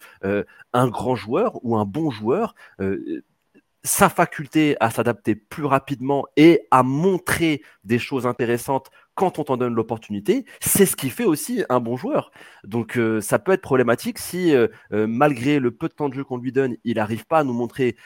un 0.73 0.89
grand 0.89 1.17
joueur 1.17 1.59
ou 1.65 1.77
un 1.77 1.85
bon 1.85 2.11
joueur 2.11 2.55
sa 3.87 4.09
faculté 4.09 4.77
à 4.81 4.91
s'adapter 4.91 5.37
plus 5.37 5.65
rapidement 5.65 6.27
et 6.37 6.67
à 6.71 6.83
montrer 6.83 7.63
des 7.85 7.99
choses 7.99 8.27
intéressantes 8.27 8.91
quand 9.15 9.39
on 9.39 9.45
t'en 9.45 9.57
donne 9.57 9.75
l'opportunité, 9.75 10.45
c'est 10.61 10.85
ce 10.87 10.97
qui 10.97 11.09
fait 11.09 11.25
aussi 11.25 11.65
un 11.71 11.81
bon 11.81 11.97
joueur. 11.97 12.31
Donc 12.65 12.99
euh, 12.99 13.21
ça 13.21 13.39
peut 13.39 13.53
être 13.53 13.63
problématique 13.63 14.19
si, 14.19 14.55
euh, 14.55 14.69
euh, 14.93 15.07
malgré 15.07 15.59
le 15.59 15.71
peu 15.71 15.89
de 15.89 15.95
temps 15.95 16.09
de 16.09 16.15
jeu 16.15 16.25
qu'on 16.25 16.37
lui 16.37 16.53
donne, 16.53 16.77
il 16.85 16.97
n'arrive 16.97 17.27
pas 17.27 17.39
à 17.39 17.45
nous 17.45 17.55
montrer, 17.55 17.97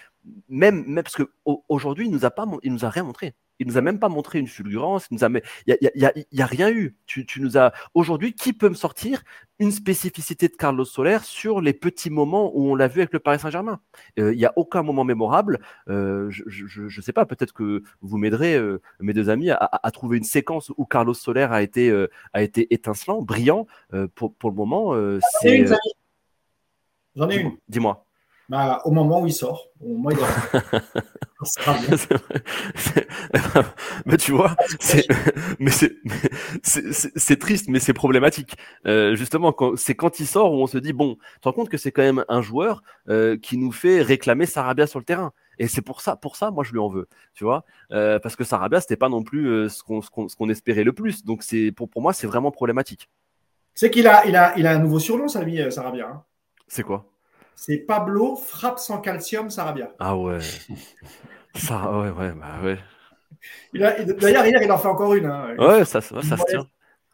même, 0.48 0.84
même 0.86 1.02
parce 1.02 1.16
qu'aujourd'hui, 1.16 2.06
il 2.06 2.12
nous 2.12 2.24
a 2.24 2.30
pas, 2.30 2.46
nous 2.46 2.84
a 2.84 2.90
rien 2.90 3.02
montré. 3.02 3.34
Il 3.60 3.68
nous 3.68 3.76
a 3.76 3.80
même 3.80 3.98
pas 3.98 4.08
montré 4.08 4.40
une 4.40 4.48
fulgurance. 4.48 5.06
Il 5.10 5.14
nous 5.14 5.24
a, 5.24 5.28
il 5.66 5.76
y 5.80 6.04
a, 6.06 6.12
y 6.32 6.42
a, 6.42 6.46
rien 6.46 6.70
eu. 6.70 6.96
Tu, 7.06 7.24
tu 7.24 7.40
nous 7.40 7.56
as 7.56 7.72
aujourd'hui, 7.94 8.32
qui 8.32 8.52
peut 8.52 8.68
me 8.68 8.74
sortir 8.74 9.22
une 9.58 9.70
spécificité 9.70 10.48
de 10.48 10.56
Carlos 10.56 10.84
Soler 10.84 11.18
sur 11.22 11.60
les 11.60 11.74
petits 11.74 12.10
moments 12.10 12.50
où 12.56 12.70
on 12.70 12.74
l'a 12.74 12.88
vu 12.88 13.00
avec 13.02 13.12
le 13.12 13.20
Paris 13.20 13.38
Saint-Germain? 13.38 13.80
Il 14.16 14.30
n'y 14.30 14.46
a 14.46 14.52
aucun 14.56 14.82
moment 14.82 15.04
mémorable. 15.04 15.60
je 15.86 16.80
ne 16.80 17.02
sais 17.02 17.12
pas. 17.12 17.26
Peut-être 17.26 17.52
que 17.52 17.82
vous 18.00 18.18
m'aiderez, 18.18 18.58
mes 18.98 19.12
deux 19.12 19.30
amis, 19.30 19.50
à, 19.50 19.90
trouver 19.92 20.16
une 20.16 20.24
séquence 20.24 20.72
où 20.76 20.84
Carlos 20.86 21.14
Soler 21.14 21.46
a 21.50 21.62
été 21.62 21.94
a 22.32 22.42
été 22.42 22.72
étincelant, 22.74 23.22
brillant. 23.22 23.66
pour, 24.14 24.34
pour 24.34 24.50
le 24.50 24.56
moment, 24.56 24.94
c'est. 25.40 25.66
J'en 27.16 27.28
ai 27.28 27.36
une. 27.36 27.56
Dis-moi. 27.68 28.06
Bah, 28.50 28.82
au 28.84 28.90
moment 28.90 29.22
où 29.22 29.26
il 29.28 29.32
sort. 29.32 29.68
Au 29.80 29.90
moment 29.90 30.08
où 30.08 30.12
il 30.12 30.18
mais 34.06 34.16
tu 34.16 34.32
vois, 34.32 34.56
c'est, 34.80 35.06
mais 35.60 35.70
c'est, 35.70 35.94
triste, 37.38 37.68
mais 37.68 37.78
c'est 37.78 37.92
problématique. 37.92 38.56
Euh, 38.86 39.14
justement, 39.14 39.54
c'est 39.76 39.94
quand 39.94 40.18
il 40.18 40.26
sort 40.26 40.52
où 40.52 40.56
on 40.56 40.66
se 40.66 40.78
dit 40.78 40.92
bon, 40.92 41.14
tu 41.14 41.20
te 41.42 41.48
rends 41.48 41.52
compte 41.52 41.68
que 41.68 41.76
c'est 41.76 41.92
quand 41.92 42.02
même 42.02 42.24
un 42.28 42.42
joueur 42.42 42.82
euh, 43.08 43.38
qui 43.38 43.56
nous 43.56 43.70
fait 43.70 44.02
réclamer 44.02 44.46
Sarabia 44.46 44.88
sur 44.88 44.98
le 44.98 45.04
terrain. 45.04 45.32
Et 45.60 45.68
c'est 45.68 45.82
pour 45.82 46.00
ça, 46.00 46.16
pour 46.16 46.34
ça, 46.34 46.50
moi 46.50 46.64
je 46.64 46.72
lui 46.72 46.80
en 46.80 46.88
veux, 46.88 47.06
tu 47.34 47.44
vois, 47.44 47.64
euh, 47.92 48.18
parce 48.18 48.34
que 48.34 48.42
Sarabia 48.42 48.80
c'était 48.80 48.96
pas 48.96 49.08
non 49.08 49.22
plus 49.22 49.70
ce 49.70 49.84
qu'on, 49.84 50.02
ce 50.02 50.10
qu'on, 50.10 50.48
espérait 50.48 50.82
le 50.82 50.92
plus. 50.92 51.24
Donc 51.24 51.44
c'est 51.44 51.70
pour, 51.70 51.88
pour 51.88 52.02
moi 52.02 52.12
c'est 52.12 52.26
vraiment 52.26 52.50
problématique. 52.50 53.08
C'est 53.74 53.92
qu'il 53.92 54.08
a, 54.08 54.26
il 54.26 54.34
a, 54.34 54.58
il 54.58 54.66
a 54.66 54.72
un 54.72 54.80
nouveau 54.80 54.98
surnom, 54.98 55.28
ami 55.36 55.60
Sarabia. 55.70 56.08
Hein. 56.08 56.24
C'est 56.66 56.82
quoi? 56.82 57.09
C'est 57.60 57.76
Pablo 57.76 58.36
frappe 58.36 58.78
sans 58.78 59.02
calcium 59.02 59.50
Sarabia. 59.50 59.92
Ah 59.98 60.16
ouais. 60.16 60.38
ça, 61.54 61.92
ouais, 62.00 62.08
ouais, 62.08 62.32
bah 62.32 62.58
ouais. 62.64 62.78
D'ailleurs, 63.74 64.46
hier, 64.46 64.62
il 64.62 64.72
en 64.72 64.78
fait 64.78 64.88
encore 64.88 65.12
une. 65.12 65.26
Hein. 65.26 65.56
Ouais, 65.58 65.84
ça, 65.84 66.00
ça, 66.00 66.22
se 66.22 66.44
tient. 66.46 66.66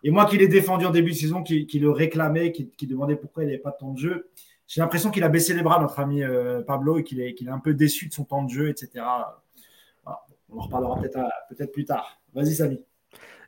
Et 0.05 0.13
moi 0.13 0.25
qui 0.27 0.39
l'ai 0.39 0.47
défendu 0.47 0.87
en 0.87 0.91
début 0.91 1.11
de 1.11 1.17
saison, 1.17 1.43
qui, 1.43 1.67
le 1.81 1.91
réclamait, 1.91 2.53
qui, 2.53 2.87
demandait 2.87 3.17
pourquoi 3.17 3.43
il 3.43 3.47
n'avait 3.47 3.59
pas 3.59 3.73
de 3.73 3.77
temps 3.77 3.91
de 3.91 3.99
jeu, 3.99 4.31
j'ai 4.69 4.81
l'impression 4.81 5.11
qu'il 5.11 5.25
a 5.25 5.29
baissé 5.29 5.53
les 5.53 5.63
bras, 5.63 5.81
notre 5.81 5.99
ami 5.99 6.23
euh, 6.23 6.63
Pablo, 6.63 6.99
et 6.99 7.03
qu'il 7.03 7.21
est, 7.21 7.31
est, 7.31 7.49
un 7.49 7.59
peu 7.59 7.75
déçu 7.75 8.07
de 8.07 8.15
son 8.15 8.23
temps 8.23 8.45
de 8.45 8.51
jeu, 8.51 8.69
etc. 8.69 9.05
On 10.07 10.59
en 10.59 10.63
reparlera 10.63 11.01
peut-être 11.01 11.19
peut 11.59 11.67
plus 11.67 11.85
tard. 11.85 12.21
Vas-y, 12.35 12.55
Samy. 12.55 12.85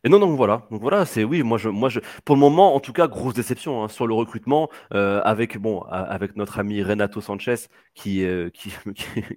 Et 0.04 0.08
non, 0.08 0.18
non, 0.18 0.34
voilà. 0.34 0.66
Donc 0.70 0.80
voilà, 0.80 1.04
c'est 1.04 1.24
oui, 1.24 1.42
moi 1.42 1.58
je, 1.58 1.68
moi 1.68 1.88
je, 1.88 2.00
pour 2.24 2.36
le 2.36 2.40
moment, 2.40 2.74
en 2.74 2.80
tout 2.80 2.92
cas, 2.92 3.08
grosse 3.08 3.34
déception 3.34 3.82
hein, 3.82 3.88
sur 3.88 4.06
le 4.06 4.14
recrutement 4.14 4.68
euh, 4.94 5.20
avec 5.24 5.58
bon, 5.58 5.80
avec 5.82 6.36
notre 6.36 6.58
ami 6.58 6.82
Renato 6.82 7.20
Sanchez 7.20 7.56
qui, 7.94 8.24
euh, 8.24 8.50
qui, 8.54 8.70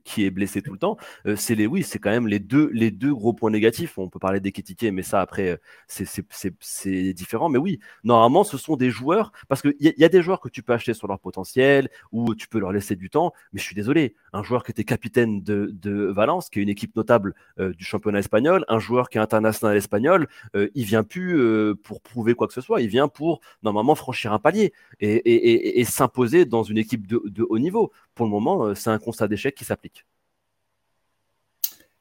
qui 0.03 0.25
est 0.25 0.31
blessé 0.31 0.61
tout 0.61 0.71
le 0.73 0.77
temps. 0.79 0.97
Euh, 1.25 1.35
c'est 1.35 1.55
les, 1.55 1.67
oui, 1.67 1.83
c'est 1.83 1.99
quand 1.99 2.11
même 2.11 2.27
les 2.27 2.39
deux, 2.39 2.69
les 2.73 2.91
deux 2.91 3.13
gros 3.13 3.33
points 3.33 3.49
négatifs. 3.51 3.97
On 3.97 4.09
peut 4.09 4.19
parler 4.19 4.39
d'Eketike, 4.39 4.83
mais 4.91 5.03
ça 5.03 5.21
après, 5.21 5.59
c'est 5.87 7.13
différent. 7.13 7.49
Mais 7.49 7.57
oui, 7.57 7.79
normalement, 8.03 8.43
ce 8.43 8.57
sont 8.57 8.75
des 8.75 8.91
joueurs 8.91 9.31
parce 9.47 9.61
qu'il 9.61 9.75
y, 9.79 9.93
y, 9.97 10.03
a 10.03 10.09
des 10.09 10.21
joueurs 10.21 10.39
que 10.41 10.49
tu 10.49 10.63
peux 10.63 10.73
acheter 10.73 10.93
sur 10.93 11.07
leur 11.07 11.19
potentiel 11.19 11.89
ou 12.11 12.35
tu 12.35 12.47
peux 12.47 12.59
leur 12.59 12.71
laisser 12.71 12.95
du 12.95 13.09
temps. 13.09 13.33
Mais 13.53 13.59
je 13.59 13.65
suis 13.65 13.75
désolé, 13.75 14.15
un 14.33 14.43
joueur 14.43 14.63
qui 14.63 14.71
était 14.71 14.83
capitaine 14.83 15.41
de, 15.43 15.69
de 15.73 16.05
Valence, 16.05 16.49
qui 16.49 16.59
est 16.59 16.63
une 16.63 16.69
équipe 16.69 16.95
notable 16.95 17.33
du 17.57 17.83
championnat 17.83 18.19
espagnol, 18.19 18.65
un 18.67 18.79
joueur 18.79 19.09
qui 19.09 19.17
est 19.17 19.21
international 19.21 19.77
espagnol. 19.77 20.27
Euh, 20.55 20.69
il 20.75 20.83
vient 20.83 21.03
plus 21.03 21.39
euh, 21.39 21.75
pour 21.75 22.01
prouver 22.01 22.33
quoi 22.33 22.47
que 22.47 22.53
ce 22.53 22.61
soit, 22.61 22.81
il 22.81 22.87
vient 22.87 23.07
pour 23.07 23.39
normalement 23.63 23.95
franchir 23.95 24.33
un 24.33 24.39
palier 24.39 24.73
et, 24.99 25.83
s'imposer 25.85 26.45
dans 26.45 26.63
une 26.63 26.77
équipe 26.77 27.07
de, 27.07 27.45
haut 27.47 27.59
niveau. 27.59 27.91
Pour 28.15 28.25
le 28.25 28.31
moment, 28.31 28.65
euh, 28.65 28.75
c'est 28.75 28.89
un 28.89 28.99
constat 28.99 29.27
d'échec 29.27 29.55
qui 29.55 29.63
s'applique. 29.63 30.05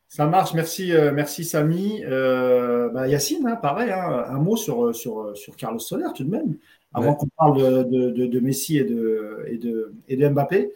Ça 0.09 0.27
marche, 0.27 0.55
merci, 0.55 0.93
merci 1.15 1.45
Samy. 1.45 2.03
Bah, 2.05 3.07
Yacine, 3.07 3.47
hein, 3.47 3.55
pareil, 3.55 3.93
hein, 3.93 4.25
un 4.29 4.39
mot 4.39 4.57
sur, 4.57 4.93
sur, 4.95 5.37
sur 5.37 5.55
Carlos 5.55 5.79
Soler 5.79 6.09
tout 6.17 6.25
de 6.25 6.31
même, 6.31 6.57
avant 6.93 7.15
qu'on 7.15 7.29
parle 7.29 7.89
de, 7.89 8.41
Messi 8.41 8.79
et 8.79 8.85
de, 8.85 9.45
et 9.47 9.57
de, 9.57 9.95
et 10.09 10.17
de 10.17 10.29
Mbappé. 10.29 10.73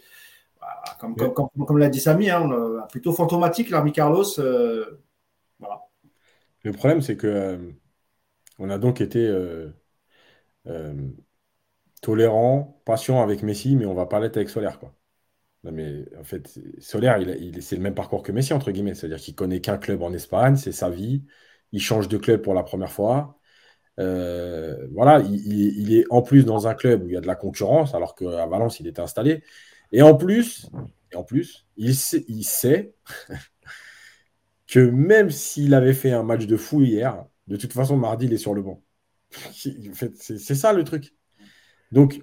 Comme, 1.00 1.16
comme, 1.16 1.78
l'a 1.78 1.88
dit 1.88 1.98
Samy, 1.98 2.30
hein, 2.30 2.48
plutôt 2.90 3.12
fantomatique, 3.12 3.70
l'armée 3.70 3.90
Carlos. 3.90 4.24
Le 6.64 6.72
problème, 6.72 7.02
c'est 7.02 7.16
que 7.16 7.26
euh, 7.26 7.58
on 8.58 8.70
a 8.70 8.78
donc 8.78 9.00
été 9.00 9.26
euh, 9.26 9.68
euh, 10.66 10.94
tolérant, 12.02 12.82
patient 12.86 13.22
avec 13.22 13.42
Messi, 13.42 13.76
mais 13.76 13.86
on 13.86 13.94
va 13.94 14.06
pas 14.06 14.20
l'être 14.20 14.36
avec 14.36 14.50
Solaire, 14.50 14.80
mais 15.64 16.04
en 16.18 16.24
fait, 16.24 16.58
Solaire, 16.80 17.18
c'est 17.60 17.76
le 17.76 17.82
même 17.82 17.94
parcours 17.94 18.22
que 18.22 18.32
Messi, 18.32 18.52
entre 18.52 18.70
guillemets. 18.70 18.94
C'est-à-dire 18.94 19.18
qu'il 19.18 19.34
connaît 19.34 19.60
qu'un 19.60 19.78
club 19.78 20.02
en 20.02 20.12
Espagne, 20.12 20.56
c'est 20.56 20.72
sa 20.72 20.90
vie. 20.90 21.24
Il 21.72 21.80
change 21.80 22.08
de 22.08 22.18
club 22.18 22.42
pour 22.42 22.54
la 22.54 22.62
première 22.62 22.92
fois. 22.92 23.38
voilà, 23.96 25.20
il, 25.20 25.94
est 25.94 26.04
en 26.10 26.22
plus 26.22 26.44
dans 26.44 26.68
un 26.68 26.74
club 26.74 27.04
où 27.04 27.08
il 27.08 27.14
y 27.14 27.16
a 27.16 27.20
de 27.22 27.26
la 27.26 27.36
concurrence, 27.36 27.94
alors 27.94 28.14
qu'à 28.14 28.46
Valence, 28.46 28.80
il 28.80 28.86
était 28.88 29.00
installé. 29.00 29.42
Et 29.92 30.02
en 30.02 30.14
plus, 30.16 30.70
en 31.14 31.24
plus 31.24 31.66
il 31.76 31.94
sait 31.94 32.94
que 34.66 34.80
même 34.80 35.30
s'il 35.30 35.74
avait 35.74 35.94
fait 35.94 36.12
un 36.12 36.22
match 36.22 36.46
de 36.46 36.56
fou 36.56 36.82
hier, 36.82 37.26
de 37.48 37.56
toute 37.56 37.72
façon, 37.72 37.96
mardi, 37.96 38.26
il 38.26 38.32
est 38.32 38.38
sur 38.38 38.54
le 38.54 38.62
banc. 38.62 38.82
c'est 39.52 40.54
ça 40.54 40.72
le 40.72 40.84
truc. 40.84 41.14
Donc, 41.92 42.22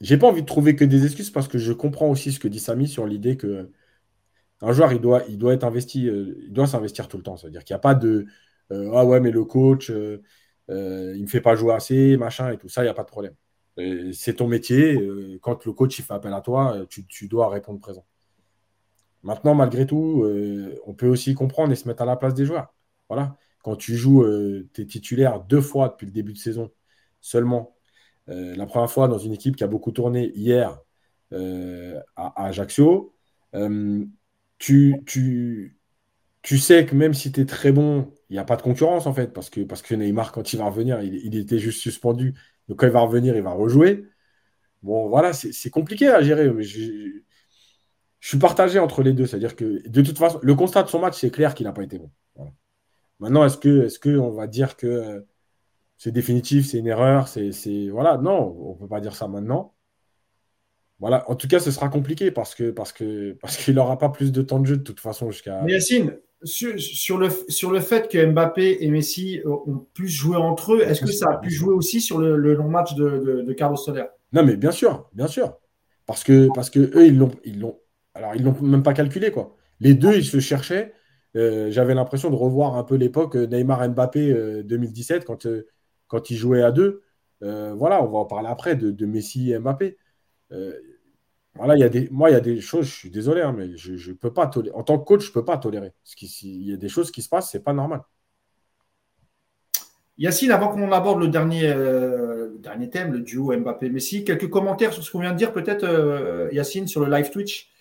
j'ai 0.00 0.18
pas 0.18 0.28
envie 0.28 0.42
de 0.42 0.46
trouver 0.46 0.76
que 0.76 0.84
des 0.84 1.04
excuses 1.04 1.30
parce 1.30 1.48
que 1.48 1.58
je 1.58 1.72
comprends 1.72 2.08
aussi 2.10 2.32
ce 2.32 2.40
que 2.40 2.48
dit 2.48 2.60
Samy 2.60 2.88
sur 2.88 3.06
l'idée 3.06 3.36
que 3.36 3.70
un 4.62 4.72
joueur, 4.72 4.92
il 4.92 5.00
doit, 5.00 5.24
être 5.54 5.64
investi, 5.64 6.08
euh, 6.08 6.36
il 6.46 6.52
doit 6.52 6.66
s'investir 6.66 7.08
tout 7.08 7.16
le 7.16 7.22
temps. 7.24 7.36
C'est-à-dire 7.36 7.64
qu'il 7.64 7.74
n'y 7.74 7.78
a 7.78 7.80
pas 7.80 7.94
de 7.94 8.26
euh, 8.72 8.90
ah 8.94 9.04
ouais, 9.04 9.20
mais 9.20 9.30
le 9.32 9.44
coach, 9.44 9.90
euh, 9.90 10.22
il 10.68 11.22
me 11.22 11.26
fait 11.26 11.40
pas 11.40 11.56
jouer 11.56 11.74
assez, 11.74 12.16
machin 12.16 12.52
et 12.52 12.58
tout 12.58 12.68
ça, 12.68 12.82
il 12.82 12.84
n'y 12.86 12.90
a 12.90 12.94
pas 12.94 13.04
de 13.04 13.08
problème. 13.08 13.34
C'est 14.12 14.34
ton 14.34 14.48
métier. 14.48 14.98
quand 15.40 15.64
le 15.66 15.72
coach 15.72 15.98
il 15.98 16.02
fait 16.02 16.14
appel 16.14 16.32
à 16.34 16.40
toi, 16.40 16.86
tu 16.88 17.28
dois 17.28 17.48
répondre 17.48 17.80
présent. 17.80 18.04
Maintenant, 19.22 19.54
malgré 19.54 19.86
tout, 19.86 20.24
euh, 20.24 20.78
on 20.86 20.94
peut 20.94 21.08
aussi 21.08 21.34
comprendre 21.34 21.72
et 21.72 21.76
se 21.76 21.86
mettre 21.88 22.02
à 22.02 22.06
la 22.06 22.16
place 22.16 22.34
des 22.34 22.44
joueurs. 22.44 22.74
Voilà. 23.08 23.36
Quand 23.62 23.76
tu 23.76 23.96
joues, 23.96 24.22
euh, 24.24 24.68
tu 24.74 24.82
es 24.82 24.86
titulaire 24.86 25.40
deux 25.40 25.60
fois 25.60 25.88
depuis 25.90 26.06
le 26.06 26.12
début 26.12 26.32
de 26.32 26.38
saison 26.38 26.70
seulement. 27.20 27.76
Euh, 28.28 28.56
la 28.56 28.66
première 28.66 28.90
fois 28.90 29.08
dans 29.08 29.18
une 29.18 29.32
équipe 29.32 29.56
qui 29.56 29.64
a 29.64 29.68
beaucoup 29.68 29.92
tourné 29.92 30.32
hier 30.34 30.80
à, 32.16 32.46
Ajaccio. 32.46 33.14
Tu, 34.58 34.94
sais 36.58 36.86
que 36.86 36.94
même 36.94 37.14
si 37.14 37.32
tu 37.32 37.40
es 37.40 37.46
très 37.46 37.72
bon, 37.72 38.12
il 38.28 38.34
n'y 38.34 38.38
a 38.38 38.44
pas 38.44 38.56
de 38.56 38.62
concurrence 38.62 39.06
en 39.06 39.14
fait, 39.14 39.32
parce 39.32 39.50
que, 39.50 39.60
parce 39.62 39.82
que 39.82 39.94
Neymar, 39.94 40.32
quand 40.32 40.52
il 40.52 40.58
va 40.58 40.66
revenir, 40.66 41.00
il, 41.02 41.36
était 41.36 41.58
juste 41.58 41.80
suspendu. 41.80 42.34
Donc 42.68 42.80
quand 42.80 42.86
il 42.86 42.92
va 42.92 43.00
revenir, 43.00 43.36
il 43.36 43.42
va 43.42 43.52
rejouer. 43.52 44.04
Bon, 44.82 45.08
voilà, 45.08 45.32
c'est 45.32 45.70
compliqué 45.70 46.08
à 46.08 46.22
gérer. 46.22 46.50
Suis 48.28 48.38
partagé 48.38 48.78
entre 48.78 49.02
les 49.02 49.12
deux. 49.12 49.26
C'est-à-dire 49.26 49.56
que 49.56 49.86
de 49.88 50.02
toute 50.02 50.18
façon, 50.18 50.38
le 50.42 50.54
constat 50.54 50.84
de 50.84 50.88
son 50.88 51.00
match, 51.00 51.18
c'est 51.18 51.30
clair 51.30 51.54
qu'il 51.54 51.66
n'a 51.66 51.72
pas 51.72 51.82
été 51.82 51.98
bon. 51.98 52.10
Maintenant, 53.20 53.44
est-ce 53.44 53.58
que, 53.58 53.84
est-ce 53.84 53.98
que 53.98 54.16
on 54.16 54.30
va 54.30 54.46
dire 54.46 54.76
que 54.76 54.86
euh, 54.86 55.20
c'est 55.96 56.10
définitif, 56.10 56.66
c'est 56.66 56.78
une 56.78 56.88
erreur, 56.88 57.28
c'est, 57.28 57.88
voilà, 57.88 58.18
non, 58.18 58.56
on 58.58 58.74
ne 58.74 58.78
peut 58.78 58.88
pas 58.88 59.00
dire 59.00 59.14
ça 59.14 59.28
maintenant. 59.28 59.74
En 61.00 61.34
tout 61.34 61.48
cas, 61.48 61.58
ce 61.58 61.70
sera 61.70 61.88
compliqué 61.88 62.30
parce 62.30 62.54
que 62.54 62.70
parce 62.70 62.92
que 62.92 63.32
parce 63.40 63.56
qu'il 63.56 63.74
n'aura 63.74 63.98
pas 63.98 64.08
plus 64.08 64.30
de 64.30 64.40
temps 64.40 64.60
de 64.60 64.66
jeu 64.66 64.76
de 64.76 64.82
toute 64.82 65.00
façon 65.00 65.30
jusqu'à. 65.32 65.60
Mais 65.62 65.72
Yacine, 65.72 66.16
sur, 66.44 67.18
le, 67.18 67.28
sur 67.48 67.70
le 67.70 67.80
fait 67.80 68.08
que 68.08 68.24
Mbappé 68.24 68.78
et 68.84 68.88
Messi 68.88 69.40
ont 69.44 69.86
plus 69.94 70.08
joué 70.08 70.36
entre 70.36 70.74
eux, 70.74 70.82
est-ce 70.82 71.00
que 71.00 71.12
ça 71.12 71.30
a 71.30 71.36
pu 71.38 71.50
jouer 71.50 71.74
aussi 71.74 72.00
sur 72.00 72.18
le, 72.18 72.36
long 72.36 72.68
match 72.68 72.94
de, 72.94 73.52
Carlos 73.52 73.76
Soler? 73.76 74.04
Non, 74.32 74.44
mais 74.44 74.56
bien 74.56 74.72
sûr, 74.72 75.08
bien 75.12 75.26
sûr. 75.26 75.56
Parce 76.06 76.24
que, 76.24 76.48
parce 76.54 76.70
que 76.70 76.80
eux, 76.80 77.06
ils 77.06 77.16
l'ont, 77.16 77.30
ils 77.44 77.60
l'ont, 77.60 77.78
alors 78.14 78.34
ils 78.34 78.42
l'ont 78.42 78.56
même 78.60 78.82
pas 78.82 78.94
calculé 78.94 79.30
quoi. 79.30 79.56
Les 79.80 79.94
deux, 79.94 80.16
ils 80.16 80.24
se 80.24 80.38
cherchaient. 80.40 80.94
Euh, 81.34 81.70
j'avais 81.70 81.94
l'impression 81.94 82.30
de 82.30 82.36
revoir 82.36 82.76
un 82.76 82.84
peu 82.84 82.94
l'époque 82.94 83.34
Neymar-Mbappé 83.36 84.62
2017 84.64 85.22
euh, 85.22 85.24
quand, 85.26 85.46
euh, 85.46 85.66
quand 86.06 86.30
ils 86.30 86.36
jouaient 86.36 86.62
à 86.62 86.70
deux. 86.70 87.02
voilà, 87.40 88.02
on 88.02 88.08
va 88.08 88.18
en 88.18 88.24
parler 88.26 88.48
après 88.48 88.76
de, 88.76 89.06
Messi 89.06 89.52
et 89.52 89.58
Mbappé. 89.58 89.96
Voilà, 91.54 91.76
il 91.76 91.80
y 91.80 91.84
a 91.84 91.88
des, 91.90 92.08
moi, 92.10 92.30
il 92.30 92.32
y 92.32 92.36
a 92.36 92.40
des 92.40 92.60
choses, 92.62 92.86
je 92.86 92.94
suis 92.94 93.10
désolé, 93.10 93.42
hein, 93.42 93.52
mais 93.56 93.76
je, 93.76 94.12
peux 94.12 94.32
pas 94.32 94.46
tolérer. 94.46 94.74
En 94.74 94.82
tant 94.84 94.98
que 94.98 95.04
coach, 95.04 95.22
je 95.22 95.28
ne 95.28 95.34
peux 95.34 95.44
pas 95.44 95.58
tolérer. 95.58 95.92
Parce 96.02 96.14
qu'il 96.14 96.62
y 96.62 96.72
a 96.72 96.76
des 96.76 96.88
choses 96.88 97.10
qui 97.10 97.20
se 97.20 97.28
passent, 97.28 97.50
ce 97.50 97.58
n'est 97.58 97.62
pas 97.62 97.74
normal. 97.74 98.02
Yacine, 100.16 100.50
avant 100.50 100.68
qu'on 100.68 100.92
aborde 100.92 101.20
le 101.20 101.28
dernier, 101.28 101.64
euh, 101.66 102.56
dernier 102.58 102.88
thème, 102.88 103.12
le 103.12 103.20
duo 103.20 103.54
Mbappé-Messi, 103.54 104.24
quelques 104.24 104.48
commentaires 104.48 104.92
sur 104.92 105.02
ce 105.02 105.10
qu'on 105.10 105.20
vient 105.20 105.32
de 105.32 105.36
dire, 105.36 105.52
peut-être, 105.52 105.84
euh, 105.84 106.48
Yacine, 106.52 106.86
sur 106.86 107.04
le 107.04 107.10
live 107.10 107.30
Twitch? 107.30 107.71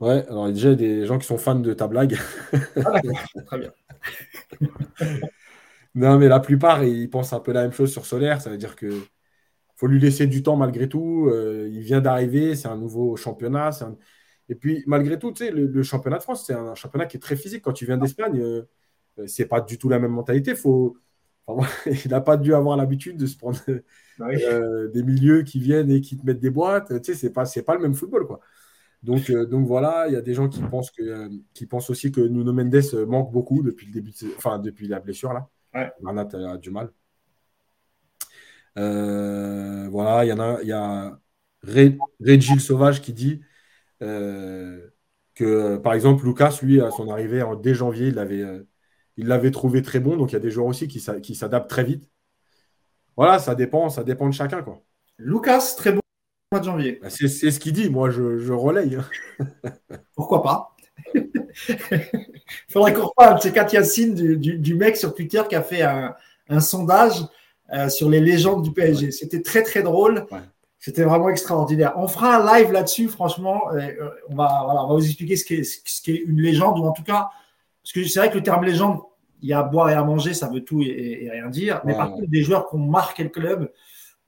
Ouais, 0.00 0.26
alors 0.28 0.46
il 0.46 0.48
y 0.48 0.50
a 0.50 0.54
déjà 0.54 0.74
des 0.74 1.06
gens 1.06 1.18
qui 1.18 1.26
sont 1.26 1.38
fans 1.38 1.54
de 1.54 1.72
ta 1.72 1.88
blague. 1.88 2.18
Ah, 2.84 3.00
très 3.46 3.58
bien. 3.58 3.72
non, 5.94 6.18
mais 6.18 6.28
la 6.28 6.40
plupart, 6.40 6.84
ils 6.84 7.08
pensent 7.08 7.32
un 7.32 7.40
peu 7.40 7.52
la 7.52 7.62
même 7.62 7.72
chose 7.72 7.90
sur 7.90 8.04
Solaire. 8.04 8.40
Ça 8.42 8.50
veut 8.50 8.58
dire 8.58 8.76
que 8.76 8.90
faut 9.76 9.86
lui 9.86 10.00
laisser 10.00 10.26
du 10.26 10.42
temps 10.42 10.56
malgré 10.56 10.88
tout. 10.88 11.28
Euh, 11.30 11.68
il 11.70 11.80
vient 11.80 12.00
d'arriver, 12.00 12.56
c'est 12.56 12.68
un 12.68 12.76
nouveau 12.76 13.16
championnat. 13.16 13.70
Et 14.48 14.54
puis, 14.54 14.82
malgré 14.86 15.18
tout, 15.18 15.32
le, 15.40 15.82
championnat 15.82 16.18
de 16.18 16.22
France, 16.22 16.46
c'est 16.46 16.54
un 16.54 16.74
championnat 16.74 17.06
qui 17.06 17.16
est 17.18 17.20
très 17.20 17.36
physique. 17.36 17.62
Quand 17.62 17.72
tu 17.72 17.86
viens 17.86 17.98
d'Espagne, 17.98 18.40
euh, 18.40 18.62
euh, 19.18 19.26
c'est 19.26 19.46
pas 19.46 19.60
du 19.60 19.78
tout 19.78 19.88
la 19.88 19.98
même 19.98 20.12
mentalité. 20.12 20.54
Faut... 20.54 20.96
il 21.86 22.10
n'a 22.10 22.20
pas 22.20 22.36
dû 22.36 22.54
avoir 22.54 22.76
l'habitude 22.76 23.16
de 23.16 23.26
se 23.26 23.36
prendre 23.36 23.58
bah 24.18 24.28
des 24.88 25.02
milieux 25.04 25.42
qui 25.42 25.60
viennent 25.60 25.90
et 25.90 26.00
qui 26.00 26.16
te 26.16 26.26
mettent 26.26 26.40
des 26.40 26.50
boîtes. 26.50 27.00
Tu 27.02 27.12
sais, 27.12 27.14
c'est 27.14 27.32
pas, 27.32 27.44
pas 27.64 27.74
le 27.74 27.80
même 27.80 27.94
football, 27.94 28.26
quoi. 28.26 28.40
Donc, 29.02 29.30
donc 29.30 29.66
voilà, 29.66 30.06
il 30.08 30.14
y 30.14 30.16
a 30.16 30.22
des 30.22 30.34
gens 30.34 30.48
qui 30.48 30.62
pensent, 30.62 30.90
que, 30.90 31.30
qui 31.54 31.66
pensent 31.66 31.90
aussi 31.90 32.10
que 32.10 32.20
Nuno 32.20 32.52
Mendes 32.52 33.06
manque 33.06 33.30
beaucoup 33.30 33.62
depuis 33.62 33.86
le 33.86 33.92
début, 33.92 34.12
enfin 34.36 34.58
depuis 34.58 34.88
la 34.88 35.00
blessure 35.00 35.32
là. 35.32 35.48
Ouais. 35.74 35.92
a 36.04 36.56
du 36.56 36.70
mal. 36.70 36.90
Euh, 38.78 39.88
voilà, 39.90 40.24
il 40.24 40.28
y 40.28 40.32
en 40.32 40.40
a, 40.40 40.58
il 40.62 40.68
y 40.68 40.72
a 40.72 41.18
Red, 41.62 41.98
Sauvage 42.60 43.02
qui 43.02 43.12
dit 43.12 43.40
euh, 44.02 44.88
que, 45.34 45.76
par 45.78 45.94
exemple, 45.94 46.24
Lucas, 46.24 46.58
lui, 46.62 46.80
à 46.80 46.90
son 46.90 47.08
arrivée 47.08 47.42
en, 47.42 47.54
dès 47.56 47.74
janvier, 47.74 48.08
il 48.08 48.14
l'avait 48.14 48.42
euh, 48.42 48.64
il 49.16 49.28
l'avait 49.28 49.50
trouvé 49.50 49.82
très 49.82 50.00
bon. 50.00 50.16
Donc, 50.16 50.32
il 50.32 50.34
y 50.34 50.36
a 50.36 50.40
des 50.40 50.50
joueurs 50.50 50.66
aussi 50.66 50.88
qui, 50.88 51.04
qui 51.22 51.34
s'adaptent 51.34 51.70
très 51.70 51.84
vite. 51.84 52.10
Voilà, 53.16 53.38
ça 53.38 53.54
dépend, 53.54 53.88
ça 53.88 54.04
dépend 54.04 54.28
de 54.28 54.34
chacun. 54.34 54.62
Quoi. 54.62 54.82
Lucas, 55.18 55.74
très 55.76 55.92
bon 55.92 56.00
mois 56.52 56.60
de 56.60 56.64
janvier. 56.64 56.98
Bah, 57.02 57.10
c'est, 57.10 57.28
ce 57.28 57.60
qu'il 57.60 57.72
dit. 57.72 57.90
Moi, 57.90 58.10
je, 58.10 58.38
je 58.38 58.52
relaye. 58.52 58.98
Pourquoi 60.14 60.42
pas? 60.42 60.76
Il 61.14 61.30
faudrait 62.68 62.92
qu'on 62.92 63.06
reparle 63.06 63.40
c'est 63.40 63.52
Katia 63.52 63.80
Yacine 63.80 64.14
du, 64.14 64.58
du, 64.58 64.74
mec 64.74 64.96
sur 64.96 65.14
Twitter 65.14 65.42
qui 65.48 65.54
a 65.54 65.62
fait 65.62 65.82
un, 65.82 66.14
un 66.48 66.60
sondage 66.60 67.24
euh, 67.72 67.88
sur 67.88 68.08
les 68.08 68.20
légendes 68.20 68.62
du 68.62 68.72
PSG. 68.72 69.10
C'était 69.10 69.42
très 69.42 69.62
très 69.62 69.82
drôle. 69.82 70.26
C'était 70.78 71.02
vraiment 71.02 71.28
extraordinaire. 71.30 71.94
On 71.96 72.06
fera 72.06 72.36
un 72.36 72.58
live 72.58 72.70
là-dessus, 72.70 73.08
franchement. 73.08 73.72
Euh, 73.72 73.92
on, 74.28 74.36
va, 74.36 74.62
voilà, 74.64 74.84
on 74.84 74.88
va 74.88 74.94
vous 74.94 75.04
expliquer 75.04 75.36
ce 75.36 75.44
qu'est 75.44 75.64
ce 75.64 76.10
une 76.10 76.40
légende, 76.40 76.78
ou 76.78 76.84
en 76.84 76.92
tout 76.92 77.02
cas, 77.02 77.30
parce 77.82 77.92
que 77.92 78.04
c'est 78.04 78.20
vrai 78.20 78.30
que 78.30 78.36
le 78.36 78.42
terme 78.42 78.64
légende, 78.64 79.00
il 79.42 79.48
y 79.48 79.52
a 79.52 79.60
à 79.60 79.62
boire 79.64 79.90
et 79.90 79.94
à 79.94 80.04
manger, 80.04 80.32
ça 80.32 80.48
veut 80.48 80.62
tout 80.62 80.82
et, 80.82 81.28
rien 81.30 81.48
dire. 81.48 81.80
Mais 81.84 81.94
par 81.94 82.12
contre, 82.12 82.28
des 82.28 82.42
joueurs 82.42 82.68
qui 82.68 82.76
ont 82.76 82.86
marqué 82.86 83.24
le 83.24 83.30
club, 83.30 83.72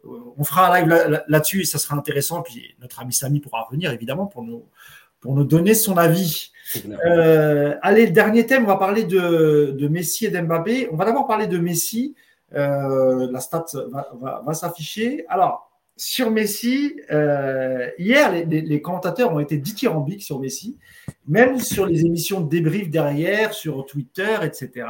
on 0.05 0.45
fera 0.45 0.73
un 0.75 0.81
live 0.81 1.23
là-dessus 1.29 1.63
et 1.63 1.65
ça 1.65 1.79
sera 1.79 1.97
intéressant. 1.97 2.43
Puis 2.43 2.75
notre 2.81 3.01
ami 3.01 3.13
Samy 3.13 3.41
pourra 3.41 3.63
revenir, 3.63 3.93
évidemment, 3.93 4.27
pour 4.27 4.43
nous, 4.43 4.65
pour 5.21 5.35
nous 5.35 5.45
donner 5.45 5.75
son 5.75 5.97
avis. 5.97 6.53
allez, 7.83 8.07
le 8.07 8.13
dernier 8.13 8.47
thème, 8.47 8.65
on 8.65 8.69
va 8.69 8.77
parler 8.77 9.05
de, 9.05 9.75
de 9.79 9.89
Messi 9.89 10.27
et 10.27 10.31
d'Mbappé. 10.31 10.89
On 10.93 10.97
va 10.97 11.05
d'abord 11.05 11.27
parler 11.27 11.47
de 11.47 11.59
Messi. 11.59 12.15
Euh, 12.55 13.31
la 13.31 13.41
stat 13.41 13.67
va, 14.45 14.55
s'afficher. 14.55 15.25
Alors, 15.29 15.71
sur 15.97 16.31
Messi, 16.31 17.01
euh, 17.11 17.91
hier, 17.99 18.33
les, 18.33 18.81
commentateurs 18.81 19.33
ont 19.33 19.41
été 19.41 19.59
dithyrambiques 19.59 20.23
sur 20.23 20.41
Messi, 20.41 20.79
même 21.27 21.59
sur 21.59 21.87
les 21.87 22.07
émissions 22.07 22.41
de 22.41 22.49
débrief 22.49 22.89
derrière, 22.89 23.53
sur 23.53 23.85
Twitter, 23.85 24.37
etc. 24.43 24.87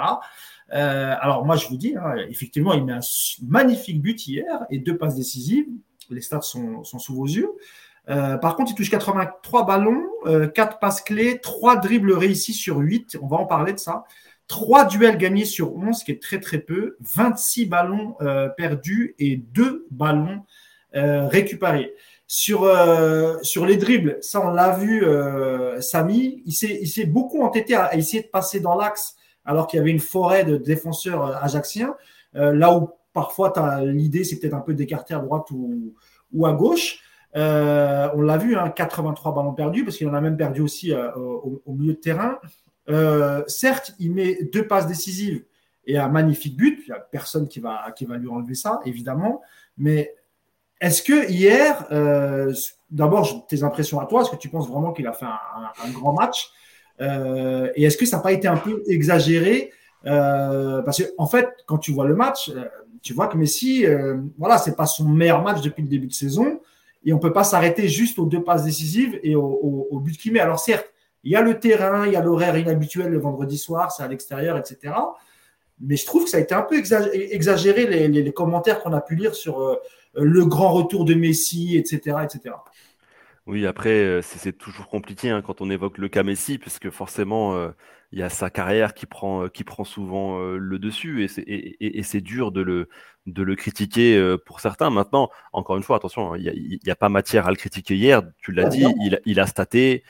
Euh, 0.73 1.15
alors, 1.21 1.45
moi, 1.45 1.57
je 1.57 1.69
vous 1.69 1.77
dis, 1.77 1.95
hein, 1.97 2.15
effectivement, 2.29 2.75
il 2.75 2.85
met 2.85 2.93
un 2.93 3.01
magnifique 3.47 4.03
but 4.03 4.27
hier 4.27 4.67
et 4.71 4.79
deux 4.79 4.97
passes 4.97 5.17
décisives. 5.17 5.67
Les 6.11 6.21
stats 6.21 6.43
sont, 6.43 6.85
sous 6.85 7.15
vos 7.15 7.27
yeux. 7.27 7.51
par 8.07 8.57
contre, 8.57 8.73
il 8.73 8.75
touche 8.75 8.91
83 8.91 9.67
ballons, 9.67 10.03
4 10.55 10.79
passes 10.79 11.03
clés, 11.03 11.39
3 11.41 11.77
dribbles 11.77 12.13
réussis 12.13 12.55
sur 12.55 12.79
8. 12.79 13.19
On 13.21 13.27
va 13.27 13.37
en 13.37 13.47
parler 13.47 13.75
de 13.75 13.79
ça. 13.79 14.05
3 14.49 14.87
duels 14.87 15.19
gagnés 15.19 15.45
sur 15.45 15.77
11, 15.77 15.97
ce 15.97 16.05
qui 16.05 16.11
est 16.11 16.23
très 16.23 16.41
très 16.41 16.59
peu, 16.59 16.97
26 17.01 17.67
ballons 17.67 18.17
euh, 18.23 18.49
perdus 18.49 19.15
et 19.19 19.37
2 19.37 19.87
ballons 19.91 20.43
euh, 20.97 21.29
récupérés. 21.29 21.95
Sur, 22.27 22.65
euh, 22.65 23.39
sur 23.43 23.65
les 23.65 23.79
dribbles, 23.79 24.19
ça 24.21 24.47
on 24.47 24.51
l'a 24.51 24.77
vu, 24.77 25.03
Samy, 25.81 26.43
il 26.45 26.53
s'est 26.53 27.07
beaucoup 27.07 27.43
entêté 27.43 27.75
à, 27.75 27.95
essayer 27.97 28.23
de 28.23 28.29
passer 28.29 28.61
dans 28.61 28.75
l'axe 28.75 29.17
alors 29.49 29.67
qu'il 29.67 29.79
y 29.79 29.81
avait 29.81 29.91
une 29.91 29.99
forêt 29.99 30.45
de 30.45 30.57
défenseurs 30.57 31.43
ajaxiens, 31.43 31.97
là 32.35 32.77
où 32.77 32.91
parfois 33.13 33.53
l'idée 33.85 34.23
c'est 34.23 34.39
peut-être 34.39 34.55
un 34.55 34.61
peu 34.61 34.75
d'écarter 34.75 35.15
à 35.15 35.19
droite 35.19 35.49
ou, 35.51 36.47
à 36.47 36.53
gauche. 36.53 37.01
on 37.35 38.21
l'a 38.21 38.37
vu, 38.37 38.57
hein, 38.57 38.71
83 38.71 39.35
ballons 39.35 39.55
perdus, 39.55 39.85
parce 39.85 39.97
qu'il 39.97 40.09
en 40.09 40.15
a 40.15 40.21
même 40.21 40.37
perdu 40.37 40.61
aussi 40.61 40.93
au, 40.95 41.75
milieu 41.75 41.95
de 41.95 41.99
terrain. 41.99 42.39
Euh, 42.89 43.43
certes, 43.47 43.93
il 43.99 44.13
met 44.13 44.45
deux 44.53 44.67
passes 44.67 44.87
décisives 44.87 45.45
et 45.87 45.99
un 45.99 46.09
magnifique 46.09 46.57
but. 46.57 46.81
Il 46.87 46.91
n'y 46.91 46.97
a 46.97 47.01
personne 47.01 47.49
qui 47.49 47.61
va, 47.61 47.93
qui 47.97 48.05
va 48.05 48.17
lui 48.17 48.29
enlever 48.29 48.55
ça, 48.55 48.81
évidemment. 48.85 49.43
Mais 49.77 50.15
est-ce 50.81 51.03
que 51.03 51.31
hier, 51.31 51.87
euh, 51.93 52.53
d'abord, 52.91 53.47
tes 53.47 53.63
impressions 53.63 54.01
à 54.01 54.07
toi, 54.07 54.23
est-ce 54.23 54.31
que 54.31 54.37
tu 54.37 54.49
penses 54.49 54.69
vraiment 54.69 54.93
qu'il 54.93 55.07
a 55.07 55.13
fait 55.13 55.27
un, 55.27 55.91
grand 55.91 56.13
match? 56.13 56.51
Euh, 57.01 57.71
Et 57.75 57.85
est-ce 57.85 57.97
que 57.97 58.07
ça 58.07 58.19
n'a 58.19 58.23
pas 58.23 58.33
été 58.33 58.49
un 58.49 58.57
peu 58.57 58.83
exagéré 58.89 59.73
Parce 60.05 61.03
qu'en 61.03 61.25
en 61.25 61.27
fait, 61.27 61.49
quand 61.67 61.79
tu 61.79 61.93
vois 61.93 62.07
le 62.07 62.15
match, 62.15 62.51
tu 63.03 63.13
vois 63.13 63.29
que 63.29 63.37
Messi, 63.37 63.85
voilà, 64.39 64.59
c'est 64.59 64.77
pas 64.77 64.87
son 64.87 65.09
meilleur 65.09 65.43
match 65.43 65.61
depuis 65.63 65.83
le 65.83 65.89
début 65.89 66.07
de 66.07 66.13
saison. 66.13 66.61
Et 67.05 67.13
on 67.13 67.17
ne 67.17 67.23
peut 67.23 67.33
pas 67.33 67.45
s'arrêter 67.45 67.89
juste 67.89 68.19
aux 68.19 68.27
deux 68.27 68.43
passes 68.43 68.65
décisives 68.65 69.19
et 69.23 69.35
au, 69.37 70.01
but 70.03 70.17
qu'il 70.19 70.33
met. 70.33 70.41
Alors 70.41 70.59
certes, 70.59 70.93
il 71.25 71.33
y 71.33 71.37
a 71.37 71.43
le 71.43 71.59
terrain, 71.59 72.07
il 72.07 72.13
y 72.13 72.17
a 72.17 72.23
l'horaire 72.23 72.57
inhabituel 72.57 73.11
le 73.11 73.19
vendredi 73.19 73.59
soir, 73.59 73.93
c'est 73.93 74.03
à 74.03 74.09
l'extérieur, 74.09 74.57
etc. 74.57 74.95
Mais 75.81 75.97
je 75.97 76.07
trouve 76.07 76.25
que 76.25 76.31
ça 76.31 76.39
a 76.39 76.41
été 76.41 76.55
un 76.55 76.63
peu 76.63 76.77
exagéré 76.77 78.09
les, 78.09 78.33
commentaires 78.33 78.81
qu'on 78.83 78.93
a 78.93 79.01
pu 79.01 79.15
lire 79.15 79.35
sur 79.35 79.61
euh, 79.61 79.77
le 80.15 80.45
grand 80.45 80.73
retour 80.73 81.05
de 81.05 81.15
Messi, 81.15 81.77
etc. 81.77 82.17
etc. 82.25 82.55
Oui, 83.49 83.67
après, 83.67 83.89
euh, 84.05 84.21
c'est 84.21 84.53
toujours 84.53 84.89
compliqué 84.89 85.31
hein, 85.31 85.41
quand 85.41 85.63
on 85.63 85.71
évoque 85.71 85.97
le 85.97 86.11
cas 86.11 86.23
Messi, 86.23 86.59
puisque 86.59 86.91
forcément, 86.91 87.55
euh, 87.55 87.71
il 88.13 88.19
y 88.19 88.23
a 88.23 88.29
sa 88.29 88.51
carrière 88.51 88.93
qui 88.93 89.07
prend, 89.07 89.45
euh, 89.45 89.49
qui 89.49 89.65
prend 89.65 89.85
souvent 89.85 90.39
euh, 90.39 90.59
le 90.59 90.79
dessus 90.79 91.25
et 91.25 91.29
c'est 91.29 91.41
et, 91.43 91.99
et, 91.99 92.21
dur 92.21 92.53
de 92.53 92.61
le, 92.61 92.91
de 93.25 93.43
le 93.43 93.57
critiquer 93.57 94.37
pour 94.45 94.61
certains. 94.61 94.91
Maintenant, 94.91 95.31
encore 95.55 95.79
une 95.79 95.83
fois, 95.83 95.97
attention, 95.97 96.35
hein, 96.35 96.37
il 96.39 96.79
n'y 96.85 96.91
a, 96.91 96.93
a, 96.93 96.97
pas 96.97 97.09
matière 97.09 97.47
à 97.47 97.51
le 97.51 97.57
critiquer 97.57 97.97
hier. 97.97 98.23
Tu 98.43 98.53
l'as 98.53 98.69
dit, 98.69 98.85
il, 99.01 99.19
il, 99.25 99.41
a 99.41 99.47
staté, 99.47 100.05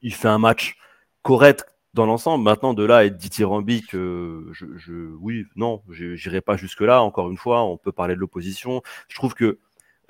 il 0.00 0.14
fait 0.14 0.28
un 0.28 0.38
match 0.38 0.76
correct 1.22 1.66
dans 1.94 2.06
l'ensemble. 2.06 2.44
Maintenant, 2.44 2.74
de 2.74 2.84
là 2.84 2.98
à 2.98 3.04
être 3.06 3.16
dithyrambique, 3.16 3.90
je, 3.92 4.52
je, 4.52 4.92
oui, 5.20 5.46
non, 5.56 5.82
j'irai 5.90 6.40
pas 6.40 6.56
jusque-là. 6.56 7.02
Encore 7.02 7.28
une 7.30 7.38
fois, 7.38 7.64
on 7.64 7.76
peut 7.76 7.92
parler 7.92 8.14
de 8.14 8.20
l'opposition. 8.20 8.82
Je 9.08 9.16
trouve 9.16 9.34
que 9.34 9.58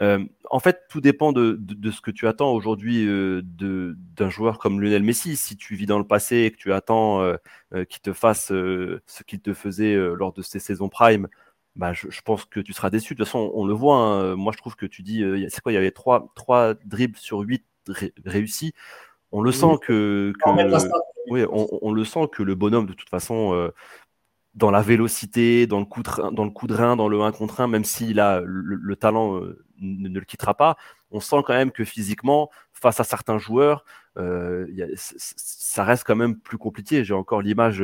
euh, 0.01 0.25
en 0.51 0.59
fait, 0.59 0.83
tout 0.89 1.01
dépend 1.01 1.33
de, 1.33 1.59
ce 1.91 2.01
que 2.01 2.11
tu 2.11 2.27
attends 2.27 2.53
aujourd'hui 2.53 3.07
euh, 3.07 3.43
d'un 3.45 4.31
joueur 4.31 4.59
comme 4.59 4.81
Lionel 4.81 5.03
Messi. 5.03 5.37
Si 5.37 5.57
tu 5.57 5.77
vis 5.77 5.87
dans 5.87 5.99
le 5.99 6.07
passé 6.07 6.37
et 6.39 6.51
que 6.51 6.57
tu 6.57 6.73
attends 6.73 7.23
euh, 7.23 7.85
qu'il 7.89 8.01
te 8.01 8.13
fasse 8.13 8.47
ce 8.49 9.23
qu'il 9.27 9.41
te 9.41 9.55
faisait 9.55 9.97
lors 9.97 10.33
de 10.33 10.43
ses 10.43 10.59
saisons 10.59 10.89
prime, 10.89 11.29
bah, 11.77 11.93
je, 11.93 12.09
pense 12.25 12.45
que 12.45 12.61
tu 12.61 12.73
seras 12.73 12.91
déçu. 12.91 13.15
De 13.15 13.19
toute 13.19 13.27
façon, 13.27 13.51
on 13.55 13.65
le 13.67 13.75
voit. 13.75 13.97
Hein. 13.97 14.37
Moi, 14.37 14.53
je 14.53 14.59
trouve 14.59 14.77
que 14.77 14.87
tu 14.87 15.03
dis, 15.03 15.25
c'est 15.49 15.61
quoi 15.61 15.73
Il 15.73 15.77
y 15.77 15.79
avait 15.79 15.91
trois, 15.91 16.33
trois 16.35 16.75
dribbles 16.85 17.19
sur 17.19 17.41
8 17.41 17.65
réussis. 18.25 18.75
On 19.33 19.41
le 19.41 19.51
sent 19.51 19.79
que, 19.83 20.33
oui, 21.29 21.45
on, 21.51 21.93
le 21.93 22.05
sent 22.05 22.29
que 22.31 22.45
le 22.45 22.55
bonhomme, 22.55 22.87
de 22.87 22.93
toute 22.93 23.09
façon, 23.09 23.71
dans 24.55 24.71
la 24.71 24.83
vélocité, 24.83 25.67
dans 25.67 25.81
le 25.81 25.85
coup 25.85 26.03
de, 26.03 26.31
dans 26.31 26.45
le 26.45 26.51
coup 26.51 26.67
de 26.67 26.75
rein, 26.75 26.97
dans 26.97 27.09
le 27.09 27.21
1 27.21 27.33
contre 27.33 27.61
1, 27.61 27.69
même 27.69 27.85
s'il 27.85 28.21
a 28.21 28.41
le, 28.45 28.97
talent 28.97 29.41
ne, 29.81 30.09
le 30.09 30.25
quittera 30.25 30.55
pas, 30.55 30.77
on 31.11 31.21
sent 31.21 31.43
quand 31.45 31.55
même 31.55 31.73
que 31.73 31.85
physiquement, 31.85 32.51
face 32.73 33.01
à 33.01 33.05
certains 33.05 33.39
joueurs, 33.39 33.85
ça 34.97 35.85
reste 35.85 36.05
quand 36.07 36.17
même 36.17 36.39
plus 36.39 36.59
compliqué. 36.59 37.05
J'ai 37.05 37.15
encore 37.15 37.43
l'image 37.43 37.83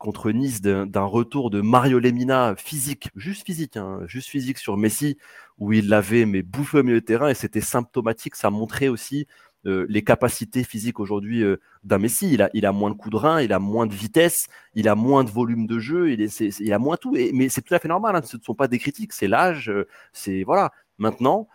contre 0.00 0.30
Nice 0.32 0.62
d'un 0.62 1.04
retour 1.04 1.50
de 1.50 1.60
Mario 1.60 1.98
Lemina 1.98 2.54
physique, 2.56 3.10
juste 3.16 3.44
physique, 3.44 3.76
hein, 3.76 4.00
juste 4.06 4.28
physique 4.28 4.56
sur 4.56 4.78
Messi, 4.78 5.18
où 5.58 5.74
il 5.74 5.90
l'avait 5.90 6.24
mais 6.24 6.42
bouffé 6.42 6.78
au 6.78 6.82
milieu 6.82 7.00
de 7.00 7.04
terrain 7.04 7.28
et 7.28 7.34
c'était 7.34 7.60
symptomatique. 7.60 8.34
Ça 8.34 8.48
montrait 8.50 8.88
aussi 8.88 9.26
euh, 9.66 9.84
les 9.90 10.02
capacités 10.02 10.64
physiques 10.64 11.00
aujourd'hui 11.00 11.42
euh, 11.42 11.60
d'un 11.84 11.98
Messi. 11.98 12.38
Il 12.54 12.66
a, 12.66 12.72
moins 12.72 12.90
de 12.90 12.94
coups 12.94 13.12
de 13.12 13.16
rein, 13.16 13.42
il 13.42 13.52
a 13.52 13.58
moins 13.58 13.86
de 13.86 13.94
vitesse, 13.94 14.46
il 14.74 14.88
a 14.88 14.94
moins 14.94 15.22
de 15.22 15.30
volume 15.30 15.66
de 15.66 15.78
jeu, 15.78 16.12
il, 16.12 16.72
a 16.72 16.78
moins 16.78 16.96
tout. 16.96 17.14
Mais 17.34 17.48
c'est 17.48 17.62
tout 17.62 17.74
à 17.74 17.78
fait 17.78 17.88
normal, 17.88 18.16
hein, 18.16 18.22
ce 18.24 18.36
ne 18.36 18.42
sont 18.42 18.54
pas 18.54 18.68
des 18.68 18.78
critiques, 18.78 19.12
c'est 19.12 19.28
l'âge, 19.28 19.68
euh, 19.68 19.86
c'est 20.12 20.42
voilà. 20.44 20.72
Maintenant, 20.98 21.48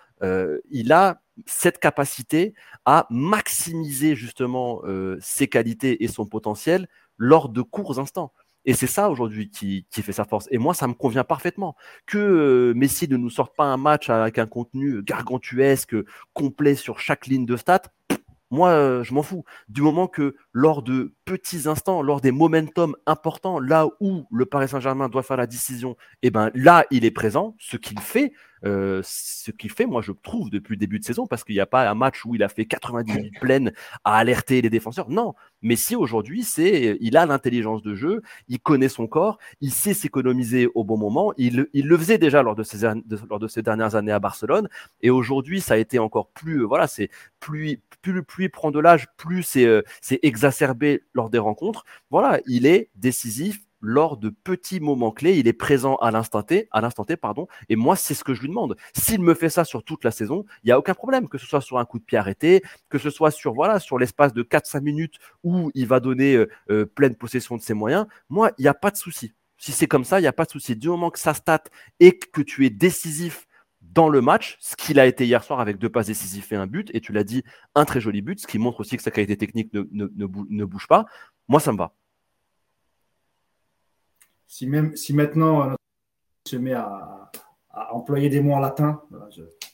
il 0.71 0.91
a 0.91 1.21
cette 1.45 1.77
capacité 1.77 2.55
à 2.85 3.05
maximiser 3.11 4.15
justement 4.15 4.81
ses 5.19 5.47
qualités 5.47 6.03
et 6.03 6.07
son 6.07 6.25
potentiel 6.25 6.87
lors 7.17 7.49
de 7.49 7.61
courts 7.61 7.99
instants. 7.99 8.33
Et 8.65 8.73
c'est 8.73 8.87
ça 8.87 9.09
aujourd'hui 9.09 9.49
qui, 9.49 9.85
fait 9.91 10.11
sa 10.11 10.25
force. 10.25 10.47
Et 10.51 10.57
moi, 10.57 10.73
ça 10.73 10.87
me 10.87 10.93
convient 10.93 11.23
parfaitement. 11.23 11.75
Que 12.05 12.17
euh, 12.17 12.73
Messi 12.75 13.07
ne 13.07 13.17
nous 13.17 13.29
sorte 13.29 13.55
pas 13.55 13.65
un 13.65 13.77
match 13.77 14.09
avec 14.09 14.37
un 14.37 14.47
contenu 14.47 15.03
gargantuesque, 15.03 15.95
complet 16.33 16.75
sur 16.75 16.99
chaque 16.99 17.27
ligne 17.27 17.45
de 17.45 17.57
stats, 17.57 17.83
moi, 18.51 18.69
euh, 18.69 19.03
je 19.03 19.13
m'en 19.13 19.23
fous. 19.23 19.43
Du 19.69 19.81
moment 19.81 20.07
que 20.07 20.35
lors 20.51 20.83
de 20.83 21.14
petits 21.25 21.67
instants, 21.67 22.01
lors 22.01 22.21
des 22.21 22.31
momentum 22.31 22.95
importants, 23.05 23.59
là 23.59 23.87
où 23.99 24.25
le 24.31 24.45
Paris 24.45 24.69
Saint-Germain 24.69 25.09
doit 25.09 25.23
faire 25.23 25.37
la 25.37 25.47
décision, 25.47 25.97
et 26.21 26.27
eh 26.27 26.31
ben 26.31 26.51
là, 26.53 26.85
il 26.91 27.03
est 27.03 27.11
présent, 27.11 27.55
ce 27.59 27.77
qu'il 27.77 27.99
fait, 27.99 28.31
euh, 28.65 29.01
ce 29.03 29.51
qu'il 29.51 29.71
fait, 29.71 29.85
moi, 29.85 30.01
je 30.01 30.11
trouve 30.11 30.49
depuis 30.49 30.73
le 30.73 30.79
début 30.79 30.99
de 30.99 31.03
saison, 31.03 31.27
parce 31.27 31.43
qu'il 31.43 31.55
n'y 31.55 31.61
a 31.61 31.65
pas 31.65 31.89
un 31.89 31.93
match 31.93 32.25
où 32.25 32.35
il 32.35 32.43
a 32.43 32.49
fait 32.49 32.65
90 32.65 33.13
minutes 33.13 33.39
pleines 33.39 33.71
à 34.03 34.17
alerter 34.17 34.61
les 34.61 34.69
défenseurs. 34.69 35.09
Non, 35.09 35.35
mais 35.61 35.75
si 35.75 35.95
aujourd'hui, 35.95 36.43
c'est, 36.43 36.97
il 36.99 37.17
a 37.17 37.25
l'intelligence 37.25 37.83
de 37.83 37.95
jeu, 37.95 38.21
il 38.47 38.59
connaît 38.59 38.89
son 38.89 39.07
corps, 39.07 39.37
il 39.61 39.71
sait 39.71 39.93
s'économiser 39.93 40.67
au 40.73 40.83
bon 40.83 40.97
moment. 40.97 41.33
Il, 41.37 41.67
il, 41.73 41.87
le 41.87 41.97
faisait 41.97 42.17
déjà 42.17 42.41
lors 42.41 42.55
de, 42.55 42.63
ces, 42.63 42.87
lors 43.29 43.39
de 43.39 43.47
ces 43.47 43.61
dernières 43.61 43.95
années 43.95 44.11
à 44.11 44.19
Barcelone, 44.19 44.67
et 45.01 45.09
aujourd'hui, 45.09 45.61
ça 45.61 45.75
a 45.75 45.77
été 45.77 45.99
encore 45.99 46.29
plus, 46.29 46.63
voilà, 46.63 46.87
c'est 46.87 47.09
plus, 47.39 47.81
plus, 48.01 48.23
plus 48.23 48.45
il 48.45 48.49
prend 48.49 48.71
de 48.71 48.79
l'âge, 48.79 49.07
plus 49.17 49.43
c'est, 49.43 49.65
euh, 49.65 49.81
exacerbé 50.23 51.03
lors 51.15 51.29
des 51.31 51.39
rencontres. 51.39 51.85
Voilà, 52.11 52.39
il 52.45 52.67
est 52.67 52.89
décisif 52.95 53.61
lors 53.81 54.17
de 54.17 54.29
petits 54.29 54.79
moments 54.79 55.11
clés, 55.11 55.37
il 55.37 55.47
est 55.47 55.53
présent 55.53 55.95
à 55.97 56.09
l'instant 56.09 56.41
T, 56.41 56.67
à 56.71 56.81
l'instant 56.81 57.05
T, 57.05 57.17
pardon. 57.17 57.47
Et 57.69 57.75
moi, 57.75 57.95
c'est 57.95 58.15
ce 58.15 58.23
que 58.23 58.33
je 58.33 58.41
lui 58.41 58.47
demande. 58.47 58.75
S'il 58.93 59.21
me 59.21 59.35
fait 59.35 59.49
ça 59.49 59.63
sur 59.63 59.83
toute 59.83 60.03
la 60.03 60.11
saison, 60.11 60.43
il 60.63 60.67
n'y 60.67 60.71
a 60.71 60.79
aucun 60.79 60.95
problème, 60.95 61.27
que 61.29 61.37
ce 61.37 61.45
soit 61.45 61.61
sur 61.61 61.77
un 61.77 61.85
coup 61.85 61.99
de 61.99 62.03
pied 62.03 62.17
arrêté, 62.17 62.63
que 62.89 62.97
ce 62.97 63.09
soit 63.11 63.31
sur 63.31 63.53
voilà, 63.53 63.79
sur 63.79 63.99
l'espace 63.99 64.33
de 64.33 64.41
4-5 64.41 64.81
minutes 64.81 65.15
où 65.43 65.71
il 65.75 65.87
va 65.87 65.99
donner 65.99 66.35
euh, 66.35 66.49
euh, 66.71 66.85
pleine 66.85 67.15
possession 67.15 67.57
de 67.57 67.61
ses 67.61 67.75
moyens. 67.75 68.07
Moi, 68.29 68.51
il 68.57 68.63
n'y 68.63 68.67
a 68.67 68.73
pas 68.73 68.89
de 68.89 68.97
souci. 68.97 69.33
Si 69.57 69.71
c'est 69.71 69.87
comme 69.87 70.03
ça, 70.03 70.19
il 70.19 70.23
n'y 70.23 70.27
a 70.27 70.33
pas 70.33 70.45
de 70.45 70.51
souci. 70.51 70.75
Du 70.75 70.89
moment 70.89 71.11
que 71.11 71.19
ça 71.19 71.33
stat 71.33 71.63
et 71.99 72.17
que 72.17 72.41
tu 72.41 72.65
es 72.65 72.69
décisif 72.69 73.47
dans 73.95 74.09
le 74.09 74.21
match, 74.21 74.57
ce 74.59 74.75
qu'il 74.75 74.99
a 74.99 75.05
été 75.05 75.25
hier 75.25 75.43
soir 75.43 75.61
avec 75.61 75.77
deux 75.77 75.89
passes 75.89 76.07
décisives 76.07 76.45
et 76.51 76.55
un 76.55 76.67
but, 76.67 76.91
et 76.93 76.99
tu 76.99 77.13
l'as 77.13 77.23
dit, 77.23 77.43
un 77.73 77.85
très 77.85 78.01
joli 78.01 78.21
but, 78.21 78.39
ce 78.39 78.45
qui 78.45 78.59
montre 78.59 78.81
aussi 78.81 78.97
que 78.97 79.01
sa 79.01 79.09
qualité 79.09 79.37
technique 79.37 79.73
ne, 79.73 79.83
ne 79.91 80.65
bouge 80.65 80.87
pas. 80.87 81.05
Moi, 81.47 81.61
ça 81.61 81.71
me 81.71 81.77
va. 81.77 81.93
Si, 84.47 84.67
même, 84.67 84.95
si 84.95 85.13
maintenant 85.13 85.69
euh, 85.69 85.73
se 86.45 86.57
met 86.57 86.73
à, 86.73 87.31
employer 87.91 88.29
des 88.29 88.41
mots 88.41 88.53
en 88.53 88.59
latin, 88.59 89.01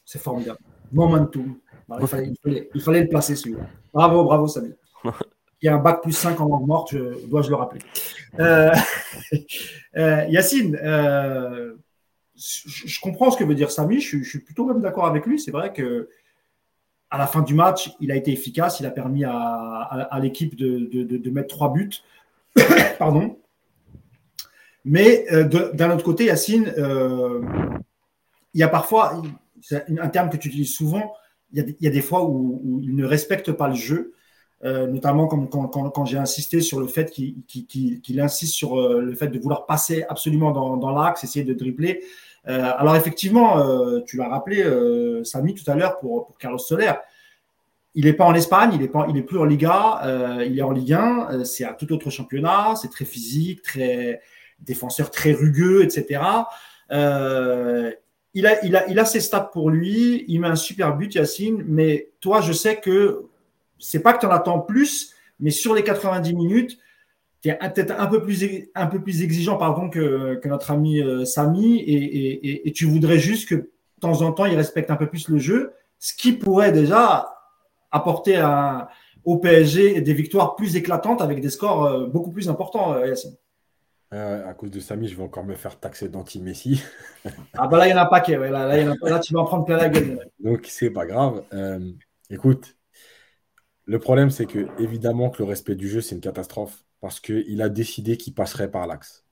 c'est 0.06 0.20
formidable. 0.20 0.60
Momentum. 0.92 1.58
il, 2.00 2.08
fallait, 2.08 2.34
il, 2.74 2.82
fallait, 2.82 3.02
le 3.02 3.10
placer 3.10 3.36
celui-là. 3.36 3.68
Bravo, 3.94 4.24
bravo 4.24 4.48
Samy. 4.48 4.74
Il 5.64 5.68
y 5.68 5.70
a 5.70 5.76
un 5.76 5.78
bac 5.78 6.02
plus 6.02 6.14
5 6.14 6.42
en 6.42 6.48
langue 6.48 6.66
morte, 6.66 6.90
je, 6.92 7.28
dois-je 7.28 7.52
le 7.52 7.56
rappeler. 7.56 7.82
Euh, 8.40 8.74
euh, 9.98 10.26
Yacine, 10.30 10.76
je, 12.42 13.00
comprends 13.00 13.32
ce 13.32 13.38
que 13.38 13.44
veut 13.44 13.56
dire 13.56 13.72
Samy, 13.72 14.00
je, 14.00 14.24
suis 14.24 14.40
plutôt 14.40 14.66
même 14.66 14.82
d'accord 14.82 15.06
avec 15.06 15.26
lui. 15.26 15.40
C'est 15.40 15.52
vrai 15.52 15.72
que 15.74 16.10
à 17.10 17.18
la 17.18 17.28
fin 17.28 17.42
du 17.42 17.54
match, 17.54 17.92
il 18.00 18.12
a 18.12 18.16
été 18.16 18.32
efficace, 18.32 18.80
il 18.80 18.86
a 18.86 18.92
permis 18.92 19.26
à, 19.26 20.20
l'équipe 20.22 20.56
de, 20.56 21.30
mettre 21.30 21.50
trois 21.50 21.72
buts. 21.72 21.92
Pardon. 23.00 23.38
Mais 24.86 25.26
euh, 25.32 25.44
d'un 25.74 25.92
autre 25.92 26.04
côté, 26.04 26.26
Yacine, 26.26 26.74
euh, 26.78 27.42
il 28.54 28.62
y 28.62 28.64
a 28.64 28.68
parfois, 28.68 29.22
c'est 29.62 29.86
un 30.00 30.08
terme 30.08 30.30
que 30.30 30.38
tu 30.38 30.48
utilises 30.48 30.74
souvent, 30.74 31.14
il 31.54 31.76
y 31.82 31.88
a, 31.88 31.92
des 31.92 32.02
fois 32.02 32.24
où, 32.24 32.80
il 32.82 32.96
ne 32.96 33.06
respecte 33.06 33.52
pas 33.52 33.68
le 33.68 33.76
jeu, 33.76 34.14
euh, 34.64 34.88
notamment 34.88 35.28
quand, 35.28 36.06
j'ai 36.06 36.18
insisté 36.18 36.62
sur 36.62 36.80
le 36.80 36.88
fait 36.88 37.12
qu'il 37.12 38.22
insiste 38.22 38.54
sur 38.54 38.90
le 38.90 39.14
fait 39.16 39.28
de 39.28 39.38
vouloir 39.38 39.66
passer 39.66 40.06
absolument 40.08 40.52
dans, 40.52 40.92
l'axe, 40.92 41.26
essayer 41.26 41.44
de 41.44 41.54
dribbler. 41.54 42.02
Alors 42.46 42.96
effectivement, 42.96 44.02
tu 44.02 44.18
l'as 44.18 44.28
rappelé, 44.28 44.66
Samy, 45.24 45.54
tout 45.54 45.70
à 45.70 45.76
l'heure 45.76 46.00
pour, 46.00 46.36
Carlos 46.40 46.58
Soler, 46.58 46.94
il 47.94 48.06
n'est 48.06 48.14
pas 48.14 48.26
en 48.26 48.34
Espagne, 48.34 48.72
il 48.74 48.82
n'est 48.82 48.88
pas, 48.88 49.06
il 49.14 49.26
plus 49.26 49.38
en 49.38 49.46
Liga, 49.46 50.02
il 50.46 50.58
est 50.58 50.64
en 50.64 50.72
Ligue 50.72 50.94
1, 50.94 51.44
c'est 51.44 51.66
un 51.66 51.74
tout 51.74 51.92
autre 51.94 52.10
championnat, 52.10 52.74
c'est 52.76 52.90
très 52.90 53.06
physique, 53.06 53.62
très, 53.62 54.22
défenseur 54.62 55.12
très 55.12 55.34
rugueux, 55.34 55.84
etc. 55.84 56.22
Euh, 56.92 57.92
il, 58.34 58.48
a, 58.48 58.64
il, 58.66 58.76
a, 58.76 58.88
il 58.88 59.00
a 59.00 59.06
ses 59.06 59.20
stats 59.20 59.42
pour 59.42 59.70
lui, 59.70 60.26
il 60.28 60.40
met 60.40 60.48
un 60.48 60.56
super 60.56 60.96
but, 60.96 61.14
Yacine, 61.16 61.64
mais 61.68 62.10
toi, 62.20 62.42
je 62.42 62.54
sais 62.54 62.78
que 62.78 63.26
c'est 63.80 64.02
pas 64.02 64.14
que 64.14 64.20
tu 64.20 64.26
en 64.26 64.32
attends 64.32 64.60
plus, 64.60 65.14
mais 65.40 65.52
sur 65.52 65.74
les 65.74 65.84
90 65.84 66.34
minutes, 66.34 66.78
tu 67.42 67.50
es 67.50 67.56
peut-être 67.56 68.00
un, 68.00 68.08
peu 68.08 68.22
plus, 68.22 68.46
un 68.76 68.88
peu 68.88 69.02
plus 69.02 69.24
exigeant 69.24 69.58
pardon, 69.58 69.90
que, 69.90 70.36
que 70.36 70.48
notre 70.48 70.72
ami 70.72 71.02
euh, 71.02 71.26
Samy, 71.26 71.80
et, 71.80 71.94
et, 71.94 72.68
et, 72.68 72.72
tu 72.72 72.86
voudrais 72.86 73.18
juste 73.18 73.50
que 73.50 73.56
de 73.56 73.72
temps 74.00 74.22
en 74.22 74.32
temps, 74.32 74.46
il 74.46 74.56
respecte 74.56 74.92
un 74.92 74.96
peu 74.96 75.08
plus 75.08 75.28
le 75.28 75.40
jeu, 75.40 75.74
ce 75.98 76.14
qui 76.14 76.34
pourrait 76.34 76.72
déjà 76.72 77.34
apporter 77.92 78.38
à, 78.38 78.90
au 79.26 79.38
PSG 79.38 80.02
des 80.02 80.14
victoires 80.14 80.56
plus 80.56 80.76
éclatantes 80.76 81.22
avec 81.22 81.42
des 81.42 81.50
scores 81.50 81.86
euh, 81.86 82.08
beaucoup 82.08 82.32
plus 82.32 82.50
importants, 82.50 83.04
Yacine. 83.04 83.36
Euh, 84.14 84.48
à 84.48 84.54
cause 84.54 84.72
de 84.72 84.80
Samy, 84.80 85.08
je 85.08 85.16
vais 85.16 85.24
encore 85.24 85.46
me 85.46 85.56
faire 85.56 85.80
taxer 85.80 86.10
d'anti-Messi. 86.10 86.84
ah 87.54 87.68
bah 87.68 87.78
là, 87.78 87.88
il 87.88 87.92
y 87.92 87.94
en 87.94 87.98
a 87.98 88.06
pas 88.06 88.20
qui. 88.20 88.34
là, 88.34 89.20
tu 89.20 89.34
vas 89.34 89.40
en 89.40 89.46
prendre 89.46 89.66
plein 89.66 89.78
la 89.78 89.90
gueule. 89.90 90.30
Donc, 90.40 90.66
c'est 90.68 90.90
pas 90.90 91.06
grave. 91.06 91.44
Écoute, 92.30 92.76
le 93.86 94.00
problème, 94.00 94.30
c'est 94.30 94.46
que 94.46 94.68
évidemment 94.80 95.30
que 95.30 95.42
le 95.42 95.50
respect 95.50 95.76
du 95.76 95.88
jeu, 95.88 96.02
c'est 96.02 96.16
une 96.16 96.22
catastrophe 96.22 96.84
parce 97.02 97.20
qu'il 97.20 97.62
a 97.62 97.70
décidé 97.70 98.18
qu'il 98.18 98.34
passerait 98.34 98.72
par 98.72 98.88
l'axe. 98.88 99.26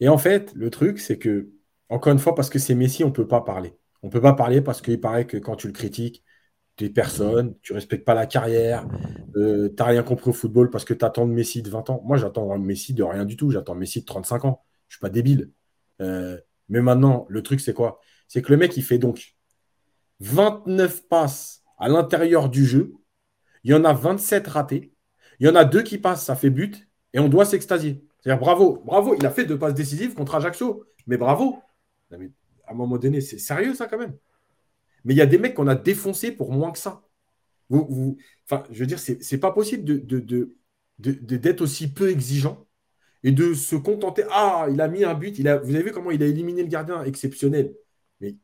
Et 0.00 0.08
en 0.08 0.18
fait, 0.18 0.52
le 0.54 0.70
truc, 0.70 0.98
c'est 0.98 1.18
que, 1.18 1.50
encore 1.88 2.12
une 2.12 2.18
fois, 2.18 2.34
parce 2.34 2.50
que 2.50 2.58
c'est 2.58 2.74
Messi, 2.74 3.04
on 3.04 3.08
ne 3.08 3.12
peut 3.12 3.28
pas 3.28 3.40
parler. 3.42 3.76
On 4.02 4.08
ne 4.08 4.12
peut 4.12 4.20
pas 4.20 4.34
parler 4.34 4.60
parce 4.60 4.82
qu'il 4.82 5.00
paraît 5.00 5.26
que 5.26 5.36
quand 5.38 5.56
tu 5.56 5.66
le 5.68 5.72
critiques, 5.72 6.24
tu 6.76 6.86
es 6.86 6.90
personne, 6.90 7.54
tu 7.62 7.72
respectes 7.72 8.04
pas 8.04 8.14
la 8.14 8.26
carrière, 8.26 8.86
euh, 9.36 9.68
tu 9.68 9.74
n'as 9.78 9.84
rien 9.84 10.02
compris 10.02 10.30
au 10.30 10.32
football 10.32 10.70
parce 10.70 10.84
que 10.84 10.94
tu 10.94 11.04
attends 11.04 11.26
Messi 11.26 11.62
de 11.62 11.70
20 11.70 11.90
ans. 11.90 12.02
Moi, 12.04 12.16
j'attends 12.16 12.58
Messi 12.58 12.94
de 12.94 13.02
rien 13.02 13.24
du 13.24 13.36
tout, 13.36 13.50
j'attends 13.50 13.74
Messi 13.74 14.00
de 14.00 14.06
35 14.06 14.44
ans. 14.44 14.64
Je 14.88 14.94
ne 14.94 14.98
suis 14.98 15.00
pas 15.00 15.10
débile. 15.10 15.52
Euh, 16.00 16.38
mais 16.68 16.82
maintenant, 16.82 17.26
le 17.28 17.42
truc, 17.42 17.60
c'est 17.60 17.74
quoi? 17.74 18.00
C'est 18.28 18.42
que 18.42 18.50
le 18.50 18.58
mec, 18.58 18.76
il 18.76 18.82
fait 18.82 18.98
donc 18.98 19.36
29 20.20 21.08
passes 21.08 21.62
à 21.78 21.88
l'intérieur 21.88 22.48
du 22.48 22.66
jeu. 22.66 22.94
Il 23.62 23.70
y 23.70 23.74
en 23.74 23.84
a 23.84 23.92
27 23.92 24.46
ratés. 24.48 24.92
Il 25.40 25.46
y 25.46 25.50
en 25.50 25.54
a 25.54 25.64
deux 25.64 25.82
qui 25.82 25.98
passent, 25.98 26.24
ça 26.24 26.36
fait 26.36 26.50
but. 26.50 26.88
Et 27.14 27.20
on 27.20 27.28
doit 27.28 27.46
s'extasier. 27.46 28.04
C'est-à-dire, 28.20 28.40
bravo, 28.40 28.82
bravo. 28.84 29.14
Il 29.14 29.24
a 29.24 29.30
fait 29.30 29.46
deux 29.46 29.58
passes 29.58 29.74
décisives 29.74 30.14
contre 30.14 30.34
Ajaccio. 30.34 30.84
Mais 31.06 31.16
bravo. 31.16 31.62
à 32.10 32.72
un 32.72 32.74
moment 32.74 32.98
donné, 32.98 33.20
c'est 33.20 33.38
sérieux, 33.38 33.74
ça, 33.74 33.86
quand 33.86 33.98
même. 33.98 34.16
Mais 35.04 35.14
il 35.14 35.16
y 35.16 35.22
a 35.22 35.26
des 35.26 35.38
mecs 35.38 35.54
qu'on 35.54 35.68
a 35.68 35.76
défoncés 35.76 36.32
pour 36.32 36.52
moins 36.52 36.72
que 36.72 36.78
ça. 36.78 37.02
Vous, 37.70 38.18
enfin, 38.44 38.64
je 38.70 38.80
veux 38.80 38.86
dire, 38.86 38.98
c'est 38.98 39.38
pas 39.38 39.52
possible 39.52 39.84
de, 39.84 40.54
d'être 40.98 41.60
aussi 41.60 41.92
peu 41.92 42.10
exigeant 42.10 42.66
et 43.22 43.32
de 43.32 43.54
se 43.54 43.76
contenter. 43.76 44.24
Ah, 44.30 44.66
il 44.70 44.80
a 44.80 44.88
mis 44.88 45.04
un 45.04 45.14
but. 45.14 45.38
Il 45.38 45.48
a, 45.48 45.58
vous 45.58 45.74
avez 45.74 45.84
vu 45.84 45.92
comment 45.92 46.10
il 46.10 46.22
a 46.22 46.26
éliminé 46.26 46.62
le 46.62 46.68
gardien 46.68 47.04
Exceptionnel. 47.04 47.74
Mais, 48.20 48.36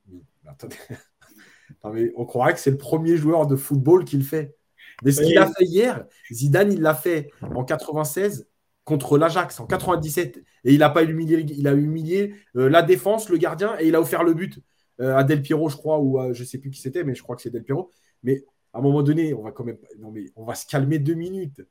attendez. 0.46 0.76
mais 1.92 2.12
on 2.16 2.24
croirait 2.24 2.54
que 2.54 2.60
c'est 2.60 2.70
le 2.70 2.78
premier 2.78 3.16
joueur 3.16 3.46
de 3.46 3.56
football 3.56 4.04
qu'il 4.04 4.22
fait. 4.22 4.56
Mais 5.02 5.12
ce 5.12 5.22
qu'il 5.22 5.38
a 5.38 5.46
fait 5.46 5.64
hier, 5.64 6.04
Zidane, 6.30 6.72
il 6.72 6.82
l'a 6.82 6.94
fait 6.94 7.30
en 7.42 7.64
96 7.64 8.46
contre 8.84 9.18
l'Ajax 9.18 9.60
en 9.60 9.66
97 9.66 10.38
et 10.64 10.72
il 10.72 10.78
n'a 10.78 10.90
pas 10.90 11.04
humilié, 11.04 11.44
il 11.48 11.68
a 11.68 11.74
humilié 11.74 12.34
euh, 12.56 12.68
la 12.68 12.82
défense, 12.82 13.28
le 13.28 13.36
gardien 13.36 13.76
et 13.78 13.88
il 13.88 13.94
a 13.94 14.00
offert 14.00 14.24
le 14.24 14.34
but. 14.34 14.58
Euh, 15.00 15.16
à 15.16 15.24
Del 15.24 15.40
Piero, 15.40 15.68
je 15.70 15.76
crois, 15.76 15.98
ou 15.98 16.20
je 16.34 16.42
ne 16.42 16.46
sais 16.46 16.58
plus 16.58 16.70
qui 16.70 16.80
c'était, 16.80 17.04
mais 17.04 17.14
je 17.14 17.22
crois 17.22 17.34
que 17.34 17.42
c'est 17.42 17.50
Del 17.50 17.64
Piero. 17.64 17.90
Mais 18.22 18.44
à 18.72 18.78
un 18.78 18.82
moment 18.82 19.02
donné, 19.02 19.32
on 19.32 19.42
va 19.42 19.50
quand 19.52 19.64
même. 19.64 19.78
Non, 19.98 20.10
mais 20.10 20.26
on 20.36 20.44
va 20.44 20.54
se 20.54 20.66
calmer 20.66 20.98
deux 20.98 21.14
minutes. 21.14 21.62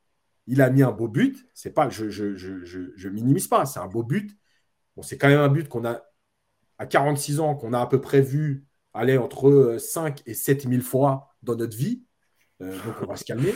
Il 0.46 0.60
a 0.62 0.70
mis 0.70 0.82
un 0.82 0.90
beau 0.90 1.06
but. 1.06 1.46
C'est 1.54 1.72
pas, 1.72 1.88
je, 1.90 2.10
je, 2.10 2.34
je, 2.34 2.64
je, 2.64 3.08
minimise 3.08 3.46
pas. 3.46 3.66
C'est 3.66 3.78
un 3.78 3.86
beau 3.86 4.02
but. 4.02 4.36
Bon, 4.96 5.02
c'est 5.02 5.16
quand 5.16 5.28
même 5.28 5.38
un 5.38 5.48
but 5.48 5.68
qu'on 5.68 5.84
a 5.84 6.02
à 6.78 6.86
46 6.86 7.38
ans, 7.38 7.54
qu'on 7.54 7.72
a 7.72 7.80
à 7.80 7.86
peu 7.86 8.00
près 8.00 8.20
vu 8.20 8.66
aller 8.94 9.16
entre 9.16 9.76
5 9.78 10.22
et 10.26 10.34
7 10.34 10.68
000 10.68 10.82
fois 10.82 11.36
dans 11.42 11.54
notre 11.54 11.76
vie. 11.76 12.02
donc 12.58 12.96
on 13.02 13.06
va 13.06 13.16
se 13.16 13.24
calmer. 13.24 13.54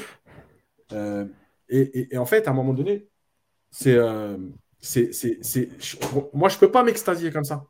Et, 1.69 2.17
en 2.17 2.27
fait, 2.27 2.47
à 2.47 2.51
un 2.51 2.55
moment 2.55 2.75
donné, 2.75 3.09
c'est. 3.75 5.13
c'est, 5.13 5.69
moi, 6.33 6.49
je 6.49 6.57
ne 6.57 6.61
peux 6.61 6.71
pas 6.71 6.83
m'extasier 6.85 7.31
comme 7.31 7.45
ça. 7.45 7.67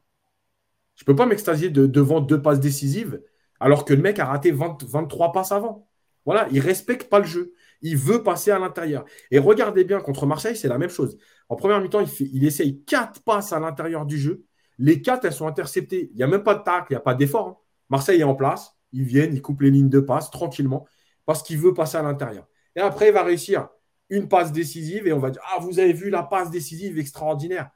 Je 0.97 1.03
ne 1.03 1.07
peux 1.07 1.17
pas 1.17 1.27
m'extasier 1.27 1.71
de, 1.71 1.87
devant 1.87 2.21
deux 2.21 2.41
passes 2.41 2.61
décisives 2.61 3.21
alors 3.59 3.85
que 3.85 3.95
le 3.95 4.03
mec 4.03 4.19
a 4.19 4.27
raté 4.27 4.53
23 4.53 5.33
passes 5.33 5.53
avant. 5.53 5.89
Voilà, 6.27 6.47
il 6.51 6.59
ne 6.59 6.63
respecte 6.63 7.09
pas 7.09 7.19
le 7.19 7.25
jeu. 7.25 7.53
Il 7.83 7.97
veut 7.97 8.23
passer 8.23 8.51
à 8.51 8.59
l'intérieur. 8.59 9.05
Et 9.31 9.39
regardez 9.39 9.85
bien, 9.85 10.01
contre 10.01 10.27
Marseille, 10.27 10.57
c'est 10.57 10.69
la 10.69 10.79
même 10.79 10.91
chose. 10.91 11.19
En 11.49 11.57
première 11.57 11.81
mi-temps, 11.81 12.01
il, 12.01 12.29
il 12.35 12.45
essaye 12.45 12.83
quatre 12.85 13.23
passes 13.23 13.53
à 13.53 13.61
l'intérieur 13.61 14.07
du 14.07 14.19
jeu. 14.19 14.45
Les 14.79 15.03
quatre, 15.03 15.25
elles 15.25 15.33
sont 15.33 15.47
interceptées. 15.47 16.11
Il 16.13 16.17
n'y 16.17 16.23
a 16.23 16.27
même 16.27 16.43
pas 16.43 16.55
de 16.55 16.63
tacle, 16.63 16.87
il 16.91 16.93
n'y 16.95 16.99
a 16.99 17.01
pas 17.01 17.15
d'effort. 17.15 17.49
Hein. 17.49 17.57
Marseille 17.91 18.21
est 18.21 18.25
en 18.25 18.35
place. 18.35 18.77
Ils 18.93 19.05
viennent, 19.05 19.35
ils 19.35 19.43
coupent 19.43 19.63
les 19.63 19.71
lignes 19.71 19.89
de 19.89 20.01
passe 20.01 20.31
tranquillement 20.31 20.87
parce 21.27 21.43
qu'il 21.43 21.59
veut 21.59 21.75
passer 21.75 21.97
à 21.97 22.03
l'intérieur. 22.03 22.47
Et 22.77 22.81
après, 22.81 23.09
il 23.09 23.15
va 23.15 23.23
réussir 23.23 23.69
une 24.11 24.29
passe 24.29 24.53
décisive 24.53 25.07
et 25.07 25.13
on 25.13 25.19
va 25.19 25.31
dire 25.31 25.43
Ah, 25.55 25.61
vous 25.61 25.79
avez 25.79 25.93
vu 25.93 26.11
la 26.11 26.23
passe 26.23 26.51
décisive 26.51 26.99
extraordinaire. 26.99 27.71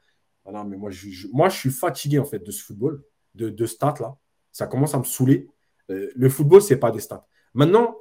Ah 0.45 0.63
mais 0.63 0.77
moi 0.77 0.89
je, 0.89 1.09
suis 1.49 1.69
fatigué 1.69 2.17
en 2.19 2.25
fait 2.25 2.39
de 2.39 2.51
ce 2.51 2.63
football, 2.63 3.03
de, 3.35 3.49
de 3.49 3.65
stats 3.65 3.95
là. 3.99 4.17
Ça 4.51 4.67
commence 4.67 4.95
à 4.95 4.99
me 4.99 5.03
saouler. 5.03 5.47
Euh, 5.91 6.09
le 6.15 6.29
football, 6.29 6.61
ce 6.61 6.73
n'est 6.73 6.79
pas 6.79 6.91
des 6.91 6.99
stats. 6.99 7.27
Maintenant, 7.53 7.95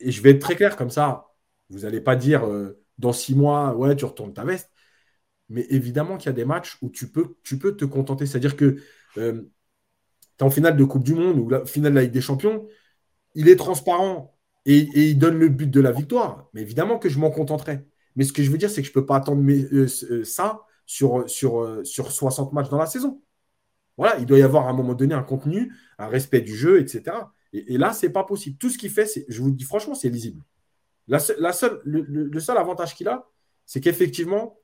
et 0.00 0.10
je 0.10 0.22
vais 0.22 0.30
être 0.30 0.40
très 0.40 0.56
clair 0.56 0.76
comme 0.76 0.90
ça, 0.90 1.28
vous 1.70 1.80
n'allez 1.80 2.00
pas 2.00 2.16
dire 2.16 2.46
euh, 2.46 2.82
dans 2.98 3.12
six 3.12 3.34
mois, 3.34 3.74
ouais, 3.74 3.96
tu 3.96 4.04
retournes 4.04 4.34
ta 4.34 4.44
veste. 4.44 4.70
Mais 5.48 5.66
évidemment 5.70 6.16
qu'il 6.16 6.26
y 6.26 6.30
a 6.30 6.32
des 6.32 6.44
matchs 6.44 6.78
où 6.82 6.90
tu 6.90 7.10
peux, 7.10 7.36
tu 7.42 7.58
peux 7.58 7.76
te 7.76 7.84
contenter. 7.84 8.26
C'est-à-dire 8.26 8.56
que 8.56 8.76
euh, 9.18 9.42
tu 10.38 10.40
es 10.40 10.42
en 10.42 10.50
finale 10.50 10.76
de 10.76 10.84
Coupe 10.84 11.04
du 11.04 11.14
Monde 11.14 11.38
ou 11.38 11.48
la 11.48 11.64
finale 11.66 11.92
de 11.92 11.96
la 11.96 12.02
Ligue 12.04 12.12
des 12.12 12.20
Champions, 12.20 12.66
il 13.34 13.48
est 13.48 13.56
transparent 13.56 14.35
et, 14.66 15.10
il 15.10 15.18
donne 15.18 15.38
le 15.38 15.48
but 15.48 15.70
de 15.70 15.80
la 15.80 15.92
victoire. 15.92 16.48
Mais 16.52 16.60
évidemment 16.60 16.98
que 16.98 17.08
je 17.08 17.18
m'en 17.18 17.30
contenterai. 17.30 17.80
Mais 18.16 18.24
ce 18.24 18.32
que 18.32 18.42
je 18.42 18.50
veux 18.50 18.58
dire, 18.58 18.70
c'est 18.70 18.82
que 18.82 18.86
je 18.86 18.92
ne 18.92 18.94
peux 18.94 19.06
pas 19.06 19.16
attendre 19.16 19.42
ça 20.24 20.62
sur, 20.84 21.28
sur, 21.28 21.80
sur 21.84 22.12
60 22.12 22.52
matchs 22.52 22.68
dans 22.68 22.78
la 22.78 22.86
saison. 22.86 23.22
Voilà, 23.96 24.18
il 24.18 24.26
doit 24.26 24.38
y 24.38 24.42
avoir 24.42 24.66
à 24.66 24.70
un 24.70 24.74
moment 24.74 24.94
donné 24.94 25.14
un 25.14 25.22
contenu, 25.22 25.72
un 25.98 26.08
respect 26.08 26.40
du 26.40 26.54
jeu, 26.54 26.80
etc. 26.80 27.16
Et, 27.52 27.78
là, 27.78 27.92
ce 27.92 28.06
n'est 28.06 28.12
pas 28.12 28.24
possible. 28.24 28.58
Tout 28.58 28.68
ce 28.68 28.76
qu'il 28.76 28.90
fait, 28.90 29.24
je 29.28 29.40
vous 29.40 29.50
dis 29.50 29.64
franchement, 29.64 29.94
c'est 29.94 30.08
lisible. 30.08 30.42
La, 31.08 31.18
seule, 31.18 31.80
le, 31.84 32.40
seul 32.40 32.58
avantage 32.58 32.94
qu'il 32.94 33.08
a, 33.08 33.28
c'est 33.64 33.80
qu'effectivement, 33.80 34.58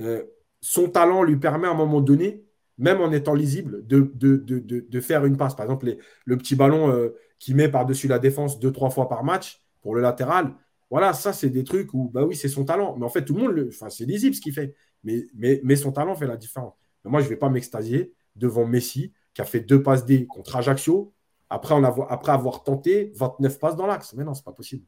euh, 0.00 0.24
son 0.60 0.88
talent 0.88 1.22
lui 1.22 1.36
permet 1.36 1.68
à 1.68 1.72
un 1.72 1.74
moment 1.74 2.00
donné, 2.00 2.42
même 2.78 3.00
en 3.00 3.12
étant 3.12 3.34
lisible, 3.34 3.86
de, 3.86 4.10
de, 4.14 5.00
faire 5.00 5.24
une 5.24 5.36
passe. 5.36 5.54
Par 5.54 5.66
exemple, 5.66 5.96
le 6.24 6.38
petit 6.38 6.56
ballon 6.56 6.90
euh, 6.90 7.10
qu'il 7.38 7.56
met 7.56 7.68
par-dessus 7.68 8.08
la 8.08 8.18
défense 8.18 8.58
deux, 8.58 8.72
trois 8.72 8.90
fois 8.90 9.08
par 9.08 9.24
match 9.24 9.62
pour 9.80 9.94
le 9.94 10.00
latéral. 10.00 10.54
Voilà, 10.90 11.12
ça, 11.12 11.32
c'est 11.32 11.50
des 11.50 11.64
trucs 11.64 11.92
où, 11.94 12.10
bah 12.12 12.24
oui, 12.24 12.34
c'est 12.34 12.48
son 12.48 12.64
talent. 12.64 12.96
Mais 12.96 13.04
en 13.04 13.08
fait, 13.08 13.24
tout 13.24 13.34
le 13.34 13.42
monde, 13.42 13.52
le, 13.52 13.68
enfin, 13.68 13.90
c'est 13.90 14.04
lisible 14.04 14.34
ce 14.34 14.40
qu'il 14.40 14.54
fait. 14.54 14.74
Mais, 15.04 15.24
mais, 15.34 15.60
mais 15.62 15.76
son 15.76 15.92
talent 15.92 16.14
fait 16.14 16.26
la 16.26 16.36
différence. 16.36 16.74
moi, 17.04 17.20
je 17.20 17.26
ne 17.26 17.30
vais 17.30 17.36
pas 17.36 17.48
m'extasier 17.48 18.12
devant 18.36 18.66
Messi, 18.66 19.12
qui 19.34 19.40
a 19.40 19.44
fait 19.44 19.60
deux 19.60 19.82
passes 19.82 20.04
D 20.04 20.26
contre 20.26 20.56
Ajaccio, 20.56 21.12
après, 21.50 21.74
avoir, 21.74 22.10
après 22.12 22.32
avoir 22.32 22.62
tenté 22.62 23.12
29 23.16 23.58
passes 23.58 23.76
dans 23.76 23.86
l'axe. 23.86 24.14
Mais 24.14 24.24
non, 24.24 24.34
c'est 24.34 24.44
pas 24.44 24.52
possible. 24.52 24.84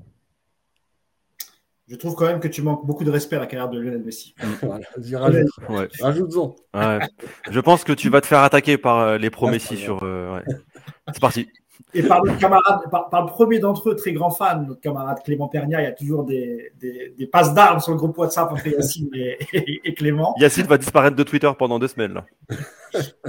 Je 1.91 1.97
trouve 1.97 2.15
quand 2.15 2.27
même 2.27 2.39
que 2.39 2.47
tu 2.47 2.63
manques 2.63 2.87
beaucoup 2.87 3.03
de 3.03 3.11
respect 3.11 3.35
à 3.35 3.41
la 3.41 3.47
carrière 3.47 3.69
de 3.69 3.81
Lionel 3.81 4.05
Messi. 4.05 4.35
Rajoute-en. 6.01 6.55
Je 7.51 7.61
pense 7.61 7.83
que 7.83 7.93
tu 7.93 8.09
vas 8.11 8.21
te 8.21 8.27
faire 8.27 8.41
attaquer 8.41 8.79
par 8.79 8.99
euh, 8.99 9.19
les 9.19 9.29
pro 9.29 9.49
Messi 9.49 9.77
sur. 9.77 10.05
Euh, 10.05 10.41
c'est 11.13 11.21
parti. 11.21 11.49
Et 11.95 12.03
par 12.03 12.23
le 12.23 12.33
camarade, 12.35 12.81
par, 12.91 13.25
le 13.25 13.27
premier 13.27 13.59
d'entre 13.59 13.91
eux, 13.91 13.97
très 13.97 14.13
grand 14.13 14.31
fan, 14.31 14.67
notre 14.69 14.81
camarade 14.81 15.19
Clément 15.25 15.49
Pernia, 15.49 15.81
il 15.81 15.85
y 15.85 15.87
a 15.87 15.93
toujours 15.93 16.25
des, 16.25 16.73
des, 16.81 17.27
passes 17.27 17.55
d'armes 17.55 17.81
sur 17.81 17.93
le 17.93 17.99
groupe 17.99 18.17
WhatsApp 18.19 18.53
entre 18.53 18.67
Yacine 18.67 19.11
et, 19.15 19.95
Clément. 19.95 20.35
Yacine 20.39 20.67
va 20.67 20.79
disparaître 20.79 21.17
de 21.17 21.23
Twitter 21.23 21.51
pendant 21.59 21.79
deux 21.79 21.89
semaines. 21.89 22.15
Là. 22.15 22.25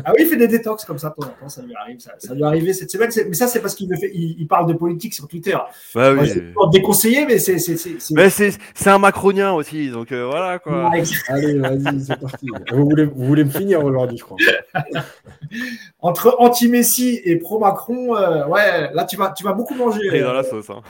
Ah 0.03 0.11
oui, 0.15 0.21
il 0.21 0.27
fait 0.27 0.37
des 0.37 0.47
détox 0.47 0.85
comme 0.85 0.97
ça 0.97 1.09
de 1.09 1.15
temps 1.15 1.27
en 1.27 1.41
temps, 1.41 1.49
ça 1.49 1.61
lui 1.61 1.75
arrive. 1.75 1.99
Ça, 1.99 2.33
lui 2.33 2.43
arrivé 2.43 2.73
cette 2.73 2.89
semaine. 2.89 3.09
Mais 3.27 3.33
ça, 3.33 3.47
c'est 3.47 3.61
parce 3.61 3.75
qu'il 3.75 3.89
il, 4.13 4.47
parle 4.47 4.67
de 4.67 4.73
politique 4.73 5.13
sur 5.13 5.27
Twitter. 5.27 5.57
Bah, 5.93 6.13
oui. 6.13 6.29
déconseillé, 6.71 7.25
mais 7.25 7.39
c'est. 7.39 7.57
C'est 7.57 8.89
un 8.89 8.97
macronien 8.97 9.51
aussi, 9.53 9.89
donc 9.89 10.11
euh, 10.11 10.25
voilà 10.25 10.59
quoi. 10.59 10.91
Allez, 11.27 11.57
vas-y, 11.59 12.01
c'est 12.01 12.19
parti. 12.19 12.47
Vous 12.71 12.85
voulez, 12.85 13.05
vous 13.05 13.25
voulez 13.25 13.43
me 13.43 13.49
finir 13.49 13.83
aujourd'hui, 13.83 14.17
je 14.17 14.23
crois. 14.23 14.37
Entre 15.99 16.35
anti-Messi 16.39 17.21
et 17.23 17.35
pro-Macron, 17.37 18.15
euh, 18.15 18.40
ouais, 18.47 18.93
là 18.93 19.05
tu 19.05 19.17
vas, 19.17 19.31
tu 19.31 19.43
vas 19.43 19.53
beaucoup 19.53 19.75
manger. 19.75 20.01
Et 20.13 20.21
dans 20.21 20.33
la 20.33 20.43
sauce. 20.43 20.69
Hein. 20.69 20.81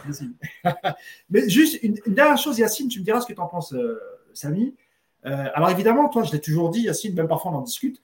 mais 1.30 1.50
juste 1.50 1.82
une, 1.84 1.98
dernière 2.08 2.38
chose, 2.38 2.60
Yacine, 2.60 2.88
tu 2.88 3.00
me 3.00 3.06
diras 3.06 3.22
ce 3.22 3.28
que 3.28 3.34
tu 3.34 3.40
en 3.40 3.48
penses, 3.48 3.74
euh, 3.74 4.00
Samy. 4.34 4.76
alors 5.24 5.70
évidemment, 5.70 6.10
toi, 6.10 6.24
je 6.24 6.32
l'ai 6.32 6.42
toujours 6.42 6.70
dit, 6.70 6.82
Yacine, 6.82 7.16
même 7.16 7.28
parfois 7.28 7.52
on 7.52 7.56
en 7.56 7.62
discute 7.62 8.02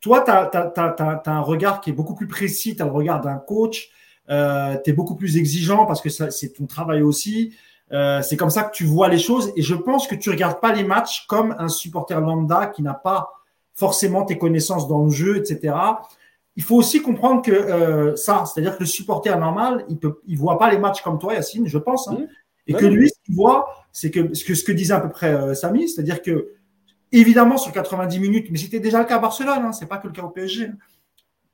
toi, 0.00 0.24
tu 0.24 0.30
as, 0.30 1.22
un 1.26 1.40
regard 1.40 1.80
qui 1.80 1.90
est 1.90 1.92
beaucoup 1.92 2.14
plus 2.14 2.28
précis, 2.28 2.76
tu 2.76 2.82
as 2.82 2.86
le 2.86 2.92
regard 2.92 3.20
d'un 3.20 3.36
coach, 3.36 3.90
euh, 4.30 4.76
tu 4.84 4.90
es 4.90 4.92
beaucoup 4.92 5.16
plus 5.16 5.36
exigeant 5.36 5.86
parce 5.86 6.00
que 6.00 6.08
c'est 6.08 6.52
ton 6.54 6.66
travail 6.66 7.02
aussi. 7.02 7.54
Euh, 7.90 8.20
c'est 8.20 8.36
comme 8.36 8.50
ça 8.50 8.64
que 8.64 8.76
tu 8.76 8.84
vois 8.84 9.08
les 9.08 9.18
choses 9.18 9.50
et 9.56 9.62
je 9.62 9.74
pense 9.74 10.06
que 10.06 10.14
tu 10.14 10.28
regardes 10.28 10.60
pas 10.60 10.72
les 10.72 10.84
matchs 10.84 11.26
comme 11.26 11.56
un 11.58 11.68
supporter 11.68 12.20
lambda 12.20 12.66
qui 12.66 12.82
n'a 12.82 12.92
pas 12.92 13.30
forcément 13.74 14.24
tes 14.24 14.36
connaissances 14.36 14.86
dans 14.88 15.04
le 15.04 15.10
jeu, 15.10 15.38
etc. 15.38 15.74
Il 16.58 16.62
faut 16.62 16.76
aussi 16.76 17.00
comprendre 17.00 17.40
que 17.40 17.50
euh, 17.50 18.14
ça, 18.16 18.44
c'est-à-dire 18.44 18.76
que 18.76 18.82
le 18.82 18.86
supporter 18.86 19.38
normal, 19.38 19.86
il 19.88 19.98
ne 20.02 20.10
il 20.26 20.36
voit 20.36 20.58
pas 20.58 20.70
les 20.70 20.78
matchs 20.78 21.00
comme 21.00 21.18
toi, 21.18 21.32
Yacine, 21.32 21.66
je 21.66 21.78
pense, 21.78 22.08
hein. 22.08 22.18
mmh. 22.18 22.26
et 22.66 22.74
que 22.74 22.84
lui, 22.84 23.08
ce 23.08 23.14
qu'il 23.24 23.34
voit, 23.34 23.86
c'est 23.92 24.10
que 24.10 24.34
ce 24.34 24.44
que 24.44 24.54
ce 24.54 24.62
que 24.62 24.72
disait 24.72 24.92
à 24.92 25.00
peu 25.00 25.08
près 25.08 25.54
Samy, 25.54 25.88
c'est-à-dire 25.88 26.20
que 26.20 26.58
Évidemment, 27.10 27.56
sur 27.56 27.72
90 27.72 28.20
minutes, 28.20 28.48
mais 28.50 28.58
c'était 28.58 28.80
déjà 28.80 28.98
le 28.98 29.06
cas 29.06 29.16
à 29.16 29.18
Barcelone, 29.18 29.62
hein, 29.64 29.72
ce 29.72 29.80
n'est 29.80 29.86
pas 29.86 29.96
que 29.96 30.06
le 30.06 30.12
cas 30.12 30.22
au 30.22 30.28
PSG. 30.28 30.66
Hein. 30.66 30.76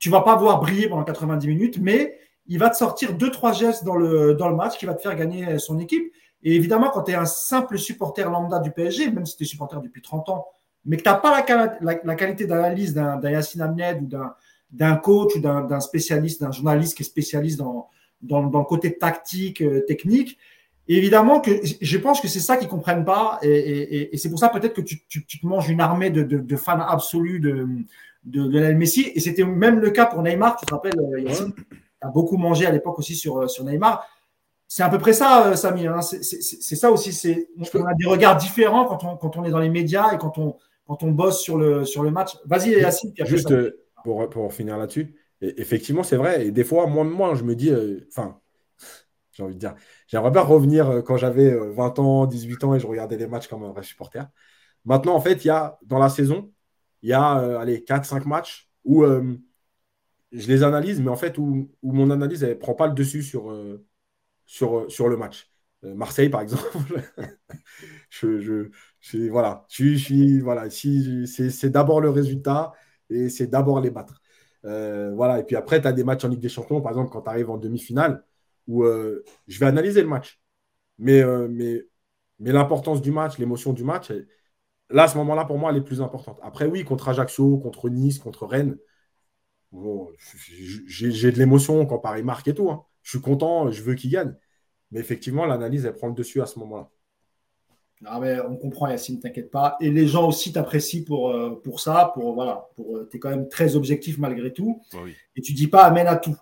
Tu 0.00 0.10
vas 0.10 0.20
pas 0.20 0.34
voir 0.34 0.60
briller 0.60 0.88
pendant 0.88 1.04
90 1.04 1.46
minutes, 1.46 1.78
mais 1.80 2.18
il 2.46 2.58
va 2.58 2.70
te 2.70 2.76
sortir 2.76 3.14
deux, 3.14 3.30
trois 3.30 3.52
gestes 3.52 3.84
dans 3.84 3.94
le, 3.94 4.34
dans 4.34 4.48
le 4.48 4.56
match 4.56 4.76
qui 4.76 4.84
va 4.84 4.94
te 4.94 5.00
faire 5.00 5.14
gagner 5.14 5.58
son 5.58 5.78
équipe. 5.78 6.12
Et 6.42 6.56
évidemment, 6.56 6.90
quand 6.92 7.04
tu 7.04 7.12
es 7.12 7.14
un 7.14 7.24
simple 7.24 7.78
supporter 7.78 8.28
lambda 8.28 8.58
du 8.58 8.72
PSG, 8.72 9.10
même 9.12 9.24
si 9.24 9.36
tu 9.36 9.44
es 9.44 9.46
supporter 9.46 9.80
depuis 9.80 10.02
30 10.02 10.28
ans, 10.28 10.46
mais 10.84 10.96
que 10.96 11.02
tu 11.02 11.08
n'as 11.08 11.14
pas 11.14 11.42
la, 11.80 12.00
la, 12.02 12.14
qualité 12.16 12.46
d'analyse 12.46 12.92
d'un 12.92 13.20
Yassine 13.22 13.62
Amned 13.62 14.02
ou 14.02 14.06
d'un 14.06 14.34
coach 15.02 15.36
ou 15.36 15.40
d'un 15.40 15.80
spécialiste, 15.80 16.40
d'un 16.40 16.52
journaliste 16.52 16.96
qui 16.96 17.02
est 17.02 17.06
spécialiste 17.06 17.58
dans, 17.58 17.88
dans, 18.22 18.44
dans 18.44 18.60
le 18.60 18.64
côté 18.64 18.96
tactique, 18.96 19.60
euh, 19.62 19.80
technique, 19.80 20.38
évidemment 20.88 21.40
que 21.40 21.50
je 21.80 21.98
pense 21.98 22.20
que 22.20 22.28
c'est 22.28 22.40
ça 22.40 22.56
qu'ils 22.56 22.68
comprennent 22.68 23.04
pas, 23.04 23.38
et, 23.42 24.10
c'est 24.16 24.28
pour 24.28 24.38
ça 24.38 24.48
peut-être 24.48 24.74
que 24.74 24.80
tu, 24.80 25.06
te 25.06 25.46
manges 25.46 25.68
une 25.68 25.80
armée 25.80 26.10
de, 26.10 26.56
fans 26.56 26.80
absolus 26.80 27.40
de, 27.40 27.66
de, 28.24 28.48
Lionel 28.48 28.76
Messi. 28.76 29.10
Et 29.14 29.20
c'était 29.20 29.44
même 29.44 29.80
le 29.80 29.90
cas 29.90 30.06
pour 30.06 30.22
Neymar. 30.22 30.56
Tu 30.56 30.66
te 30.66 30.74
rappelles, 30.74 30.98
euh, 30.98 31.20
Yacine, 31.20 31.52
tu 31.54 31.64
as 32.02 32.08
beaucoup 32.08 32.36
mangé 32.36 32.66
à 32.66 32.70
l'époque 32.70 32.98
aussi 32.98 33.14
sur, 33.14 33.42
euh, 33.42 33.48
sur 33.48 33.64
Neymar. 33.64 34.06
C'est 34.66 34.82
à 34.82 34.88
peu 34.88 34.98
près 34.98 35.12
ça, 35.12 35.54
Samy. 35.56 35.86
Hein. 35.86 36.00
C'est 36.02 36.76
ça 36.76 36.90
aussi. 36.90 37.12
C'est 37.12 37.48
on 37.74 37.84
a 37.84 37.94
des 37.94 38.06
regards 38.06 38.36
différents 38.36 38.86
quand 38.86 39.04
on, 39.04 39.16
quand 39.16 39.36
on 39.36 39.44
est 39.44 39.50
dans 39.50 39.58
les 39.58 39.68
médias 39.68 40.12
et 40.12 40.18
quand 40.18 40.36
on, 40.38 40.56
quand 40.86 41.02
on 41.02 41.12
bosse 41.12 41.40
sur 41.40 41.58
le, 41.58 41.84
sur 41.84 42.02
le 42.02 42.10
match. 42.10 42.36
Vas-y, 42.46 42.70
Yacine. 42.70 43.12
Juste 43.24 43.54
pour, 44.04 44.30
pour 44.30 44.54
finir 44.54 44.78
là-dessus. 44.78 45.16
Effectivement, 45.40 46.04
c'est 46.04 46.16
vrai. 46.16 46.46
Et 46.46 46.50
des 46.52 46.64
fois, 46.64 46.86
moi, 46.86 47.04
moi, 47.04 47.34
je 47.34 47.42
me 47.44 47.56
dis, 47.56 47.72
enfin, 48.08 48.40
j'ai 49.34 49.42
envie 49.42 49.54
de 49.54 49.60
dire. 49.60 49.74
J'aimerais 50.06 50.30
bien 50.30 50.42
revenir 50.42 50.88
euh, 50.88 51.02
quand 51.02 51.16
j'avais 51.16 51.54
20 51.54 51.98
euh, 51.98 52.02
ans, 52.02 52.26
18 52.26 52.64
ans 52.64 52.74
et 52.74 52.80
je 52.80 52.86
regardais 52.86 53.16
les 53.16 53.26
matchs 53.26 53.48
comme 53.48 53.64
un 53.64 53.72
vrai 53.72 53.82
supporter. 53.82 54.28
Maintenant, 54.84 55.14
en 55.14 55.20
fait, 55.20 55.44
il 55.44 55.48
y 55.48 55.50
a, 55.50 55.78
dans 55.82 55.98
la 55.98 56.08
saison, 56.08 56.52
il 57.02 57.10
y 57.10 57.12
a 57.12 57.40
euh, 57.40 57.58
allez, 57.58 57.80
4-5 57.84 58.26
matchs 58.26 58.70
où 58.84 59.04
je 60.32 60.48
les 60.48 60.62
analyse, 60.62 61.00
mais 61.00 61.10
en 61.10 61.16
fait, 61.16 61.38
où, 61.38 61.70
mon 61.82 62.10
analyse 62.10 62.44
ne 62.44 62.54
prend 62.54 62.74
pas 62.74 62.86
le 62.86 62.92
dessus 62.92 63.22
sur, 63.22 63.56
sur, 64.44 64.90
sur 64.90 65.08
le 65.08 65.16
match. 65.16 65.50
Marseille, 65.82 66.28
par 66.28 66.42
exemple, 66.42 67.02
je, 68.10 68.40
je, 69.00 69.28
voilà, 69.30 69.64
je, 69.70 69.94
suis, 69.94 70.40
voilà, 70.40 70.68
si, 70.68 71.26
c'est 71.26 71.70
d'abord 71.70 72.02
le 72.02 72.10
résultat 72.10 72.72
et 73.10 73.28
c'est 73.28 73.46
d'abord 73.48 73.80
les 73.80 73.90
battre. 73.90 74.20
voilà, 74.62 75.40
et 75.40 75.44
puis 75.44 75.56
après, 75.56 75.80
tu 75.80 75.88
as 75.88 75.92
des 75.92 76.04
matchs 76.04 76.24
en 76.24 76.28
Ligue 76.28 76.40
des 76.40 76.48
Champions, 76.48 76.80
par 76.80 76.92
exemple, 76.92 77.10
quand 77.10 77.22
tu 77.22 77.30
arrives 77.30 77.50
en 77.50 77.58
demi-finale, 77.58 78.24
où 78.66 78.84
euh, 78.84 79.24
je 79.46 79.58
vais 79.58 79.66
analyser 79.66 80.02
le 80.02 80.08
match. 80.08 80.40
Mais, 80.98 81.22
euh, 81.22 81.48
mais, 81.50 81.82
mais 82.38 82.52
l'importance 82.52 83.02
du 83.02 83.10
match, 83.12 83.38
l'émotion 83.38 83.72
du 83.72 83.84
match, 83.84 84.12
là, 84.90 85.04
à 85.04 85.08
ce 85.08 85.16
moment-là, 85.18 85.44
pour 85.44 85.58
moi, 85.58 85.70
elle 85.70 85.78
est 85.78 85.82
plus 85.84 86.02
importante. 86.02 86.38
Après, 86.42 86.66
oui, 86.66 86.84
contre 86.84 87.08
Ajaccio, 87.08 87.58
contre 87.58 87.88
Nice, 87.90 88.18
contre 88.18 88.46
Rennes, 88.46 88.78
j'ai 90.86 91.32
de 91.32 91.38
l'émotion 91.38 91.84
quand 91.86 91.98
Paris 91.98 92.22
marque 92.22 92.48
et 92.48 92.54
tout. 92.54 92.70
Hein. 92.70 92.84
Je 93.02 93.10
suis 93.10 93.20
content, 93.20 93.70
je 93.70 93.82
veux 93.82 93.94
qu'il 93.94 94.10
gagne. 94.10 94.34
Mais 94.90 95.00
effectivement, 95.00 95.46
l'analyse, 95.46 95.84
elle 95.84 95.94
prend 95.94 96.08
le 96.08 96.14
dessus 96.14 96.40
à 96.40 96.46
ce 96.46 96.58
moment-là. 96.60 96.90
Mais 98.20 98.40
on 98.40 98.56
comprend, 98.56 98.88
Yacine, 98.88 99.20
t'inquiète 99.20 99.50
pas. 99.50 99.76
Et 99.80 99.90
les 99.90 100.06
gens 100.06 100.28
aussi 100.28 100.52
t'apprécient 100.52 101.04
pour, 101.04 101.30
euh, 101.30 101.60
pour 101.62 101.80
ça. 101.80 102.12
Pour, 102.14 102.34
voilà, 102.34 102.68
pour, 102.76 103.00
tu 103.10 103.16
es 103.16 103.20
quand 103.20 103.30
même 103.30 103.48
très 103.48 103.76
objectif 103.76 104.18
malgré 104.18 104.52
tout. 104.52 104.80
Et 105.36 105.42
tu 105.42 105.52
dis 105.52 105.68
pas 105.68 105.84
amène 105.84 106.06
à 106.06 106.16
tout. 106.16 106.36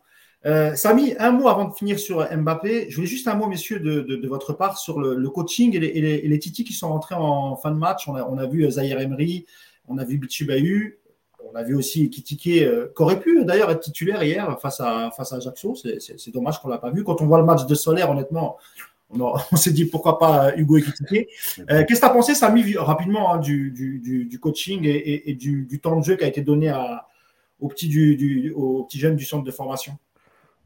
Euh, 0.45 0.75
Samy, 0.75 1.15
un 1.19 1.31
mot 1.31 1.49
avant 1.49 1.67
de 1.67 1.75
finir 1.75 1.99
sur 1.99 2.27
Mbappé. 2.37 2.91
Je 2.91 2.97
voulais 2.97 3.07
juste 3.07 3.29
un 3.29 3.35
mot, 3.35 3.47
messieurs, 3.47 3.79
de, 3.81 4.27
votre 4.27 4.53
part 4.53 4.79
sur 4.79 5.01
le, 5.01 5.31
coaching 5.31 5.77
et 5.77 5.81
les, 5.81 6.21
et, 6.25 6.39
titis 6.39 6.65
qui 6.65 6.73
sont 6.73 6.89
rentrés 6.89 7.15
en 7.15 7.57
fin 7.57 7.71
de 7.71 7.79
match. 7.79 8.09
On 8.09 8.17
a, 8.17 8.25
on 8.25 8.39
a 8.39 8.47
vu 8.47 8.69
Zahir 8.71 9.01
Emery, 9.01 9.47
on 9.89 9.99
a 9.99 10.05
vu 10.05 10.19
Bichu 10.19 10.45
on 11.53 11.57
a 11.57 11.63
vu 11.63 11.75
aussi 11.75 12.09
Kitike, 12.11 12.63
euh, 12.63 12.93
qui 12.95 13.03
aurait 13.03 13.21
pu 13.21 13.45
d'ailleurs 13.45 13.71
être 13.71 13.81
titulaire 13.81 14.23
hier 14.23 14.59
face 14.61 14.81
à, 14.81 15.11
face 15.17 15.33
à 15.33 15.37
Ajaccio. 15.37 15.75
C'est 15.75 16.31
dommage 16.33 16.61
qu'on 16.61 16.69
ne 16.69 16.73
l'a 16.73 16.79
pas 16.79 16.91
vu. 16.91 17.05
Quand 17.05 17.21
on 17.21 17.27
voit 17.27 17.39
le 17.39 17.45
match 17.45 17.67
de 17.67 17.75
Solaire, 17.75 18.11
honnêtement, 18.11 18.57
on, 19.53 19.57
s'est 19.57 19.73
dit 19.73 19.85
pourquoi 19.85 20.19
pas 20.19 20.57
Hugo 20.57 20.79
et 20.79 20.83
Kitike. 20.83 21.29
Euh, 21.71 21.85
qu'est-ce 21.85 22.01
que 22.01 22.07
tu 22.07 22.11
as 22.11 22.11
pensé, 22.11 22.35
Samy, 22.35 22.77
rapidement, 22.77 23.35
hein, 23.35 23.39
du, 23.39 23.71
du, 23.71 24.39
coaching 24.41 24.81
et, 24.85 25.35
du, 25.35 25.81
temps 25.81 25.99
de 25.99 26.05
jeu 26.05 26.17
qui 26.17 26.25
a 26.25 26.29
été 26.29 26.43
donné 26.43 26.69
à, 26.69 27.07
aux, 27.61 27.69
petits 27.69 27.89
du, 27.89 28.53
aux 28.57 28.85
petits 28.85 28.99
jeunes 28.99 29.17
du 29.17 29.25
centre 29.25 29.45
de 29.45 29.51
formation? 29.51 29.99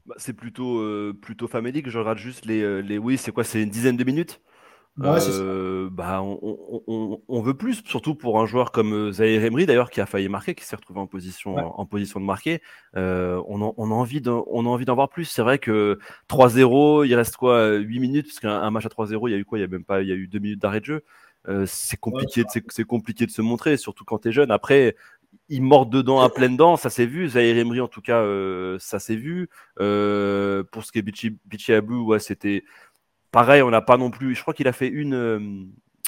Bah, 0.05 0.15
C'est 0.17 0.33
plutôt, 0.33 0.79
euh, 0.79 1.17
plutôt 1.19 1.47
famélique. 1.47 1.89
Je 1.89 1.99
regarde 1.99 2.17
juste 2.17 2.45
les, 2.45 2.81
les 2.81 2.97
oui, 2.97 3.17
c'est 3.17 3.31
quoi 3.31 3.43
C'est 3.43 3.61
une 3.61 3.69
dizaine 3.69 3.97
de 3.97 4.03
minutes? 4.03 4.39
Euh, 4.99 5.89
bah, 5.91 6.21
on, 6.21 7.41
veut 7.41 7.53
plus, 7.53 7.83
surtout 7.85 8.15
pour 8.15 8.39
un 8.39 8.45
joueur 8.45 8.71
comme 8.71 8.93
euh, 8.93 9.11
Zahir 9.11 9.43
Emery, 9.43 9.65
d'ailleurs, 9.65 9.89
qui 9.89 10.01
a 10.01 10.05
failli 10.05 10.27
marquer, 10.27 10.55
qui 10.55 10.65
s'est 10.65 10.75
retrouvé 10.75 10.99
en 10.99 11.07
position, 11.07 11.55
en, 11.55 11.85
position 11.85 12.19
de 12.19 12.25
marquer. 12.25 12.61
Euh, 12.95 13.41
on, 13.47 13.61
a 13.61 13.93
envie 13.93 14.21
d'en, 14.21 14.43
on 14.47 14.65
a 14.65 14.69
envie 14.69 14.85
d'en 14.85 14.95
voir 14.95 15.09
plus. 15.09 15.25
C'est 15.25 15.41
vrai 15.41 15.59
que 15.59 15.99
3-0, 16.29 17.05
il 17.05 17.15
reste 17.15 17.37
quoi 17.37 17.75
8 17.75 17.99
minutes, 17.99 18.27
parce 18.27 18.39
qu'un 18.39 18.71
match 18.71 18.85
à 18.85 18.89
3-0, 18.89 19.29
il 19.29 19.31
y 19.31 19.35
a 19.35 19.37
eu 19.37 19.45
quoi? 19.45 19.59
Il 19.59 19.61
y 19.61 19.65
a 19.65 19.67
même 19.67 19.83
pas, 19.83 20.01
il 20.01 20.07
y 20.07 20.11
a 20.11 20.15
eu 20.15 20.27
2 20.27 20.39
minutes 20.39 20.61
d'arrêt 20.61 20.79
de 20.79 20.85
jeu. 20.85 21.03
c'est 21.65 21.99
compliqué, 21.99 22.43
c'est, 22.69 22.83
compliqué 22.83 23.25
de 23.25 23.31
se 23.31 23.41
montrer, 23.41 23.77
surtout 23.77 24.03
quand 24.03 24.19
tu 24.19 24.29
es 24.29 24.31
jeune. 24.31 24.51
Après, 24.51 24.95
il 25.49 25.61
mord 25.61 25.85
dedans 25.85 26.21
à 26.21 26.29
pleine 26.29 26.57
dents, 26.57 26.75
ça 26.75 26.89
s'est 26.89 27.05
vu. 27.05 27.29
Zahir 27.29 27.57
Emery, 27.57 27.81
en 27.81 27.87
tout 27.87 28.01
cas, 28.01 28.23
ça 28.79 28.97
s'est 28.97 29.15
vu. 29.15 29.49
pour 29.75 30.83
ce 30.83 30.91
qui 30.91 30.99
est 30.99 31.03
Bichi, 31.03 31.37
Bichi 31.45 31.77
ouais, 31.77 32.19
c'était 32.19 32.63
Pareil, 33.31 33.61
on 33.61 33.69
n'a 33.69 33.81
pas 33.81 33.97
non 33.97 34.09
plus. 34.11 34.35
Je 34.35 34.41
crois 34.41 34.53
qu'il 34.53 34.67
a 34.67 34.73
fait 34.73 34.87
une, 34.87 35.13
euh, 35.13 35.39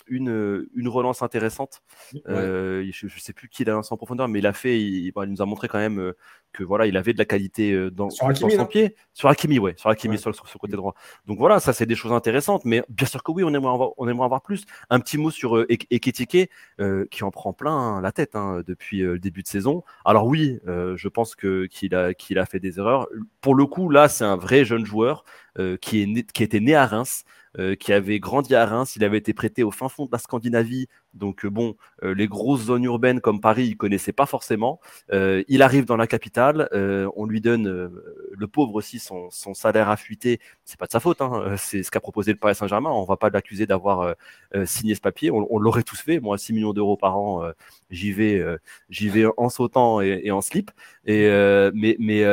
une, 0.10 0.68
une 0.76 0.88
relance 0.88 1.22
intéressante. 1.22 1.82
Euh, 2.28 2.86
je 2.92 3.06
ne 3.06 3.20
sais 3.20 3.34
plus 3.34 3.50
qui 3.50 3.64
l'a 3.64 3.74
lancé 3.74 3.94
en 3.94 3.98
profondeur, 3.98 4.28
mais 4.28 4.40
il 4.40 4.48
a 4.48 4.54
fait. 4.54 4.80
Il, 4.80 5.12
nous 5.16 5.42
a 5.42 5.46
montré 5.46 5.68
quand 5.68 5.78
même 5.78 6.00
euh, 6.00 6.18
que 6.54 6.64
voilà, 6.64 6.88
il 6.88 6.98
avait 6.98 7.14
de 7.14 7.18
la 7.18 7.26
qualité 7.26 7.90
dans, 7.92 8.10
sur 8.10 8.28
son 8.36 8.66
pied. 8.66 8.96
Sur 9.14 9.30
Hakimi, 9.30 9.60
ouais, 9.60 9.76
sur 9.78 9.90
Hakimi, 9.90 10.18
sur, 10.18 10.34
ce 10.34 10.58
côté 10.58 10.76
droit. 10.76 10.96
Donc 11.28 11.38
voilà, 11.38 11.60
ça 11.60 11.74
c'est 11.74 11.86
des 11.86 11.96
choses 11.96 12.12
intéressantes. 12.12 12.66
Mais 12.66 12.84
bien 12.90 13.08
sûr 13.08 13.24
que 13.24 13.32
oui, 13.32 13.44
on 13.44 13.54
aimerait 13.54 13.74
avoir, 13.74 13.92
on 13.98 14.08
aimerait 14.08 14.26
avoir 14.26 14.42
plus. 14.42 14.66
Un 14.90 15.00
petit 15.00 15.18
mot 15.18 15.32
sur 15.32 15.66
Eketike, 15.70 16.50
qui 17.12 17.24
en 17.24 17.32
prend 17.32 17.54
plein 17.54 18.02
la 18.02 18.12
tête 18.12 18.36
hein, 18.36 18.64
depuis 18.66 19.00
le 19.00 19.20
début 19.20 19.44
de 19.44 19.48
saison. 19.48 19.84
Alors 20.06 20.26
oui, 20.26 20.60
je 20.66 21.08
pense 21.08 21.36
que 21.36 21.68
qu'il 21.68 21.96
a 21.96 22.14
qu'il 22.14 22.40
a 22.40 22.46
fait 22.46 22.60
des 22.60 22.80
erreurs. 22.80 23.08
Pour 23.42 23.56
le 23.56 23.66
coup, 23.66 23.90
là, 23.90 24.10
c'est 24.10 24.26
un 24.26 24.38
vrai 24.38 24.66
jeune 24.66 24.86
joueur 24.86 25.24
qui 25.82 26.02
est 26.02 26.32
qui 26.32 26.44
était 26.44 26.60
né 26.60 26.76
à 26.76 26.86
Reims. 26.86 27.24
Euh, 27.58 27.76
qui 27.76 27.94
avait 27.94 28.20
grandi 28.20 28.54
à 28.54 28.66
Reims. 28.66 28.96
Il 28.96 29.04
avait 29.04 29.18
été 29.18 29.34
prêté 29.34 29.64
au 29.64 29.72
fin 29.72 29.90
fond 29.90 30.06
de 30.06 30.12
la 30.12 30.20
Scandinavie. 30.20 30.88
Donc, 31.14 31.46
euh, 31.46 31.50
bon, 31.50 31.76
euh, 32.04 32.14
les 32.14 32.28
grosses 32.28 32.66
zones 32.66 32.84
urbaines 32.84 33.20
comme 33.22 33.42
Paris, 33.42 33.66
il 33.68 33.78
connaissait 33.78 34.14
pas 34.14 34.26
forcément. 34.26 34.80
il 35.12 35.62
arrive 35.62 35.86
dans 35.86 35.98
la 35.98 36.08
capitale. 36.08 36.70
on 37.16 37.26
lui 37.26 37.42
donne, 37.42 37.68
le 38.32 38.48
pauvre 38.48 38.76
aussi, 38.76 39.00
son, 39.00 39.30
son 39.32 39.54
salaire 39.54 39.90
affûté. 39.90 40.40
C'est 40.66 40.80
pas 40.80 40.86
de 40.86 40.92
sa 40.92 41.00
faute. 41.00 41.22
Hein. 41.22 41.56
C'est 41.58 41.84
ce 41.84 41.92
qu'a 41.92 42.00
proposé 42.00 42.32
le 42.32 42.38
Paris 42.38 42.56
Saint-Germain. 42.56 42.92
On 42.92 43.04
va 43.04 43.18
pas 43.18 43.30
l'accuser 43.30 43.66
d'avoir 43.66 44.16
signé 44.66 44.96
ce 44.96 45.02
papier. 45.02 45.32
On, 45.32 45.60
l'aurait 45.60 45.84
tous 45.84 46.00
fait. 46.00 46.20
Moi, 46.20 46.38
6 46.38 46.54
millions 46.54 46.74
d'euros 46.74 46.98
par 46.98 47.18
an, 47.18 47.44
j'y 47.90 48.12
vais, 48.12 48.44
j'y 48.90 49.10
vais 49.10 49.26
en 49.38 49.50
sautant 49.50 50.02
et, 50.02 50.32
en 50.32 50.42
slip. 50.42 50.72
Et, 51.06 51.28
mais, 51.74 51.96
mais 52.00 52.24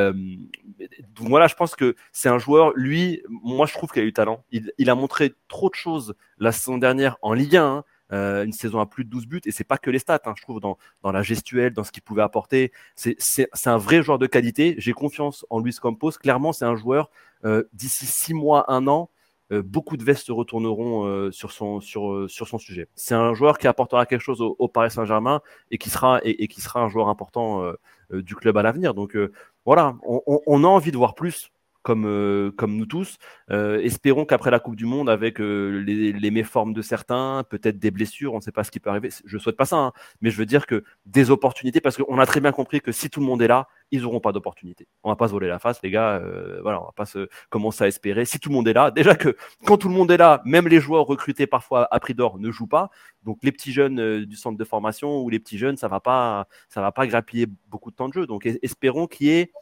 voilà, 1.19 1.47
je 1.47 1.55
pense 1.55 1.75
que 1.75 1.97
c'est 2.13 2.29
un 2.29 2.39
joueur, 2.39 2.73
lui, 2.75 3.23
moi 3.29 3.67
je 3.67 3.73
trouve 3.73 3.91
qu'il 3.91 4.03
a 4.03 4.07
eu 4.07 4.13
talent. 4.13 4.45
Il, 4.51 4.73
il 4.79 4.91
a 4.91 4.95
montré 4.95 5.35
trop 5.49 5.71
de 5.71 5.75
choses 5.75 6.15
la 6.39 6.53
saison 6.53 6.79
dernière 6.79 7.17
en 7.23 7.33
Ligue 7.33 7.57
1. 7.57 7.65
Hein. 7.65 7.85
Euh, 8.13 8.45
une 8.45 8.53
saison 8.53 8.79
à 8.79 8.87
plus 8.87 9.05
de 9.05 9.11
12 9.11 9.27
buts, 9.27 9.41
et 9.47 9.51
c'est 9.51 9.65
pas 9.65 9.79
que 9.79 9.91
les 9.91 9.99
stats, 9.99 10.21
hein, 10.27 10.35
je 10.37 10.43
trouve, 10.43 10.61
dans, 10.61 10.79
dans, 11.03 11.11
la 11.11 11.23
gestuelle, 11.23 11.73
dans 11.73 11.83
ce 11.83 11.91
qu'il 11.91 12.03
pouvait 12.03 12.23
apporter. 12.23 12.73
C'est 12.95 13.49
un 13.67 13.79
vrai 13.79 14.03
joueur 14.03 14.19
de 14.19 14.27
qualité. 14.27 14.77
J'ai 14.79 14.93
confiance 14.93 15.45
en 15.51 15.59
Luis 15.59 15.75
Campos. 15.81 16.13
Clairement, 16.13 16.53
c'est 16.53 16.65
un 16.65 16.77
joueur, 16.77 17.11
euh, 17.45 17.65
d'ici 17.73 18.07
six 18.07 18.33
mois, 18.33 18.71
un 18.73 18.87
an, 18.87 19.11
euh, 19.53 19.63
beaucoup 19.63 19.97
de 19.97 20.05
vestes 20.05 20.27
se 20.27 20.33
retourneront 20.33 21.31
sur, 21.33 21.51
son, 21.51 21.81
sur, 21.81 22.31
sur 22.31 22.47
son 22.47 22.59
sujet. 22.59 22.89
C'est 22.95 23.15
un 23.15 23.35
joueur 23.35 23.59
qui 23.59 23.67
apportera 23.67 24.07
quelque 24.07 24.21
chose 24.21 24.41
au, 24.41 24.69
Paris 24.69 24.91
Saint-Germain 24.93 25.41
et, 25.73 25.79
qui 25.79 25.91
sera, 25.91 26.21
et, 26.23 26.47
qui 26.47 26.61
sera 26.61 26.83
un 26.83 26.89
joueur 26.89 27.09
important 27.09 27.73
du 28.13 28.37
club 28.37 28.57
à 28.57 28.63
l'avenir. 28.63 28.95
Donc 28.95 29.17
voilà, 29.65 29.97
on, 30.05 30.21
on, 30.47 30.65
a 30.65 30.67
envie 30.69 30.93
de 30.93 30.97
voir 30.97 31.15
plus 31.15 31.51
comme, 31.87 32.05
euh, 32.05 32.51
comme 32.51 32.77
nous 32.77 32.85
tous. 32.85 33.17
Euh, 33.53 33.79
espérons 33.81 34.25
qu'après 34.25 34.51
la 34.51 34.59
Coupe 34.59 34.75
du 34.75 34.87
Monde, 34.87 35.09
avec 35.09 35.41
euh, 35.41 35.85
les, 35.87 36.31
méformes 36.33 36.75
de 36.75 36.83
certains, 36.83 37.45
peut-être 37.49 37.79
des 37.79 37.93
blessures, 37.93 38.35
on 38.35 38.39
ne 38.39 38.43
sait 38.43 38.51
pas 38.51 38.65
ce 38.65 38.73
qui 38.73 38.81
peut 38.81 38.91
arriver. 38.91 39.11
Je 39.25 39.37
ne 39.37 39.41
souhaite 39.41 39.57
pas 39.57 39.67
ça, 39.67 39.77
hein, 39.77 39.93
mais 40.21 40.31
je 40.31 40.37
veux 40.37 40.47
dire 40.47 40.67
que 40.67 40.83
des 41.05 41.31
opportunités, 41.31 41.81
parce 41.81 41.97
qu'on 41.97 42.19
a 42.19 42.27
très 42.27 42.41
bien 42.41 42.51
compris 42.51 42.81
que 42.81 42.91
si 42.91 43.09
tout 43.09 43.21
le 43.21 43.27
monde 43.27 43.41
est 43.41 43.47
là, 43.47 43.69
ils 43.93 44.03
n'auront 44.03 44.19
pas 44.19 44.33
d'opportunité. 44.33 44.89
On 45.05 45.11
va 45.11 45.15
pas 45.15 45.29
se 45.29 45.33
voler 45.33 45.47
la 45.47 45.61
face, 45.61 45.81
les 45.85 45.93
gars. 45.93 46.21
voilà, 46.61 46.83
on 46.83 46.87
va 46.87 46.93
pas 46.93 47.07
se 47.07 47.29
commencer 47.51 47.85
à 47.85 47.87
espérer. 47.87 48.25
Si 48.25 48.41
tout 48.41 48.49
le 48.49 48.57
monde 48.57 48.67
est 48.67 48.73
là, 48.73 48.91
déjà 48.91 49.15
que 49.15 49.37
quand 49.65 49.77
tout 49.77 49.89
le 49.89 49.95
monde 49.95 50.11
est 50.11 50.17
là, 50.17 50.43
même 50.45 50.67
les 50.67 50.81
joueurs 50.81 51.07
recrutés 51.07 51.47
parfois 51.47 51.87
à 51.93 52.01
prix 52.01 52.15
d'or 52.15 52.41
ne 52.41 52.51
jouent 52.51 52.67
pas. 52.67 52.91
Donc 53.23 53.39
les 53.45 53.53
petits 53.53 53.71
jeunes 53.71 54.25
du 54.25 54.35
centre 54.35 54.59
de 54.59 54.65
formation 54.65 55.21
ou 55.21 55.31
les 55.31 55.39
petits 55.39 55.57
jeunes, 55.57 55.77
ça 55.77 55.87
va 55.87 56.01
pas, 56.01 56.49
ça 56.69 56.81
va 56.81 56.91
pas 56.91 57.07
grappiller 57.07 57.47
beaucoup 57.69 57.93
de 57.93 57.97
temps 57.97 58.09
de 58.09 58.15
jeu. 58.15 58.27
Donc 58.27 58.45
espérons 58.45 59.07
qu'il 59.07 59.29
y 59.29 59.31
ait 59.31 59.53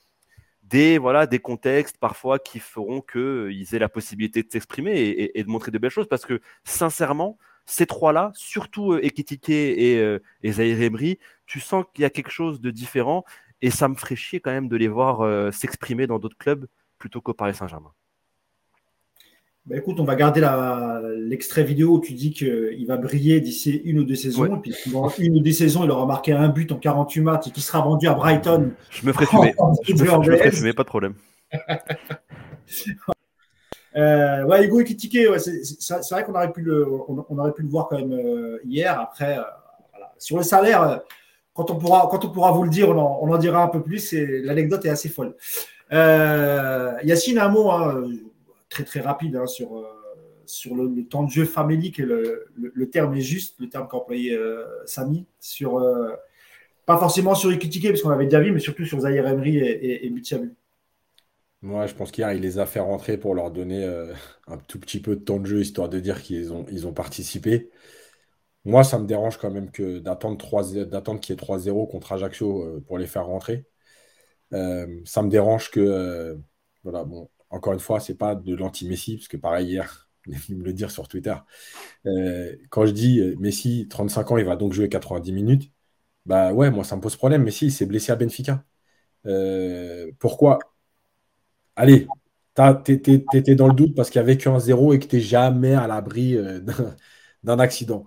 des, 0.65 0.99
voilà, 0.99 1.27
des 1.27 1.39
contextes 1.39 1.99
parfois 1.99 2.39
qui 2.39 2.59
feront 2.59 3.01
qu'ils 3.01 3.21
euh, 3.21 3.75
aient 3.75 3.79
la 3.79 3.89
possibilité 3.89 4.43
de 4.43 4.51
s'exprimer 4.51 4.93
et, 5.35 5.43
de 5.43 5.49
montrer 5.49 5.71
de 5.71 5.79
belles 5.79 5.91
choses. 5.91 6.09
Parce 6.09 6.25
que 6.25 6.41
sincèrement, 6.65 7.39
ces 7.67 7.87
trois-là, 7.87 8.33
surtout 8.35 8.93
euh, 8.93 9.05
Ekitike 9.05 9.51
et, 9.51 9.99
euh, 9.99 10.21
et 10.43 10.53
Zahir 10.53 10.81
Emery, 10.83 11.19
tu 11.47 11.61
sens 11.61 11.85
qu'il 11.93 12.03
y 12.03 12.05
a 12.05 12.11
quelque 12.11 12.31
chose 12.31 12.61
de 12.61 12.71
différent 12.71 13.25
et 13.63 13.71
ça 13.71 13.89
me 13.89 13.95
ferait 13.95 14.17
chier 14.17 14.41
quand 14.41 14.51
même 14.51 14.69
de 14.69 14.77
les 14.77 14.89
voir 14.89 15.23
euh, 15.23 15.51
s'exprimer 15.51 16.07
dans 16.07 16.19
d'autres 16.19 16.39
clubs 16.39 16.67
plutôt 16.99 17.21
qu'au 17.21 17.35
Paris 17.35 17.55
Saint-Germain. 17.55 17.93
Bah, 19.67 19.77
écoute, 19.79 19.99
on 19.99 20.05
va 20.05 20.15
garder 20.15 20.47
l'extrait 21.21 21.65
vidéo 21.65 21.95
où 21.95 22.01
tu 22.01 22.13
dis 22.13 22.35
qu'il 22.35 22.85
va 22.87 22.99
briller 22.99 23.41
d'ici 23.41 23.81
une 23.85 23.99
ou 23.99 24.05
deux 24.05 24.15
saisons. 24.15 24.57
Et 24.57 24.61
puis, 24.61 24.75
dans 24.93 25.09
une 25.09 25.37
ou 25.37 25.41
deux 25.41 25.53
saisons, 25.53 25.85
il 25.85 25.91
aura 25.91 26.05
marqué 26.05 26.33
un 26.33 26.49
but 26.49 26.71
en 26.71 26.77
48 26.77 27.21
matchs 27.23 27.47
et 27.47 27.51
qui 27.51 27.63
sera 27.63 27.81
vendu 27.81 28.07
à 28.07 28.13
Brighton. 28.13 28.73
Je 28.91 29.07
me 29.07 29.13
ferai 29.15 29.25
fumer. 29.25 29.55
je, 29.83 29.93
me, 29.95 29.99
ferai 29.99 30.51
fumer, 30.51 30.75
pas 30.75 30.83
de 30.83 30.89
problème. 30.89 31.15
euh, 33.97 34.45
ouais, 34.45 34.67
Hugo 34.67 34.81
Ekitike, 34.81 35.31
ouais, 35.31 35.39
c'est 35.39 36.11
vrai 36.11 36.25
qu'on 36.25 36.35
aurait, 36.35 36.53
pu 36.53 36.61
le, 36.61 36.87
on, 37.09 37.39
aurait 37.39 37.53
pu 37.53 37.63
le 37.63 37.69
voir 37.69 37.89
quand 37.89 37.97
même 37.97 38.13
euh, 38.13 38.59
hier. 38.67 39.01
Après, 39.01 39.39
euh, 39.39 39.43
voilà. 39.93 40.13
sur 40.19 40.37
le 40.37 40.43
salaire, 40.43 40.83
euh, 40.83 40.97
quand, 41.55 41.71
on 41.71 41.77
pourra, 41.77 42.07
quand 42.11 42.23
on 42.23 42.29
pourra 42.29 42.53
vous 42.53 42.65
le 42.65 42.71
dire, 42.71 42.91
on 42.91 42.99
en, 42.99 43.19
on 43.23 43.33
en 43.33 43.39
dira 43.39 43.63
un 43.63 43.69
peu 43.69 43.83
plus. 43.83 44.13
L'anecdote 44.13 44.85
est 44.85 44.91
assez 44.91 45.09
folle. 45.09 45.35
Yacine, 45.91 47.39
un 47.39 47.49
mot. 47.49 47.71
Hein, 47.71 48.05
très 48.75 48.85
très 48.85 49.01
rapide 49.01 49.37
hein, 49.37 49.47
sur, 49.47 49.79
euh, 49.79 49.87
sur 50.47 50.75
le, 50.75 51.07
temps 51.07 51.23
de 51.23 51.31
jeu 51.31 51.45
famélique, 51.45 52.01
et 52.01 52.05
le, 52.05 52.47
le, 52.57 52.91
terme 52.91 53.15
est 53.15 53.21
juste, 53.21 53.61
le 53.61 53.69
terme 53.69 53.89
qu'a 53.89 53.97
employé 53.97 54.35
euh, 54.35 54.65
Samy, 54.85 55.27
sur, 55.39 55.79
euh, 55.79 56.11
pas 56.85 56.99
forcément 56.99 57.35
sur 57.35 57.51
Ikitike, 57.51 57.89
parce 57.89 58.03
qu'on 58.03 58.11
avait 58.11 58.25
déjà 58.25 58.41
vu, 58.41 58.51
mais 58.51 58.61
surtout 58.61 58.85
sur 58.85 59.01
Zahir 59.01 59.27
Emery 59.27 59.59
et, 59.59 60.07
et, 60.07 60.13
Moi, 61.63 61.87
je 61.87 61.95
pense 61.95 62.11
qu'hier, 62.11 62.33
il 62.33 62.43
les 62.43 62.59
a 62.59 62.67
fait 62.67 62.81
rentrer 62.81 63.17
pour 63.17 63.35
leur 63.35 63.51
donner 63.53 63.85
un 64.49 64.59
tout 64.59 64.81
petit 64.81 65.01
peu 65.01 65.17
de 65.17 65.23
temps 65.23 65.39
de 65.39 65.47
jeu, 65.47 65.61
histoire 65.61 65.89
de 65.89 66.01
dire 66.01 66.21
qu'ils 66.23 66.53
ont, 66.53 66.67
ils 66.71 66.87
ont 66.87 66.93
participé. 66.93 67.71
Moi, 68.65 68.83
ça 68.83 68.99
me 68.99 69.07
dérange 69.07 69.39
quand 69.39 69.51
même 69.51 69.71
que 69.71 69.99
d'attendre 69.99 71.21
qu'il 71.21 71.35
y 71.35 71.39
ait 71.39 71.41
3-0 71.41 71.87
contre 71.91 72.13
Ajaccio 72.13 72.83
pour 72.87 72.99
les 72.99 73.07
faire 73.07 73.27
rentrer. 73.27 73.67
ça 74.51 75.23
me 75.23 75.29
dérange 75.29 75.71
que, 75.71 76.39
voilà, 76.83 77.05
bon, 77.05 77.31
encore 77.55 77.73
une 77.73 77.81
fois, 77.81 78.01
c'est 78.01 78.17
pas 78.17 78.35
de 78.35 78.55
l'anti-Messi, 78.55 79.17
parce 79.17 79.29
que 79.29 79.37
pareil, 79.37 79.69
hier, 79.69 80.09
il 80.27 80.35
est 80.35 80.39
venu 80.39 80.59
me 80.61 80.65
le 80.65 80.73
dire 80.73 80.91
sur 80.91 81.09
Twitter. 81.09 81.35
Euh, 82.07 82.57
quand 82.71 82.87
je 82.87 82.93
dis 82.93 83.21
euh, 83.21 83.37
Messi, 83.39 83.89
35 83.89 84.33
ans, 84.33 84.39
il 84.39 84.45
va 84.45 84.57
donc 84.57 84.73
jouer 84.73 84.89
90 84.89 85.33
minutes, 85.33 85.73
bah 86.27 86.53
ouais, 86.55 86.71
moi, 86.71 86.85
ça 86.85 86.97
me 86.97 87.03
pose 87.03 87.17
problème. 87.17 87.45
Messi, 87.45 87.67
il 87.67 87.73
s'est 87.73 87.87
blessé 87.87 88.13
à 88.13 88.17
Benfica. 88.17 88.65
Euh, 89.27 90.13
pourquoi? 90.21 90.59
Allez, 91.77 92.07
t'étais 92.85 93.55
dans 93.55 93.67
le 93.69 93.75
doute 93.75 93.95
parce 93.95 94.11
qu'il 94.11 94.21
n'y 94.21 94.25
avait 94.25 94.37
qu'un 94.39 94.59
0 94.59 94.93
et 94.93 94.99
que 94.99 95.07
tu 95.07 95.17
n'es 95.17 95.23
jamais 95.23 95.75
à 95.75 95.87
l'abri 95.87 96.37
d'un 97.43 97.59
accident. 97.59 98.07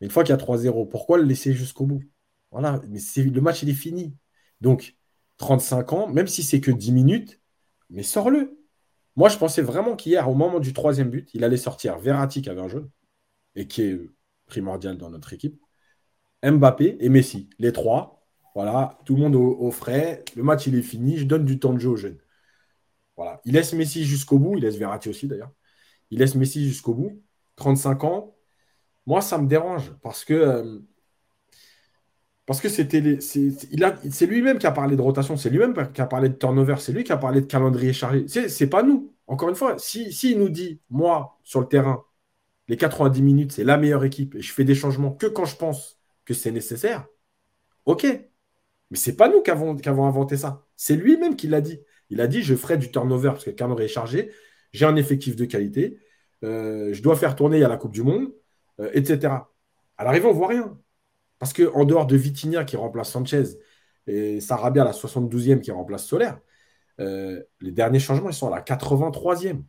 Une 0.00 0.10
fois 0.10 0.24
qu'il 0.24 0.32
y 0.32 0.34
a 0.34 0.38
3-0, 0.38 0.86
pourquoi 0.86 1.18
le 1.18 1.24
laisser 1.24 1.52
jusqu'au 1.54 1.86
bout? 1.86 2.02
Voilà, 2.50 2.80
mais 2.88 3.00
le 3.24 3.40
match, 3.40 3.62
il 3.62 3.70
est 3.70 3.74
fini. 3.74 4.16
Donc, 4.60 4.96
35 5.38 5.92
ans, 5.92 6.08
même 6.08 6.28
si 6.28 6.42
c'est 6.42 6.60
que 6.60 6.70
10 6.70 6.92
minutes, 6.92 7.40
mais 7.90 8.02
sors-le. 8.02 8.58
Moi, 9.16 9.28
je 9.28 9.38
pensais 9.38 9.62
vraiment 9.62 9.96
qu'hier, 9.96 10.28
au 10.28 10.34
moment 10.34 10.60
du 10.60 10.72
troisième 10.72 11.10
but, 11.10 11.30
il 11.34 11.44
allait 11.44 11.56
sortir 11.56 11.98
Verratti 11.98 12.42
qui 12.42 12.50
avait 12.50 12.60
un 12.60 12.68
jaune 12.68 12.90
et 13.54 13.68
qui 13.68 13.82
est 13.82 14.00
primordial 14.46 14.98
dans 14.98 15.10
notre 15.10 15.32
équipe, 15.32 15.60
Mbappé 16.44 16.96
et 17.00 17.08
Messi, 17.08 17.48
les 17.58 17.72
trois. 17.72 18.26
Voilà, 18.54 18.98
tout 19.04 19.16
le 19.16 19.22
monde 19.22 19.34
au, 19.36 19.70
frais. 19.72 20.24
Le 20.36 20.42
match, 20.42 20.66
il 20.66 20.76
est 20.76 20.82
fini. 20.82 21.16
Je 21.18 21.24
donne 21.24 21.44
du 21.44 21.58
temps 21.58 21.72
de 21.72 21.78
jeu 21.78 21.90
aux 21.90 21.96
jeunes. 21.96 22.18
Voilà. 23.16 23.40
Il 23.44 23.54
laisse 23.54 23.72
Messi 23.72 24.04
jusqu'au 24.04 24.38
bout, 24.38 24.56
il 24.56 24.62
laisse 24.62 24.76
Verratti 24.76 25.08
aussi 25.08 25.26
d'ailleurs. 25.28 25.52
Il 26.10 26.18
laisse 26.20 26.34
Messi 26.34 26.64
jusqu'au 26.66 26.94
bout. 26.94 27.22
35 27.56 28.04
ans. 28.04 28.36
Moi, 29.06 29.20
ça 29.22 29.38
me 29.38 29.46
dérange 29.48 29.92
parce 30.02 30.24
que 30.24 30.34
euh, 30.34 30.80
parce 32.46 32.60
que 32.60 32.68
c'était 32.68 33.20
c'est 33.20 34.26
lui-même 34.26 34.58
qui 34.58 34.66
a 34.66 34.72
parlé 34.72 34.96
de 34.96 35.02
rotation, 35.02 35.36
c'est 35.36 35.48
lui-même 35.50 35.74
qui 35.92 36.00
a 36.00 36.06
parlé 36.06 36.28
de 36.28 36.34
turnover, 36.34 36.76
c'est 36.78 36.92
lui 36.92 37.02
qui 37.04 37.12
a 37.12 37.16
parlé 37.16 37.40
de 37.40 37.46
calendrier 37.46 37.92
chargé. 37.92 38.26
C'est 38.28 38.66
pas 38.68 38.82
nous. 38.82 39.14
Encore 39.26 39.48
une 39.48 39.54
fois, 39.54 39.78
si, 39.78 40.12
si 40.12 40.36
nous 40.36 40.50
dit, 40.50 40.80
moi, 40.90 41.38
sur 41.42 41.60
le 41.60 41.66
terrain, 41.68 42.04
les 42.68 42.76
90 42.76 43.22
minutes, 43.22 43.52
c'est 43.52 43.64
la 43.64 43.78
meilleure 43.78 44.04
équipe 44.04 44.34
et 44.34 44.42
je 44.42 44.52
fais 44.52 44.64
des 44.64 44.74
changements 44.74 45.12
que 45.12 45.26
quand 45.26 45.46
je 45.46 45.56
pense 45.56 45.98
que 46.26 46.34
c'est 46.34 46.52
nécessaire, 46.52 47.06
ok. 47.86 48.04
Mais 48.90 48.98
c'est 48.98 49.16
pas 49.16 49.28
nous 49.28 49.42
qui 49.42 49.50
avons, 49.50 49.76
inventé 50.06 50.36
ça. 50.36 50.66
C'est 50.76 50.96
lui-même 50.96 51.36
qui 51.36 51.48
l'a 51.48 51.60
dit. 51.60 51.80
Il 52.10 52.20
a 52.20 52.26
dit 52.26 52.42
je 52.42 52.54
ferai 52.54 52.76
du 52.78 52.90
turnover 52.90 53.30
parce 53.30 53.44
que 53.44 53.50
le 53.50 53.56
calendrier 53.56 53.86
est 53.90 53.92
chargé, 53.92 54.30
j'ai 54.72 54.84
un 54.86 54.96
effectif 54.96 55.36
de 55.36 55.46
qualité, 55.46 55.98
euh, 56.44 56.92
je 56.92 57.02
dois 57.02 57.16
faire 57.16 57.36
tourner, 57.36 57.64
a 57.64 57.68
la 57.68 57.76
Coupe 57.78 57.92
du 57.92 58.02
Monde, 58.02 58.32
euh, 58.80 58.90
etc. 58.94 59.34
À 59.96 60.04
l'arrivée, 60.04 60.26
on 60.26 60.32
voit 60.32 60.48
rien. 60.48 60.78
Parce 61.44 61.52
qu'en 61.52 61.84
dehors 61.84 62.06
de 62.06 62.16
Vitinha 62.16 62.64
qui 62.64 62.78
remplace 62.78 63.10
Sanchez 63.10 63.58
et 64.06 64.40
Sarabia, 64.40 64.82
la 64.82 64.92
72e 64.92 65.60
qui 65.60 65.70
remplace 65.72 66.06
Solaire, 66.06 66.38
euh, 67.00 67.42
les 67.60 67.70
derniers 67.70 67.98
changements, 67.98 68.30
ils 68.30 68.34
sont 68.34 68.50
à 68.50 68.56
la 68.56 68.62
83e. 68.62 69.62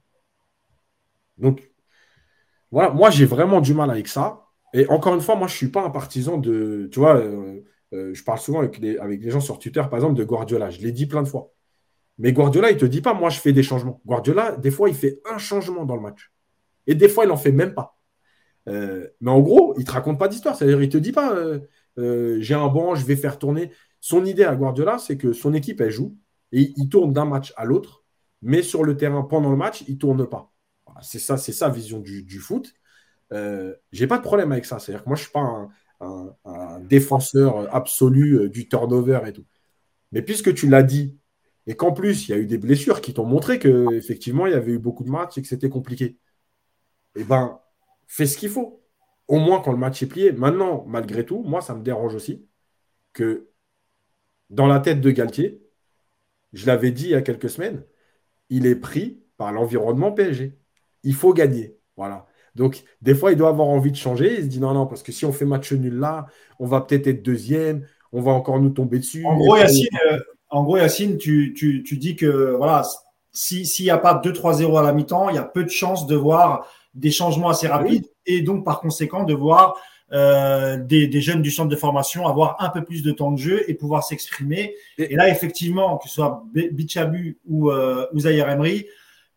Donc, 1.38 1.70
voilà, 2.72 2.92
moi, 2.92 3.10
j'ai 3.10 3.26
vraiment 3.26 3.60
du 3.60 3.74
mal 3.74 3.92
avec 3.92 4.08
ça. 4.08 4.46
Et 4.74 4.88
encore 4.88 5.16
une 5.16 5.20
fois, 5.20 5.36
moi, 5.36 5.48
je 5.48 5.54
ne 5.54 5.58
suis 5.58 5.68
pas 5.68 5.84
un 5.84 5.90
partisan 5.90 6.38
de. 6.38 6.88
Tu 6.94 7.00
vois, 7.00 7.18
euh, 7.18 7.60
euh, 7.92 8.14
je 8.14 8.24
parle 8.24 8.40
souvent 8.40 8.60
avec 8.60 8.78
les, 8.78 9.30
gens 9.30 9.42
sur 9.42 9.60
Twitter, 9.60 9.82
par 9.82 9.96
exemple, 9.96 10.16
de 10.16 10.24
Guardiola. 10.24 10.70
Je 10.70 10.80
l'ai 10.80 10.94
dit 10.94 11.08
plein 11.08 11.24
de 11.24 11.28
fois. 11.28 11.52
Mais 12.20 12.32
Guardiola, 12.32 12.72
il 12.72 12.76
ne 12.76 12.80
te 12.80 12.86
dit 12.86 13.02
pas, 13.02 13.14
moi, 13.14 13.30
je 13.30 13.42
fais 13.42 13.52
des 13.52 13.64
changements. 13.64 14.02
Guardiola, 14.06 14.56
des 14.56 14.72
fois, 14.72 14.88
il 14.88 14.96
fait 14.96 15.20
un 15.30 15.40
changement 15.40 15.84
dans 15.84 15.98
le 15.98 16.02
match. 16.04 16.32
Et 16.88 16.96
des 16.96 17.10
fois, 17.10 17.26
il 17.26 17.28
n'en 17.28 17.36
fait 17.36 17.52
même 17.52 17.74
pas. 17.74 17.95
Mais 18.68 19.32
en 19.32 19.42
gros, 19.42 19.74
il 19.78 19.82
ne 19.82 19.86
te 19.86 19.92
raconte 19.92 20.20
pas 20.20 20.28
d'histoire. 20.28 20.56
C'est-à-dire, 20.56 20.82
il 20.82 20.88
ne 20.88 20.92
te 20.92 20.98
dit 20.98 21.12
pas, 21.12 21.36
j'ai 21.98 22.54
un 22.54 22.68
banc, 22.68 22.96
je 22.96 23.06
vais 23.06 23.16
faire 23.16 23.40
tourner. 23.40 23.72
Son 24.02 24.26
idée 24.26 24.44
à 24.44 24.56
Guardiola, 24.56 24.98
c'est 25.00 25.18
que 25.18 25.34
son 25.34 25.54
équipe, 25.54 25.82
elle 25.82 25.92
joue. 25.92 26.16
Et 26.52 26.74
il 26.78 26.90
tourne 26.90 27.12
d'un 27.12 27.26
match 27.26 27.54
à 27.58 27.66
l'autre, 27.66 28.04
mais 28.42 28.62
sur 28.62 28.84
le 28.84 28.96
terrain, 28.96 29.24
pendant 29.24 29.50
le 29.50 29.58
match, 29.58 29.84
il 29.88 29.96
ne 29.96 30.00
tourne 30.00 30.28
pas. 30.28 30.54
C'est 31.02 31.20
ça, 31.20 31.38
c'est 31.38 31.52
sa 31.52 31.70
vision 31.70 32.00
du, 32.00 32.40
foot. 32.40 32.74
Euh, 33.34 33.76
j'ai 33.92 34.08
pas 34.08 34.18
de 34.18 34.24
problème 34.24 34.52
avec 34.52 34.66
ça. 34.66 34.80
C'est-à-dire 34.80 35.04
que 35.04 35.10
moi, 35.10 35.16
je 35.16 35.22
ne 35.22 35.26
suis 35.26 35.34
pas 35.34 35.68
un, 36.02 36.80
défenseur 36.82 37.74
absolu 37.74 38.38
euh, 38.38 38.50
du 38.50 38.70
turnover 38.70 39.22
et 39.26 39.34
tout. 39.34 39.46
Mais 40.12 40.22
puisque 40.22 40.54
tu 40.54 40.70
l'as 40.70 40.84
dit, 40.84 41.18
et 41.68 41.76
qu'en 41.76 41.92
plus, 41.92 42.28
il 42.28 42.32
y 42.32 42.34
a 42.36 42.38
eu 42.38 42.46
des 42.46 42.60
blessures 42.60 43.02
qui 43.02 43.14
t'ont 43.14 43.26
montré 43.26 43.58
qu'effectivement, 43.60 44.46
il 44.46 44.52
y 44.54 44.56
avait 44.56 44.74
eu 44.74 44.80
beaucoup 44.80 45.04
de 45.04 45.10
matchs 45.10 45.38
et 45.38 45.42
que 45.42 45.48
c'était 45.48 45.70
compliqué, 45.70 46.20
eh 47.16 47.24
ben, 47.24 47.60
fais 48.08 48.26
ce 48.26 48.38
qu'il 48.38 48.50
faut. 48.50 48.84
Au 49.28 49.40
moins 49.40 49.60
quand 49.62 49.72
le 49.72 49.78
match 49.78 50.02
est 50.04 50.08
plié. 50.08 50.32
Maintenant, 50.32 50.86
malgré 50.88 51.26
tout, 51.26 51.44
moi, 51.44 51.62
ça 51.62 51.74
me 51.74 51.84
dérange 51.84 52.16
aussi 52.16 52.46
que 53.14 53.50
dans 54.50 54.68
la 54.68 54.80
tête 54.80 55.02
de 55.02 55.12
Galtier, 55.12 55.62
je 56.54 56.66
l'avais 56.68 56.92
dit 56.92 57.06
il 57.06 57.12
y 57.12 57.16
a 57.16 57.22
quelques 57.22 57.50
semaines, 57.50 57.84
il 58.50 58.66
est 58.66 58.76
pris 58.76 59.24
par 59.38 59.52
l'environnement 59.52 60.12
PSG. 60.12 60.58
Il 61.04 61.14
faut 61.14 61.34
gagner. 61.34 61.78
Voilà. 61.98 62.28
Donc, 62.56 62.84
des 63.02 63.14
fois, 63.14 63.32
il 63.32 63.38
doit 63.38 63.50
avoir 63.50 63.68
envie 63.68 63.92
de 63.92 63.98
changer. 63.98 64.36
Il 64.38 64.44
se 64.44 64.48
dit 64.48 64.60
non, 64.60 64.74
non, 64.74 64.88
parce 64.88 65.04
que 65.04 65.12
si 65.12 65.26
on 65.26 65.34
fait 65.34 65.46
match 65.46 65.72
nul 65.74 65.96
là, 65.96 66.28
on 66.60 66.66
va 66.66 66.82
peut-être 66.82 67.08
être 67.08 67.24
deuxième, 67.24 67.86
on 68.12 68.22
va 68.22 68.32
encore 68.32 68.60
nous 68.60 68.70
tomber 68.70 69.00
dessus. 69.00 69.26
En 69.26 69.36
gros, 69.36 70.78
Yacine, 70.78 71.16
euh, 71.16 71.18
tu, 71.18 71.98
dis 71.98 72.16
que 72.16 72.56
voilà, 72.56 72.84
s'il 73.34 73.66
n'y 73.84 73.90
a 73.90 73.98
pas 73.98 74.22
2-3-0 74.24 74.80
à 74.80 74.84
la 74.84 74.94
mi-temps, 74.94 75.30
il 75.30 75.36
y 75.36 75.40
a 75.40 75.44
peu 75.44 75.64
de 75.64 75.70
chances 75.70 76.08
de 76.08 76.16
voir 76.16 76.72
des 76.96 77.12
changements 77.12 77.50
assez 77.50 77.68
rapides 77.68 78.10
et 78.26 78.42
donc, 78.42 78.66
par 78.66 78.80
conséquent, 78.80 79.24
de 79.24 79.34
voir 79.34 79.76
euh, 80.12 80.78
des, 80.78 81.22
jeunes 81.22 81.42
du 81.42 81.52
centre 81.52 81.70
de 81.70 81.76
formation 81.76 82.28
avoir 82.28 82.58
un 82.60 82.70
peu 82.70 82.84
plus 82.84 83.04
de 83.04 83.12
temps 83.12 83.32
de 83.32 83.38
jeu 83.38 83.70
et 83.70 83.74
pouvoir 83.74 84.04
s'exprimer. 84.04 84.76
Et, 84.98 85.16
là, 85.16 85.30
effectivement, 85.30 85.98
que 85.98 86.08
ce 86.08 86.16
soit 86.16 86.44
Bichabu 86.54 87.40
ou, 87.46 87.72
euh, 87.72 88.06
ou 88.14 88.20
Emery, 88.26 88.86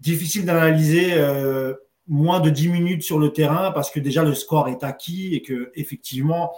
difficile 0.00 0.44
d'analyser 0.44 1.14
euh, 1.14 1.74
moins 2.06 2.40
de 2.40 2.50
10 2.50 2.68
minutes 2.68 3.02
sur 3.02 3.18
le 3.18 3.32
terrain 3.32 3.70
parce 3.72 3.90
que 3.90 4.00
déjà 4.00 4.22
le 4.22 4.34
score 4.34 4.68
est 4.68 4.84
acquis 4.84 5.34
et 5.34 5.42
que 5.42 5.70
effectivement 5.74 6.52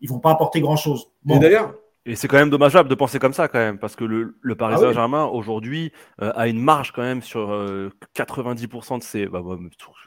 ils 0.00 0.08
vont 0.08 0.18
pas 0.18 0.30
apporter 0.30 0.60
grand 0.60 0.76
chose. 0.76 1.08
Et 1.28 1.38
d'ailleurs, 1.38 1.74
et 2.06 2.14
c'est 2.14 2.28
quand 2.28 2.36
même 2.36 2.50
dommageable 2.50 2.88
de 2.88 2.94
penser 2.94 3.18
comme 3.18 3.32
ça 3.32 3.48
quand 3.48 3.58
même, 3.58 3.78
parce 3.78 3.96
que 3.96 4.04
le, 4.04 4.36
le 4.40 4.54
Paris 4.54 4.76
ah 4.78 4.80
Saint-Germain 4.80 5.24
aujourd'hui 5.24 5.92
euh, 6.22 6.32
a 6.36 6.46
une 6.46 6.60
marge 6.60 6.92
quand 6.92 7.02
même 7.02 7.20
sur 7.20 7.48
90% 8.14 8.94
euh, 8.94 8.98
de 8.98 9.02
ses, 9.02 9.26
bah, 9.26 9.42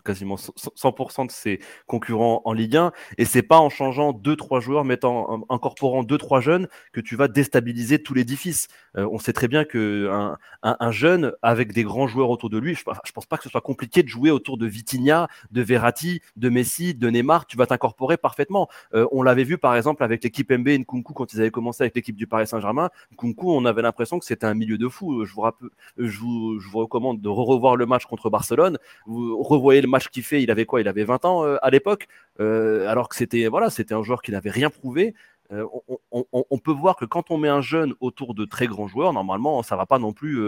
quasiment 0.05 0.35
100% 0.35 1.27
de 1.27 1.31
ses 1.31 1.59
concurrents 1.87 2.41
en 2.45 2.53
Ligue 2.53 2.77
1, 2.77 2.93
et 3.17 3.25
c'est 3.25 3.43
pas 3.43 3.59
en 3.59 3.69
changeant 3.69 4.13
deux 4.13 4.37
trois 4.37 4.61
joueurs, 4.61 4.85
mettant, 4.85 5.45
incorporant 5.49 6.03
deux 6.03 6.17
trois 6.17 6.39
jeunes 6.39 6.69
que 6.93 7.01
tu 7.01 7.17
vas 7.17 7.27
déstabiliser 7.27 8.01
tout 8.01 8.13
l'édifice. 8.13 8.69
Euh, 8.97 9.07
on 9.11 9.19
sait 9.19 9.33
très 9.33 9.49
bien 9.49 9.65
que 9.65 10.09
un, 10.09 10.37
un, 10.63 10.91
jeune 10.91 11.33
avec 11.41 11.73
des 11.73 11.83
grands 11.83 12.07
joueurs 12.07 12.29
autour 12.29 12.49
de 12.49 12.57
lui, 12.57 12.75
je, 12.75 12.83
je 13.05 13.11
pense 13.11 13.25
pas 13.25 13.37
que 13.37 13.43
ce 13.43 13.49
soit 13.49 13.61
compliqué 13.61 14.03
de 14.03 14.07
jouer 14.07 14.31
autour 14.31 14.57
de 14.57 14.65
Vitinha, 14.65 15.27
de 15.51 15.61
Verratti, 15.61 16.21
de 16.37 16.47
Messi, 16.47 16.95
de 16.95 17.09
Neymar, 17.09 17.45
tu 17.45 17.57
vas 17.57 17.65
t'incorporer 17.65 18.15
parfaitement. 18.15 18.69
on 18.93 19.21
l'avait 19.21 19.43
vu 19.43 19.57
par 19.57 19.75
exemple 19.75 20.03
avec 20.03 20.23
l'équipe 20.23 20.49
MB 20.49 20.67
et 20.69 20.79
Nkunku 20.79 21.13
quand 21.13 21.33
ils 21.33 21.41
avaient 21.41 21.51
commencé 21.51 21.88
l'équipe 21.95 22.15
du 22.15 22.27
Paris 22.27 22.47
Saint-Germain, 22.47 22.89
Kunku, 23.17 23.51
on 23.51 23.65
avait 23.65 23.81
l'impression 23.81 24.19
que 24.19 24.25
c'était 24.25 24.45
un 24.45 24.53
milieu 24.53 24.77
de 24.77 24.87
fou. 24.87 25.25
Je 25.25 25.33
vous, 25.33 26.59
recommande 26.73 27.21
de 27.21 27.29
revoir 27.29 27.75
le 27.75 27.85
match 27.85 28.05
contre 28.05 28.29
Barcelone. 28.29 28.77
Vous 29.05 29.41
revoyez 29.41 29.81
le 29.81 29.87
match 29.87 30.09
qu'il 30.09 30.23
fait. 30.23 30.41
Il 30.43 30.51
avait 30.51 30.65
quoi? 30.65 30.81
Il 30.81 30.87
avait 30.87 31.03
20 31.03 31.25
ans 31.25 31.45
euh, 31.45 31.57
à 31.61 31.69
l'époque, 31.69 32.07
euh, 32.39 32.87
alors 32.87 33.09
que 33.09 33.15
c'était 33.15 33.47
voilà, 33.47 33.69
c'était 33.69 33.93
un 33.93 34.03
joueur 34.03 34.21
qui 34.21 34.31
n'avait 34.31 34.51
rien 34.51 34.69
prouvé. 34.69 35.13
Euh, 35.51 35.65
on, 36.11 36.59
peut 36.59 36.71
voir 36.71 36.95
que 36.95 37.05
quand 37.05 37.31
on 37.31 37.37
met 37.37 37.47
un 37.49 37.61
jeune 37.61 37.95
autour 38.01 38.35
de 38.35 38.45
très 38.45 38.67
grands 38.67 38.87
joueurs, 38.87 39.13
normalement, 39.13 39.63
ça 39.63 39.75
va 39.75 39.87
pas 39.87 39.97
non 39.97 40.13
plus 40.13 40.39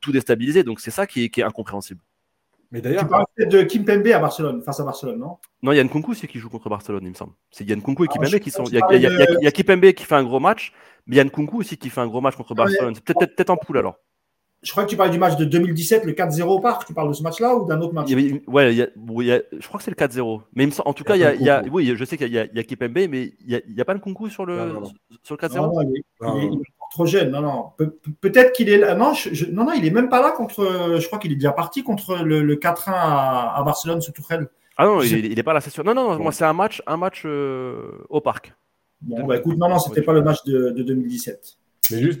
tout 0.00 0.12
déstabiliser. 0.12 0.64
Donc 0.64 0.80
c'est 0.80 0.90
ça 0.90 1.06
qui 1.06 1.24
est 1.24 1.42
incompréhensible. 1.42 2.00
Mais 2.74 2.80
d'ailleurs. 2.80 3.02
Tu 3.02 3.08
parles 3.08 3.24
peut-être 3.36 3.52
de 3.52 3.62
Kim 3.62 3.84
Pembe 3.84 4.08
à 4.08 4.18
Barcelone, 4.18 4.60
face 4.60 4.80
à 4.80 4.84
Barcelone, 4.84 5.20
non 5.20 5.38
Non, 5.62 5.70
Yann 5.70 5.88
Kunku, 5.88 6.12
c'est 6.12 6.26
qui 6.26 6.40
joue 6.40 6.48
contre 6.48 6.68
Barcelone, 6.68 7.04
il 7.04 7.10
me 7.10 7.14
semble. 7.14 7.32
C'est 7.52 7.64
Yann 7.64 7.80
Kunku 7.80 8.04
et 8.04 8.08
Kim 8.08 8.20
ah, 8.24 8.38
qui 8.40 8.50
sont. 8.50 8.64
Il 8.64 8.74
y, 8.74 8.82
a, 8.82 8.92
y, 8.96 9.46
a, 9.46 9.50
Kipembe 9.52 9.92
qui 9.92 10.02
fait 10.02 10.16
un 10.16 10.24
gros 10.24 10.40
match, 10.40 10.72
mais 11.06 11.14
Yann 11.14 11.30
Kunku 11.30 11.60
aussi 11.60 11.76
qui 11.76 11.88
fait 11.88 12.00
un 12.00 12.08
gros 12.08 12.20
match 12.20 12.34
contre 12.34 12.56
Barcelone. 12.56 12.96
C'est 12.96 13.04
peut-être 13.04 13.36
peut, 13.36 13.44
en 13.52 13.56
poule 13.56 13.78
alors. 13.78 13.94
Je 14.64 14.72
crois 14.72 14.84
que 14.84 14.90
tu 14.90 14.96
parles 14.96 15.10
du 15.10 15.18
match 15.18 15.36
de 15.36 15.44
2017, 15.44 16.04
le 16.04 16.14
4-0 16.14 16.42
au 16.42 16.58
parc. 16.58 16.84
Tu 16.84 16.94
parles 16.94 17.10
de 17.10 17.12
ce 17.12 17.22
match-là 17.22 17.54
ou 17.54 17.64
d'un 17.64 17.80
autre 17.80 17.94
match 17.94 18.10
Ouais, 18.48 18.74
je 18.74 19.66
crois 19.68 19.78
que 19.78 19.84
c'est 19.84 19.92
le 19.92 20.06
4-0. 20.06 20.40
Mais 20.54 20.66
en 20.84 20.92
tout 20.94 21.04
cas, 21.04 21.14
il 21.14 21.42
y 21.42 21.50
a, 21.50 21.62
oui, 21.70 21.92
je 21.94 22.04
sais 22.04 22.16
qu'il 22.16 22.32
y 22.32 22.38
a, 22.40 22.62
Kipembe, 22.64 23.06
mais 23.08 23.34
il 23.46 23.62
n'y 23.68 23.80
a, 23.80 23.84
pas 23.84 23.94
de 23.94 24.00
Kunku 24.00 24.30
sur 24.30 24.46
le, 24.46 24.80
sur 25.22 25.36
le 25.40 25.46
4-0 25.46 26.02
il, 26.40 26.54
est 26.54 26.58
trop 26.94 27.06
jeune. 27.06 27.30
Non, 27.30 27.40
non. 27.40 27.72
peut-être 28.20 28.52
qu'il 28.52 28.68
est 28.68 28.78
là. 28.78 28.94
Non, 28.94 29.12
non, 29.52 29.64
non, 29.64 29.72
il 29.72 29.84
est 29.84 29.90
même 29.90 30.08
pas 30.08 30.22
là 30.22 30.30
contre. 30.30 30.96
Je 30.98 31.06
crois 31.06 31.18
qu'il 31.18 31.32
est 31.32 31.36
déjà 31.36 31.52
parti 31.52 31.82
contre 31.82 32.18
le, 32.18 32.54
4-1 32.56 32.82
à, 32.86 33.62
Barcelone 33.64 34.00
sous 34.00 34.12
Tourelle. 34.12 34.48
Ah 34.76 34.86
non, 34.86 35.02
il 35.02 35.34
n'est 35.34 35.42
pas 35.42 35.52
là, 35.52 35.60
c'est 35.60 35.70
sûr. 35.70 35.84
Non, 35.84 35.94
non, 35.94 36.18
moi, 36.18 36.32
c'est 36.32 36.44
un 36.44 36.52
match, 36.52 36.82
un 36.86 36.96
match 36.96 37.22
euh, 37.26 37.90
au 38.08 38.20
parc. 38.20 38.54
Bon, 39.00 39.24
bah, 39.26 39.36
écoute, 39.36 39.58
non, 39.58 39.68
non, 39.68 39.78
c'était 39.78 40.02
pas 40.02 40.12
le 40.12 40.22
match 40.22 40.44
de, 40.44 40.70
2017. 40.70 41.56
Mais 41.90 41.98
juste 41.98 42.20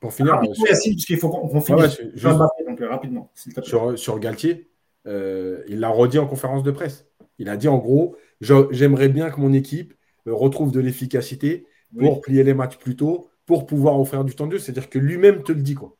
pour 0.00 0.14
finir. 0.14 0.34
Ah, 0.34 0.46
parce 0.46 0.80
qu'il 0.80 1.18
faut 1.18 1.28
qu'on 1.28 1.60
finisse. 1.60 2.00
donc, 2.00 2.80
euh, 2.80 2.88
rapidement. 2.88 3.30
Sur, 3.62 3.98
sur 3.98 4.18
Galtier, 4.20 4.68
euh, 5.06 5.62
il 5.68 5.80
l'a 5.80 5.88
redit 5.88 6.18
en 6.18 6.26
conférence 6.26 6.62
de 6.62 6.70
presse. 6.70 7.06
Il 7.38 7.48
a 7.48 7.56
dit 7.56 7.68
en 7.68 7.76
gros 7.76 8.16
j'aimerais 8.40 9.08
bien 9.08 9.30
que 9.30 9.40
mon 9.40 9.52
équipe 9.52 9.94
retrouve 10.26 10.72
de 10.72 10.80
l'efficacité 10.80 11.66
pour 11.98 12.20
plier 12.20 12.42
les 12.42 12.54
matchs 12.54 12.76
plus 12.76 12.96
tôt, 12.96 13.30
pour 13.46 13.66
pouvoir 13.66 13.98
offrir 13.98 14.24
du 14.24 14.34
temps 14.34 14.46
de. 14.46 14.58
C'est-à-dire 14.58 14.90
que 14.90 14.98
lui-même 14.98 15.42
te 15.42 15.52
le 15.52 15.62
dit. 15.62 15.74
Quoi. 15.74 15.94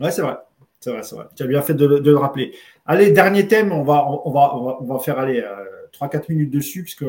Ouais, 0.00 0.10
c'est 0.10 0.22
vrai. 0.22 0.36
C'est 0.80 0.90
vrai, 0.90 1.02
c'est 1.04 1.14
vrai. 1.14 1.26
Tu 1.36 1.44
as 1.44 1.46
bien 1.46 1.62
fait 1.62 1.74
de, 1.74 1.86
le 1.86 2.16
rappeler. 2.16 2.54
Allez, 2.86 3.12
dernier 3.12 3.46
thème, 3.46 3.70
on 3.70 3.84
va, 3.84 4.04
on 4.04 4.30
va, 4.30 4.56
on 4.56 4.84
va, 4.84 4.98
faire 4.98 5.18
aller 5.20 5.40
3-4 5.92 6.16
euh, 6.16 6.20
minutes 6.28 6.50
dessus, 6.50 6.82
puisque 6.82 7.06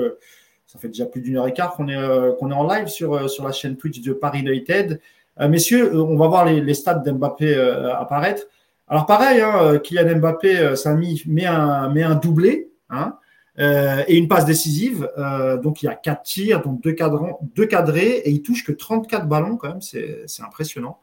ça 0.67 0.77
fait 0.77 0.89
déjà 0.89 1.07
plus 1.07 1.21
d'une 1.21 1.37
heure 1.37 1.47
et 1.47 1.53
quart 1.53 1.73
qu'on 1.73 1.87
est, 1.87 1.97
euh, 1.97 2.33
qu'on 2.33 2.51
est 2.51 2.55
en 2.55 2.67
live 2.67 2.87
sur, 2.87 3.15
euh, 3.15 3.27
sur 3.27 3.43
la 3.43 3.51
chaîne 3.51 3.75
Twitch 3.75 4.01
de 4.01 4.13
Paris 4.13 4.41
United. 4.41 5.01
messieurs, 5.49 5.99
on 5.99 6.15
va 6.17 6.27
voir 6.27 6.45
les, 6.45 6.73
stats 6.75 6.99
d'Mbappé 6.99 7.55
apparaître. 7.97 8.43
Alors 8.87 9.07
pareil, 9.07 9.41
hein, 9.41 9.79
Kylian 9.79 10.19
Mbappé, 10.19 10.75
ça 10.75 10.95
met 11.25 11.45
un, 11.45 11.89
met 11.89 12.03
un 12.03 12.13
doublé. 12.13 12.69
Hein, 12.91 13.17
euh, 13.59 14.03
et 14.07 14.17
une 14.17 14.27
passe 14.27 14.45
décisive. 14.45 15.09
Euh, 15.17 15.57
donc 15.57 15.83
il 15.83 15.85
y 15.85 15.89
a 15.89 15.95
quatre 15.95 16.23
tirs, 16.23 16.61
donc 16.61 16.81
deux, 16.81 16.95
deux 17.55 17.65
cadrés, 17.65 18.21
et 18.25 18.31
il 18.31 18.41
touche 18.41 18.63
que 18.63 18.71
34 18.71 19.27
ballons 19.27 19.57
quand 19.57 19.69
même, 19.69 19.81
c'est 19.81 20.25
impressionnant. 20.43 20.99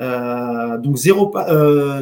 Euh, 0.00 0.78
donc 0.78 0.96
zéro, 0.96 1.32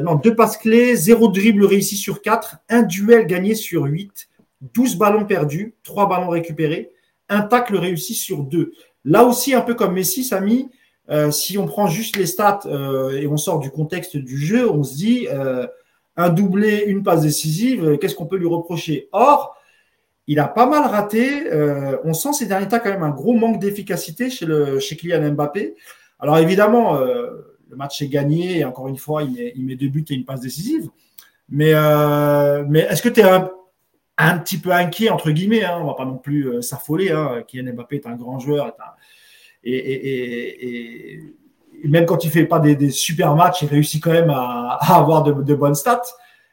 non, 0.02 0.14
deux 0.16 0.34
passes 0.34 0.56
clés, 0.56 0.96
zéro 0.96 1.28
dribble 1.28 1.64
réussi 1.64 1.96
sur 1.96 2.22
quatre, 2.22 2.58
un 2.68 2.82
duel 2.82 3.26
gagné 3.26 3.54
sur 3.54 3.84
8, 3.84 4.28
12 4.74 4.96
ballons 4.96 5.24
perdus, 5.24 5.74
trois 5.82 6.08
ballons 6.08 6.28
récupérés, 6.28 6.90
un 7.28 7.42
tacle 7.42 7.76
réussi 7.76 8.14
sur 8.14 8.44
deux. 8.44 8.72
Là 9.04 9.24
aussi, 9.24 9.54
un 9.54 9.60
peu 9.60 9.74
comme 9.74 9.94
Messi, 9.94 10.24
Samy, 10.24 10.70
euh, 11.10 11.30
si 11.30 11.58
on 11.58 11.66
prend 11.66 11.86
juste 11.86 12.16
les 12.16 12.26
stats 12.26 12.60
euh, 12.66 13.10
et 13.10 13.26
on 13.26 13.36
sort 13.36 13.60
du 13.60 13.70
contexte 13.70 14.16
du 14.16 14.38
jeu, 14.38 14.68
on 14.70 14.82
se 14.82 14.96
dit 14.96 15.28
un 16.18 16.30
doublé, 16.30 16.84
une 16.86 17.02
passe 17.02 17.20
décisive, 17.20 17.98
qu'est-ce 17.98 18.14
qu'on 18.14 18.26
peut 18.26 18.38
lui 18.38 18.46
reprocher? 18.46 19.10
Or, 19.12 19.55
il 20.26 20.38
a 20.38 20.48
pas 20.48 20.66
mal 20.66 20.82
raté. 20.82 21.44
on 22.04 22.14
sent 22.14 22.32
ces 22.32 22.46
derniers 22.46 22.68
temps 22.68 22.80
quand 22.82 22.90
même 22.90 23.02
un 23.02 23.10
gros 23.10 23.34
manque 23.34 23.60
d'efficacité 23.60 24.30
chez, 24.30 24.46
le, 24.46 24.80
chez 24.80 24.96
Kylian 24.96 25.32
Mbappé. 25.32 25.76
Alors 26.18 26.38
évidemment, 26.38 26.98
le 26.98 27.76
match 27.76 28.02
est 28.02 28.08
gagné 28.08 28.64
encore 28.64 28.88
une 28.88 28.96
fois, 28.96 29.22
il 29.22 29.32
met, 29.32 29.52
il 29.54 29.64
met 29.64 29.76
deux 29.76 29.88
buts 29.88 30.04
et 30.10 30.14
une 30.14 30.24
passe 30.24 30.40
décisive. 30.40 30.88
Mais, 31.48 31.72
mais 32.68 32.80
est-ce 32.80 33.02
que 33.02 33.08
tu 33.08 33.20
es 33.20 33.22
un, 33.22 33.50
un 34.18 34.38
petit 34.38 34.58
peu 34.58 34.72
inquiet, 34.72 35.10
entre 35.10 35.30
guillemets. 35.30 35.64
Hein, 35.64 35.78
on 35.80 35.86
va 35.86 35.94
pas 35.94 36.04
non 36.04 36.18
plus 36.18 36.48
euh, 36.48 36.62
s'affoler. 36.62 37.10
Hein. 37.10 37.42
Kylian 37.46 37.74
Mbappé 37.74 37.96
est 37.96 38.06
un 38.06 38.16
grand 38.16 38.38
joueur. 38.38 38.72
Et, 39.64 41.20
même 41.84 42.06
quand 42.06 42.24
il 42.24 42.30
fait 42.30 42.46
pas 42.46 42.58
des, 42.58 42.90
super 42.90 43.34
matchs, 43.34 43.62
il 43.62 43.68
réussit 43.68 44.02
quand 44.02 44.12
même 44.12 44.30
à, 44.30 44.78
avoir 44.96 45.22
de, 45.22 45.54
bonnes 45.54 45.74
stats. 45.74 46.02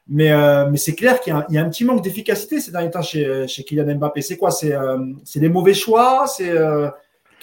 Mais, 0.07 0.31
euh, 0.31 0.69
mais 0.69 0.77
c'est 0.77 0.95
clair 0.95 1.21
qu'il 1.21 1.33
y, 1.49 1.57
a 1.57 1.61
un 1.61 1.69
petit 1.69 1.85
manque 1.85 2.03
d'efficacité 2.03 2.59
ces 2.59 2.71
derniers 2.71 2.91
temps 2.91 3.01
chez, 3.01 3.47
chez 3.47 3.63
Kylian 3.63 3.95
Mbappé. 3.95 4.21
C'est 4.21 4.37
quoi? 4.37 4.51
C'est 4.51 4.73
euh, 4.73 4.97
des 5.35 5.49
mauvais 5.49 5.73
choix? 5.73 6.25
C'est 6.27 6.51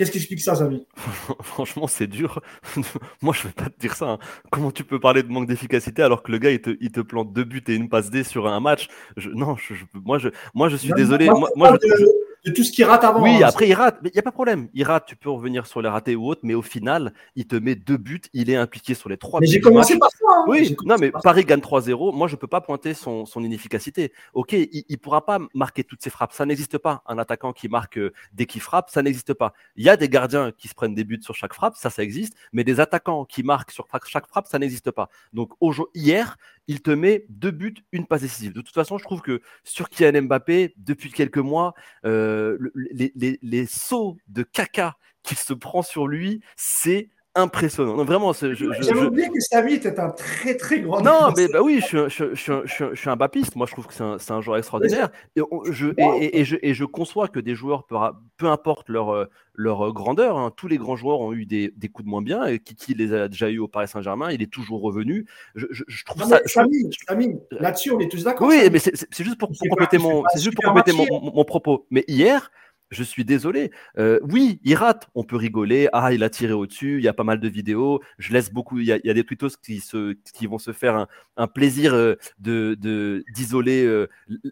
Qu'est-ce 0.01 0.13
qui 0.13 0.17
explique 0.17 0.41
ça, 0.41 0.55
Samy? 0.55 0.87
Franchement, 1.43 1.87
c'est 1.87 2.07
dur. 2.07 2.41
Moi, 3.21 3.35
je 3.35 3.43
ne 3.43 3.49
vais 3.49 3.53
pas 3.53 3.69
te 3.69 3.79
dire 3.79 3.95
ça. 3.95 4.13
Hein. 4.13 4.19
Comment 4.51 4.71
tu 4.71 4.83
peux 4.83 4.99
parler 4.99 5.23
de 5.23 5.29
manque 5.29 5.47
d'efficacité 5.47 6.03
alors 6.03 6.23
que 6.23 6.33
le 6.33 6.39
gars, 6.39 6.51
il 6.53 6.61
te, 6.63 7.01
plante 7.03 7.35
deux 7.35 7.45
buts 7.45 7.63
et 7.69 7.75
une 7.75 7.91
passe 7.91 8.09
D 8.09 8.25
sur 8.25 8.47
un 8.47 8.61
match? 8.61 8.89
Non, 9.35 9.57
moi, 9.93 10.17
je, 10.17 10.31
moi, 10.55 10.71
je 10.71 10.77
suis 10.77 10.95
désolé. 10.95 11.29
Moi, 11.55 11.79
de 12.45 12.51
tout 12.51 12.65
ce 12.65 12.73
qu'il 12.73 12.85
rate 12.85 13.05
avant. 13.05 13.23
Oui, 13.23 13.43
hein. 13.43 13.49
après 13.49 13.69
il 13.69 13.75
rate, 13.75 13.99
mais 14.03 14.11
il 14.11 14.13
n'y 14.15 14.19
a 14.19 14.23
pas 14.23 14.31
de 14.31 14.35
problème. 14.35 14.69
Il 14.75 14.85
rate, 14.85 15.07
tu 15.07 15.17
peux 15.17 15.31
revenir 15.31 15.67
sur 15.67 15.83
les 15.83 15.89
ratés 15.89 16.17
ou 16.17 16.27
autres, 16.27 16.41
mais 16.45 16.55
au 16.55 16.63
final, 16.63 17.13
il 17.37 17.47
te 17.47 17.57
met 17.57 17.75
deux 17.75 17.97
buts, 17.97 18.23
il 18.33 18.51
est 18.51 18.57
impliqué 18.57 18.95
sur 18.95 19.09
les 19.09 19.17
trois 19.17 19.41
mais 19.41 19.47
j'ai 19.47 19.61
commencé 19.61 19.99
par 19.99 20.11
ça. 20.11 20.25
Hein. 20.29 20.45
Oui, 20.47 20.77
non, 20.85 20.97
mais 20.99 21.11
Paris 21.11 21.45
gagne 21.45 21.61
3-0. 21.61 22.15
Moi, 22.15 22.29
je 22.29 22.35
ne 22.35 22.39
peux 22.39 22.47
pas 22.47 22.61
pointer 22.61 22.95
son, 22.95 23.25
inefficacité. 23.37 24.13
Ok, 24.35 24.53
il 24.53 24.85
ne 24.89 24.97
pourra 24.97 25.25
pas 25.25 25.39
marquer 25.55 25.85
toutes 25.85 26.03
ses 26.03 26.11
frappes. 26.11 26.33
Ça 26.33 26.45
n'existe 26.47 26.79
pas. 26.79 27.03
Un 27.07 27.19
attaquant 27.19 27.53
qui 27.53 27.69
marque 27.69 27.99
euh, 27.99 28.13
dès 28.33 28.47
qu'il 28.47 28.61
frappe, 28.61 28.91
ça 28.91 29.03
n'existe 29.03 29.35
pas. 29.35 29.55
Il 29.77 29.85
y 29.85 29.89
a 29.89 29.97
des 29.97 30.09
gardiens 30.09 30.53
qui 30.53 30.69
se 30.69 30.75
prennent 30.75 30.95
des 30.95 31.05
buts 31.05 31.21
sur 31.23 31.35
chaque 31.35 31.55
frappe, 31.55 31.75
ça, 31.77 31.91
ça 31.91 32.03
existe, 32.03 32.35
mais 32.53 32.65
des 32.65 32.81
attaquants 32.81 33.25
qui 33.25 33.43
marquent 33.43 33.71
sur 33.71 33.87
chaque 34.07 34.27
frappe, 34.27 34.47
ça 34.47 34.59
n'existe 34.59 34.91
pas. 34.91 35.09
Donc, 35.33 35.53
hier, 35.95 36.37
il 36.71 36.83
te 36.83 36.93
met 36.93 37.27
deux 37.29 37.51
buts, 37.51 37.75
une 37.91 38.07
passe 38.07 38.21
décisive. 38.21 38.53
De 38.53 38.61
toute 38.61 38.73
façon, 38.73 38.97
je 38.97 39.03
trouve 39.03 39.23
que 39.23 39.43
sur 39.65 39.91
Kylian 39.91 40.23
Mbappé, 40.23 40.73
depuis 40.77 41.11
quelques 41.11 41.39
mois, 41.39 41.75
euh, 42.05 42.59
les, 42.77 43.67
sauts 43.67 44.19
de 44.29 44.45
caca 44.45 44.97
qu'il 45.25 45.37
se 45.37 45.53
prend 45.53 45.83
sur 45.83 46.07
lui, 46.07 46.43
c'est 46.55 47.11
impressionnant. 47.35 47.97
Non, 47.97 48.05
vraiment, 48.05 48.33
j'avais 48.33 49.07
oublié 49.07 49.29
que 49.29 49.41
Samy 49.41 49.75
était 49.75 49.99
un 50.01 50.11
très 50.11 50.57
très 50.57 50.81
grand. 50.81 51.01
Non, 51.01 51.33
mais 51.37 51.49
bah 51.49 51.63
oui, 51.63 51.81
je, 51.89 52.09
suis 52.35 53.11
un 53.11 53.17
bapiste. 53.17 53.57
Moi, 53.57 53.67
je 53.67 53.73
trouve 53.73 53.87
que 53.87 53.95
c'est 53.95 54.03
un, 54.03 54.17
un, 54.37 54.41
joueur 54.41 54.59
extraordinaire. 54.59 55.11
Et, 55.37 55.41
je, 55.71 55.89
et, 55.97 56.45
je, 56.45 56.57
et, 56.63 56.75
je, 56.75 56.85
conçois 56.85 57.29
que 57.29 57.41
des 57.41 57.55
joueurs, 57.55 57.85
peu, 57.85 58.47
importe 58.47 58.89
leur, 58.89 59.15
euh, 59.15 59.27
leur 59.55 59.87
euh, 59.87 59.93
grandeur, 59.93 60.39
hein, 60.39 60.53
tous 60.57 60.67
les 60.67 60.77
grands 60.77 60.97
joueurs 60.97 61.21
ont 61.21 61.33
eu 61.33 61.47
des, 61.47 61.73
des, 61.77 61.89
coups 61.89 62.07
de 62.07 62.11
moins 62.11 62.23
bien. 62.23 62.47
Et 62.47 62.59
Kiki 62.59 62.95
les 62.95 63.13
a 63.13 63.29
déjà 63.29 63.49
eu 63.49 63.59
au 63.59 63.69
Paris 63.69 63.89
Saint-Germain. 63.89 64.33
Il 64.33 64.43
est 64.43 64.53
toujours 64.53 64.83
revenu. 64.83 65.27
Je, 65.55 66.05
trouve 66.05 66.25
ça. 66.25 66.41
là-dessus, 67.51 67.91
on 67.93 68.01
est 68.01 68.11
tous 68.11 68.25
d'accord. 68.25 68.49
Oui, 68.49 68.69
mais 68.73 68.79
c'est 68.81 69.25
juste 69.25 69.39
pour, 69.39 69.51
compléter, 69.69 69.99
mon, 69.99 70.25
juste 70.35 70.55
pour 70.57 70.65
compléter 70.65 70.93
mon, 70.93 71.07
mon 71.33 71.45
propos. 71.45 71.87
Mais 71.91 72.05
hier, 72.09 72.51
je 72.91 73.03
suis 73.03 73.25
désolé. 73.25 73.71
Euh, 73.99 74.19
oui, 74.23 74.61
il 74.65 74.75
rate. 74.75 75.09
On 75.15 75.25
peut 75.25 75.37
rigoler. 75.37 75.89
Ah, 75.93 76.13
il 76.13 76.23
a 76.23 76.31
tiré 76.31 76.53
au-dessus. 76.53 76.99
Il 76.99 77.05
y 77.05 77.09
a 77.09 77.13
pas 77.13 77.25
mal 77.25 77.41
de 77.41 77.49
vidéos. 77.49 78.01
Je 78.19 78.33
laisse 78.33 78.53
beaucoup. 78.53 78.79
Il 78.79 78.87
y 78.87 78.93
a, 78.93 79.15
des 79.15 79.25
tweetos 79.25 79.57
qui, 79.63 80.47
vont 80.47 80.59
se 80.59 80.73
faire 80.73 81.07
un, 81.37 81.47
plaisir 81.47 81.95
euh, 81.95 82.17
d'isoler 82.39 83.85
euh, 83.85 84.09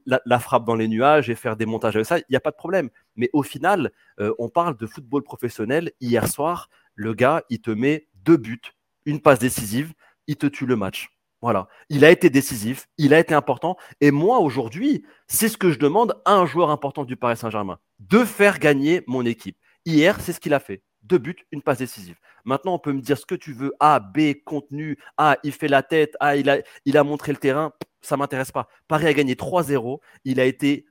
la, 0.06 0.38
frappe 0.38 0.64
dans 0.64 0.76
les 0.76 0.88
nuages 0.88 1.30
et 1.30 1.34
faire 1.34 1.56
des 1.56 1.66
montages 1.66 1.96
avec 1.96 2.06
ça. 2.06 2.18
Il 2.18 2.24
n'y 2.30 2.36
a 2.36 2.40
pas 2.40 2.52
de 2.52 2.56
problème. 2.56 2.90
Mais 3.16 3.30
au 3.32 3.42
final, 3.42 3.90
on 4.38 4.48
parle 4.48 4.76
de 4.76 4.86
football 4.86 5.22
professionnel. 5.22 5.90
Hier 6.00 6.28
soir, 6.28 6.68
le 6.94 7.14
gars, 7.14 7.42
il 7.50 7.60
te 7.60 7.70
met 7.70 8.06
deux 8.24 8.36
buts, 8.36 8.60
une 9.06 9.20
passe 9.20 9.40
décisive. 9.40 9.92
Il 10.28 10.36
te 10.36 10.46
tue 10.46 10.66
le 10.66 10.76
match. 10.76 11.17
Voilà, 11.40 11.68
il 11.88 12.04
a 12.04 12.10
été 12.10 12.30
décisif, 12.30 12.88
il 12.98 13.14
a 13.14 13.20
été 13.20 13.32
important. 13.32 13.76
Et 14.00 14.10
moi, 14.10 14.40
aujourd'hui, 14.40 15.04
c'est 15.28 15.48
ce 15.48 15.56
que 15.56 15.70
je 15.70 15.78
demande 15.78 16.20
à 16.24 16.34
un 16.34 16.46
joueur 16.46 16.70
important 16.70 17.04
du 17.04 17.16
Paris 17.16 17.36
Saint-Germain, 17.36 17.78
de 18.00 18.24
faire 18.24 18.58
gagner 18.58 19.04
mon 19.06 19.24
équipe. 19.24 19.56
Hier, 19.84 20.20
c'est 20.20 20.32
ce 20.32 20.40
qu'il 20.40 20.52
a 20.52 20.60
fait. 20.60 20.82
Deux 21.04 21.18
buts, 21.18 21.46
une 21.52 21.62
passe 21.62 21.78
décisive. 21.78 22.16
Maintenant, 22.44 22.74
on 22.74 22.78
peut 22.78 22.92
me 22.92 23.00
dire 23.00 23.16
ce 23.16 23.24
que 23.24 23.36
tu 23.36 23.52
veux. 23.52 23.72
A, 23.78 24.00
B, 24.00 24.34
contenu. 24.44 24.98
A, 25.16 25.36
il 25.44 25.52
fait 25.52 25.68
la 25.68 25.82
tête. 25.82 26.16
A, 26.18 26.36
il 26.36 26.50
a, 26.50 26.58
il 26.84 26.96
a 26.96 27.04
montré 27.04 27.32
le 27.32 27.38
terrain. 27.38 27.72
Ça 28.00 28.16
ne 28.16 28.18
m'intéresse 28.18 28.50
pas. 28.50 28.68
Paris 28.88 29.06
a 29.06 29.14
gagné 29.14 29.34
3-0. 29.34 30.00
Il 30.24 30.40
a 30.40 30.44
été 30.44 30.86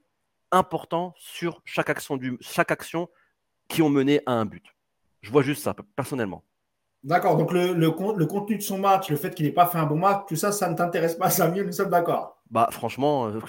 important 0.52 1.14
sur 1.18 1.62
chaque 1.66 1.90
action, 1.90 2.20
chaque 2.40 2.72
action 2.72 3.10
qui 3.68 3.82
ont 3.82 3.90
mené 3.90 4.22
à 4.26 4.32
un 4.32 4.46
but. 4.46 4.66
Je 5.22 5.32
vois 5.32 5.42
juste 5.42 5.64
ça, 5.64 5.76
personnellement. 5.96 6.44
D'accord, 7.04 7.38
donc 7.38 7.52
le, 7.54 7.74
le, 7.74 7.92
contenu 7.92 8.58
de 8.58 8.62
son 8.62 8.80
match, 8.80 9.10
le 9.10 9.18
fait 9.18 9.34
qu'il 9.34 9.46
n'ait 9.46 9.52
pas 9.52 9.68
fait 9.68 9.78
un 9.78 9.86
bon 9.86 9.98
match, 9.98 10.24
tout 10.28 10.36
ça, 10.36 10.52
ça 10.52 10.70
ne 10.70 10.76
t'intéresse 10.76 11.16
pas, 11.16 11.30
Samuel, 11.30 11.66
nous 11.66 11.72
sommes 11.72 11.90
d'accord. 11.90 12.38
Bah 12.50 12.70
franchement, 12.72 13.28
euh, 13.28 13.40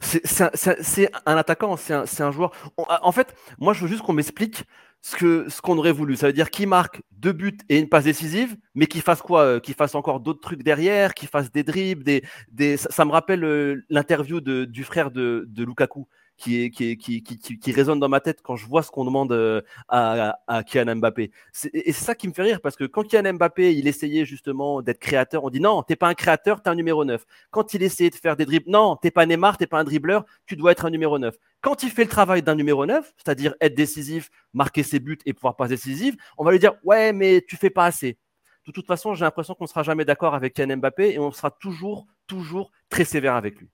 c'est 0.00 1.10
un 1.26 1.36
attaquant, 1.36 1.76
c'est 1.76 1.92
un, 1.94 2.04
un, 2.20 2.30
joueur. 2.30 2.52
en 2.76 3.12
fait, 3.12 3.34
moi 3.58 3.72
je 3.72 3.82
veux 3.82 3.88
juste 3.88 4.02
qu'on 4.02 4.12
m'explique 4.12 4.64
ce 5.00 5.48
ce 5.48 5.60
qu'on 5.60 5.76
aurait 5.78 5.92
voulu. 5.92 6.16
Ça 6.16 6.28
veut 6.28 6.32
dire 6.32 6.50
qu'il 6.50 6.68
marque 6.68 7.02
deux 7.10 7.32
buts 7.32 7.58
et 7.68 7.78
une 7.78 7.88
passe 7.88 8.04
décisive, 8.04 8.56
mais 8.74 8.86
qu'il 8.86 9.02
fasse 9.02 9.20
quoi 9.20 9.42
euh, 9.42 9.60
Qu'il 9.60 9.74
fasse 9.74 9.94
encore 9.94 10.20
d'autres 10.20 10.40
trucs 10.40 10.62
derrière, 10.62 11.12
qu'il 11.14 11.28
fasse 11.28 11.50
des 11.50 11.64
dribbles, 11.64 12.04
des, 12.04 12.22
des... 12.52 12.76
Ça, 12.76 13.04
me 13.04 13.10
rappelle 13.10 13.44
euh, 13.44 13.84
l'interview 13.90 14.40
du 14.40 14.84
frère 14.84 15.10
de, 15.10 15.44
de 15.48 15.64
Lukaku 15.64 16.06
qui, 16.36 17.72
résonne 17.72 18.00
dans 18.00 18.08
ma 18.08 18.20
tête 18.20 18.40
quand 18.42 18.56
je 18.56 18.66
vois 18.66 18.82
ce 18.82 18.90
qu'on 18.90 19.04
demande 19.04 19.32
euh, 19.32 19.60
à, 19.88 20.38
à, 20.46 20.62
Mbappé. 20.94 21.30
Et 21.72 21.92
c'est 21.92 22.04
ça 22.04 22.14
qui 22.14 22.28
me 22.28 22.32
fait 22.32 22.42
rire 22.42 22.60
parce 22.60 22.76
que 22.76 22.84
quand 22.84 23.04
Kylian 23.04 23.34
Mbappé, 23.34 23.74
il 23.74 23.86
essayait 23.86 24.24
justement 24.24 24.82
d'être 24.82 24.98
créateur, 24.98 25.44
on 25.44 25.50
dit 25.50 25.60
non, 25.60 25.82
t'es 25.82 25.96
pas 25.96 26.08
un 26.08 26.14
créateur, 26.14 26.62
t'es 26.62 26.70
un 26.70 26.74
numéro 26.74 27.04
9. 27.04 27.24
Quand 27.50 27.74
il 27.74 27.82
essayait 27.82 28.10
de 28.10 28.14
faire 28.14 28.36
des 28.36 28.44
dribbles, 28.44 28.70
non, 28.70 28.96
t'es 28.96 29.10
pas 29.10 29.26
Neymar, 29.26 29.56
t'es 29.56 29.66
pas 29.66 29.78
un 29.78 29.84
dribbleur, 29.84 30.24
tu 30.46 30.56
dois 30.56 30.72
être 30.72 30.84
un 30.84 30.90
numéro 30.90 31.18
9. 31.18 31.34
Quand 31.60 31.82
il 31.82 31.90
fait 31.90 32.04
le 32.04 32.10
travail 32.10 32.42
d'un 32.42 32.54
numéro 32.54 32.86
9, 32.86 33.12
c'est-à-dire 33.16 33.54
être 33.60 33.74
décisif, 33.74 34.30
marquer 34.52 34.82
ses 34.82 34.98
buts 34.98 35.18
et 35.26 35.32
pouvoir 35.32 35.56
passer 35.56 35.74
décisif, 35.74 36.16
on 36.38 36.44
va 36.44 36.50
lui 36.50 36.58
dire 36.58 36.74
ouais, 36.84 37.12
mais 37.12 37.44
tu 37.46 37.56
fais 37.56 37.70
pas 37.70 37.86
assez. 37.86 38.18
De 38.66 38.72
toute 38.72 38.86
façon, 38.86 39.14
j'ai 39.14 39.24
l'impression 39.24 39.54
qu'on 39.54 39.64
ne 39.64 39.68
sera 39.68 39.82
jamais 39.82 40.04
d'accord 40.04 40.34
avec 40.34 40.54
Kylian 40.54 40.78
Mbappé 40.78 41.12
et 41.12 41.18
on 41.18 41.32
sera 41.32 41.50
toujours, 41.50 42.06
toujours 42.26 42.70
très 42.88 43.04
sévère 43.04 43.34
avec 43.34 43.58
lui. 43.58 43.68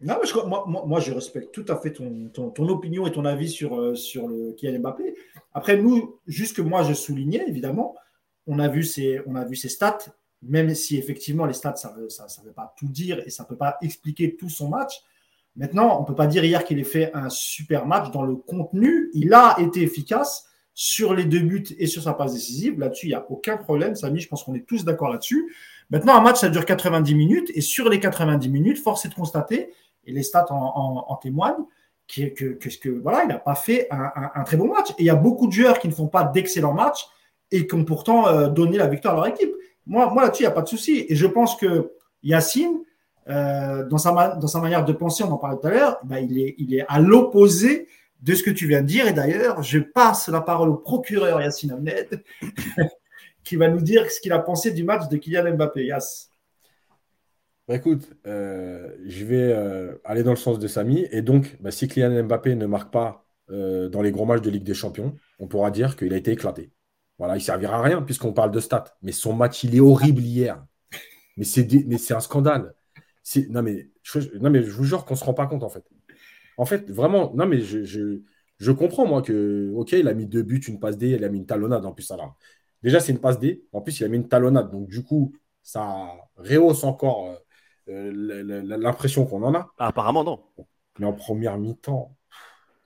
Non, 0.00 0.16
moi, 0.86 1.00
je 1.00 1.12
respecte 1.12 1.52
tout 1.52 1.64
à 1.68 1.76
fait 1.76 1.92
ton, 1.92 2.68
opinion 2.68 3.06
et 3.06 3.12
ton 3.12 3.24
avis 3.24 3.48
sur, 3.48 3.78
euh, 3.78 3.94
sur 3.94 4.28
le 4.28 4.52
Kylian 4.52 4.80
Mbappé. 4.80 5.14
Après, 5.52 5.76
nous, 5.76 6.18
juste 6.26 6.56
que 6.56 6.62
moi, 6.62 6.82
je 6.82 6.92
soulignais, 6.92 7.44
évidemment, 7.46 7.94
on 8.46 8.58
a 8.58 8.68
vu 8.68 8.82
ses, 8.82 9.20
on 9.26 9.36
a 9.36 9.44
vu 9.44 9.56
ses 9.56 9.68
stats, 9.68 9.98
même 10.42 10.74
si 10.74 10.98
effectivement 10.98 11.46
les 11.46 11.54
stats, 11.54 11.76
ça 11.76 11.94
ne 11.98 12.08
ça, 12.08 12.28
ça 12.28 12.42
veut 12.42 12.52
pas 12.52 12.74
tout 12.76 12.88
dire 12.88 13.22
et 13.24 13.30
ça 13.30 13.44
ne 13.44 13.48
peut 13.48 13.56
pas 13.56 13.78
expliquer 13.80 14.36
tout 14.36 14.50
son 14.50 14.68
match. 14.68 15.02
Maintenant, 15.56 15.98
on 15.98 16.02
ne 16.02 16.06
peut 16.06 16.14
pas 16.14 16.26
dire 16.26 16.44
hier 16.44 16.64
qu'il 16.64 16.78
ait 16.78 16.84
fait 16.84 17.12
un 17.14 17.30
super 17.30 17.86
match 17.86 18.10
dans 18.10 18.24
le 18.24 18.34
contenu. 18.34 19.10
Il 19.14 19.32
a 19.32 19.56
été 19.60 19.82
efficace 19.82 20.46
sur 20.74 21.14
les 21.14 21.24
deux 21.24 21.40
buts 21.40 21.64
et 21.78 21.86
sur 21.86 22.02
sa 22.02 22.12
passe 22.12 22.34
décisive. 22.34 22.78
Là-dessus, 22.80 23.06
il 23.06 23.10
n'y 23.10 23.14
a 23.14 23.24
aucun 23.30 23.56
problème. 23.56 23.94
Samy, 23.94 24.20
je 24.20 24.28
pense 24.28 24.42
qu'on 24.42 24.54
est 24.54 24.66
tous 24.66 24.84
d'accord 24.84 25.10
là-dessus. 25.10 25.54
Maintenant, 25.90 26.16
un 26.16 26.20
match, 26.20 26.40
ça 26.40 26.48
dure 26.48 26.66
90 26.66 27.14
minutes. 27.14 27.52
Et 27.54 27.60
sur 27.60 27.88
les 27.88 28.00
90 28.00 28.48
minutes, 28.48 28.78
force 28.78 29.04
est 29.04 29.10
de 29.10 29.14
constater 29.14 29.72
et 30.06 30.12
les 30.12 30.22
stats 30.22 30.46
en, 30.50 31.16
témoignent, 31.22 31.64
que, 32.08 32.28
que, 32.28 32.88
voilà, 33.00 33.24
il 33.24 33.28
n'a 33.28 33.38
pas 33.38 33.54
fait 33.54 33.88
un, 33.90 34.44
très 34.44 34.56
bon 34.56 34.68
match. 34.68 34.90
Et 34.92 35.02
il 35.02 35.06
y 35.06 35.10
a 35.10 35.14
beaucoup 35.14 35.46
de 35.46 35.52
joueurs 35.52 35.78
qui 35.78 35.88
ne 35.88 35.92
font 35.92 36.08
pas 36.08 36.24
d'excellents 36.24 36.74
matchs 36.74 37.06
et 37.50 37.66
qui 37.66 37.74
ont 37.74 37.84
pourtant 37.84 38.28
euh, 38.28 38.48
donné 38.48 38.76
la 38.76 38.86
victoire 38.86 39.14
à 39.14 39.16
leur 39.16 39.26
équipe. 39.28 39.52
Moi, 39.86 40.12
là-dessus, 40.14 40.42
il 40.42 40.46
n'y 40.46 40.52
a 40.52 40.54
pas 40.54 40.62
de 40.62 40.68
souci. 40.68 41.06
Et 41.08 41.14
je 41.14 41.26
pense 41.26 41.56
que 41.56 41.92
Yacine, 42.22 42.80
euh, 43.28 43.84
dans, 43.86 43.98
sa 43.98 44.60
manière 44.60 44.84
de 44.84 44.92
penser, 44.92 45.24
on 45.24 45.32
en 45.32 45.38
parlait 45.38 45.58
tout 45.60 45.66
à 45.66 45.70
l'heure, 45.70 45.98
bah, 46.04 46.20
il, 46.20 46.38
est, 46.38 46.84
à 46.88 47.00
l'opposé 47.00 47.88
de 48.22 48.34
ce 48.34 48.42
que 48.42 48.50
tu 48.50 48.66
viens 48.66 48.82
de 48.82 48.86
dire. 48.86 49.06
Et 49.06 49.12
d'ailleurs, 49.12 49.62
je 49.62 49.78
passe 49.78 50.28
la 50.28 50.40
parole 50.40 50.70
au 50.70 50.76
procureur 50.76 51.40
Yacine 51.40 51.72
Ahmed, 51.72 52.22
qui 53.44 53.56
va 53.56 53.68
nous 53.68 53.80
dire 53.80 54.10
ce 54.10 54.20
qu'il 54.20 54.32
a 54.32 54.38
pensé 54.38 54.72
du 54.72 54.84
match 54.84 55.08
de 55.08 55.16
Kylian 55.16 55.54
Mbappé. 55.54 55.86
Yass. 55.86 56.33
Bah, 57.66 57.76
écoute, 57.76 58.10
euh, 58.26 58.94
je 59.06 59.24
vais 59.24 59.52
euh, 59.52 59.96
aller 60.04 60.22
dans 60.22 60.30
le 60.30 60.36
sens 60.36 60.58
de 60.58 60.68
Samy. 60.68 61.06
Et 61.10 61.22
donc, 61.22 61.56
bah, 61.60 61.70
si 61.70 61.88
Kylian 61.88 62.24
Mbappé 62.24 62.54
ne 62.56 62.66
marque 62.66 62.92
pas 62.92 63.26
euh, 63.50 63.88
dans 63.88 64.02
les 64.02 64.12
gros 64.12 64.26
matchs 64.26 64.42
de 64.42 64.50
Ligue 64.50 64.64
des 64.64 64.74
Champions, 64.74 65.14
on 65.38 65.48
pourra 65.48 65.70
dire 65.70 65.96
qu'il 65.96 66.12
a 66.12 66.16
été 66.16 66.32
éclaté. 66.32 66.72
Voilà, 67.18 67.36
il 67.36 67.40
servira 67.40 67.78
à 67.78 67.82
rien 67.82 68.02
puisqu'on 68.02 68.32
parle 68.34 68.50
de 68.50 68.60
stats. 68.60 68.96
Mais 69.02 69.12
son 69.12 69.32
match, 69.32 69.64
il 69.64 69.74
est 69.74 69.80
horrible 69.80 70.20
hier. 70.20 70.64
Mais 71.36 71.44
c'est, 71.44 72.12
un 72.12 72.20
scandale. 72.20 72.74
Non 73.48 73.62
mais, 73.62 73.90
je, 74.02 74.20
non, 74.38 74.50
mais 74.50 74.62
je 74.62 74.70
vous 74.70 74.84
jure 74.84 75.04
qu'on 75.04 75.14
ne 75.14 75.18
se 75.18 75.24
rend 75.24 75.34
pas 75.34 75.46
compte 75.46 75.62
en 75.64 75.68
fait. 75.70 75.84
En 76.58 76.66
fait, 76.66 76.90
vraiment, 76.90 77.32
non, 77.34 77.46
mais 77.46 77.60
je, 77.60 78.70
comprends, 78.72 79.06
moi, 79.06 79.22
que, 79.22 79.72
OK, 79.74 79.92
il 79.92 80.06
a 80.08 80.14
mis 80.14 80.26
deux 80.26 80.42
buts, 80.42 80.62
une 80.68 80.78
passe 80.80 80.98
D, 80.98 81.10
il 81.10 81.24
a 81.24 81.28
mis 81.28 81.38
une 81.38 81.46
talonnade 81.46 81.84
en 81.84 81.92
plus. 81.92 82.10
Alors, 82.10 82.36
déjà, 82.82 83.00
c'est 83.00 83.12
une 83.12 83.20
passe 83.20 83.38
D. 83.40 83.64
En 83.72 83.80
plus, 83.80 83.98
il 84.00 84.04
a 84.04 84.08
mis 84.08 84.18
une 84.18 84.28
talonnade. 84.28 84.70
Donc, 84.70 84.88
du 84.88 85.02
coup, 85.02 85.34
ça 85.62 86.08
rehausse 86.36 86.84
encore 86.84 87.43
l'impression 87.86 89.26
qu'on 89.26 89.42
en 89.42 89.54
a. 89.54 89.72
Ah, 89.78 89.88
apparemment, 89.88 90.24
non. 90.24 90.44
Mais 90.98 91.06
en 91.06 91.12
première 91.12 91.58
mi-temps, 91.58 92.16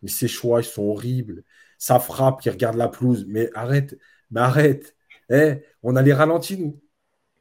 ses 0.07 0.29
choix, 0.29 0.61
ils 0.61 0.65
sont 0.65 0.85
horribles. 0.85 1.45
Ça 1.79 2.01
frappe, 2.01 2.45
il 2.45 2.51
regarde 2.51 2.77
la 2.77 2.89
pelouse. 2.89 3.27
Mais 3.29 3.51
arrête, 3.55 3.99
mais 4.31 4.41
arrête. 4.41 4.97
Eh, 5.31 5.63
on 5.83 5.97
a 5.97 6.03
les 6.03 6.13
ralentis, 6.13 6.59
nous. 6.59 6.81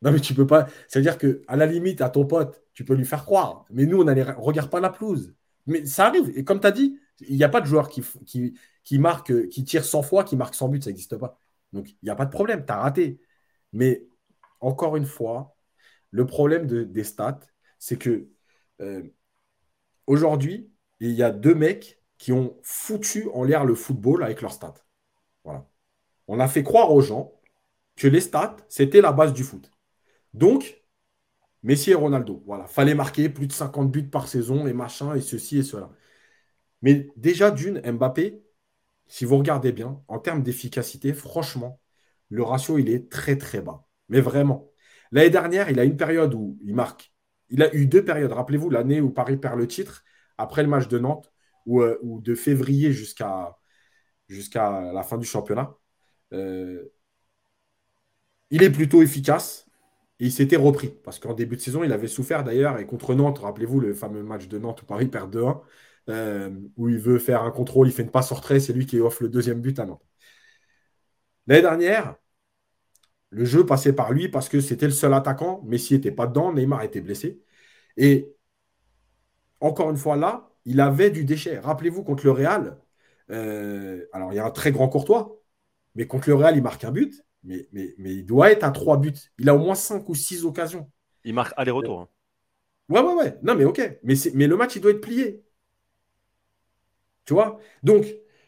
Non, 0.01 0.11
mais 0.11 0.19
tu 0.19 0.33
peux 0.33 0.47
pas. 0.47 0.67
C'est-à-dire 0.87 1.17
qu'à 1.17 1.55
la 1.55 1.65
limite, 1.65 2.01
à 2.01 2.09
ton 2.09 2.25
pote, 2.25 2.63
tu 2.73 2.85
peux 2.85 2.93
lui 2.93 3.05
faire 3.05 3.25
croire. 3.25 3.65
Mais 3.71 3.85
nous, 3.85 4.01
on 4.01 4.07
a 4.07 4.13
les... 4.13 4.23
regarde 4.23 4.69
pas 4.69 4.79
la 4.79 4.89
pelouse. 4.89 5.33
Mais 5.65 5.85
ça 5.85 6.07
arrive. 6.07 6.31
Et 6.37 6.43
comme 6.43 6.59
tu 6.59 6.67
as 6.67 6.71
dit, 6.71 6.99
il 7.21 7.35
n'y 7.37 7.43
a 7.43 7.49
pas 7.49 7.61
de 7.61 7.65
joueur 7.65 7.89
qui, 7.89 8.03
qui, 8.25 8.57
qui, 8.83 8.99
marque, 8.99 9.49
qui 9.49 9.63
tire 9.63 9.83
100 9.83 10.03
fois, 10.03 10.23
qui 10.23 10.35
marque 10.37 10.55
100 10.55 10.69
buts. 10.69 10.81
Ça 10.81 10.89
n'existe 10.91 11.17
pas. 11.17 11.39
Donc, 11.73 11.89
il 11.89 11.97
n'y 12.03 12.09
a 12.09 12.15
pas 12.15 12.25
de 12.25 12.31
problème. 12.31 12.65
Tu 12.65 12.71
as 12.71 12.77
raté. 12.77 13.19
Mais 13.73 14.07
encore 14.61 14.97
une 14.97 15.05
fois, 15.05 15.56
le 16.11 16.25
problème 16.25 16.67
de, 16.67 16.83
des 16.83 17.03
stats, 17.03 17.39
c'est 17.79 17.97
que 17.97 18.29
euh, 18.81 19.03
aujourd'hui, 20.07 20.71
il 20.99 21.11
y 21.11 21.23
a 21.23 21.31
deux 21.31 21.55
mecs 21.55 22.01
qui 22.17 22.31
ont 22.33 22.57
foutu 22.63 23.29
en 23.33 23.43
l'air 23.43 23.65
le 23.65 23.75
football 23.75 24.23
avec 24.23 24.41
leurs 24.41 24.53
stats. 24.53 24.75
On 26.27 26.39
a 26.39 26.47
fait 26.47 26.63
croire 26.63 26.91
aux 26.91 27.01
gens 27.01 27.33
que 27.95 28.07
les 28.07 28.21
stats, 28.21 28.57
c'était 28.69 29.01
la 29.01 29.11
base 29.11 29.33
du 29.33 29.43
foot. 29.43 29.71
Donc, 30.33 30.83
Messi 31.63 31.91
et 31.91 31.95
Ronaldo, 31.95 32.43
voilà, 32.45 32.67
fallait 32.67 32.95
marquer 32.95 33.29
plus 33.29 33.47
de 33.47 33.53
50 33.53 33.91
buts 33.91 34.09
par 34.09 34.27
saison 34.27 34.67
et 34.67 34.73
machin 34.73 35.15
et 35.15 35.21
ceci 35.21 35.59
et 35.59 35.63
cela. 35.63 35.91
Mais 36.81 37.09
déjà 37.17 37.51
d'une, 37.51 37.81
Mbappé, 37.81 38.43
si 39.07 39.25
vous 39.25 39.37
regardez 39.37 39.71
bien, 39.71 40.03
en 40.07 40.19
termes 40.19 40.43
d'efficacité, 40.43 41.13
franchement, 41.13 41.81
le 42.29 42.43
ratio, 42.43 42.77
il 42.77 42.89
est 42.89 43.11
très 43.11 43.37
très 43.37 43.61
bas. 43.61 43.87
Mais 44.09 44.21
vraiment. 44.21 44.71
L'année 45.11 45.29
dernière, 45.29 45.69
il 45.69 45.79
a 45.79 45.83
une 45.83 45.97
période 45.97 46.33
où 46.33 46.57
il 46.63 46.75
marque. 46.75 47.13
Il 47.49 47.63
a 47.63 47.73
eu 47.75 47.87
deux 47.87 48.03
périodes. 48.03 48.31
Rappelez-vous 48.31 48.69
l'année 48.69 49.01
où 49.01 49.09
Paris 49.09 49.37
perd 49.37 49.57
le 49.57 49.67
titre, 49.67 50.03
après 50.37 50.63
le 50.63 50.69
match 50.69 50.87
de 50.87 50.99
Nantes, 50.99 51.31
ou, 51.65 51.81
euh, 51.81 51.97
de 52.03 52.35
février 52.35 52.91
jusqu'à 52.91 53.55
la 54.29 55.03
fin 55.03 55.17
du 55.17 55.25
championnat. 55.25 55.75
Euh, 56.33 56.85
il 58.49 58.63
est 58.63 58.69
plutôt 58.71 59.01
efficace 59.01 59.65
et 60.19 60.25
il 60.25 60.31
s'était 60.31 60.55
repris. 60.55 60.89
Parce 61.03 61.19
qu'en 61.19 61.33
début 61.33 61.55
de 61.57 61.61
saison, 61.61 61.83
il 61.83 61.91
avait 61.93 62.07
souffert 62.07 62.43
d'ailleurs. 62.43 62.77
Et 62.79 62.85
contre 62.85 63.15
Nantes, 63.15 63.39
rappelez-vous 63.39 63.79
le 63.79 63.93
fameux 63.93 64.23
match 64.23 64.47
de 64.47 64.57
Nantes 64.59 64.81
où 64.83 64.85
Paris 64.85 65.07
perd 65.07 65.31
2-1, 65.31 65.61
euh, 66.09 66.49
où 66.77 66.89
il 66.89 66.99
veut 66.99 67.19
faire 67.19 67.43
un 67.43 67.51
contrôle, 67.51 67.87
il 67.87 67.93
fait 67.93 68.03
une 68.03 68.11
passe 68.11 68.31
en 68.31 68.35
retrait, 68.35 68.59
c'est 68.59 68.73
lui 68.73 68.85
qui 68.85 68.99
offre 68.99 69.23
le 69.23 69.29
deuxième 69.29 69.61
but 69.61 69.79
à 69.79 69.85
Nantes. 69.85 70.03
L'année 71.47 71.61
dernière, 71.61 72.15
le 73.29 73.45
jeu 73.45 73.65
passait 73.65 73.93
par 73.93 74.13
lui 74.13 74.29
parce 74.29 74.49
que 74.49 74.61
c'était 74.61 74.85
le 74.85 74.91
seul 74.91 75.13
attaquant. 75.13 75.61
Messi 75.65 75.93
n'était 75.93 76.11
pas 76.11 76.27
dedans, 76.27 76.53
Neymar 76.53 76.83
était 76.83 77.01
blessé. 77.01 77.41
Et 77.97 78.33
encore 79.59 79.89
une 79.89 79.97
fois, 79.97 80.15
là, 80.15 80.51
il 80.65 80.79
avait 80.79 81.09
du 81.09 81.25
déchet. 81.25 81.59
Rappelez-vous, 81.59 82.03
contre 82.03 82.25
le 82.25 82.31
Real, 82.31 82.79
euh, 83.31 84.05
alors 84.13 84.33
il 84.33 84.35
y 84.35 84.39
a 84.39 84.45
un 84.45 84.51
très 84.51 84.71
grand 84.71 84.89
courtois, 84.89 85.41
mais 85.95 86.07
contre 86.07 86.29
le 86.29 86.35
Real, 86.35 86.55
il 86.55 86.63
marque 86.63 86.83
un 86.83 86.91
but, 86.91 87.25
mais, 87.43 87.67
mais, 87.71 87.93
mais 87.97 88.13
il 88.15 88.25
doit 88.25 88.51
être 88.51 88.63
à 88.63 88.71
trois 88.71 88.97
buts. 88.97 89.13
Il 89.39 89.49
a 89.49 89.55
au 89.55 89.59
moins 89.59 89.75
cinq 89.75 90.07
ou 90.09 90.15
six 90.15 90.45
occasions. 90.45 90.91
Il 91.23 91.33
marque 91.33 91.53
aller-retour. 91.57 92.01
Hein. 92.01 92.09
Ouais, 92.89 93.01
ouais, 93.01 93.13
ouais. 93.15 93.37
Non, 93.43 93.55
mais 93.55 93.65
ok. 93.65 93.99
Mais, 94.03 94.15
mais 94.33 94.47
le 94.47 94.55
match, 94.55 94.75
il 94.75 94.81
doit 94.81 94.91
être 94.91 95.01
plié. 95.01 95.43
Tu 97.25 97.33
vois? 97.33 97.59
Donc, 97.83 98.05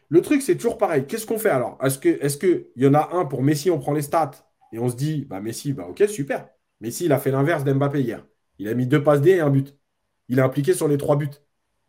le 0.08 0.22
truc, 0.22 0.42
c'est 0.42 0.56
toujours 0.56 0.78
pareil. 0.78 1.06
Qu'est-ce 1.06 1.26
qu'on 1.26 1.38
fait 1.38 1.50
alors? 1.50 1.78
Est-ce 1.82 1.98
qu'il 1.98 2.12
est 2.12 2.38
que 2.40 2.70
y 2.76 2.86
en 2.86 2.94
a 2.94 3.10
un 3.14 3.26
pour 3.26 3.42
Messi, 3.42 3.70
on 3.70 3.78
prend 3.78 3.92
les 3.92 4.02
stats? 4.02 4.49
Et 4.72 4.78
on 4.78 4.88
se 4.88 4.96
dit, 4.96 5.24
bah 5.24 5.40
Messi, 5.40 5.72
bah 5.72 5.86
ok, 5.88 6.04
super. 6.08 6.48
Messi, 6.80 7.06
il 7.06 7.12
a 7.12 7.18
fait 7.18 7.30
l'inverse 7.30 7.64
d'Mbappé 7.64 8.00
hier. 8.00 8.26
Il 8.58 8.68
a 8.68 8.74
mis 8.74 8.86
deux 8.86 9.02
passes 9.02 9.20
D 9.20 9.30
et 9.30 9.40
un 9.40 9.50
but. 9.50 9.76
Il 10.28 10.38
est 10.38 10.42
impliqué 10.42 10.74
sur 10.74 10.88
les 10.88 10.98
trois 10.98 11.16
buts. 11.16 11.28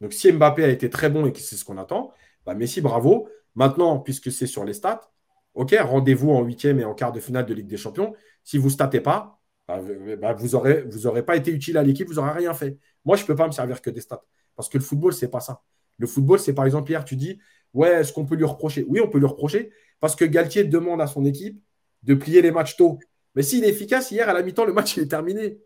Donc 0.01 0.13
si 0.13 0.31
Mbappé 0.31 0.63
a 0.63 0.69
été 0.69 0.89
très 0.89 1.09
bon 1.09 1.25
et 1.25 1.31
que 1.31 1.39
c'est 1.39 1.55
ce 1.55 1.65
qu'on 1.65 1.77
attend, 1.77 2.11
bah 2.45 2.55
Messi, 2.55 2.81
bravo. 2.81 3.29
Maintenant, 3.55 3.99
puisque 3.99 4.31
c'est 4.31 4.47
sur 4.47 4.63
les 4.65 4.73
stats, 4.73 5.11
ok, 5.53 5.75
rendez-vous 5.81 6.31
en 6.31 6.43
huitième 6.43 6.79
et 6.79 6.85
en 6.85 6.93
quart 6.93 7.11
de 7.11 7.19
finale 7.19 7.45
de 7.45 7.53
Ligue 7.53 7.67
des 7.67 7.77
Champions. 7.77 8.13
Si 8.43 8.57
vous 8.57 8.67
ne 8.67 8.73
statez 8.73 9.01
pas, 9.01 9.39
bah, 9.67 9.79
bah, 10.19 10.33
vous 10.33 10.49
n'aurez 10.49 10.85
aurez 11.05 11.23
pas 11.23 11.35
été 11.35 11.51
utile 11.51 11.77
à 11.77 11.83
l'équipe, 11.83 12.07
vous 12.07 12.15
n'aurez 12.15 12.31
rien 12.31 12.53
fait. 12.53 12.77
Moi, 13.05 13.17
je 13.17 13.23
ne 13.23 13.27
peux 13.27 13.35
pas 13.35 13.47
me 13.47 13.51
servir 13.51 13.81
que 13.81 13.89
des 13.89 14.01
stats. 14.01 14.23
Parce 14.55 14.69
que 14.69 14.77
le 14.77 14.83
football, 14.83 15.13
ce 15.13 15.25
n'est 15.25 15.31
pas 15.31 15.39
ça. 15.39 15.61
Le 15.97 16.07
football, 16.07 16.39
c'est 16.39 16.53
par 16.53 16.65
exemple, 16.65 16.89
hier, 16.89 17.05
tu 17.05 17.15
dis, 17.15 17.39
ouais, 17.73 17.89
est-ce 17.89 18.13
qu'on 18.13 18.25
peut 18.25 18.35
lui 18.35 18.45
reprocher? 18.45 18.85
Oui, 18.87 19.01
on 19.01 19.09
peut 19.09 19.19
lui 19.19 19.27
reprocher 19.27 19.71
parce 19.99 20.15
que 20.15 20.25
Galtier 20.25 20.63
demande 20.63 21.01
à 21.01 21.07
son 21.07 21.25
équipe 21.25 21.61
de 22.03 22.13
plier 22.13 22.41
les 22.41 22.51
matchs 22.51 22.77
tôt. 22.77 22.99
Mais 23.35 23.43
s'il 23.43 23.63
est 23.63 23.69
efficace, 23.69 24.11
hier 24.11 24.29
à 24.29 24.33
la 24.33 24.43
mi-temps, 24.43 24.65
le 24.65 24.73
match 24.73 24.97
est 24.97 25.07
terminé. 25.07 25.59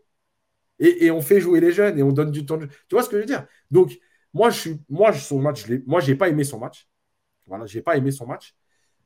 Et, 0.78 1.10
on 1.10 1.22
fait 1.22 1.40
jouer 1.40 1.60
les 1.60 1.72
jeunes 1.72 1.98
et 1.98 2.02
on 2.02 2.12
donne 2.12 2.30
du 2.30 2.44
temps. 2.44 2.58
De... 2.58 2.66
Tu 2.66 2.94
vois 2.94 3.02
ce 3.02 3.08
que 3.08 3.16
je 3.16 3.20
veux 3.22 3.26
dire? 3.26 3.46
Donc, 3.70 3.98
moi, 4.34 4.50
je 4.50 4.60
suis, 4.60 4.80
moi, 4.90 5.10
je 5.12 5.34
moi, 5.86 6.00
pas 6.18 6.28
aimé 6.28 6.44
son 6.44 6.58
match. 6.58 6.88
Voilà, 7.46 7.66
j'ai 7.66 7.80
pas 7.82 7.96
aimé 7.96 8.10
son 8.10 8.26
match. 8.26 8.54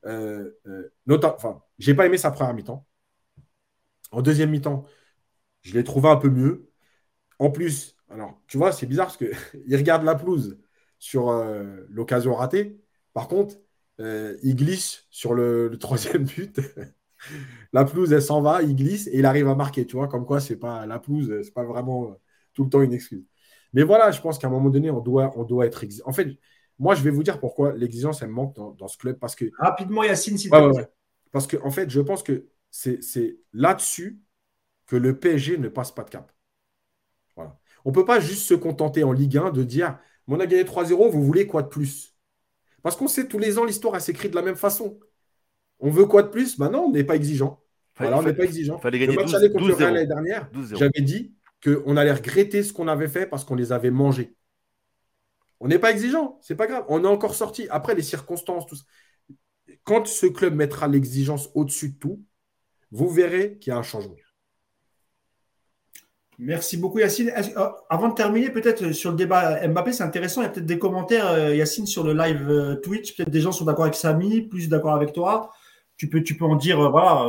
Euh, 0.06 0.50
euh, 0.66 0.90
enfin, 1.24 1.62
j'ai 1.78 1.94
pas 1.94 2.06
aimé 2.06 2.18
sa 2.18 2.30
première 2.30 2.54
mi-temps. 2.54 2.86
En 4.10 4.22
deuxième 4.22 4.50
mi-temps, 4.50 4.84
je 5.62 5.74
l'ai 5.74 5.84
trouvé 5.84 6.08
un 6.08 6.16
peu 6.16 6.30
mieux. 6.30 6.70
En 7.38 7.50
plus, 7.50 7.96
alors, 8.10 8.40
tu 8.48 8.58
vois, 8.58 8.72
c'est 8.72 8.86
bizarre 8.86 9.06
parce 9.06 9.18
qu'il 9.18 9.76
regarde 9.76 10.04
la 10.04 10.14
pelouse 10.14 10.58
sur 10.98 11.30
euh, 11.30 11.86
l'occasion 11.88 12.34
ratée. 12.34 12.80
Par 13.12 13.28
contre, 13.28 13.56
euh, 14.00 14.36
il 14.42 14.56
glisse 14.56 15.06
sur 15.10 15.34
le, 15.34 15.70
troisième 15.78 16.24
but. 16.24 16.60
la 17.72 17.84
pelouse, 17.84 18.12
elle 18.12 18.22
s'en 18.22 18.40
va, 18.40 18.62
il 18.62 18.76
glisse 18.76 19.06
et 19.08 19.18
il 19.18 19.26
arrive 19.26 19.48
à 19.48 19.54
marquer. 19.54 19.86
Tu 19.86 19.96
vois, 19.96 20.08
comme 20.08 20.26
quoi, 20.26 20.40
c'est 20.40 20.56
pas 20.56 20.86
la 20.86 20.98
pelouse, 20.98 21.32
c'est 21.42 21.54
pas 21.54 21.64
vraiment 21.64 22.10
euh, 22.10 22.14
tout 22.54 22.64
le 22.64 22.70
temps 22.70 22.82
une 22.82 22.92
excuse. 22.92 23.24
Mais 23.72 23.82
voilà, 23.82 24.10
je 24.10 24.20
pense 24.20 24.38
qu'à 24.38 24.48
un 24.48 24.50
moment 24.50 24.70
donné, 24.70 24.90
on 24.90 25.00
doit, 25.00 25.32
on 25.36 25.44
doit 25.44 25.66
être. 25.66 25.84
En 26.04 26.12
fait, 26.12 26.36
moi, 26.78 26.94
je 26.94 27.02
vais 27.02 27.10
vous 27.10 27.22
dire 27.22 27.38
pourquoi 27.38 27.72
l'exigence, 27.74 28.22
elle 28.22 28.30
manque 28.30 28.56
dans, 28.56 28.88
ce 28.88 28.98
club. 28.98 29.18
Parce 29.18 29.36
que... 29.36 29.44
Rapidement, 29.58 30.02
Yacine, 30.02 30.38
s'il 30.38 30.50
te 30.50 30.72
plaît. 30.72 30.88
Parce 31.30 31.46
que, 31.46 31.56
en 31.62 31.70
fait, 31.70 31.88
je 31.90 32.00
pense 32.00 32.22
que 32.22 32.46
c'est 32.70 33.38
là-dessus 33.52 34.20
que 34.86 34.96
le 34.96 35.18
PSG 35.18 35.58
ne 35.58 35.68
passe 35.68 35.92
pas 35.92 36.02
de 36.02 36.10
cap. 36.10 36.32
Voilà. 37.36 37.58
On 37.84 37.90
ne 37.90 37.94
peut 37.94 38.04
pas 38.04 38.18
juste 38.18 38.48
se 38.48 38.54
contenter 38.54 39.04
en 39.04 39.12
Ligue 39.12 39.36
1 39.36 39.50
de 39.50 39.62
dire 39.62 39.98
on 40.26 40.38
a 40.38 40.46
gagné 40.46 40.64
3-0, 40.64 41.10
vous 41.10 41.24
voulez 41.24 41.46
quoi 41.46 41.62
de 41.62 41.68
plus? 41.68 42.14
Parce 42.82 42.96
qu'on 42.96 43.08
sait 43.08 43.26
tous 43.26 43.38
les 43.38 43.58
ans, 43.58 43.64
l'histoire, 43.64 44.00
s'écrit 44.00 44.30
de 44.30 44.34
la 44.36 44.42
même 44.42 44.56
façon. 44.56 44.98
On 45.80 45.90
veut 45.90 46.06
quoi 46.06 46.22
de 46.22 46.28
plus? 46.28 46.58
Maintenant, 46.58 46.84
on 46.84 46.92
n'est 46.92 47.04
pas 47.04 47.16
exigeant. 47.16 47.62
Voilà, 47.96 48.18
on 48.18 48.22
n'est 48.22 48.32
pas 48.32 48.44
exigeant. 48.44 48.78
Fallait 48.78 48.98
gagner 48.98 49.14
le 49.14 49.22
match 49.22 49.34
aller 49.34 49.50
contre 49.50 49.68
le 49.68 49.74
Real 49.74 49.94
l'année 49.94 50.06
dernière, 50.06 50.50
j'avais 50.72 51.00
dit 51.00 51.34
qu'on 51.62 51.96
allait 51.96 52.12
regretter 52.12 52.62
ce 52.62 52.72
qu'on 52.72 52.88
avait 52.88 53.08
fait 53.08 53.26
parce 53.26 53.44
qu'on 53.44 53.54
les 53.54 53.72
avait 53.72 53.90
mangés. 53.90 54.34
On 55.60 55.68
n'est 55.68 55.78
pas 55.78 55.90
exigeant, 55.90 56.38
c'est 56.40 56.54
pas 56.54 56.66
grave. 56.66 56.84
On 56.88 57.04
est 57.04 57.08
encore 57.08 57.34
sorti. 57.34 57.66
Après, 57.68 57.94
les 57.94 58.02
circonstances, 58.02 58.66
tout 58.66 58.76
ça. 58.76 58.84
Quand 59.84 60.06
ce 60.06 60.26
club 60.26 60.54
mettra 60.54 60.88
l'exigence 60.88 61.50
au-dessus 61.54 61.90
de 61.90 61.98
tout, 61.98 62.24
vous 62.90 63.10
verrez 63.10 63.58
qu'il 63.58 63.70
y 63.70 63.74
a 63.74 63.78
un 63.78 63.82
changement. 63.82 64.16
Merci 66.38 66.78
beaucoup 66.78 66.98
Yacine. 66.98 67.30
Euh, 67.36 67.68
avant 67.90 68.08
de 68.08 68.14
terminer, 68.14 68.48
peut-être 68.48 68.92
sur 68.92 69.10
le 69.10 69.16
débat 69.16 69.68
Mbappé, 69.68 69.92
c'est 69.92 70.02
intéressant. 70.02 70.40
Il 70.40 70.44
y 70.44 70.46
a 70.46 70.50
peut-être 70.50 70.66
des 70.66 70.78
commentaires, 70.78 71.26
euh, 71.26 71.54
Yacine, 71.54 71.86
sur 71.86 72.02
le 72.02 72.14
live 72.14 72.48
euh, 72.48 72.76
Twitch. 72.76 73.14
Peut-être 73.14 73.28
des 73.28 73.42
gens 73.42 73.52
sont 73.52 73.66
d'accord 73.66 73.84
avec 73.84 73.94
Samy, 73.94 74.40
plus 74.40 74.70
d'accord 74.70 74.94
avec 74.94 75.12
toi. 75.12 75.52
Tu 76.00 76.08
peux, 76.08 76.22
tu 76.22 76.34
peux 76.34 76.46
en 76.46 76.56
dire, 76.56 76.90
voilà. 76.90 77.26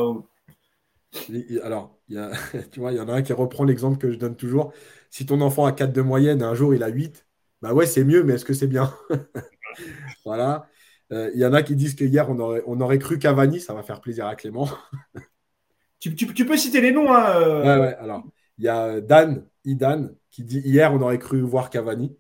Alors, 1.61 1.99
tu 2.71 2.79
vois, 2.79 2.93
il 2.93 2.97
y 2.97 3.01
en 3.01 3.09
a 3.09 3.13
un 3.15 3.21
qui 3.21 3.33
reprend 3.33 3.65
l'exemple 3.65 3.97
que 3.97 4.09
je 4.09 4.17
donne 4.17 4.37
toujours. 4.37 4.71
Si 5.09 5.25
ton 5.25 5.41
enfant 5.41 5.65
a 5.65 5.73
4 5.73 5.91
de 5.91 6.01
moyenne, 6.01 6.41
un 6.41 6.53
jour 6.53 6.73
il 6.73 6.81
a 6.81 6.87
8, 6.87 7.27
bah 7.61 7.73
ouais, 7.73 7.85
c'est 7.85 8.05
mieux, 8.05 8.23
mais 8.23 8.35
est-ce 8.35 8.45
que 8.45 8.53
c'est 8.53 8.67
bien? 8.67 8.93
Voilà. 10.25 10.69
Il 11.11 11.35
y 11.35 11.45
en 11.45 11.51
a 11.51 11.63
qui 11.63 11.75
disent 11.75 11.95
que 11.95 12.05
hier 12.05 12.29
on 12.29 12.39
aurait, 12.39 12.63
on 12.65 12.79
aurait 12.79 12.97
cru 12.97 13.19
Cavani, 13.19 13.59
ça 13.59 13.73
va 13.73 13.83
faire 13.83 13.99
plaisir 13.99 14.25
à 14.25 14.35
Clément. 14.37 14.69
tu, 15.99 16.15
peux 16.15 16.55
citer 16.55 16.79
les 16.79 16.93
noms. 16.93 17.13
Hein, 17.13 17.61
ouais, 17.61 17.79
ouais, 17.81 17.95
alors. 17.95 18.23
Il 18.57 18.63
y 18.63 18.69
a 18.69 19.01
Dan, 19.01 19.45
Idan, 19.65 20.11
qui 20.29 20.45
dit 20.45 20.59
hier 20.59 20.93
on 20.93 21.01
aurait 21.01 21.19
cru 21.19 21.41
voir 21.41 21.69
Cavani. 21.69 22.15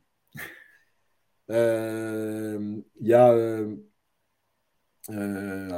Euh, 1.49 2.81
il 2.99 3.07
y 3.07 3.13
a. 3.13 3.31
Euh, 3.31 3.75
euh, 5.09 5.69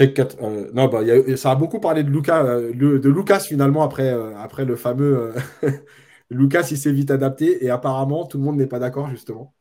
attends. 0.00 0.50
non, 0.72 0.88
bah, 0.88 1.02
ça 1.36 1.52
a 1.52 1.54
beaucoup 1.54 1.80
parlé 1.80 2.02
de 2.02 2.10
Lucas, 2.10 2.44
de 2.44 3.08
Lucas 3.08 3.40
finalement 3.40 3.82
après, 3.82 4.10
après 4.36 4.64
le 4.64 4.76
fameux 4.76 5.32
Lucas, 6.30 6.68
il 6.70 6.78
s'est 6.78 6.92
vite 6.92 7.10
adapté 7.10 7.64
et 7.64 7.70
apparemment 7.70 8.26
tout 8.26 8.38
le 8.38 8.44
monde 8.44 8.56
n'est 8.56 8.66
pas 8.66 8.78
d'accord 8.78 9.10
justement. 9.10 9.54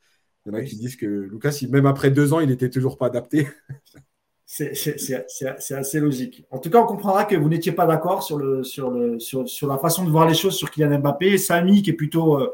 Il 0.45 0.51
y 0.51 0.55
en 0.55 0.59
a 0.59 0.61
qui 0.61 0.75
disent 0.75 0.97
que 0.97 1.05
Lucas, 1.05 1.57
même 1.69 1.85
après 1.85 2.11
deux 2.11 2.33
ans, 2.33 2.39
il 2.39 2.49
n'était 2.49 2.69
toujours 2.69 2.97
pas 2.97 3.07
adapté. 3.07 3.47
C'est 4.45 5.71
assez 5.71 5.99
logique. 5.99 6.45
En 6.51 6.59
tout 6.59 6.69
cas, 6.69 6.79
on 6.79 6.85
comprendra 6.85 7.25
que 7.25 7.35
vous 7.35 7.49
n'étiez 7.49 7.71
pas 7.71 7.87
d'accord 7.87 8.21
sur, 8.21 8.37
le, 8.37 8.63
sur, 8.63 8.91
le, 8.91 9.19
sur, 9.19 9.47
sur, 9.49 9.67
la 9.67 9.79
façon 9.79 10.03
de 10.03 10.11
voir 10.11 10.27
les 10.27 10.35
choses 10.35 10.55
sur 10.55 10.69
Kylian 10.69 10.99
Mbappé. 10.99 11.39
Samy, 11.39 11.81
qui 11.81 11.89
est 11.89 11.93
plutôt. 11.93 12.39
Euh, 12.39 12.53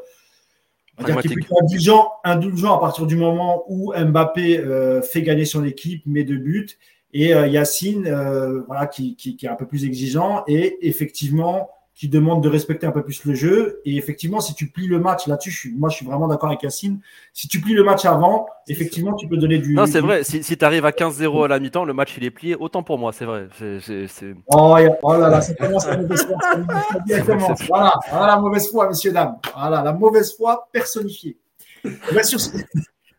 Il 1.06 1.14
plutôt 1.14 1.56
indulgent, 1.60 2.10
indulgent 2.24 2.74
à 2.74 2.80
partir 2.80 3.06
du 3.06 3.16
moment 3.16 3.64
où 3.68 3.92
Mbappé 3.92 4.60
euh, 4.60 5.02
fait 5.02 5.22
gagner 5.22 5.44
son 5.44 5.64
équipe, 5.64 6.06
met 6.06 6.24
deux 6.24 6.38
buts, 6.38 6.78
et 7.12 7.34
euh, 7.34 7.46
Yacine, 7.46 8.06
euh, 8.06 8.62
voilà, 8.66 8.86
qui, 8.86 9.16
qui, 9.16 9.36
qui, 9.36 9.46
est 9.46 9.48
un 9.48 9.56
peu 9.56 9.66
plus 9.66 9.84
exigeant 9.84 10.44
et 10.46 10.86
effectivement 10.86 11.70
qui 12.00 12.08
demande 12.08 12.42
de 12.42 12.48
respecter 12.48 12.86
un 12.86 12.92
peu 12.92 13.02
plus 13.02 13.26
le 13.26 13.34
jeu. 13.34 13.82
Et 13.84 13.98
effectivement, 13.98 14.40
si 14.40 14.54
tu 14.54 14.68
plies 14.68 14.86
le 14.86 14.98
match 14.98 15.26
là-dessus, 15.26 15.74
moi 15.76 15.90
je 15.90 15.96
suis 15.96 16.06
vraiment 16.06 16.28
d'accord 16.28 16.48
avec 16.48 16.62
Yacine. 16.62 16.98
Si 17.34 17.46
tu 17.46 17.60
plies 17.60 17.74
le 17.74 17.84
match 17.84 18.06
avant, 18.06 18.46
effectivement, 18.68 19.12
tu 19.12 19.28
peux 19.28 19.36
donner 19.36 19.58
du. 19.58 19.74
Non, 19.74 19.84
c'est 19.84 20.00
vrai. 20.00 20.24
Si, 20.24 20.42
si 20.42 20.56
tu 20.56 20.64
arrives 20.64 20.86
à 20.86 20.92
15-0 20.92 21.44
à 21.44 21.48
la 21.48 21.60
mi-temps, 21.60 21.84
le 21.84 21.92
match 21.92 22.14
il 22.16 22.24
est 22.24 22.30
plié. 22.30 22.54
Autant 22.54 22.82
pour 22.82 22.96
moi, 22.96 23.12
c'est 23.12 23.26
vrai. 23.26 23.48
Oh, 24.46 24.76
oh, 25.02 25.12
là 25.12 25.28
là, 25.28 25.42
ça 25.42 25.52
commence 25.52 25.86
la 25.86 25.98
mauvaise 25.98 26.24
foi. 26.24 26.38
voilà, 27.68 27.92
voilà 28.08 28.26
la 28.26 28.38
mauvaise 28.38 28.70
foi, 28.70 28.88
messieurs, 28.88 29.12
dames. 29.12 29.36
Voilà, 29.54 29.82
la 29.82 29.92
mauvaise 29.92 30.34
foi 30.34 30.68
personnifiée. 30.72 31.36
Bien 31.84 32.22
sûr, 32.22 32.38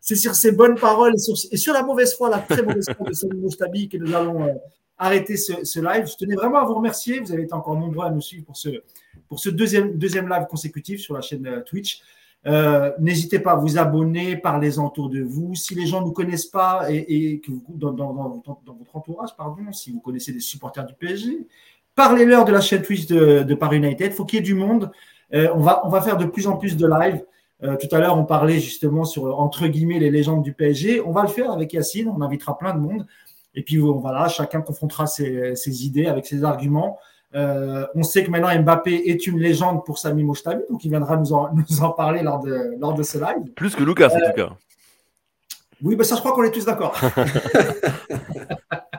c'est 0.02 0.16
sur 0.16 0.34
ces 0.34 0.52
bonnes 0.52 0.78
paroles 0.78 1.14
et 1.14 1.56
sur, 1.56 1.72
la 1.72 1.82
mauvaise 1.82 2.14
foi, 2.14 2.28
la 2.28 2.40
très 2.40 2.62
mauvaise 2.62 2.90
foi 2.94 3.08
de 3.08 3.14
Salim 3.14 3.40
Moustabi 3.40 3.88
que 3.88 3.96
nous 3.96 4.14
allons. 4.14 4.42
Euh, 4.42 4.52
arrêter 4.98 5.36
ce, 5.36 5.80
live. 5.80 6.06
Je 6.06 6.16
tenais 6.16 6.36
vraiment 6.36 6.58
à 6.58 6.64
vous 6.64 6.74
remercier. 6.74 7.18
Vous 7.20 7.32
avez 7.32 7.42
été 7.42 7.54
encore 7.54 7.76
nombreux 7.76 8.06
à 8.06 8.10
nous 8.10 8.20
suivre 8.20 8.44
pour 8.46 8.56
ce, 8.56 9.48
deuxième, 9.50 9.98
live 9.98 10.46
consécutif 10.48 11.00
sur 11.00 11.14
la 11.14 11.20
chaîne 11.20 11.46
euh, 11.46 11.60
Twitch. 11.60 12.02
Euh, 12.46 12.92
n'hésitez 13.00 13.38
pas 13.38 13.52
à 13.52 13.56
vous 13.56 13.78
abonner, 13.78 14.36
parlez-en 14.36 14.86
autour 14.86 15.08
de 15.08 15.20
vous. 15.20 15.54
Si 15.54 15.74
les 15.74 15.86
gens 15.86 16.00
ne 16.00 16.06
vous 16.06 16.12
connaissent 16.12 16.46
pas 16.46 16.86
et, 16.88 17.40
que 17.44 17.50
vous, 17.50 17.64
dans, 17.68 17.92
dans, 17.92 18.12
votre 18.12 18.96
entourage, 18.96 19.30
pardon, 19.36 19.72
si 19.72 19.90
vous 19.90 20.00
connaissez 20.00 20.32
des 20.32 20.40
supporters 20.40 20.84
du 20.84 20.94
PSG, 20.94 21.46
parlez-leur 21.94 22.44
de 22.44 22.52
la 22.52 22.60
chaîne 22.60 22.82
Twitch 22.82 23.06
de, 23.06 23.54
Paris 23.54 23.78
United. 23.78 24.12
Il 24.12 24.14
faut 24.14 24.24
qu'il 24.24 24.38
y 24.38 24.40
ait 24.40 24.44
du 24.44 24.54
monde. 24.54 24.90
On, 25.32 25.60
va, 25.60 26.02
faire 26.02 26.16
de 26.16 26.26
plus 26.26 26.46
en 26.46 26.56
plus 26.56 26.76
de 26.76 26.86
live. 27.62 27.78
tout 27.78 27.94
à 27.94 27.98
l'heure, 27.98 28.18
on 28.18 28.24
parlait 28.24 28.60
justement 28.60 29.04
sur, 29.04 29.38
entre 29.38 29.66
guillemets, 29.66 29.98
les 29.98 30.10
légendes 30.10 30.42
du 30.42 30.52
PSG. 30.52 31.00
On 31.00 31.12
va 31.12 31.22
le 31.22 31.28
faire 31.28 31.50
avec 31.50 31.72
Yacine. 31.72 32.08
On 32.08 32.20
invitera 32.22 32.58
plein 32.58 32.74
de 32.74 32.80
monde. 32.80 33.06
Et 33.54 33.62
puis 33.62 33.76
voilà, 33.76 34.28
chacun 34.28 34.60
confrontera 34.60 35.06
ses, 35.06 35.84
idées 35.84 36.06
avec 36.06 36.26
ses 36.26 36.44
arguments. 36.44 36.98
Euh, 37.34 37.86
on 37.94 38.02
sait 38.02 38.24
que 38.24 38.30
maintenant 38.30 38.54
Mbappé 38.62 38.94
est 38.94 39.26
une 39.26 39.38
légende 39.38 39.84
pour 39.86 39.98
Sami 39.98 40.22
Mouchtabi, 40.22 40.62
donc 40.68 40.84
il 40.84 40.90
viendra 40.90 41.16
nous 41.16 41.32
en, 41.32 41.48
nous 41.70 41.82
en 41.82 41.90
parler 41.90 42.22
lors 42.22 42.40
de, 42.40 42.78
lors 42.78 42.94
de 42.94 43.02
ce 43.02 43.18
live. 43.18 43.52
Plus 43.54 43.74
que 43.74 43.82
Lucas, 43.82 44.08
en 44.08 44.30
tout 44.30 44.36
cas. 44.36 44.50
Oui, 45.82 45.96
mais 45.96 46.04
ça, 46.04 46.14
je 46.14 46.20
crois 46.20 46.32
qu'on 46.32 46.44
est 46.44 46.50
tous 46.50 46.66
d'accord. 46.66 46.94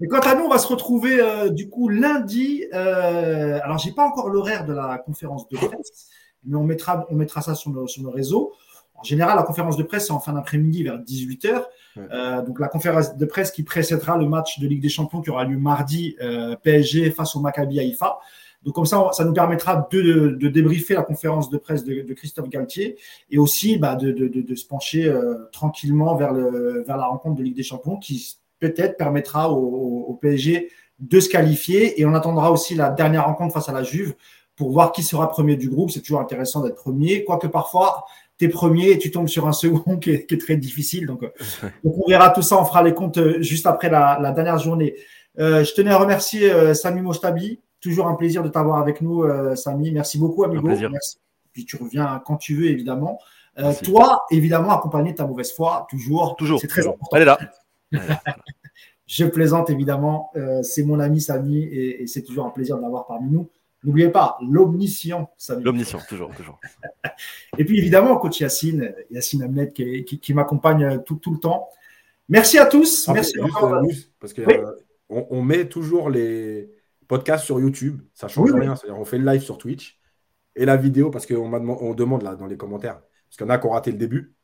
Mais 0.00 0.08
quant 0.08 0.20
à 0.20 0.34
nous, 0.34 0.44
on 0.44 0.48
va 0.48 0.58
se 0.58 0.66
retrouver 0.66 1.20
euh, 1.20 1.48
du 1.50 1.68
coup 1.68 1.88
lundi. 1.88 2.64
Euh, 2.72 3.60
alors, 3.62 3.78
j'ai 3.78 3.92
pas 3.92 4.04
encore 4.04 4.28
l'horaire 4.28 4.64
de 4.66 4.72
la 4.72 4.98
conférence 4.98 5.48
de 5.48 5.56
presse, 5.56 6.10
mais 6.46 6.56
on 6.56 6.64
mettra, 6.64 7.06
on 7.10 7.14
mettra 7.14 7.42
ça 7.42 7.54
sur 7.54 7.70
nos, 7.70 7.86
sur 7.86 8.02
nos 8.02 8.10
réseaux. 8.10 8.52
En 8.96 9.02
général, 9.02 9.36
la 9.36 9.42
conférence 9.42 9.76
de 9.76 9.82
presse, 9.82 10.06
c'est 10.06 10.12
en 10.12 10.20
fin 10.20 10.32
d'après-midi 10.32 10.84
vers 10.84 10.98
18h. 10.98 11.64
Euh, 11.98 12.42
donc, 12.42 12.60
la 12.60 12.68
conférence 12.68 13.16
de 13.16 13.26
presse 13.26 13.50
qui 13.50 13.62
précédera 13.62 14.16
le 14.16 14.26
match 14.26 14.58
de 14.60 14.66
Ligue 14.66 14.80
des 14.80 14.88
Champions 14.88 15.20
qui 15.20 15.30
aura 15.30 15.44
lieu 15.44 15.58
mardi, 15.58 16.16
euh, 16.22 16.56
PSG 16.62 17.10
face 17.10 17.34
au 17.36 17.40
Maccabi 17.40 17.80
Haïfa. 17.80 18.18
Donc, 18.62 18.74
comme 18.74 18.86
ça, 18.86 19.10
ça 19.12 19.24
nous 19.24 19.34
permettra 19.34 19.88
de, 19.92 20.36
de, 20.40 20.48
débriefer 20.48 20.94
la 20.94 21.02
conférence 21.02 21.50
de 21.50 21.58
presse 21.58 21.84
de, 21.84 22.00
de 22.00 22.14
Christophe 22.14 22.48
Galtier 22.48 22.96
et 23.30 23.36
aussi 23.36 23.76
bah, 23.76 23.94
de, 23.94 24.10
de, 24.10 24.54
se 24.54 24.66
pencher 24.66 25.06
euh, 25.06 25.50
tranquillement 25.52 26.14
vers, 26.16 26.32
le, 26.32 26.82
vers 26.86 26.96
la 26.96 27.04
rencontre 27.04 27.36
de 27.36 27.42
Ligue 27.42 27.56
des 27.56 27.62
Champions 27.62 27.98
qui 27.98 28.38
peut-être 28.60 28.96
permettra 28.96 29.52
au, 29.52 30.06
au, 30.08 30.14
PSG 30.14 30.70
de 30.98 31.20
se 31.20 31.28
qualifier. 31.28 32.00
Et 32.00 32.06
on 32.06 32.14
attendra 32.14 32.50
aussi 32.50 32.74
la 32.74 32.88
dernière 32.88 33.26
rencontre 33.26 33.52
face 33.52 33.68
à 33.68 33.72
la 33.72 33.82
Juve 33.82 34.14
pour 34.56 34.70
voir 34.70 34.92
qui 34.92 35.02
sera 35.02 35.28
premier 35.28 35.56
du 35.56 35.68
groupe. 35.68 35.90
C'est 35.90 36.00
toujours 36.00 36.20
intéressant 36.20 36.62
d'être 36.62 36.76
premier, 36.76 37.24
quoique 37.24 37.46
parfois, 37.46 38.04
tu 38.38 38.46
es 38.46 38.48
premier 38.48 38.90
et 38.90 38.98
tu 38.98 39.10
tombes 39.10 39.28
sur 39.28 39.46
un 39.46 39.52
second 39.52 39.96
qui 40.00 40.10
est, 40.10 40.40
très 40.40 40.56
difficile. 40.56 41.06
Donc, 41.06 41.20
donc, 41.84 41.94
on 41.98 42.08
verra 42.08 42.30
tout 42.30 42.42
ça, 42.42 42.60
on 42.60 42.64
fera 42.64 42.82
les 42.82 42.94
comptes 42.94 43.18
euh, 43.18 43.40
juste 43.40 43.66
après 43.66 43.90
la, 43.90 44.32
dernière 44.32 44.58
journée. 44.58 44.94
Euh, 45.38 45.64
je 45.64 45.74
tenais 45.74 45.90
à 45.90 45.98
remercier 45.98 46.50
euh, 46.50 46.74
Sami 46.74 47.00
Mostabi. 47.00 47.60
Toujours 47.80 48.06
un 48.06 48.14
plaisir 48.14 48.42
de 48.42 48.48
t'avoir 48.48 48.78
avec 48.78 49.02
nous, 49.02 49.26
Sami. 49.56 49.92
Merci 49.92 50.18
beaucoup, 50.18 50.42
amigo. 50.42 50.66
Merci. 50.66 51.18
Puis 51.52 51.66
tu 51.66 51.76
reviens 51.76 52.22
quand 52.24 52.38
tu 52.38 52.56
veux, 52.56 52.68
évidemment. 52.68 53.18
toi, 53.82 54.24
évidemment, 54.30 54.70
accompagné 54.70 55.12
de 55.12 55.18
ta 55.18 55.26
mauvaise 55.26 55.52
foi, 55.52 55.86
toujours. 55.90 56.34
Toujours. 56.36 56.58
C'est 56.58 56.66
très 56.66 56.86
important. 56.86 57.14
Elle 57.14 57.22
est 57.22 57.24
là. 57.26 57.38
je 59.06 59.26
plaisante, 59.26 59.68
évidemment. 59.68 60.32
c'est 60.62 60.82
mon 60.82 60.98
ami 60.98 61.20
Sami 61.20 61.62
et, 61.62 62.02
et 62.02 62.06
c'est 62.06 62.22
toujours 62.22 62.46
un 62.46 62.50
plaisir 62.50 62.78
de 62.78 62.80
l'avoir 62.80 63.04
parmi 63.04 63.30
nous. 63.30 63.50
N'oubliez 63.84 64.08
pas, 64.08 64.38
l'omniscient. 64.40 65.30
L'omniscient, 65.60 66.00
toujours, 66.08 66.34
toujours. 66.34 66.58
Et 67.58 67.64
puis 67.64 67.78
évidemment, 67.78 68.16
coach 68.16 68.40
Yacine, 68.40 68.94
Yacine 69.10 69.42
Amnet 69.42 69.72
qui, 69.72 70.34
m'accompagne 70.34 71.02
tout, 71.04 71.20
le 71.26 71.38
temps. 71.38 71.68
Merci 72.28 72.58
à 72.58 72.66
tous. 72.66 73.08
Merci 73.08 73.40
encore. 73.40 73.82
parce 74.18 74.32
que 74.32 74.40
euh, 74.40 74.72
on, 75.10 75.42
met 75.42 75.68
toujours 75.68 76.08
les 76.08 76.70
podcasts 77.06 77.44
sur 77.44 77.60
YouTube. 77.60 78.00
Ça 78.14 78.28
change 78.28 78.52
rien. 78.52 78.74
On 78.88 79.04
fait 79.04 79.18
le 79.18 79.30
live 79.30 79.42
sur 79.42 79.58
Twitch 79.58 80.00
et 80.56 80.64
la 80.64 80.76
vidéo 80.76 81.10
parce 81.10 81.26
qu'on 81.26 81.52
on 81.52 81.94
demande 81.94 82.22
là 82.22 82.36
dans 82.36 82.46
les 82.46 82.56
commentaires. 82.56 83.02
Parce 83.28 83.36
qu'il 83.36 83.46
y 83.46 83.50
en 83.50 83.50
a 83.50 83.58
qui 83.58 83.66
ont 83.66 83.70
raté 83.70 83.92
le 83.92 83.98
début. 83.98 84.34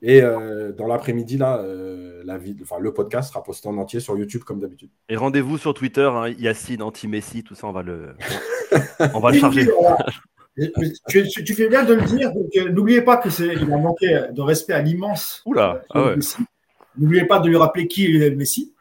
Et 0.00 0.22
euh, 0.22 0.72
dans 0.72 0.86
l'après-midi, 0.86 1.38
là, 1.38 1.58
euh, 1.58 2.07
la 2.28 2.38
enfin, 2.62 2.78
le 2.78 2.92
podcast 2.92 3.30
sera 3.30 3.42
posté 3.42 3.68
en 3.68 3.76
entier 3.78 4.00
sur 4.00 4.16
YouTube 4.16 4.44
comme 4.44 4.60
d'habitude. 4.60 4.90
Et 5.08 5.16
rendez-vous 5.16 5.58
sur 5.58 5.74
Twitter, 5.74 6.08
hein, 6.12 6.28
Yacine, 6.38 6.82
anti-Messi, 6.82 7.42
tout 7.42 7.54
ça, 7.54 7.66
on 7.66 7.72
va 7.72 7.82
le, 7.82 8.14
on 9.14 9.20
va 9.20 9.30
le 9.30 9.38
charger. 9.38 9.66
tu, 11.08 11.54
fais 11.54 11.68
bien 11.68 11.84
de 11.84 11.94
le 11.94 12.02
dire. 12.02 12.30
Euh, 12.56 12.70
n'oubliez 12.70 13.02
pas 13.02 13.16
que 13.16 13.30
c'est, 13.30 13.54
il 13.54 13.72
a 13.72 13.78
manqué 13.78 14.26
de 14.30 14.42
respect 14.42 14.74
à 14.74 14.82
l'immense. 14.82 15.42
Oula. 15.46 15.82
Ah 15.90 16.14
n'oubliez 16.96 17.24
pas 17.24 17.38
de 17.38 17.48
lui 17.48 17.56
rappeler 17.56 17.86
qui 17.86 18.22
est 18.22 18.30
Messi. 18.30 18.74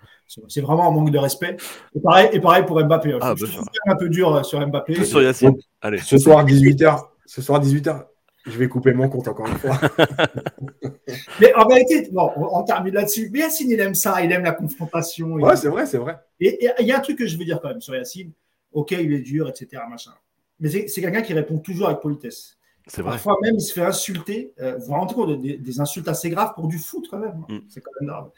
C'est 0.50 0.62
vraiment 0.62 0.90
un 0.90 0.92
manque 0.92 1.12
de 1.12 1.18
respect. 1.18 1.56
Et 1.96 2.02
pareil, 2.02 2.30
et 2.34 2.42
pareil 2.42 2.66
pour 2.66 2.84
Mbappé. 2.84 3.18
Ah, 3.22 3.34
je, 3.38 3.46
bah, 3.46 3.62
un 3.86 3.96
peu 3.96 4.10
dur 4.10 4.44
sur 4.46 4.60
Mbappé. 4.68 5.06
sur 5.06 5.22
Yacine. 5.22 5.56
Allez. 5.82 6.00
Ce 6.00 6.18
soir 6.18 6.46
18h. 6.46 7.02
Ce 7.26 7.42
soir 7.42 7.62
18h. 7.64 8.04
Je 8.48 8.58
vais 8.58 8.70
couper 8.70 8.94
mon 8.94 9.10
compte 9.10 9.28
encore 9.28 9.48
une 9.48 9.58
fois. 9.58 9.80
mais 11.42 11.54
en 11.56 11.68
vérité, 11.68 12.08
bon, 12.12 12.32
on, 12.36 12.64
termine 12.64 12.94
là-dessus. 12.94 13.30
Mais 13.32 13.40
Yacine, 13.40 13.70
il 13.70 13.80
aime 13.80 13.96
ça, 13.96 14.24
il 14.24 14.32
aime 14.32 14.44
la 14.44 14.54
confrontation. 14.54 15.34
Ouais, 15.34 15.56
c'est 15.58 15.68
vrai, 15.68 15.86
c'est 15.86 15.98
vrai. 15.98 16.18
Et 16.40 16.66
il 16.80 16.88
y 16.88 16.92
a 16.92 16.98
un 16.98 17.02
truc 17.02 17.18
que 17.18 17.28
je 17.28 17.38
veux 17.38 17.46
dire 17.46 17.60
quand 17.62 17.70
même 17.70 17.82
sur 17.82 17.96
Yacine. 17.96 18.32
Ok, 18.72 18.92
il 18.92 19.12
est 19.14 19.20
dur, 19.20 19.50
etc. 19.50 19.84
Machin. 19.90 20.12
Mais 20.60 20.70
c'est 20.70 21.02
quelqu'un 21.02 21.22
qui 21.22 21.34
répond 21.34 21.58
toujours 21.58 21.88
avec 21.88 22.00
politesse. 22.00 22.58
C'est 22.88 23.02
vrai. 23.02 23.12
Parfois 23.12 23.38
même, 23.42 23.56
il 23.56 23.62
se 23.62 23.74
fait 23.74 23.82
insulter. 23.82 24.54
Euh, 24.62 24.78
vous 24.78 24.86
vous 24.86 24.94
rendez 24.94 25.14
compte 25.14 25.42
des, 25.42 25.58
des, 25.58 25.80
insultes 25.82 26.08
assez 26.08 26.30
graves 26.30 26.54
pour 26.56 26.68
du 26.68 26.78
foot 26.78 27.06
quand 27.12 27.20
même. 27.20 27.44
Mm. 27.50 27.60
C'est 27.68 27.82
quand 27.82 27.92
même 28.00 28.10
grave. 28.10 28.30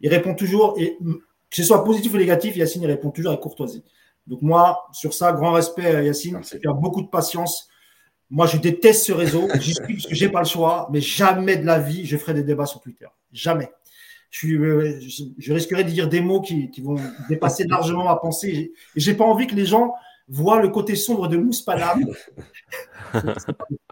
Il 0.00 0.10
répond 0.10 0.34
toujours, 0.34 0.74
et 0.78 0.98
que 1.00 1.56
ce 1.56 1.62
soit 1.62 1.84
positif 1.84 2.12
ou 2.12 2.16
négatif, 2.16 2.56
Yacine, 2.56 2.82
il 2.82 2.88
répond 2.88 3.10
toujours 3.10 3.30
avec 3.30 3.42
courtoisie. 3.42 3.84
Donc 4.26 4.42
moi, 4.42 4.88
sur 4.92 5.14
ça, 5.14 5.32
grand 5.32 5.52
respect, 5.52 6.04
Yacine. 6.04 6.40
Il 6.60 6.68
a 6.68 6.72
beaucoup 6.72 7.02
de 7.02 7.08
patience. 7.08 7.68
Moi, 8.32 8.46
je 8.46 8.56
déteste 8.56 9.04
ce 9.04 9.12
réseau. 9.12 9.46
J'y 9.60 9.74
suis 9.74 9.94
parce 9.94 10.06
que 10.06 10.14
j'ai 10.14 10.30
pas 10.30 10.38
le 10.40 10.46
choix, 10.46 10.88
mais 10.90 11.02
jamais 11.02 11.58
de 11.58 11.66
la 11.66 11.78
vie, 11.78 12.06
je 12.06 12.16
ferai 12.16 12.32
des 12.32 12.42
débats 12.42 12.64
sur 12.64 12.80
Twitter. 12.80 13.06
Jamais. 13.30 13.70
Je, 14.30 14.56
euh, 14.56 14.98
je, 15.38 15.52
risquerais 15.52 15.84
de 15.84 15.90
dire 15.90 16.08
des 16.08 16.22
mots 16.22 16.40
qui, 16.40 16.70
vont 16.82 16.96
dépasser 17.28 17.66
largement 17.66 18.04
ma 18.04 18.16
pensée. 18.16 18.72
J'ai 18.96 19.12
pas 19.12 19.24
envie 19.24 19.46
que 19.46 19.54
les 19.54 19.66
gens 19.66 19.92
voient 20.28 20.62
le 20.62 20.70
côté 20.70 20.96
sombre 20.96 21.28
de 21.28 21.36
Mousse 21.36 21.60
Paname. 21.60 22.06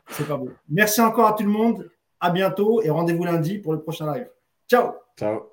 C'est 0.09 0.27
pas, 0.27 0.37
beau. 0.39 0.49
Merci 0.71 1.03
encore 1.03 1.27
à 1.27 1.33
tout 1.35 1.45
le 1.45 1.51
monde. 1.51 1.91
À 2.19 2.31
bientôt 2.31 2.81
et 2.83 2.89
rendez-vous 2.89 3.25
lundi 3.25 3.59
pour 3.59 3.75
le 3.75 3.83
prochain 3.83 4.11
live. 4.15 4.29
Ciao. 4.67 4.93
Ciao. 5.19 5.51